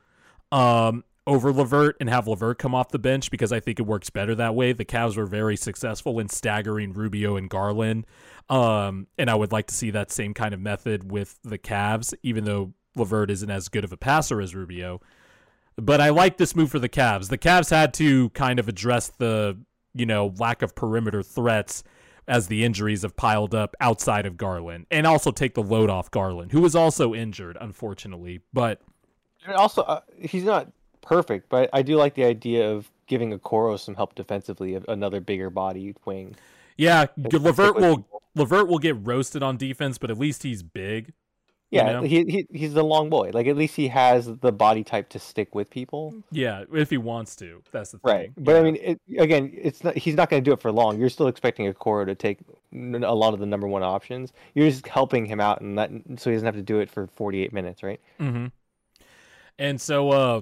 Um, 0.52 1.04
over 1.26 1.52
Lavert 1.52 1.94
and 2.00 2.08
have 2.08 2.24
Lavert 2.24 2.58
come 2.58 2.74
off 2.74 2.88
the 2.88 2.98
bench 2.98 3.30
because 3.30 3.52
I 3.52 3.60
think 3.60 3.78
it 3.78 3.84
works 3.84 4.10
better 4.10 4.34
that 4.34 4.54
way. 4.54 4.72
The 4.72 4.84
Cavs 4.84 5.16
were 5.16 5.26
very 5.26 5.56
successful 5.56 6.18
in 6.18 6.28
staggering 6.28 6.92
Rubio 6.92 7.36
and 7.36 7.48
Garland. 7.48 8.06
Um, 8.48 9.06
and 9.16 9.30
I 9.30 9.34
would 9.34 9.52
like 9.52 9.68
to 9.68 9.74
see 9.74 9.90
that 9.90 10.10
same 10.10 10.34
kind 10.34 10.54
of 10.54 10.60
method 10.60 11.10
with 11.10 11.38
the 11.44 11.58
Cavs, 11.58 12.14
even 12.22 12.44
though 12.44 12.72
Lavert 12.96 13.30
isn't 13.30 13.50
as 13.50 13.68
good 13.68 13.84
of 13.84 13.92
a 13.92 13.96
passer 13.96 14.40
as 14.40 14.54
Rubio. 14.54 15.00
But 15.76 16.00
I 16.00 16.08
like 16.08 16.36
this 16.36 16.56
move 16.56 16.70
for 16.70 16.80
the 16.80 16.88
Cavs. 16.88 17.28
The 17.28 17.38
Cavs 17.38 17.70
had 17.70 17.94
to 17.94 18.30
kind 18.30 18.58
of 18.58 18.68
address 18.68 19.08
the, 19.18 19.58
you 19.94 20.06
know, 20.06 20.34
lack 20.38 20.62
of 20.62 20.74
perimeter 20.74 21.22
threats 21.22 21.84
as 22.30 22.46
the 22.46 22.64
injuries 22.64 23.02
have 23.02 23.16
piled 23.16 23.54
up 23.54 23.74
outside 23.80 24.24
of 24.24 24.36
Garland 24.36 24.86
and 24.90 25.04
also 25.06 25.32
take 25.32 25.54
the 25.54 25.62
load 25.62 25.90
off 25.90 26.10
Garland, 26.10 26.52
who 26.52 26.60
was 26.60 26.76
also 26.76 27.12
injured, 27.12 27.58
unfortunately. 27.60 28.40
But 28.52 28.80
And 29.44 29.56
also, 29.56 29.82
uh, 29.82 30.00
he's 30.16 30.44
not 30.44 30.70
perfect, 31.02 31.48
but 31.48 31.68
I 31.72 31.82
do 31.82 31.96
like 31.96 32.14
the 32.14 32.24
idea 32.24 32.70
of 32.70 32.88
giving 33.08 33.36
Okoro 33.36 33.78
some 33.78 33.96
help 33.96 34.14
defensively, 34.14 34.80
another 34.86 35.20
bigger 35.20 35.50
body 35.50 35.96
wing. 36.04 36.36
yeah, 36.76 37.06
Levert 37.16 37.74
will. 37.76 38.06
Levert 38.36 38.68
will 38.68 38.78
get 38.78 38.96
roasted 39.04 39.42
on 39.42 39.56
defense, 39.56 39.98
but 39.98 40.08
at 40.08 40.16
least 40.16 40.44
he's 40.44 40.62
big. 40.62 41.12
You 41.70 41.78
Yeah, 41.78 41.92
know? 41.92 42.02
he, 42.02 42.24
he 42.24 42.46
he's 42.52 42.74
the 42.74 42.82
long 42.82 43.10
boy. 43.10 43.30
Like 43.32 43.46
at 43.46 43.56
least 43.56 43.76
he 43.76 43.88
has 43.88 44.26
the 44.26 44.52
body 44.52 44.82
type 44.84 45.08
to 45.10 45.18
stick 45.18 45.54
with 45.54 45.70
people. 45.70 46.14
Yeah, 46.30 46.64
if 46.72 46.90
he 46.90 46.98
wants 46.98 47.36
to. 47.36 47.62
That's 47.70 47.92
the 47.92 47.98
thing. 47.98 48.12
Right. 48.12 48.32
But 48.36 48.56
I 48.56 48.62
mean, 48.62 48.76
it, 48.76 49.00
again, 49.18 49.50
it's 49.54 49.84
not. 49.84 49.96
He's 49.96 50.14
not 50.14 50.30
going 50.30 50.42
to 50.42 50.48
do 50.48 50.52
it 50.52 50.60
for 50.60 50.72
long. 50.72 50.98
You're 50.98 51.08
still 51.08 51.28
expecting 51.28 51.68
a 51.68 51.72
Okoro 51.72 52.06
to 52.06 52.14
take 52.14 52.38
a 52.72 53.14
lot 53.14 53.34
of 53.34 53.40
the 53.40 53.46
number 53.46 53.68
one 53.68 53.82
options. 53.82 54.32
You're 54.54 54.68
just 54.68 54.86
helping 54.86 55.26
him 55.26 55.40
out, 55.40 55.60
and 55.60 55.78
that 55.78 55.90
so 56.16 56.30
he 56.30 56.36
doesn't 56.36 56.46
have 56.46 56.56
to 56.56 56.62
do 56.62 56.80
it 56.80 56.90
for 56.90 57.06
48 57.06 57.52
minutes, 57.52 57.82
right? 57.82 58.00
Mm-hmm. 58.18 58.46
And 59.58 59.80
so, 59.80 60.10
uh, 60.10 60.40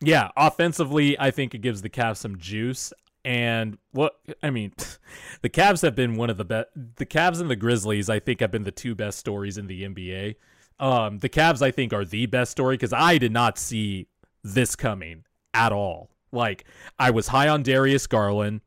yeah, 0.00 0.28
offensively, 0.36 1.18
I 1.18 1.30
think 1.30 1.54
it 1.54 1.58
gives 1.58 1.82
the 1.82 1.90
Cavs 1.90 2.18
some 2.18 2.38
juice. 2.38 2.92
And 3.24 3.78
what 3.92 4.14
I 4.42 4.50
mean, 4.50 4.72
the 5.42 5.48
Cavs 5.48 5.82
have 5.82 5.94
been 5.94 6.16
one 6.16 6.30
of 6.30 6.36
the 6.36 6.44
best. 6.44 6.68
The 6.96 7.06
Cavs 7.06 7.40
and 7.40 7.48
the 7.50 7.56
Grizzlies, 7.56 8.10
I 8.10 8.18
think, 8.18 8.40
have 8.40 8.50
been 8.50 8.64
the 8.64 8.72
two 8.72 8.94
best 8.94 9.18
stories 9.18 9.58
in 9.58 9.66
the 9.66 9.82
NBA. 9.84 10.36
Um, 10.82 11.18
the 11.18 11.28
Cavs, 11.28 11.62
I 11.62 11.70
think, 11.70 11.92
are 11.92 12.04
the 12.04 12.26
best 12.26 12.50
story 12.50 12.74
because 12.74 12.92
I 12.92 13.16
did 13.16 13.30
not 13.32 13.56
see 13.56 14.08
this 14.42 14.74
coming 14.74 15.24
at 15.54 15.70
all. 15.70 16.10
Like, 16.32 16.64
I 16.98 17.12
was 17.12 17.28
high 17.28 17.48
on 17.48 17.62
Darius 17.62 18.08
Garland, 18.08 18.62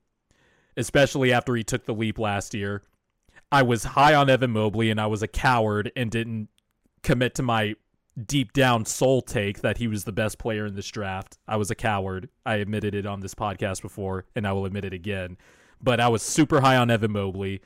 especially 0.78 1.34
after 1.34 1.56
he 1.56 1.64
took 1.64 1.86
the 1.86 1.94
leap 1.94 2.18
last 2.18 2.54
year. 2.54 2.84
I 3.52 3.64
was 3.64 3.84
high 3.84 4.16
on 4.16 4.30
Evan 4.30 4.52
Mobley, 4.52 4.90
and 4.90 5.00
I 5.00 5.08
was 5.08 5.22
a 5.22 5.28
coward 5.28 5.92
and 5.98 6.10
didn't 6.10 6.48
commit 7.04 7.36
to 7.36 7.44
my 7.44 7.76
deep 8.26 8.54
down 8.54 8.86
soul 8.86 9.22
take 9.22 9.60
that 9.60 9.78
he 9.78 9.90
was 9.90 10.06
the 10.06 10.14
best 10.14 10.38
player 10.38 10.66
in 10.66 10.76
this 10.76 10.88
draft. 10.88 11.38
I 11.50 11.58
was 11.58 11.70
a 11.70 11.76
coward. 11.76 12.30
I 12.46 12.56
admitted 12.56 12.96
it 12.96 13.06
on 13.06 13.20
this 13.20 13.36
podcast 13.36 13.82
before, 13.82 14.26
and 14.36 14.48
I 14.48 14.54
will 14.54 14.66
admit 14.66 14.86
it 14.86 14.94
again. 14.94 15.38
But 15.82 16.00
I 16.00 16.08
was 16.08 16.22
super 16.22 16.62
high 16.62 16.78
on 16.78 16.90
Evan 16.90 17.12
Mobley. 17.12 17.62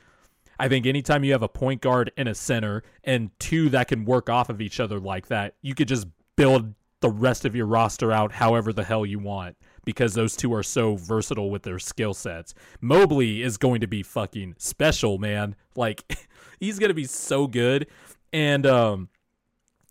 I 0.60 0.68
think 0.68 0.84
anytime 0.84 1.24
you 1.24 1.32
have 1.32 1.42
a 1.42 1.48
point 1.48 1.80
guard 1.80 2.12
and 2.18 2.28
a 2.28 2.34
center 2.34 2.82
and 3.02 3.30
two 3.40 3.70
that 3.70 3.88
can 3.88 4.04
work 4.04 4.28
off 4.28 4.50
of 4.50 4.60
each 4.60 4.78
other 4.78 5.00
like 5.00 5.28
that, 5.28 5.54
you 5.62 5.74
could 5.74 5.88
just 5.88 6.06
build 6.36 6.74
the 7.00 7.08
rest 7.08 7.46
of 7.46 7.56
your 7.56 7.64
roster 7.64 8.12
out 8.12 8.30
however 8.30 8.70
the 8.70 8.84
hell 8.84 9.06
you 9.06 9.18
want 9.18 9.56
because 9.86 10.12
those 10.12 10.36
two 10.36 10.52
are 10.52 10.62
so 10.62 10.96
versatile 10.96 11.50
with 11.50 11.62
their 11.62 11.78
skill 11.78 12.12
sets. 12.12 12.52
Mobley 12.78 13.40
is 13.40 13.56
going 13.56 13.80
to 13.80 13.86
be 13.86 14.02
fucking 14.02 14.54
special, 14.58 15.16
man. 15.16 15.56
Like 15.74 16.28
he's 16.60 16.78
going 16.78 16.90
to 16.90 16.94
be 16.94 17.06
so 17.06 17.46
good 17.46 17.86
and 18.30 18.66
um 18.66 19.08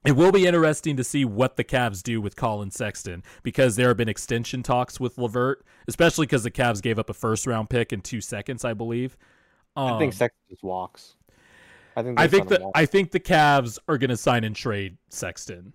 it 0.05 0.11
will 0.11 0.31
be 0.31 0.45
interesting 0.45 0.95
to 0.97 1.03
see 1.03 1.25
what 1.25 1.57
the 1.57 1.63
Cavs 1.63 2.03
do 2.03 2.21
with 2.21 2.35
Collin 2.35 2.69
Sexton 2.69 3.23
because 3.41 3.75
there 3.75 3.87
have 3.87 3.97
been 3.97 4.07
extension 4.07 4.61
talks 4.61 4.99
with 4.99 5.17
Lavert, 5.17 5.57
especially 5.87 6.27
because 6.27 6.43
the 6.43 6.51
Cavs 6.51 6.81
gave 6.81 6.99
up 6.99 7.09
a 7.09 7.13
first 7.13 7.47
round 7.47 7.71
pick 7.71 7.91
in 7.91 8.01
two 8.01 8.21
seconds, 8.21 8.63
I 8.63 8.73
believe. 8.75 9.17
Um, 9.79 9.93
I 9.93 9.99
think 9.99 10.13
Sexton 10.13 10.41
just 10.49 10.63
walks. 10.63 11.15
I 11.95 12.03
think. 12.03 12.19
I 12.19 12.27
think 12.27 12.49
let 12.49 12.57
him 12.57 12.61
that 12.61 12.65
walk. 12.65 12.71
I 12.75 12.85
think 12.85 13.11
the 13.11 13.19
Cavs 13.19 13.79
are 13.87 13.97
going 13.97 14.09
to 14.09 14.17
sign 14.17 14.43
and 14.43 14.55
trade 14.55 14.97
Sexton 15.09 15.73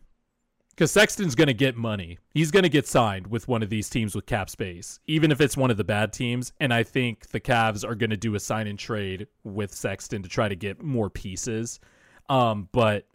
because 0.71 0.91
Sexton's 0.91 1.35
going 1.35 1.47
to 1.47 1.55
get 1.55 1.77
money. 1.77 2.19
He's 2.31 2.51
going 2.51 2.65
to 2.65 2.69
get 2.69 2.87
signed 2.87 3.29
with 3.29 3.47
one 3.49 3.63
of 3.63 3.71
these 3.71 3.89
teams 3.89 4.15
with 4.15 4.27
cap 4.27 4.51
space, 4.51 4.99
even 5.07 5.31
if 5.31 5.41
it's 5.41 5.57
one 5.57 5.71
of 5.71 5.77
the 5.77 5.85
bad 5.85 6.13
teams. 6.13 6.53
And 6.61 6.75
I 6.75 6.83
think 6.83 7.29
the 7.29 7.41
Cavs 7.41 7.89
are 7.89 7.95
going 7.95 8.11
to 8.11 8.17
do 8.17 8.35
a 8.35 8.41
sign 8.41 8.67
and 8.67 8.79
trade 8.79 9.27
with 9.45 9.73
Sexton 9.73 10.23
to 10.23 10.29
try 10.29 10.49
to 10.49 10.57
get 10.57 10.83
more 10.83 11.09
pieces. 11.09 11.81
Um, 12.29 12.69
but 12.73 13.07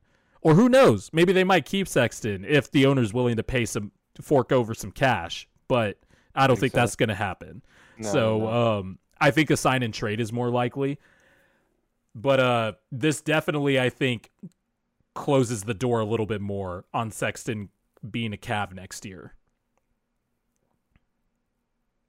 or 0.41 0.53
who 0.53 0.69
knows? 0.69 1.09
Maybe 1.13 1.33
they 1.33 1.43
might 1.43 1.65
keep 1.65 1.87
Sexton 1.87 2.45
if 2.45 2.71
the 2.71 2.85
owner's 2.85 3.13
willing 3.13 3.35
to 3.35 3.43
pay 3.43 3.65
some 3.65 3.91
fork 4.21 4.51
over 4.51 4.73
some 4.73 4.91
cash. 4.91 5.47
But 5.67 5.97
I 6.33 6.47
don't 6.47 6.55
think, 6.55 6.73
Think 6.73 6.79
so. 6.79 6.79
that's 6.79 6.95
going 6.95 7.09
to 7.09 7.15
happen. 7.15 7.61
No, 7.97 8.11
so 8.11 8.39
no. 8.39 8.47
um, 8.47 8.99
I 9.21 9.31
think 9.31 9.49
a 9.49 9.57
sign 9.57 9.83
and 9.83 9.93
trade 9.93 10.19
is 10.19 10.31
more 10.31 10.49
likely. 10.49 10.99
But 12.15 12.39
uh, 12.39 12.73
this 12.91 13.21
definitely, 13.21 13.79
I 13.79 13.89
think, 13.89 14.31
closes 15.13 15.63
the 15.63 15.73
door 15.73 15.99
a 15.99 16.05
little 16.05 16.25
bit 16.25 16.41
more 16.41 16.85
on 16.93 17.11
Sexton 17.11 17.69
being 18.09 18.33
a 18.33 18.37
Cav 18.37 18.73
next 18.73 19.05
year. 19.05 19.35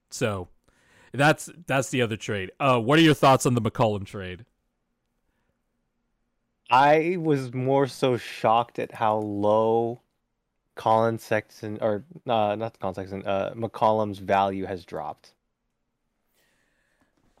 So 0.09 0.49
that's 1.13 1.49
that's 1.67 1.89
the 1.89 2.01
other 2.01 2.17
trade. 2.17 2.51
Uh, 2.59 2.79
what 2.79 2.99
are 2.99 3.01
your 3.01 3.13
thoughts 3.13 3.45
on 3.45 3.53
the 3.53 3.61
McCollum 3.61 4.05
trade? 4.05 4.45
I 6.69 7.17
was 7.19 7.53
more 7.53 7.85
so 7.87 8.15
shocked 8.17 8.79
at 8.79 8.93
how 8.93 9.17
low 9.17 10.01
Collin 10.75 11.19
Sexton 11.19 11.77
or 11.81 12.05
uh, 12.27 12.55
not 12.55 12.79
Collin 12.79 12.95
Sexton, 12.95 13.25
uh, 13.25 13.53
McCollum's 13.55 14.19
value 14.19 14.65
has 14.65 14.85
dropped. 14.85 15.33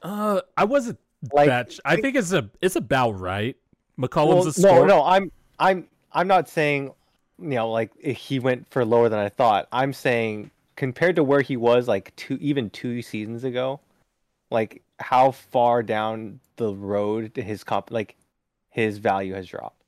Uh, 0.01 0.41
I 0.57 0.63
wasn't 0.65 0.99
Like, 1.31 1.47
that. 1.47 1.79
I 1.85 1.95
think 1.97 2.15
it's 2.15 2.31
a 2.31 2.49
it's 2.61 2.75
about 2.75 3.19
right. 3.19 3.55
well, 3.97 4.09
McCollum's 4.09 4.57
a 4.57 4.61
no, 4.61 4.85
no, 4.85 5.03
I'm, 5.03 5.31
I'm, 5.59 5.87
I'm 6.11 6.27
not 6.27 6.49
saying, 6.49 6.93
you 7.39 7.49
know, 7.49 7.69
like 7.69 7.91
he 8.01 8.39
went 8.39 8.69
for 8.71 8.83
lower 8.83 9.09
than 9.09 9.19
I 9.19 9.29
thought. 9.29 9.67
I'm 9.71 9.93
saying 9.93 10.51
compared 10.75 11.15
to 11.17 11.23
where 11.23 11.41
he 11.41 11.57
was 11.57 11.87
like 11.87 12.15
two, 12.15 12.37
even 12.41 12.69
two 12.69 13.01
seasons 13.01 13.43
ago, 13.43 13.79
like 14.49 14.81
how 14.99 15.31
far 15.31 15.83
down 15.83 16.39
the 16.55 16.73
road 16.73 17.33
to 17.35 17.41
his 17.41 17.63
comp, 17.63 17.91
like 17.91 18.15
his 18.69 18.97
value 18.97 19.33
has 19.33 19.47
dropped. 19.47 19.83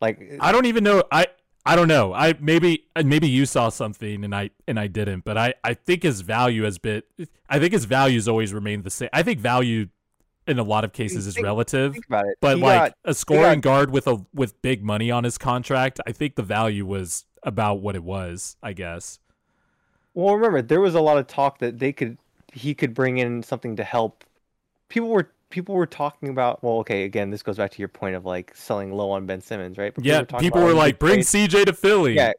Like 0.00 0.36
I 0.40 0.52
don't 0.52 0.66
even 0.66 0.84
know. 0.84 1.02
I 1.10 1.26
I 1.66 1.76
don't 1.76 1.88
know. 1.88 2.12
I 2.12 2.34
maybe 2.40 2.84
uh, 2.94 3.02
maybe 3.04 3.28
you 3.28 3.46
saw 3.46 3.68
something 3.70 4.22
and 4.24 4.34
I 4.34 4.50
and 4.68 4.78
I 4.78 4.86
didn't, 4.86 5.24
but 5.24 5.38
I 5.38 5.54
I 5.64 5.74
think 5.74 6.02
his 6.02 6.20
value 6.20 6.64
has 6.64 6.78
been. 6.78 7.02
I 7.48 7.58
think 7.58 7.72
his 7.72 7.86
values 7.86 8.28
always 8.28 8.52
remained 8.52 8.84
the 8.84 8.90
same. 8.90 9.08
I 9.12 9.22
think 9.22 9.40
value 9.40 9.88
in 10.46 10.58
a 10.58 10.62
lot 10.62 10.84
of 10.84 10.92
cases 10.92 11.26
is 11.26 11.40
relative. 11.40 11.94
think 11.94 12.06
about 12.06 12.26
it. 12.26 12.36
But 12.40 12.56
He 12.58 12.62
like 12.62 12.80
got- 12.92 12.98
a 13.06 13.14
scoring 13.14 13.60
got- 13.60 13.70
guard 13.70 13.90
with 13.92 14.06
a 14.06 14.24
with 14.34 14.60
big 14.60 14.84
money 14.84 15.10
on 15.10 15.24
his 15.24 15.38
contract, 15.38 16.00
I 16.06 16.12
think 16.12 16.34
the 16.34 16.42
value 16.42 16.84
was 16.84 17.24
about 17.42 17.80
what 17.80 17.94
it 17.96 18.04
was. 18.04 18.56
I 18.62 18.74
guess. 18.74 19.18
Well, 20.12 20.34
remember 20.34 20.60
there 20.60 20.80
was 20.82 20.94
a 20.94 21.00
lot 21.00 21.16
of 21.16 21.26
talk 21.26 21.58
that 21.60 21.78
they 21.78 21.92
could 21.92 22.18
he 22.52 22.74
could 22.74 22.92
bring 22.92 23.16
in 23.18 23.42
something 23.42 23.74
to 23.76 23.84
help. 23.84 24.22
People 24.90 25.08
were 25.08 25.30
people 25.54 25.76
were 25.76 25.86
talking 25.86 26.28
about. 26.30 26.62
Well, 26.64 26.78
okay, 26.78 27.04
again, 27.04 27.30
this 27.30 27.42
goes 27.42 27.56
back 27.58 27.70
to 27.70 27.78
your 27.78 27.88
point 27.88 28.16
of 28.16 28.24
like 28.24 28.50
selling 28.56 28.92
low 28.92 29.12
on 29.12 29.24
Ben 29.24 29.40
Simmons, 29.40 29.78
right? 29.78 29.94
But 29.94 30.04
Yeah, 30.04 30.22
people 30.24 30.60
were 30.60 30.66
oh, 30.66 30.70
you 30.70 30.76
like, 30.76 30.98
"Bring 30.98 31.22
trade- 31.22 31.48
CJ 31.50 31.64
to 31.66 31.72
Philly." 31.72 32.14
Yeah, 32.16 32.32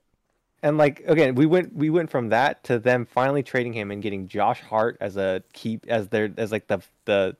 and 0.61 0.77
like 0.77 1.01
again, 1.07 1.33
we 1.35 1.45
went 1.45 1.73
we 1.73 1.89
went 1.89 2.11
from 2.11 2.29
that 2.29 2.63
to 2.65 2.77
them 2.77 3.05
finally 3.05 3.41
trading 3.41 3.71
him 3.71 3.89
and 3.89 4.03
getting 4.03 4.27
Josh 4.27 4.59
Hart 4.61 4.97
as 4.99 5.15
a 5.15 5.41
keep 5.53 5.85
as 5.87 6.09
their 6.09 6.29
as 6.37 6.51
like 6.51 6.67
the 6.67 6.79
the 7.05 7.37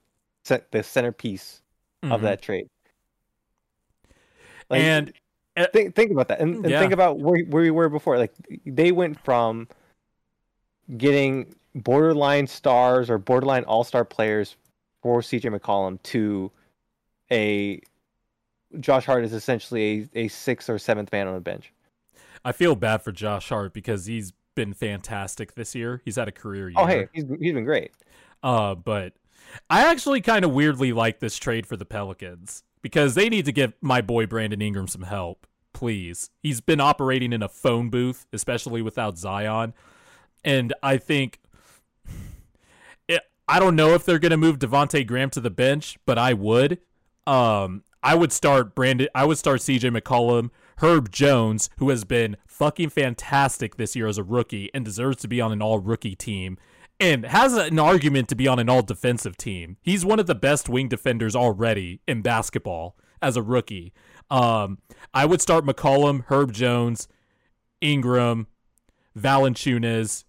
the 0.72 0.82
centerpiece 0.84 1.62
of 2.04 2.22
Mhm. 2.22 2.24
that 2.24 2.42
trade. 2.42 2.70
Like, 4.70 4.82
and 4.82 5.14
uh, 5.58 5.68
think 5.74 5.94
think 5.94 6.12
about 6.12 6.30
that 6.30 6.40
and, 6.40 6.56
and 6.58 6.70
Yeah. 6.70 6.80
think 6.80 6.94
about 6.94 7.20
where 7.20 7.44
where 7.46 7.64
we 7.64 7.72
were 7.72 7.90
before 7.90 8.18
like 8.18 8.34
they 8.66 8.92
went 8.94 9.20
from 9.20 9.68
getting 10.98 11.54
borderline 11.76 12.48
stars 12.48 13.10
or 13.10 13.18
borderline 13.18 13.64
all-star 13.66 14.06
players 14.06 14.56
for 15.06 15.22
CJ 15.22 15.56
McCollum 15.56 16.02
to 16.02 16.52
a 17.32 17.80
Josh 18.80 19.06
Hart 19.06 19.24
is 19.24 19.34
essentially 19.34 20.10
a, 20.16 20.22
a 20.22 20.28
sixth 20.30 20.68
or 20.68 20.80
seventh 20.80 21.12
man 21.12 21.28
on 21.28 21.36
the 21.36 21.42
bench. 21.42 21.72
I 22.44 22.52
feel 22.54 22.76
bad 22.76 23.04
for 23.04 23.12
Josh 23.12 23.50
Hart 23.50 23.72
because 23.72 24.08
he's 24.08 24.34
been 24.56 24.74
fantastic 24.74 25.54
this 25.54 25.76
year. 25.76 26.02
He's 26.04 26.16
had 26.16 26.28
a 26.28 26.32
career 26.32 26.70
year. 26.70 26.80
Oh 26.80 26.88
hey, 26.88 27.08
he's 27.14 27.26
he's 27.40 27.54
been 27.54 27.66
great. 27.66 27.92
Uh, 28.42 28.74
but 28.74 29.14
I 29.70 29.86
actually 29.92 30.22
kind 30.22 30.44
of 30.44 30.50
weirdly 30.50 30.92
like 30.92 31.20
this 31.20 31.38
trade 31.38 31.68
for 31.68 31.78
the 31.78 31.86
Pelicans 31.86 32.64
because 32.82 33.14
they 33.14 33.30
need 33.30 33.46
to 33.46 33.52
give 33.52 33.74
my 33.82 34.02
boy 34.02 34.26
Brandon 34.26 34.60
Ingram 34.60 34.88
some 34.88 35.04
help, 35.04 35.46
please. 35.72 36.32
He's 36.42 36.62
been 36.62 36.82
operating 36.82 37.32
in 37.32 37.44
a 37.44 37.50
phone 37.50 37.92
booth, 37.92 38.26
especially 38.34 38.82
without 38.82 39.20
Zion, 39.20 39.76
and 40.44 40.74
I 40.82 40.98
think 40.98 41.42
I 43.48 43.60
don't 43.60 43.76
know 43.76 43.94
if 43.94 44.06
they're 44.06 44.20
going 44.20 44.32
to 44.32 44.38
move 44.38 44.60
Devonte 44.60 45.06
Graham 45.06 45.30
to 45.32 45.42
the 45.42 45.50
bench, 45.50 45.98
but 46.06 46.18
I 46.18 46.34
would. 46.34 46.80
Um, 47.28 47.84
I 48.02 48.16
would 48.16 48.32
start 48.32 48.76
Brandon. 48.76 49.08
I 49.16 49.26
would 49.26 49.38
start 49.38 49.62
C.J. 49.62 49.90
McCollum, 49.90 50.50
Herb 50.78 51.12
Jones, 51.12 51.70
who 51.78 51.90
has 51.90 52.04
been 52.04 52.38
fucking 52.46 52.90
fantastic 52.90 53.78
this 53.78 53.96
year 53.96 54.08
as 54.08 54.18
a 54.18 54.24
rookie 54.24 54.70
and 54.74 54.86
deserves 54.86 55.18
to 55.18 55.28
be 55.28 55.42
on 55.42 55.52
an 55.52 55.62
all 55.62 55.80
rookie 55.80 56.16
team 56.16 56.58
and 57.00 57.26
has 57.26 57.54
an 57.56 57.80
argument 57.80 58.30
to 58.30 58.36
be 58.36 58.48
on 58.48 58.60
an 58.60 58.70
all 58.70 58.82
defensive 58.82 59.38
team. 59.38 59.78
He's 59.82 60.06
one 60.06 60.20
of 60.20 60.28
the 60.28 60.36
best 60.36 60.70
wing 60.70 60.88
defenders 60.88 61.36
already 61.36 62.00
in 62.08 62.22
basketball 62.22 62.96
as 63.22 63.36
a 63.36 63.42
rookie. 63.42 63.94
Um, 64.30 64.80
I 65.14 65.26
would 65.26 65.42
start 65.42 65.66
McCollum, 65.66 66.26
Herb 66.28 66.54
Jones, 66.54 67.08
Ingram, 67.82 68.48
Valanciunas. 69.18 70.24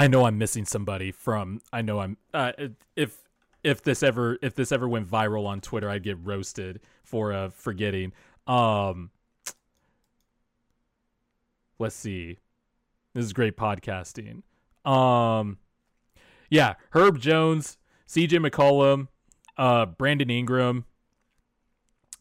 I 0.00 0.06
know 0.06 0.24
I'm 0.24 0.38
missing 0.38 0.64
somebody 0.64 1.12
from. 1.12 1.60
I 1.74 1.82
know 1.82 2.00
I'm. 2.00 2.16
Uh, 2.32 2.52
if 2.96 3.18
if 3.62 3.82
this 3.82 4.02
ever 4.02 4.38
if 4.40 4.54
this 4.54 4.72
ever 4.72 4.88
went 4.88 5.06
viral 5.06 5.46
on 5.46 5.60
Twitter, 5.60 5.90
I'd 5.90 6.02
get 6.02 6.16
roasted 6.24 6.80
for 7.04 7.34
uh, 7.34 7.50
forgetting. 7.50 8.14
Um, 8.46 9.10
let's 11.78 11.94
see. 11.94 12.38
This 13.12 13.26
is 13.26 13.34
great 13.34 13.58
podcasting. 13.58 14.40
Um, 14.86 15.58
yeah, 16.48 16.76
Herb 16.92 17.18
Jones, 17.18 17.76
C.J. 18.06 18.38
McCollum, 18.38 19.08
uh, 19.58 19.84
Brandon 19.84 20.30
Ingram. 20.30 20.86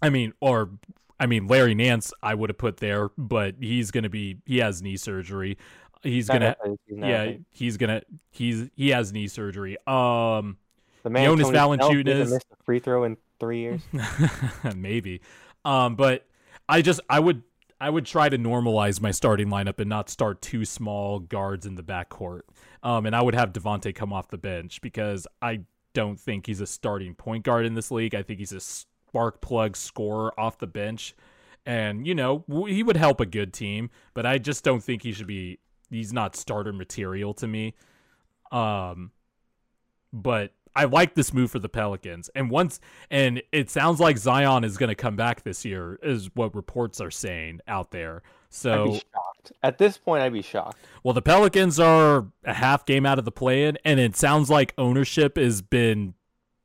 I 0.01 0.09
mean, 0.09 0.33
or 0.41 0.71
I 1.17 1.27
mean, 1.27 1.47
Larry 1.47 1.75
Nance, 1.75 2.11
I 2.21 2.35
would 2.35 2.49
have 2.49 2.57
put 2.57 2.77
there, 2.77 3.07
but 3.17 3.55
he's 3.61 3.89
gonna 3.89 4.09
be 4.09 4.39
he 4.45 4.57
has 4.57 4.81
knee 4.81 4.97
surgery. 4.97 5.57
He's 6.01 6.27
gonna 6.27 6.55
yeah, 6.87 7.33
he's 7.51 7.77
gonna 7.77 8.01
he's 8.31 8.69
he 8.75 8.89
has 8.89 9.11
knee 9.11 9.27
surgery. 9.27 9.77
Um, 9.85 10.57
the 11.03 11.09
man 11.09 11.25
Jonas 11.25 11.49
Valanciunas 11.49 12.31
missed 12.31 12.47
a 12.51 12.63
free 12.63 12.79
throw 12.79 13.03
in 13.03 13.17
three 13.39 13.59
years, 13.59 13.81
maybe. 14.75 15.21
Um, 15.65 15.95
but 15.95 16.25
I 16.67 16.81
just 16.81 17.01
I 17.09 17.19
would 17.19 17.43
I 17.81 17.89
would 17.89 18.05
try 18.05 18.29
to 18.29 18.37
normalize 18.37 19.01
my 19.01 19.11
starting 19.11 19.47
lineup 19.47 19.79
and 19.79 19.89
not 19.89 20.09
start 20.09 20.41
two 20.41 20.65
small 20.65 21.19
guards 21.19 21.65
in 21.65 21.75
the 21.75 21.83
backcourt. 21.83 22.41
Um, 22.83 23.05
and 23.05 23.15
I 23.15 23.21
would 23.21 23.35
have 23.35 23.53
Devonte 23.53 23.93
come 23.95 24.11
off 24.11 24.29
the 24.29 24.37
bench 24.37 24.81
because 24.81 25.27
I 25.41 25.61
don't 25.93 26.19
think 26.19 26.45
he's 26.45 26.61
a 26.61 26.67
starting 26.67 27.15
point 27.15 27.43
guard 27.43 27.65
in 27.65 27.75
this 27.75 27.89
league. 27.91 28.15
I 28.15 28.21
think 28.21 28.39
he's 28.39 28.51
a 28.51 28.59
spark 28.59 29.41
plug 29.41 29.77
scorer 29.77 30.37
off 30.39 30.57
the 30.57 30.67
bench. 30.67 31.15
And, 31.65 32.05
you 32.07 32.15
know, 32.15 32.45
he 32.67 32.83
would 32.83 32.97
help 32.97 33.19
a 33.21 33.25
good 33.25 33.53
team, 33.53 33.89
but 34.13 34.25
I 34.25 34.37
just 34.37 34.63
don't 34.63 34.83
think 34.83 35.03
he 35.03 35.11
should 35.11 35.27
be 35.27 35.59
he's 35.89 36.13
not 36.13 36.35
starter 36.35 36.73
material 36.73 37.33
to 37.35 37.47
me. 37.47 37.75
Um 38.51 39.11
but 40.11 40.53
I 40.75 40.85
like 40.85 41.13
this 41.15 41.33
move 41.33 41.51
for 41.51 41.59
the 41.59 41.69
Pelicans. 41.69 42.29
And 42.35 42.49
once 42.49 42.79
and 43.09 43.41
it 43.51 43.69
sounds 43.69 43.99
like 43.99 44.17
Zion 44.17 44.63
is 44.63 44.77
going 44.77 44.89
to 44.89 44.95
come 44.95 45.15
back 45.15 45.43
this 45.43 45.65
year 45.65 45.99
is 46.01 46.29
what 46.35 46.55
reports 46.55 47.01
are 47.01 47.11
saying 47.11 47.59
out 47.67 47.91
there. 47.91 48.23
So 48.49 48.93
shocked 48.93 49.51
At 49.61 49.77
this 49.77 49.97
point 49.97 50.23
I'd 50.23 50.33
be 50.33 50.41
shocked. 50.41 50.77
Well, 51.03 51.13
the 51.13 51.21
Pelicans 51.21 51.79
are 51.79 52.27
a 52.43 52.53
half 52.53 52.85
game 52.85 53.05
out 53.05 53.19
of 53.19 53.25
the 53.25 53.31
play-in 53.31 53.77
and 53.83 53.99
it 53.99 54.15
sounds 54.15 54.49
like 54.49 54.73
ownership 54.77 55.37
has 55.37 55.61
been 55.61 56.13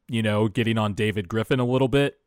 you 0.08 0.22
know, 0.22 0.48
getting 0.48 0.78
on 0.78 0.94
David 0.94 1.28
Griffin 1.28 1.60
a 1.60 1.64
little 1.64 1.88
bit. 1.88 2.18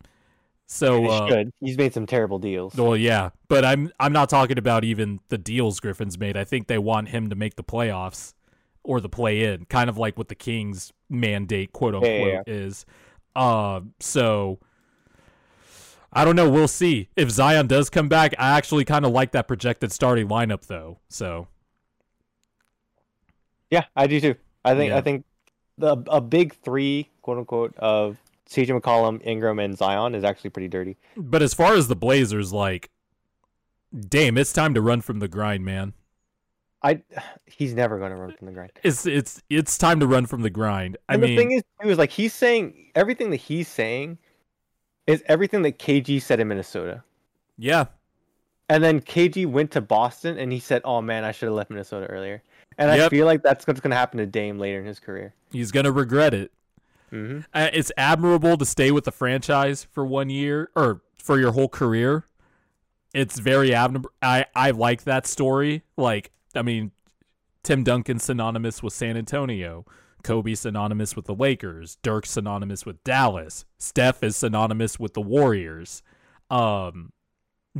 So 0.69 1.05
uh, 1.05 1.45
he's 1.61 1.77
made 1.77 1.93
some 1.93 2.05
terrible 2.05 2.39
deals. 2.39 2.75
Well, 2.75 2.97
yeah, 2.97 3.29
but 3.47 3.63
I'm 3.63 3.89
I'm 4.01 4.11
not 4.11 4.29
talking 4.29 4.57
about 4.57 4.83
even 4.83 5.21
the 5.29 5.37
deals 5.37 5.79
Griffin's 5.79 6.19
made. 6.19 6.35
I 6.35 6.43
think 6.43 6.67
they 6.67 6.77
want 6.77 7.09
him 7.09 7.29
to 7.29 7.35
make 7.35 7.55
the 7.55 7.63
playoffs 7.63 8.33
or 8.83 8.99
the 8.99 9.09
play 9.09 9.45
in, 9.45 9.65
kind 9.65 9.89
of 9.89 9.97
like 9.97 10.17
what 10.17 10.27
the 10.27 10.35
Kings 10.35 10.91
mandate, 11.09 11.71
quote 11.71 11.95
unquote, 11.95 12.11
yeah, 12.11 12.25
yeah, 12.25 12.43
yeah. 12.45 12.53
is. 12.53 12.85
Uh, 13.33 13.81
so 14.01 14.59
I 16.11 16.25
don't 16.25 16.35
know. 16.35 16.49
We'll 16.49 16.67
see 16.67 17.07
if 17.15 17.29
Zion 17.29 17.67
does 17.67 17.89
come 17.89 18.09
back. 18.09 18.33
I 18.37 18.57
actually 18.57 18.83
kind 18.83 19.05
of 19.05 19.11
like 19.11 19.31
that 19.31 19.47
projected 19.47 19.93
starting 19.93 20.27
lineup, 20.27 20.65
though. 20.65 20.99
So 21.07 21.47
yeah, 23.71 23.85
I 23.95 24.07
do 24.07 24.19
too. 24.19 24.35
I 24.65 24.75
think 24.75 24.91
I 24.91 24.99
think 24.99 25.23
the 25.77 25.95
a 26.07 26.19
big 26.19 26.55
three, 26.55 27.09
quote 27.21 27.37
unquote, 27.37 27.73
of 27.77 28.17
CJ 28.49 28.79
McCollum, 28.79 29.21
Ingram, 29.25 29.59
and 29.59 29.77
Zion 29.77 30.15
is 30.15 30.23
actually 30.23 30.49
pretty 30.51 30.67
dirty. 30.67 30.97
But 31.15 31.41
as 31.41 31.53
far 31.53 31.75
as 31.75 31.87
the 31.87 31.95
Blazers, 31.95 32.53
like, 32.53 32.89
damn, 34.09 34.37
it's 34.37 34.53
time 34.53 34.73
to 34.73 34.81
run 34.81 35.01
from 35.01 35.19
the 35.19 35.27
grind, 35.27 35.65
man. 35.65 35.93
I 36.83 37.01
he's 37.45 37.73
never 37.73 37.97
going 37.97 38.11
to 38.11 38.17
run 38.17 38.33
from 38.33 38.47
the 38.47 38.53
grind. 38.53 38.71
It's 38.83 39.05
it's 39.05 39.41
it's 39.49 39.77
time 39.77 39.99
to 39.99 40.07
run 40.07 40.25
from 40.25 40.41
the 40.41 40.49
grind. 40.49 40.97
I 41.09 41.13
and 41.13 41.21
mean, 41.21 41.31
the 41.31 41.37
thing 41.37 41.51
is, 41.51 41.63
too, 41.81 41.89
is 41.89 41.97
like 41.97 42.11
he's 42.11 42.33
saying 42.33 42.91
everything 42.95 43.31
that 43.31 43.37
he's 43.37 43.67
saying 43.67 44.19
is 45.07 45.23
everything 45.25 45.63
that 45.63 45.79
KG 45.79 46.21
said 46.21 46.39
in 46.39 46.47
Minnesota. 46.47 47.03
Yeah. 47.57 47.85
And 48.69 48.83
then 48.83 48.99
KG 48.99 49.47
went 49.47 49.71
to 49.71 49.81
Boston 49.81 50.37
and 50.37 50.51
he 50.51 50.59
said, 50.59 50.81
"Oh 50.85 51.01
man, 51.01 51.23
I 51.23 51.31
should 51.31 51.47
have 51.47 51.55
left 51.55 51.69
Minnesota 51.71 52.05
earlier." 52.07 52.43
And 52.77 52.95
yep. 52.95 53.07
I 53.07 53.09
feel 53.09 53.25
like 53.25 53.41
that's 53.41 53.65
what's 53.65 53.79
going 53.79 53.91
to 53.91 53.97
happen 53.97 54.19
to 54.19 54.25
Dame 54.27 54.59
later 54.59 54.79
in 54.79 54.85
his 54.85 54.99
career. 54.99 55.33
He's 55.51 55.71
going 55.71 55.85
to 55.85 55.91
regret 55.91 56.33
it. 56.33 56.51
Mm-hmm. 57.11 57.39
Uh, 57.53 57.69
it's 57.73 57.91
admirable 57.97 58.57
to 58.57 58.65
stay 58.65 58.91
with 58.91 59.05
the 59.05 59.11
franchise 59.11 59.87
for 59.91 60.05
one 60.05 60.29
year 60.29 60.69
or 60.75 61.01
for 61.17 61.39
your 61.39 61.51
whole 61.51 61.69
career. 61.69 62.25
It's 63.13 63.39
very 63.39 63.73
admirable. 63.73 64.11
I 64.21 64.45
I 64.55 64.71
like 64.71 65.03
that 65.05 65.25
story. 65.25 65.83
Like, 65.95 66.31
I 66.53 66.61
mean, 66.61 66.91
Tim 67.63 67.83
Duncan 67.83 68.19
synonymous 68.19 68.83
with 68.83 68.93
San 68.93 69.17
Antonio. 69.17 69.85
Kobe 70.23 70.55
synonymous 70.55 71.15
with 71.15 71.25
the 71.25 71.35
Lakers. 71.35 71.97
Dirk 72.01 72.25
synonymous 72.25 72.85
with 72.85 73.03
Dallas. 73.03 73.65
Steph 73.77 74.23
is 74.23 74.35
synonymous 74.35 74.99
with 74.99 75.13
the 75.13 75.21
Warriors. 75.21 76.03
Um, 76.49 77.11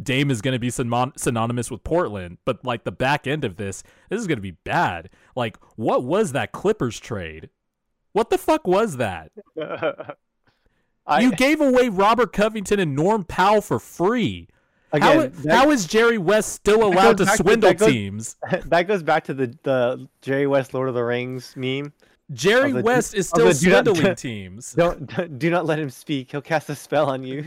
Dame 0.02 0.32
is 0.32 0.42
going 0.42 0.54
to 0.54 0.60
be 0.60 0.70
synonymous 0.70 1.72
with 1.72 1.84
Portland, 1.84 2.38
but 2.46 2.64
like 2.64 2.84
the 2.84 2.92
back 2.92 3.28
end 3.28 3.44
of 3.44 3.58
this, 3.58 3.84
this 4.10 4.20
is 4.20 4.28
going 4.28 4.38
to 4.38 4.42
be 4.42 4.52
bad. 4.52 5.10
Like, 5.36 5.58
what 5.76 6.04
was 6.04 6.32
that 6.34 6.52
Clippers 6.52 7.00
trade? 7.00 7.50
What 8.18 8.32
the 8.32 8.40
fuck 8.40 8.66
was 8.66 8.98
that? 8.98 9.32
I, 11.06 11.20
you 11.20 11.32
gave 11.34 11.62
away 11.62 11.90
Robert 11.90 12.34
Covington 12.34 12.80
and 12.80 12.96
Norm 12.96 13.24
Powell 13.24 13.62
for 13.62 13.78
free. 13.78 14.48
Again, 14.92 15.18
how, 15.20 15.28
that, 15.28 15.52
how 15.52 15.70
is 15.70 15.86
Jerry 15.86 16.18
West 16.18 16.54
still 16.54 16.84
allowed 16.84 17.18
to 17.18 17.28
swindle 17.28 17.74
to, 17.74 17.78
that 17.78 17.92
teams? 17.92 18.36
Goes, 18.50 18.64
that 18.66 18.88
goes 18.88 19.04
back 19.04 19.26
to 19.26 19.36
the, 19.36 19.56
the 19.62 20.10
Jerry 20.24 20.48
West 20.48 20.74
Lord 20.74 20.90
of 20.90 20.96
the 20.96 21.04
Rings 21.04 21.54
meme. 21.56 21.94
Jerry 22.34 22.72
the, 22.72 22.82
West 22.82 23.14
is 23.14 23.30
still 23.30 23.54
swindling 23.54 24.02
not, 24.02 24.18
teams. 24.18 24.74
Don't 24.74 25.38
do 25.38 25.52
not 25.52 25.68
let 25.68 25.78
him 25.78 25.92
speak. 25.92 26.32
He'll 26.32 26.42
cast 26.42 26.72
a 26.72 26.76
spell 26.76 27.12
on 27.12 27.24
you. 27.24 27.44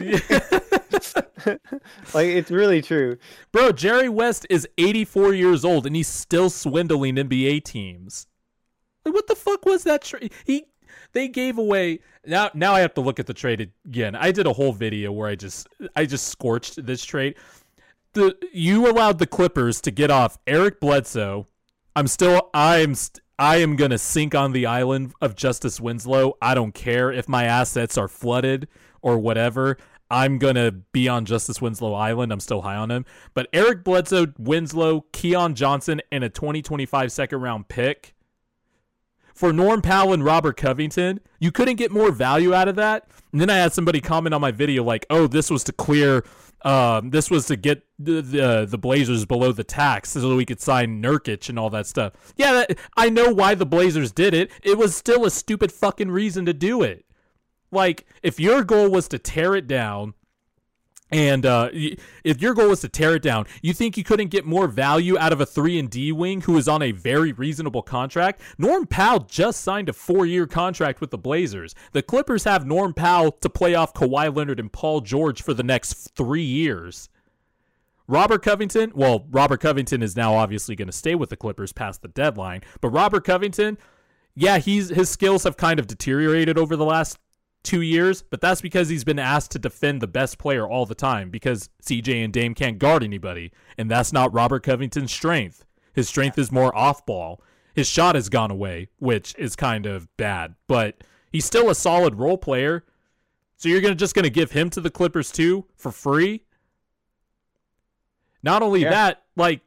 like 2.15 2.29
it's 2.29 2.53
really 2.53 2.81
true. 2.81 3.17
Bro, 3.51 3.73
Jerry 3.73 4.09
West 4.09 4.47
is 4.49 4.69
84 4.79 5.35
years 5.35 5.65
old 5.65 5.85
and 5.85 5.97
he's 5.97 6.07
still 6.07 6.49
swindling 6.49 7.17
NBA 7.17 7.65
teams. 7.65 8.29
Like, 9.05 9.15
what 9.15 9.27
the 9.27 9.37
fuck 9.37 9.65
was 9.65 9.85
that 9.85 10.03
trade? 10.03 10.33
He 10.45 10.67
they 11.13 11.29
gave 11.29 11.59
away 11.59 12.01
now 12.27 12.51
now 12.55 12.75
I 12.75 12.81
have 12.81 12.95
to 12.95 13.01
look 13.01 13.19
at 13.19 13.27
the 13.27 13.35
trade 13.35 13.73
again. 13.87 14.15
I 14.15 14.33
did 14.33 14.47
a 14.47 14.53
whole 14.53 14.73
video 14.73 15.13
where 15.13 15.29
I 15.29 15.35
just 15.35 15.69
I 15.97 16.05
just 16.05 16.29
scorched 16.29 16.85
this 16.85 17.05
trade. 17.05 17.37
The 18.13 18.37
you 18.53 18.91
allowed 18.91 19.19
the 19.19 19.27
Clippers 19.27 19.81
to 19.83 19.91
get 19.91 20.11
off 20.11 20.39
Eric 20.47 20.81
Bledsoe. 20.81 21.47
I'm 21.97 22.07
still 22.07 22.51
I'm 22.55 22.95
st- 22.95 23.23
I 23.39 23.57
am 23.57 23.77
going 23.77 23.91
to 23.91 23.97
sink 23.97 24.35
on 24.35 24.53
the 24.53 24.67
island 24.67 25.15
of 25.23 25.35
Justice 25.35 25.81
Winslow. 25.81 26.37
I 26.43 26.55
don't 26.55 26.75
care 26.75 27.11
if 27.11 27.27
my 27.27 27.45
assets 27.45 27.97
are 27.97 28.07
flooded 28.07 28.69
or 29.01 29.17
whatever. 29.19 29.79
I'm 30.11 30.37
going 30.37 30.57
to 30.57 30.73
be 30.73 31.09
on 31.09 31.25
Justice 31.25 31.59
Winslow 31.63 31.95
Island. 31.95 32.33
I'm 32.33 32.41
still 32.41 32.61
high 32.61 32.77
on 32.77 32.91
him. 32.91 33.07
But 33.33 33.49
Eric 33.55 33.83
Bledsoe, 33.83 34.35
Winslow, 34.39 35.07
Keon 35.13 35.55
Johnson, 35.55 36.03
and 36.13 36.23
a 36.23 36.29
2025 36.29 37.11
second 37.11 37.41
round 37.41 37.69
pick 37.69 38.15
for 39.35 39.53
Norm 39.53 39.83
Powell 39.83 40.13
and 40.13 40.25
Robert 40.25 40.57
Covington, 40.57 41.21
you 41.39 41.51
couldn't 41.53 41.77
get 41.77 41.91
more 41.91 42.11
value 42.11 42.55
out 42.55 42.69
of 42.69 42.77
that. 42.77 43.09
And 43.33 43.41
then 43.41 43.51
I 43.51 43.57
had 43.57 43.73
somebody 43.73 44.01
comment 44.01 44.35
on 44.35 44.41
my 44.41 44.51
video 44.51 44.83
like, 44.83 45.07
"Oh, 45.11 45.27
this 45.27 45.51
was 45.51 45.65
to 45.65 45.73
clear, 45.73 46.25
um, 46.63 47.11
this 47.11 47.31
was 47.31 47.47
to 47.47 47.57
get 47.57 47.83
the 47.99 48.21
the, 48.23 48.67
the 48.69 48.79
Blazers 48.79 49.25
below 49.25 49.53
the 49.53 49.65
tax 49.65 50.11
so 50.11 50.37
we 50.37 50.45
could 50.45 50.61
sign 50.61 51.03
Nurkic 51.03 51.49
and 51.49 51.59
all 51.59 51.71
that 51.71 51.87
stuff." 51.87 52.13
Yeah, 52.37 52.53
that, 52.53 52.79
I 52.97 53.09
know 53.09 53.33
why 53.33 53.55
the 53.55 53.67
Blazers 53.67 54.13
did 54.13 54.35
it. 54.35 54.51
It 54.63 54.79
was 54.79 54.97
still 54.97 55.25
a 55.25 55.31
stupid 55.31 55.73
fucking 55.73 56.11
reason 56.11 56.45
to 56.47 56.53
do 56.53 56.83
it. 56.83 57.05
Like, 57.73 58.05
if 58.23 58.41
your 58.41 58.65
goal 58.65 58.91
was 58.91 59.07
to 59.09 59.19
tear 59.19 59.55
it 59.55 59.69
down 59.69 60.15
and 61.13 61.45
uh, 61.45 61.71
if 61.73 62.41
your 62.41 62.55
goal 62.55 62.69
was 62.69 62.81
to 62.81 62.89
tear 62.89 63.17
it 63.17 63.23
down, 63.23 63.47
you 63.63 63.73
think 63.73 63.97
you 63.97 64.05
couldn't 64.05 64.29
get 64.29 64.45
more 64.45 64.69
value 64.69 65.19
out 65.19 65.33
of 65.33 65.41
a 65.41 65.47
three 65.47 65.79
and 65.79 65.91
D 65.91 66.13
wing 66.13 66.43
who 66.43 66.57
is 66.57 66.69
on 66.69 66.83
a 66.83 66.93
very 66.93 67.33
reasonable 67.33 67.83
contract? 67.83 68.41
Norm 68.59 68.87
Powell 68.87 69.21
just 69.21 69.61
signed 69.61 69.89
a 69.89 69.93
four-year 69.93 70.47
contract 70.47 71.01
with 71.01 71.11
the 71.11 71.19
Blazers. 71.19 71.75
The 71.93 72.03
Clippers 72.03 72.45
have 72.45 72.67
Norm 72.67 72.95
Powell 72.95 73.33
to 73.33 73.49
play 73.49 73.75
off 73.75 73.93
Kawhi 73.93 74.35
Leonard 74.35 74.61
and 74.61 74.73
Paul 74.73 75.01
George 75.01 75.43
for 75.43 75.53
the 75.53 75.63
next 75.63 76.15
three 76.15 76.43
years. 76.43 77.09
Robert 78.07 78.43
Covington, 78.43 78.91
well, 78.95 79.27
Robert 79.31 79.61
Covington 79.61 80.03
is 80.03 80.17
now 80.17 80.35
obviously 80.35 80.75
going 80.75 80.89
to 80.89 80.93
stay 80.93 81.15
with 81.15 81.31
the 81.31 81.37
Clippers 81.37 81.73
past 81.73 82.03
the 82.03 82.09
deadline, 82.09 82.61
but 82.81 82.89
Robert 82.89 83.25
Covington, 83.25 83.79
yeah, 84.35 84.59
he's 84.59 84.89
his 84.89 85.09
skills 85.09 85.45
have 85.45 85.57
kind 85.57 85.79
of 85.79 85.87
deteriorated 85.87 86.59
over 86.59 86.77
the 86.77 86.85
last 86.85 87.19
two 87.63 87.83
years, 87.83 88.23
but 88.23 88.41
that's 88.41 88.61
because 88.61 88.89
he's 88.89 89.05
been 89.05 89.19
asked 89.19 89.51
to 89.53 89.59
defend 89.59 90.01
the 90.01 90.07
best 90.07 90.39
player 90.39 90.67
all 90.69 90.87
the 90.87 90.95
time 90.95 91.31
because 91.31 91.69
CJ 91.83 92.25
and 92.25 92.33
Dame 92.33 92.55
can't 92.55 92.79
guard 92.79 93.03
anybody, 93.03 93.53
and 93.77 93.91
that's 93.91 94.13
not 94.13 94.33
Robert 94.33 94.63
Covington's 94.63 95.13
strength. 95.13 95.65
His 95.93 96.09
strength 96.09 96.39
is 96.39 96.51
more 96.53 96.77
off 96.77 97.05
ball. 97.05 97.43
His 97.75 97.87
shot 97.89 98.15
has 98.15 98.29
gone 98.29 98.51
away, 98.51 98.89
which 98.99 99.35
is 99.39 99.57
kind 99.57 99.87
of 99.87 100.09
bad, 100.17 100.55
but 100.67 101.03
he's 101.31 101.45
still 101.45 101.71
a 101.71 101.75
solid 101.75 102.17
role 102.17 102.39
player. 102.39 102.85
So 103.57 103.69
you're 103.69 103.81
gonna 103.81 103.95
just 103.95 104.15
gonna 104.15 104.31
give 104.31 104.53
him 104.53 104.71
to 104.71 104.81
the 104.81 104.91
Clippers 104.91 105.31
too 105.31 105.67
for 105.77 105.93
free? 105.93 106.43
Not 108.43 108.63
only 108.63 108.83
Yeah. 108.83 108.91
that, 108.91 109.23
like 109.37 109.61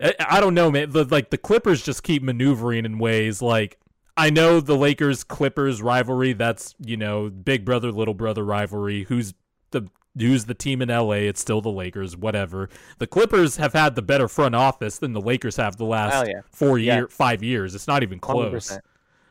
I, 0.00 0.14
I 0.18 0.40
don't 0.40 0.54
know, 0.54 0.70
man. 0.70 0.90
The, 0.90 1.04
like 1.04 1.30
the 1.30 1.38
Clippers 1.38 1.82
just 1.82 2.02
keep 2.02 2.22
maneuvering 2.22 2.84
in 2.84 2.98
ways 2.98 3.40
like 3.42 3.78
I 4.18 4.30
know 4.30 4.60
the 4.60 4.76
Lakers 4.76 5.22
Clippers 5.24 5.80
rivalry. 5.80 6.32
That's 6.32 6.74
you 6.84 6.96
know 6.96 7.30
big 7.30 7.64
brother 7.64 7.92
little 7.92 8.14
brother 8.14 8.44
rivalry. 8.44 9.04
Who's 9.04 9.32
the 9.70 9.88
who's 10.18 10.46
the 10.46 10.54
team 10.54 10.82
in 10.82 10.88
LA? 10.88 11.12
It's 11.28 11.40
still 11.40 11.60
the 11.60 11.70
Lakers. 11.70 12.16
Whatever. 12.16 12.68
The 12.98 13.06
Clippers 13.06 13.56
have 13.56 13.72
had 13.72 13.94
the 13.94 14.02
better 14.02 14.26
front 14.26 14.54
office 14.56 14.98
than 14.98 15.12
the 15.12 15.20
Lakers 15.20 15.56
have 15.56 15.76
the 15.76 15.84
last 15.84 16.26
yeah. 16.26 16.40
four 16.50 16.78
Yeah. 16.78 16.96
year 16.96 17.08
five 17.08 17.42
years. 17.42 17.74
It's 17.74 17.86
not 17.86 18.02
even 18.02 18.18
close 18.18 18.70
100%. 18.70 18.80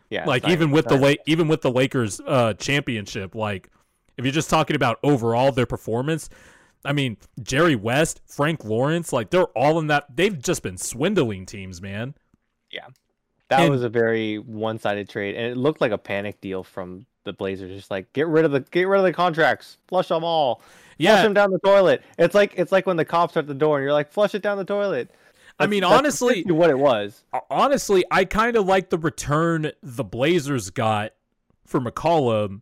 Yeah. 0.09 0.23
like 0.25 0.47
even 0.47 0.71
with 0.71 0.87
the 0.87 0.95
not- 0.97 1.03
La- 1.03 1.23
even 1.25 1.49
with 1.49 1.61
the 1.61 1.71
Lakers 1.71 2.21
uh 2.25 2.53
championship 2.53 3.35
like 3.35 3.69
if 4.15 4.23
you're 4.23 4.31
just 4.31 4.49
talking 4.49 4.77
about 4.77 4.99
overall 5.03 5.51
their 5.51 5.65
performance 5.65 6.29
I 6.85 6.93
mean 6.93 7.17
Jerry 7.43 7.75
West, 7.75 8.21
Frank 8.25 8.63
Lawrence, 8.63 9.11
like 9.11 9.31
they're 9.31 9.47
all 9.47 9.79
in 9.79 9.87
that 9.87 10.05
they've 10.15 10.41
just 10.41 10.63
been 10.63 10.77
swindling 10.77 11.45
teams, 11.45 11.81
man. 11.81 12.13
That 13.49 13.61
and- 13.61 13.71
was 13.71 13.83
a 13.83 13.89
very 13.89 14.37
one-sided 14.39 15.07
trade, 15.09 15.35
and 15.35 15.45
it 15.51 15.57
looked 15.57 15.79
like 15.81 15.91
a 15.91 15.97
panic 15.97 16.41
deal 16.41 16.63
from 16.63 17.05
the 17.23 17.33
Blazers. 17.33 17.73
Just 17.75 17.91
like 17.91 18.11
get 18.13 18.27
rid 18.27 18.45
of 18.45 18.51
the 18.51 18.59
get 18.61 18.87
rid 18.87 18.99
of 18.99 19.05
the 19.05 19.13
contracts, 19.13 19.77
flush 19.87 20.09
them 20.09 20.23
all, 20.23 20.61
flush 20.99 21.23
them 21.23 21.33
down 21.33 21.51
the 21.51 21.59
toilet. 21.59 22.01
It's 22.17 22.35
like 22.35 22.53
it's 22.57 22.71
like 22.71 22.85
when 22.85 22.97
the 22.97 23.05
cops 23.05 23.35
are 23.37 23.39
at 23.39 23.47
the 23.47 23.53
door, 23.53 23.77
and 23.77 23.83
you're 23.83 23.93
like, 23.93 24.11
flush 24.11 24.35
it 24.35 24.41
down 24.41 24.57
the 24.57 24.65
toilet. 24.65 25.09
I 25.59 25.65
mean, 25.65 25.81
that's 25.81 25.93
honestly- 25.93 26.43
what 26.43 26.69
it 26.69 26.77
was. 26.77 27.23
honestly, 27.49 28.03
I 28.11 28.25
kind 28.25 28.55
of 28.57 28.65
like 28.67 28.89
the 28.91 28.97
return 28.97 29.71
the 29.81 30.03
Blazers 30.03 30.69
got 30.69 31.13
for 31.65 31.79
McCollum 31.81 32.61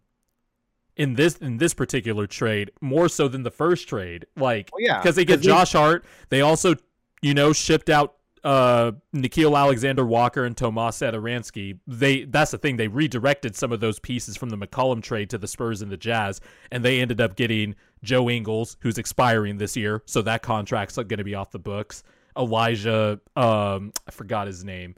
in 0.95 1.15
this 1.15 1.35
in 1.37 1.57
this 1.57 1.73
particular 1.73 2.25
trade 2.25 2.71
more 2.79 3.09
so 3.09 3.27
than 3.27 3.43
the 3.43 3.51
first 3.51 3.89
trade. 3.89 4.25
Like 4.37 4.69
Well, 4.71 4.81
yeah, 4.81 4.99
because 5.01 5.15
they 5.15 5.25
get 5.25 5.37
'cause 5.37 5.41
he- 5.45 5.47
Josh 5.49 5.73
Hart. 5.73 6.05
They 6.29 6.41
also, 6.41 6.75
you 7.21 7.33
know, 7.33 7.51
shipped 7.53 7.89
out 7.89 8.15
uh 8.45 8.91
Nickeil 9.13 9.57
Alexander 9.57 10.05
Walker 10.05 10.45
and 10.45 10.55
Tomas 10.55 10.99
Satoransky. 10.99 11.79
They 11.87 12.23
that's 12.25 12.51
the 12.51 12.57
thing. 12.57 12.77
They 12.77 12.87
redirected 12.87 13.55
some 13.55 13.71
of 13.71 13.79
those 13.79 13.99
pieces 13.99 14.37
from 14.37 14.49
the 14.49 14.57
McCollum 14.57 15.01
trade 15.01 15.31
to 15.31 15.37
the 15.37 15.47
Spurs 15.47 15.81
and 15.81 15.91
the 15.91 15.97
Jazz, 15.97 16.39
and 16.71 16.85
they 16.85 17.01
ended 17.01 17.19
up 17.19 17.35
getting 17.35 17.75
Joe 18.03 18.29
Ingles, 18.29 18.77
who's 18.81 18.99
expiring 18.99 19.57
this 19.57 19.75
year, 19.75 20.03
so 20.05 20.21
that 20.21 20.43
contract's 20.43 20.95
going 20.95 21.09
to 21.09 21.23
be 21.23 21.35
off 21.35 21.51
the 21.51 21.59
books. 21.59 22.03
Elijah, 22.37 23.19
um, 23.35 23.91
I 24.07 24.11
forgot 24.11 24.45
his 24.45 24.63
name. 24.63 24.95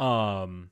Um, 0.00 0.70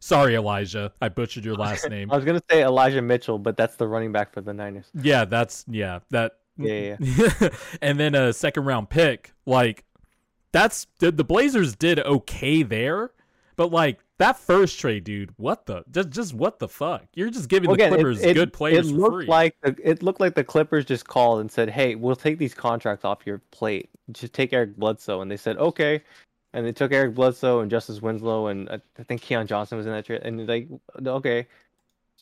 sorry, 0.00 0.36
Elijah, 0.36 0.92
I 1.02 1.10
butchered 1.10 1.44
your 1.44 1.56
last 1.56 1.88
name. 1.90 2.10
I 2.10 2.16
was 2.16 2.24
gonna 2.24 2.42
say 2.50 2.62
Elijah 2.62 3.02
Mitchell, 3.02 3.38
but 3.38 3.56
that's 3.56 3.76
the 3.76 3.86
running 3.86 4.12
back 4.12 4.32
for 4.32 4.40
the 4.40 4.54
Niners. 4.54 4.86
Yeah, 4.94 5.26
that's 5.26 5.66
yeah, 5.68 6.00
that 6.10 6.38
Yeah, 6.56 6.96
yeah, 6.98 7.48
and 7.82 8.00
then 8.00 8.14
a 8.14 8.32
second 8.32 8.64
round 8.64 8.88
pick. 8.88 9.32
Like 9.46 9.84
that's 10.54 10.86
the, 11.00 11.10
the 11.10 11.24
Blazers 11.24 11.74
did 11.76 11.98
okay 12.00 12.62
there, 12.62 13.10
but 13.56 13.70
like 13.72 13.98
that 14.18 14.38
first 14.38 14.78
trade, 14.78 15.02
dude, 15.04 15.34
what 15.36 15.66
the 15.66 15.84
just 15.90 16.10
just 16.10 16.32
what 16.34 16.58
the 16.60 16.68
fuck? 16.68 17.04
You're 17.14 17.30
just 17.30 17.48
giving 17.48 17.68
Well, 17.68 17.76
the 17.76 17.84
again, 17.84 17.92
it- 17.92 17.96
Clippers 17.96 18.22
it, 18.22 18.34
good 18.34 18.52
players 18.52 18.88
It 18.88 18.92
for 18.92 18.98
looked 18.98 19.14
free. 19.14 19.26
like 19.26 19.56
the, 19.62 19.76
it 19.82 20.02
looked 20.02 20.20
like 20.20 20.34
the 20.36 20.44
Clippers 20.44 20.84
just 20.84 21.06
called 21.06 21.40
and 21.40 21.50
said, 21.50 21.68
"Hey, 21.68 21.96
we'll 21.96 22.16
take 22.16 22.38
these 22.38 22.54
contracts 22.54 23.04
off 23.04 23.26
your 23.26 23.38
plate. 23.50 23.90
Just 24.12 24.32
take 24.32 24.52
Eric 24.52 24.76
Bledsoe." 24.76 25.20
And 25.20 25.30
they 25.30 25.36
said, 25.36 25.56
"Okay." 25.58 26.02
And 26.52 26.64
they 26.64 26.70
took 26.72 26.92
Eric 26.92 27.16
Bledsoe 27.16 27.60
and 27.60 27.70
Justice 27.70 28.00
Winslow 28.00 28.46
and 28.46 28.68
I, 28.70 28.80
I 28.98 29.02
think 29.02 29.22
Keon 29.22 29.48
Johnson 29.48 29.76
was 29.76 29.86
in 29.86 29.92
that 29.92 30.06
trade. 30.06 30.22
And 30.22 30.46
like, 30.46 30.68
"Okay, 31.04 31.48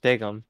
take 0.03 0.21
them." 0.21 0.45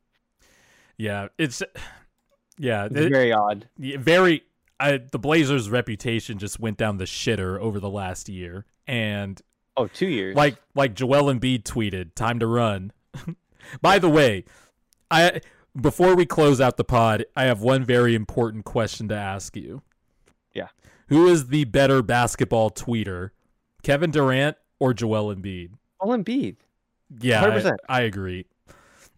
yeah, 0.97 1.27
it's 1.39 1.63
yeah, 2.59 2.85
It's 2.87 2.95
it- 2.95 3.11
very 3.11 3.33
odd. 3.33 3.67
very. 3.79 4.45
I, 4.83 4.99
the 4.99 5.19
Blazers' 5.19 5.71
reputation 5.71 6.39
just 6.39 6.59
went 6.59 6.77
down 6.77 6.97
the 6.99 7.05
shitter 7.05 7.59
over 7.59 7.79
the 7.79 7.89
last 7.91 8.29
year, 8.29 8.67
and 8.87 9.41
Oh, 9.77 9.87
two 9.87 10.09
years. 10.09 10.37
like 10.37 10.57
like 10.75 10.95
Joel 10.95 11.33
Embiid 11.33 11.63
tweeted, 11.63 12.15
"Time 12.15 12.39
to 12.41 12.47
run." 12.47 12.93
By 13.81 13.99
the 13.99 14.09
way, 14.09 14.45
I 15.11 15.41
before 15.81 16.15
we 16.15 16.27
close 16.27 16.61
out 16.61 16.77
the 16.77 16.85
pod, 16.85 17.25
I 17.37 17.45
have 17.45 17.61
one 17.63 17.85
very 17.85 18.15
important 18.15 18.65
question 18.65 19.09
to 19.09 19.15
ask 19.15 19.57
you. 19.57 19.83
Yeah. 20.53 20.69
Who 21.09 21.27
is 21.29 21.49
the 21.49 21.65
better 21.65 22.03
basketball 22.03 22.71
tweeter, 22.71 23.31
Kevin 23.83 24.11
Durant 24.11 24.57
or 24.81 24.93
Joel 24.93 25.35
Embiid? 25.35 25.71
Joel 26.03 26.19
Embiid. 26.19 26.57
Yeah, 27.21 27.45
I, 27.45 27.49
100%. 27.51 27.77
I 27.89 28.01
agree. 28.03 28.47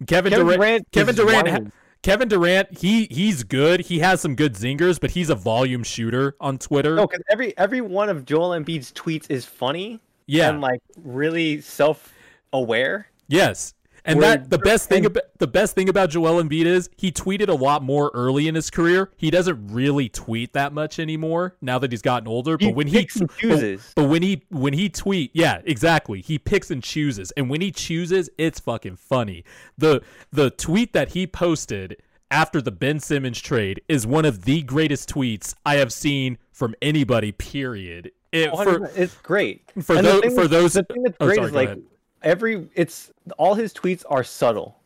Kevin, 0.06 0.30
Kevin 0.32 0.46
Durant, 0.46 0.60
Durant. 0.60 0.92
Kevin 0.92 1.14
Durant. 1.14 1.74
Kevin 2.04 2.28
Durant, 2.28 2.78
he 2.78 3.06
he's 3.10 3.44
good. 3.44 3.80
He 3.80 4.00
has 4.00 4.20
some 4.20 4.34
good 4.34 4.52
zingers, 4.54 5.00
but 5.00 5.12
he's 5.12 5.30
a 5.30 5.34
volume 5.34 5.82
shooter 5.82 6.36
on 6.38 6.58
Twitter. 6.58 6.96
No, 6.96 7.06
because 7.06 7.24
every 7.30 7.56
every 7.56 7.80
one 7.80 8.10
of 8.10 8.26
Joel 8.26 8.50
Embiid's 8.50 8.92
tweets 8.92 9.24
is 9.30 9.46
funny 9.46 10.00
yeah, 10.26 10.50
and 10.50 10.60
like 10.60 10.82
really 11.02 11.62
self-aware. 11.62 13.08
Yes. 13.28 13.72
And 14.04 14.18
Where- 14.18 14.36
that 14.36 14.50
the 14.50 14.58
best 14.58 14.88
thing 14.88 15.06
about 15.06 15.22
the 15.38 15.46
best 15.46 15.74
thing 15.74 15.88
about 15.88 16.10
Joel 16.10 16.42
Embiid 16.42 16.66
is 16.66 16.90
he 16.96 17.10
tweeted 17.10 17.48
a 17.48 17.54
lot 17.54 17.82
more 17.82 18.10
early 18.12 18.48
in 18.48 18.54
his 18.54 18.70
career. 18.70 19.10
He 19.16 19.30
doesn't 19.30 19.68
really 19.68 20.08
tweet 20.08 20.52
that 20.52 20.72
much 20.72 20.98
anymore 20.98 21.56
now 21.62 21.78
that 21.78 21.90
he's 21.90 22.02
gotten 22.02 22.28
older. 22.28 22.56
He 22.60 22.66
but 22.66 22.76
when 22.76 22.86
he 22.86 23.06
chooses. 23.06 23.92
But, 23.94 24.02
but 24.02 24.10
when 24.10 24.22
he 24.22 24.44
when 24.50 24.74
he 24.74 24.90
tweet, 24.90 25.30
yeah, 25.32 25.62
exactly. 25.64 26.20
He 26.20 26.38
picks 26.38 26.70
and 26.70 26.82
chooses. 26.82 27.30
And 27.32 27.48
when 27.48 27.62
he 27.62 27.70
chooses, 27.70 28.28
it's 28.36 28.60
fucking 28.60 28.96
funny. 28.96 29.44
The 29.78 30.02
the 30.30 30.50
tweet 30.50 30.92
that 30.92 31.10
he 31.10 31.26
posted 31.26 31.96
after 32.30 32.60
the 32.60 32.72
Ben 32.72 33.00
Simmons 33.00 33.40
trade 33.40 33.80
is 33.88 34.06
one 34.06 34.24
of 34.24 34.44
the 34.44 34.62
greatest 34.62 35.08
tweets 35.08 35.54
I 35.64 35.76
have 35.76 35.92
seen 35.92 36.36
from 36.52 36.74
anybody. 36.82 37.32
Period. 37.32 38.12
It, 38.32 38.50
for 38.50 38.90
it's 38.96 39.14
great. 39.18 39.62
for 39.80 40.02
those 40.02 40.34
for 40.34 40.48
those 40.48 40.72
the 40.74 40.82
thing 40.82 41.04
that's 41.04 41.16
oh, 41.20 41.26
great 41.26 41.36
sorry, 41.36 41.48
is 41.48 41.54
like 41.54 41.68
ahead. 41.68 41.82
Every 42.24 42.66
it's 42.74 43.12
all 43.38 43.54
his 43.54 43.72
tweets 43.72 44.04
are 44.08 44.24
subtle. 44.24 44.76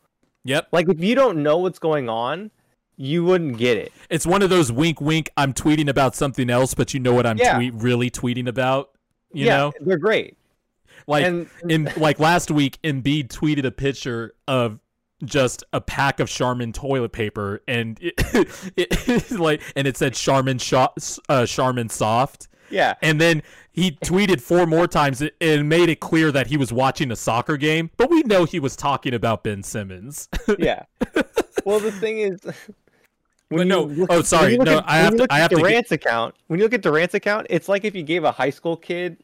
Yep. 0.44 0.68
Like 0.72 0.88
if 0.88 1.02
you 1.02 1.14
don't 1.14 1.42
know 1.42 1.58
what's 1.58 1.78
going 1.78 2.08
on, 2.08 2.50
you 2.96 3.24
wouldn't 3.24 3.56
get 3.56 3.78
it. 3.78 3.92
It's 4.10 4.26
one 4.26 4.42
of 4.42 4.50
those 4.50 4.70
wink 4.70 5.00
wink 5.00 5.30
I'm 5.36 5.54
tweeting 5.54 5.88
about 5.88 6.14
something 6.14 6.50
else 6.50 6.74
but 6.74 6.92
you 6.92 7.00
know 7.00 7.14
what 7.14 7.26
I'm 7.26 7.38
Yeah. 7.38 7.54
tweet 7.54 7.74
really 7.74 8.10
tweeting 8.10 8.48
about, 8.48 8.90
you 9.32 9.46
yeah, 9.46 9.56
know? 9.56 9.72
they're 9.80 9.98
great. 9.98 10.36
Like 11.06 11.24
and 11.24 11.48
in 11.68 11.90
like 11.96 12.18
last 12.18 12.50
week 12.50 12.78
Embiid 12.82 13.28
tweeted 13.28 13.64
a 13.64 13.70
picture 13.70 14.34
of 14.46 14.80
just 15.24 15.64
a 15.72 15.80
pack 15.80 16.20
of 16.20 16.28
Charmin 16.28 16.72
toilet 16.72 17.12
paper 17.12 17.62
and 17.66 17.98
it, 18.00 18.14
it, 18.76 19.30
like 19.38 19.62
and 19.74 19.86
it 19.86 19.96
said 19.96 20.14
Charmin 20.14 20.58
Sho- 20.58 20.92
uh, 21.28 21.46
Charmin 21.46 21.88
soft 21.88 22.48
yeah, 22.70 22.94
and 23.02 23.20
then 23.20 23.42
he 23.78 23.92
tweeted 23.92 24.40
four 24.40 24.66
more 24.66 24.86
times 24.86 25.22
and 25.40 25.68
made 25.68 25.88
it 25.88 26.00
clear 26.00 26.30
that 26.32 26.46
he 26.48 26.56
was 26.56 26.72
watching 26.72 27.10
a 27.10 27.16
soccer 27.16 27.56
game 27.56 27.90
but 27.96 28.10
we 28.10 28.22
know 28.22 28.44
he 28.44 28.58
was 28.60 28.74
talking 28.76 29.14
about 29.14 29.42
Ben 29.44 29.62
Simmons. 29.62 30.28
yeah. 30.58 30.82
well, 31.64 31.80
the 31.80 31.92
thing 31.92 32.18
is, 32.18 32.40
But 33.50 33.66
no- 33.66 33.84
look- 33.84 34.10
oh, 34.10 34.16
when 34.16 34.24
sorry, 34.24 34.56
no, 34.58 34.78
at- 34.78 34.88
I 34.88 34.96
have 34.98 35.16
to- 35.16 35.26
I 35.30 35.38
have 35.38 35.50
to 35.50 35.56
get- 35.56 35.62
Durant's 35.62 35.92
account. 35.92 36.34
When 36.48 36.58
you 36.58 36.64
look 36.66 36.74
at 36.74 36.82
Durant's 36.82 37.14
account, 37.14 37.46
it's 37.50 37.68
like 37.68 37.84
if 37.84 37.94
you 37.94 38.02
gave 38.02 38.24
a 38.24 38.32
high 38.32 38.50
school 38.50 38.76
kid 38.76 39.18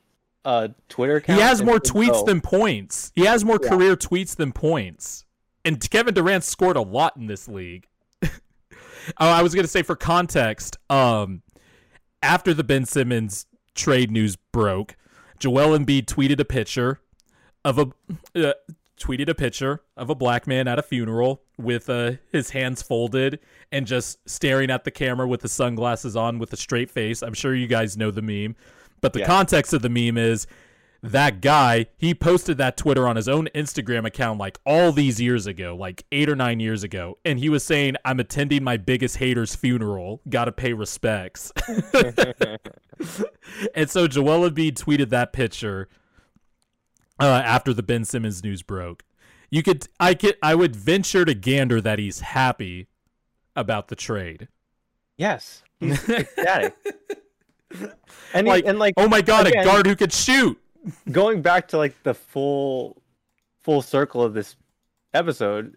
a 0.46 0.70
Twitter 0.90 1.16
account. 1.16 1.38
He 1.40 1.42
has 1.46 1.62
more 1.62 1.78
tweets 1.78 2.10
"Oh, 2.12 2.24
than 2.24 2.40
points. 2.42 3.12
He 3.14 3.24
has 3.24 3.44
more 3.44 3.58
Yeah. 3.62 3.70
career 3.70 3.96
tweets 3.96 4.36
than 4.36 4.52
points. 4.52 5.24
And 5.64 5.80
Kevin 5.90 6.12
Durant 6.12 6.44
scored 6.44 6.76
a 6.76 6.82
lot 6.82 7.16
in 7.16 7.26
this 7.26 7.48
league. 7.48 7.86
oh, 8.22 8.28
I 9.18 9.42
was 9.42 9.54
gonna 9.54 9.68
say 9.68 9.82
for 9.82 9.96
context, 9.96 10.76
um, 10.90 11.40
after 12.22 12.52
the 12.52 12.62
Ben 12.64 12.84
Simmons 12.84 13.46
trade 13.74 14.10
news 14.10 14.36
broke, 14.36 14.96
Joel 15.38 15.76
Embiid 15.78 16.06
tweeted 16.06 16.38
a 16.40 16.44
picture 16.44 17.00
of 17.64 17.78
a 17.78 17.86
uh, 18.48 18.52
tweeted 19.00 19.28
a 19.28 19.34
picture 19.34 19.80
of 19.96 20.08
a 20.08 20.14
black 20.14 20.46
man 20.46 20.68
at 20.68 20.78
a 20.78 20.82
funeral 20.82 21.42
with 21.58 21.90
uh, 21.90 22.12
his 22.32 22.50
hands 22.50 22.82
folded 22.82 23.38
and 23.72 23.86
just 23.86 24.18
staring 24.28 24.70
at 24.70 24.84
the 24.84 24.90
camera 24.90 25.26
with 25.26 25.40
the 25.40 25.48
sunglasses 25.48 26.14
on 26.16 26.38
with 26.38 26.52
a 26.52 26.56
straight 26.56 26.90
face. 26.90 27.22
I'm 27.22 27.34
sure 27.34 27.54
you 27.54 27.66
guys 27.66 27.96
know 27.96 28.10
the 28.10 28.22
meme. 28.22 28.54
But 29.00 29.12
the 29.12 29.20
Yeah. 29.20 29.26
context 29.26 29.72
of 29.72 29.82
the 29.82 29.88
meme 29.90 30.16
is 30.16 30.46
that 31.04 31.40
guy, 31.42 31.86
he 31.98 32.14
posted 32.14 32.56
that 32.58 32.76
Twitter 32.78 33.06
on 33.06 33.16
his 33.16 33.28
own 33.28 33.48
Instagram 33.54 34.06
account 34.06 34.38
like 34.38 34.58
all 34.64 34.90
these 34.90 35.20
years 35.20 35.46
ago, 35.46 35.76
like 35.76 36.04
eight 36.10 36.30
or 36.30 36.34
nine 36.34 36.60
years 36.60 36.82
ago. 36.82 37.18
And 37.24 37.38
he 37.38 37.50
was 37.50 37.62
saying, 37.62 37.96
I'm 38.04 38.20
attending 38.20 38.64
my 38.64 38.78
biggest 38.78 39.18
hater's 39.18 39.54
funeral. 39.54 40.22
Gotta 40.28 40.50
pay 40.52 40.72
respects. 40.72 41.52
and 43.74 43.90
so 43.90 44.08
Joel 44.08 44.48
Embiid 44.50 44.74
tweeted 44.74 45.10
that 45.10 45.34
picture 45.34 45.88
uh, 47.20 47.42
after 47.44 47.74
the 47.74 47.82
Ben 47.82 48.04
Simmons 48.04 48.42
news 48.42 48.62
broke. 48.62 49.04
You 49.50 49.62
could 49.62 49.86
I 50.00 50.14
could 50.14 50.36
I 50.42 50.54
would 50.54 50.74
venture 50.74 51.26
to 51.26 51.34
gander 51.34 51.80
that 51.82 51.98
he's 51.98 52.20
happy 52.20 52.88
about 53.54 53.88
the 53.88 53.94
trade. 53.94 54.48
Yes, 55.18 55.62
he's 55.80 56.08
ecstatic. 56.08 56.74
and 58.34 58.46
Like, 58.46 58.64
he, 58.64 58.70
and 58.70 58.78
like 58.78 58.94
Oh 58.96 59.06
my 59.06 59.20
god, 59.20 59.46
Again- 59.46 59.62
a 59.62 59.64
guard 59.64 59.86
who 59.86 59.94
could 59.94 60.12
shoot. 60.12 60.58
Going 61.10 61.42
back 61.42 61.68
to 61.68 61.78
like 61.78 62.00
the 62.02 62.14
full 62.14 63.02
full 63.62 63.82
circle 63.82 64.22
of 64.22 64.34
this 64.34 64.56
episode, 65.12 65.76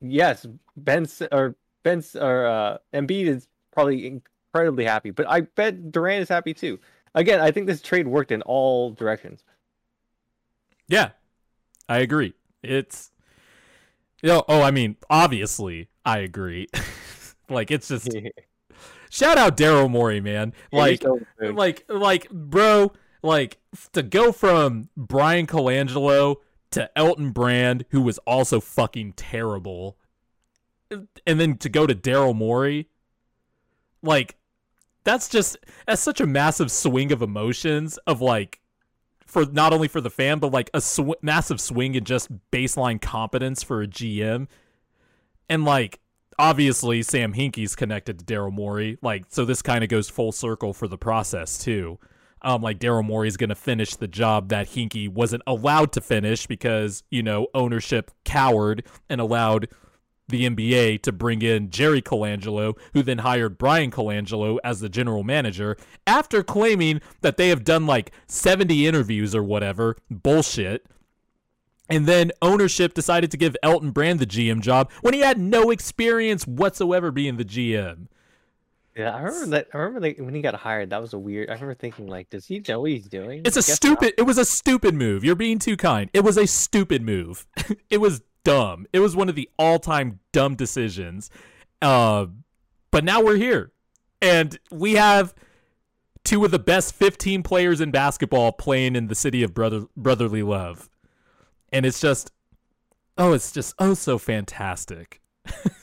yes, 0.00 0.46
Ben 0.76 1.06
or 1.32 1.56
Ben 1.82 2.02
or 2.16 2.46
uh, 2.46 2.78
Embiid 2.94 3.26
is 3.26 3.48
probably 3.72 4.06
incredibly 4.06 4.84
happy, 4.84 5.10
but 5.10 5.28
I 5.28 5.42
bet 5.42 5.90
Durant 5.92 6.22
is 6.22 6.28
happy 6.28 6.54
too. 6.54 6.78
Again, 7.14 7.40
I 7.40 7.50
think 7.50 7.66
this 7.66 7.80
trade 7.80 8.06
worked 8.06 8.30
in 8.30 8.42
all 8.42 8.90
directions. 8.90 9.42
Yeah. 10.88 11.10
I 11.88 11.98
agree. 11.98 12.34
It's 12.62 13.12
you 14.22 14.28
know, 14.28 14.44
oh, 14.48 14.62
I 14.62 14.70
mean, 14.70 14.96
obviously 15.08 15.88
I 16.04 16.18
agree. 16.18 16.68
like 17.48 17.70
it's 17.70 17.88
just 17.88 18.08
shout 19.10 19.38
out 19.38 19.56
Daryl 19.56 19.90
Morey, 19.90 20.20
man. 20.20 20.52
Like 20.72 21.02
so 21.02 21.20
like 21.40 21.84
like 21.88 22.28
bro 22.30 22.92
like 23.26 23.58
to 23.92 24.02
go 24.02 24.32
from 24.32 24.88
bryan 24.96 25.46
colangelo 25.46 26.36
to 26.70 26.90
elton 26.96 27.30
brand 27.30 27.84
who 27.90 28.00
was 28.00 28.18
also 28.18 28.60
fucking 28.60 29.12
terrible 29.12 29.96
and 30.90 31.40
then 31.40 31.56
to 31.56 31.68
go 31.68 31.86
to 31.86 31.94
daryl 31.94 32.34
morey 32.34 32.88
like 34.02 34.36
that's 35.04 35.28
just 35.28 35.56
that's 35.86 36.02
such 36.02 36.20
a 36.20 36.26
massive 36.26 36.70
swing 36.70 37.12
of 37.12 37.22
emotions 37.22 37.98
of 38.06 38.20
like 38.20 38.60
for 39.24 39.44
not 39.46 39.72
only 39.72 39.88
for 39.88 40.00
the 40.00 40.10
fan 40.10 40.38
but 40.38 40.52
like 40.52 40.70
a 40.72 40.80
sw- 40.80 41.20
massive 41.22 41.60
swing 41.60 41.94
in 41.94 42.04
just 42.04 42.28
baseline 42.50 43.00
competence 43.00 43.62
for 43.62 43.82
a 43.82 43.86
gm 43.86 44.46
and 45.48 45.64
like 45.64 46.00
obviously 46.38 47.02
Sam 47.02 47.32
Hinkie's 47.32 47.76
connected 47.76 48.18
to 48.18 48.24
Daryl 48.24 48.52
Morey, 48.52 48.98
like 49.02 49.24
so 49.28 49.44
this 49.44 49.62
kind 49.62 49.82
of 49.82 49.90
goes 49.90 50.08
full 50.08 50.32
circle 50.32 50.72
for 50.72 50.88
the 50.88 50.98
process 50.98 51.58
too. 51.58 51.98
Um, 52.42 52.62
like 52.62 52.78
Daryl 52.78 53.04
Morey's 53.04 53.36
gonna 53.36 53.54
finish 53.54 53.96
the 53.96 54.06
job 54.06 54.50
that 54.50 54.68
Hinkie 54.68 55.08
wasn't 55.08 55.42
allowed 55.46 55.92
to 55.92 56.00
finish 56.00 56.46
because 56.46 57.02
you 57.10 57.22
know 57.22 57.48
ownership 57.54 58.10
cowered 58.24 58.84
and 59.08 59.20
allowed 59.20 59.68
the 60.28 60.48
NBA 60.48 61.02
to 61.02 61.12
bring 61.12 61.42
in 61.42 61.70
Jerry 61.70 62.02
Colangelo, 62.02 62.76
who 62.92 63.02
then 63.02 63.18
hired 63.18 63.58
Bryan 63.58 63.90
Colangelo 63.90 64.58
as 64.64 64.80
the 64.80 64.88
general 64.88 65.22
manager 65.22 65.76
after 66.06 66.42
claiming 66.42 67.00
that 67.20 67.36
they 67.36 67.48
have 67.48 67.64
done 67.64 67.86
like 67.86 68.12
70 68.26 68.86
interviews 68.86 69.34
or 69.34 69.42
whatever 69.42 69.96
bullshit. 70.10 70.86
And 71.88 72.06
then 72.06 72.32
ownership 72.42 72.94
decided 72.94 73.30
to 73.30 73.36
give 73.36 73.56
Elton 73.62 73.92
Brand 73.92 74.18
the 74.18 74.26
GM 74.26 74.60
job 74.60 74.90
when 75.02 75.14
he 75.14 75.20
had 75.20 75.38
no 75.38 75.70
experience 75.70 76.44
whatsoever 76.44 77.12
being 77.12 77.36
the 77.36 77.44
GM. 77.44 78.08
Yeah, 78.96 79.14
I 79.14 79.20
remember 79.20 79.46
that. 79.48 79.68
I 79.74 79.76
remember 79.76 80.00
like, 80.00 80.18
when 80.18 80.34
he 80.34 80.40
got 80.40 80.54
hired. 80.54 80.90
That 80.90 81.02
was 81.02 81.12
a 81.12 81.18
weird. 81.18 81.50
I 81.50 81.52
remember 81.52 81.74
thinking 81.74 82.06
like, 82.06 82.30
does 82.30 82.46
he 82.46 82.62
know 82.66 82.80
what 82.80 82.90
he's 82.90 83.06
doing? 83.06 83.42
It's 83.44 83.56
a 83.56 83.60
Guess 83.60 83.68
not. 83.68 83.76
stupid. 83.76 84.14
It 84.16 84.22
was 84.22 84.38
a 84.38 84.44
stupid 84.44 84.94
move. 84.94 85.22
You're 85.22 85.34
being 85.34 85.58
too 85.58 85.76
kind. 85.76 86.08
It 86.14 86.24
was 86.24 86.38
a 86.38 86.46
stupid 86.46 87.02
move. 87.02 87.46
it 87.90 87.98
was 87.98 88.22
dumb. 88.42 88.86
It 88.94 89.00
was 89.00 89.14
one 89.14 89.28
of 89.28 89.34
the 89.34 89.50
all-time 89.58 90.20
dumb 90.32 90.54
decisions. 90.54 91.30
Uh, 91.82 92.26
but 92.90 93.04
now 93.04 93.20
we're 93.20 93.36
here, 93.36 93.72
and 94.22 94.58
we 94.70 94.94
have 94.94 95.34
two 96.24 96.42
of 96.44 96.50
the 96.50 96.58
best 96.58 96.94
15 96.94 97.42
players 97.42 97.82
in 97.82 97.90
basketball 97.90 98.52
playing 98.52 98.96
in 98.96 99.08
the 99.08 99.14
city 99.14 99.42
of 99.42 99.52
brother 99.52 99.84
brotherly 99.94 100.42
love, 100.42 100.88
and 101.70 101.84
it's 101.84 102.00
just, 102.00 102.32
oh, 103.18 103.34
it's 103.34 103.52
just 103.52 103.74
oh 103.78 103.92
so 103.92 104.16
fantastic. 104.16 105.20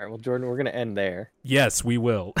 All 0.00 0.06
right, 0.06 0.12
well, 0.12 0.18
Jordan, 0.18 0.48
we're 0.48 0.56
gonna 0.56 0.70
end 0.70 0.96
there. 0.96 1.30
Yes, 1.42 1.84
we 1.84 1.98
will. 1.98 2.32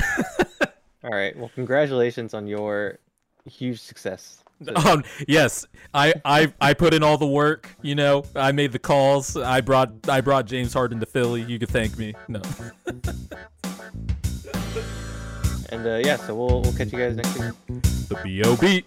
All 1.04 1.10
right. 1.10 1.36
Well, 1.36 1.50
congratulations 1.54 2.32
on 2.32 2.46
your 2.46 2.98
huge 3.44 3.82
success. 3.82 4.42
Um, 4.74 5.04
yes, 5.28 5.66
I, 5.92 6.14
I 6.24 6.54
I 6.58 6.72
put 6.72 6.94
in 6.94 7.02
all 7.02 7.18
the 7.18 7.26
work. 7.26 7.68
You 7.82 7.94
know, 7.96 8.24
I 8.34 8.52
made 8.52 8.72
the 8.72 8.78
calls. 8.78 9.36
I 9.36 9.60
brought 9.60 9.92
I 10.08 10.22
brought 10.22 10.46
James 10.46 10.72
Harden 10.72 11.00
to 11.00 11.06
Philly. 11.06 11.42
You 11.42 11.58
could 11.58 11.68
thank 11.68 11.98
me. 11.98 12.14
No, 12.28 12.40
And 15.68 15.86
uh, 15.86 16.00
yeah, 16.02 16.16
so 16.16 16.34
we'll 16.34 16.62
we'll 16.62 16.72
catch 16.72 16.92
you 16.94 16.98
guys 16.98 17.14
next 17.14 17.38
week. 17.38 17.52
the 18.08 18.42
Bo 18.42 18.56
beat. 18.56 18.86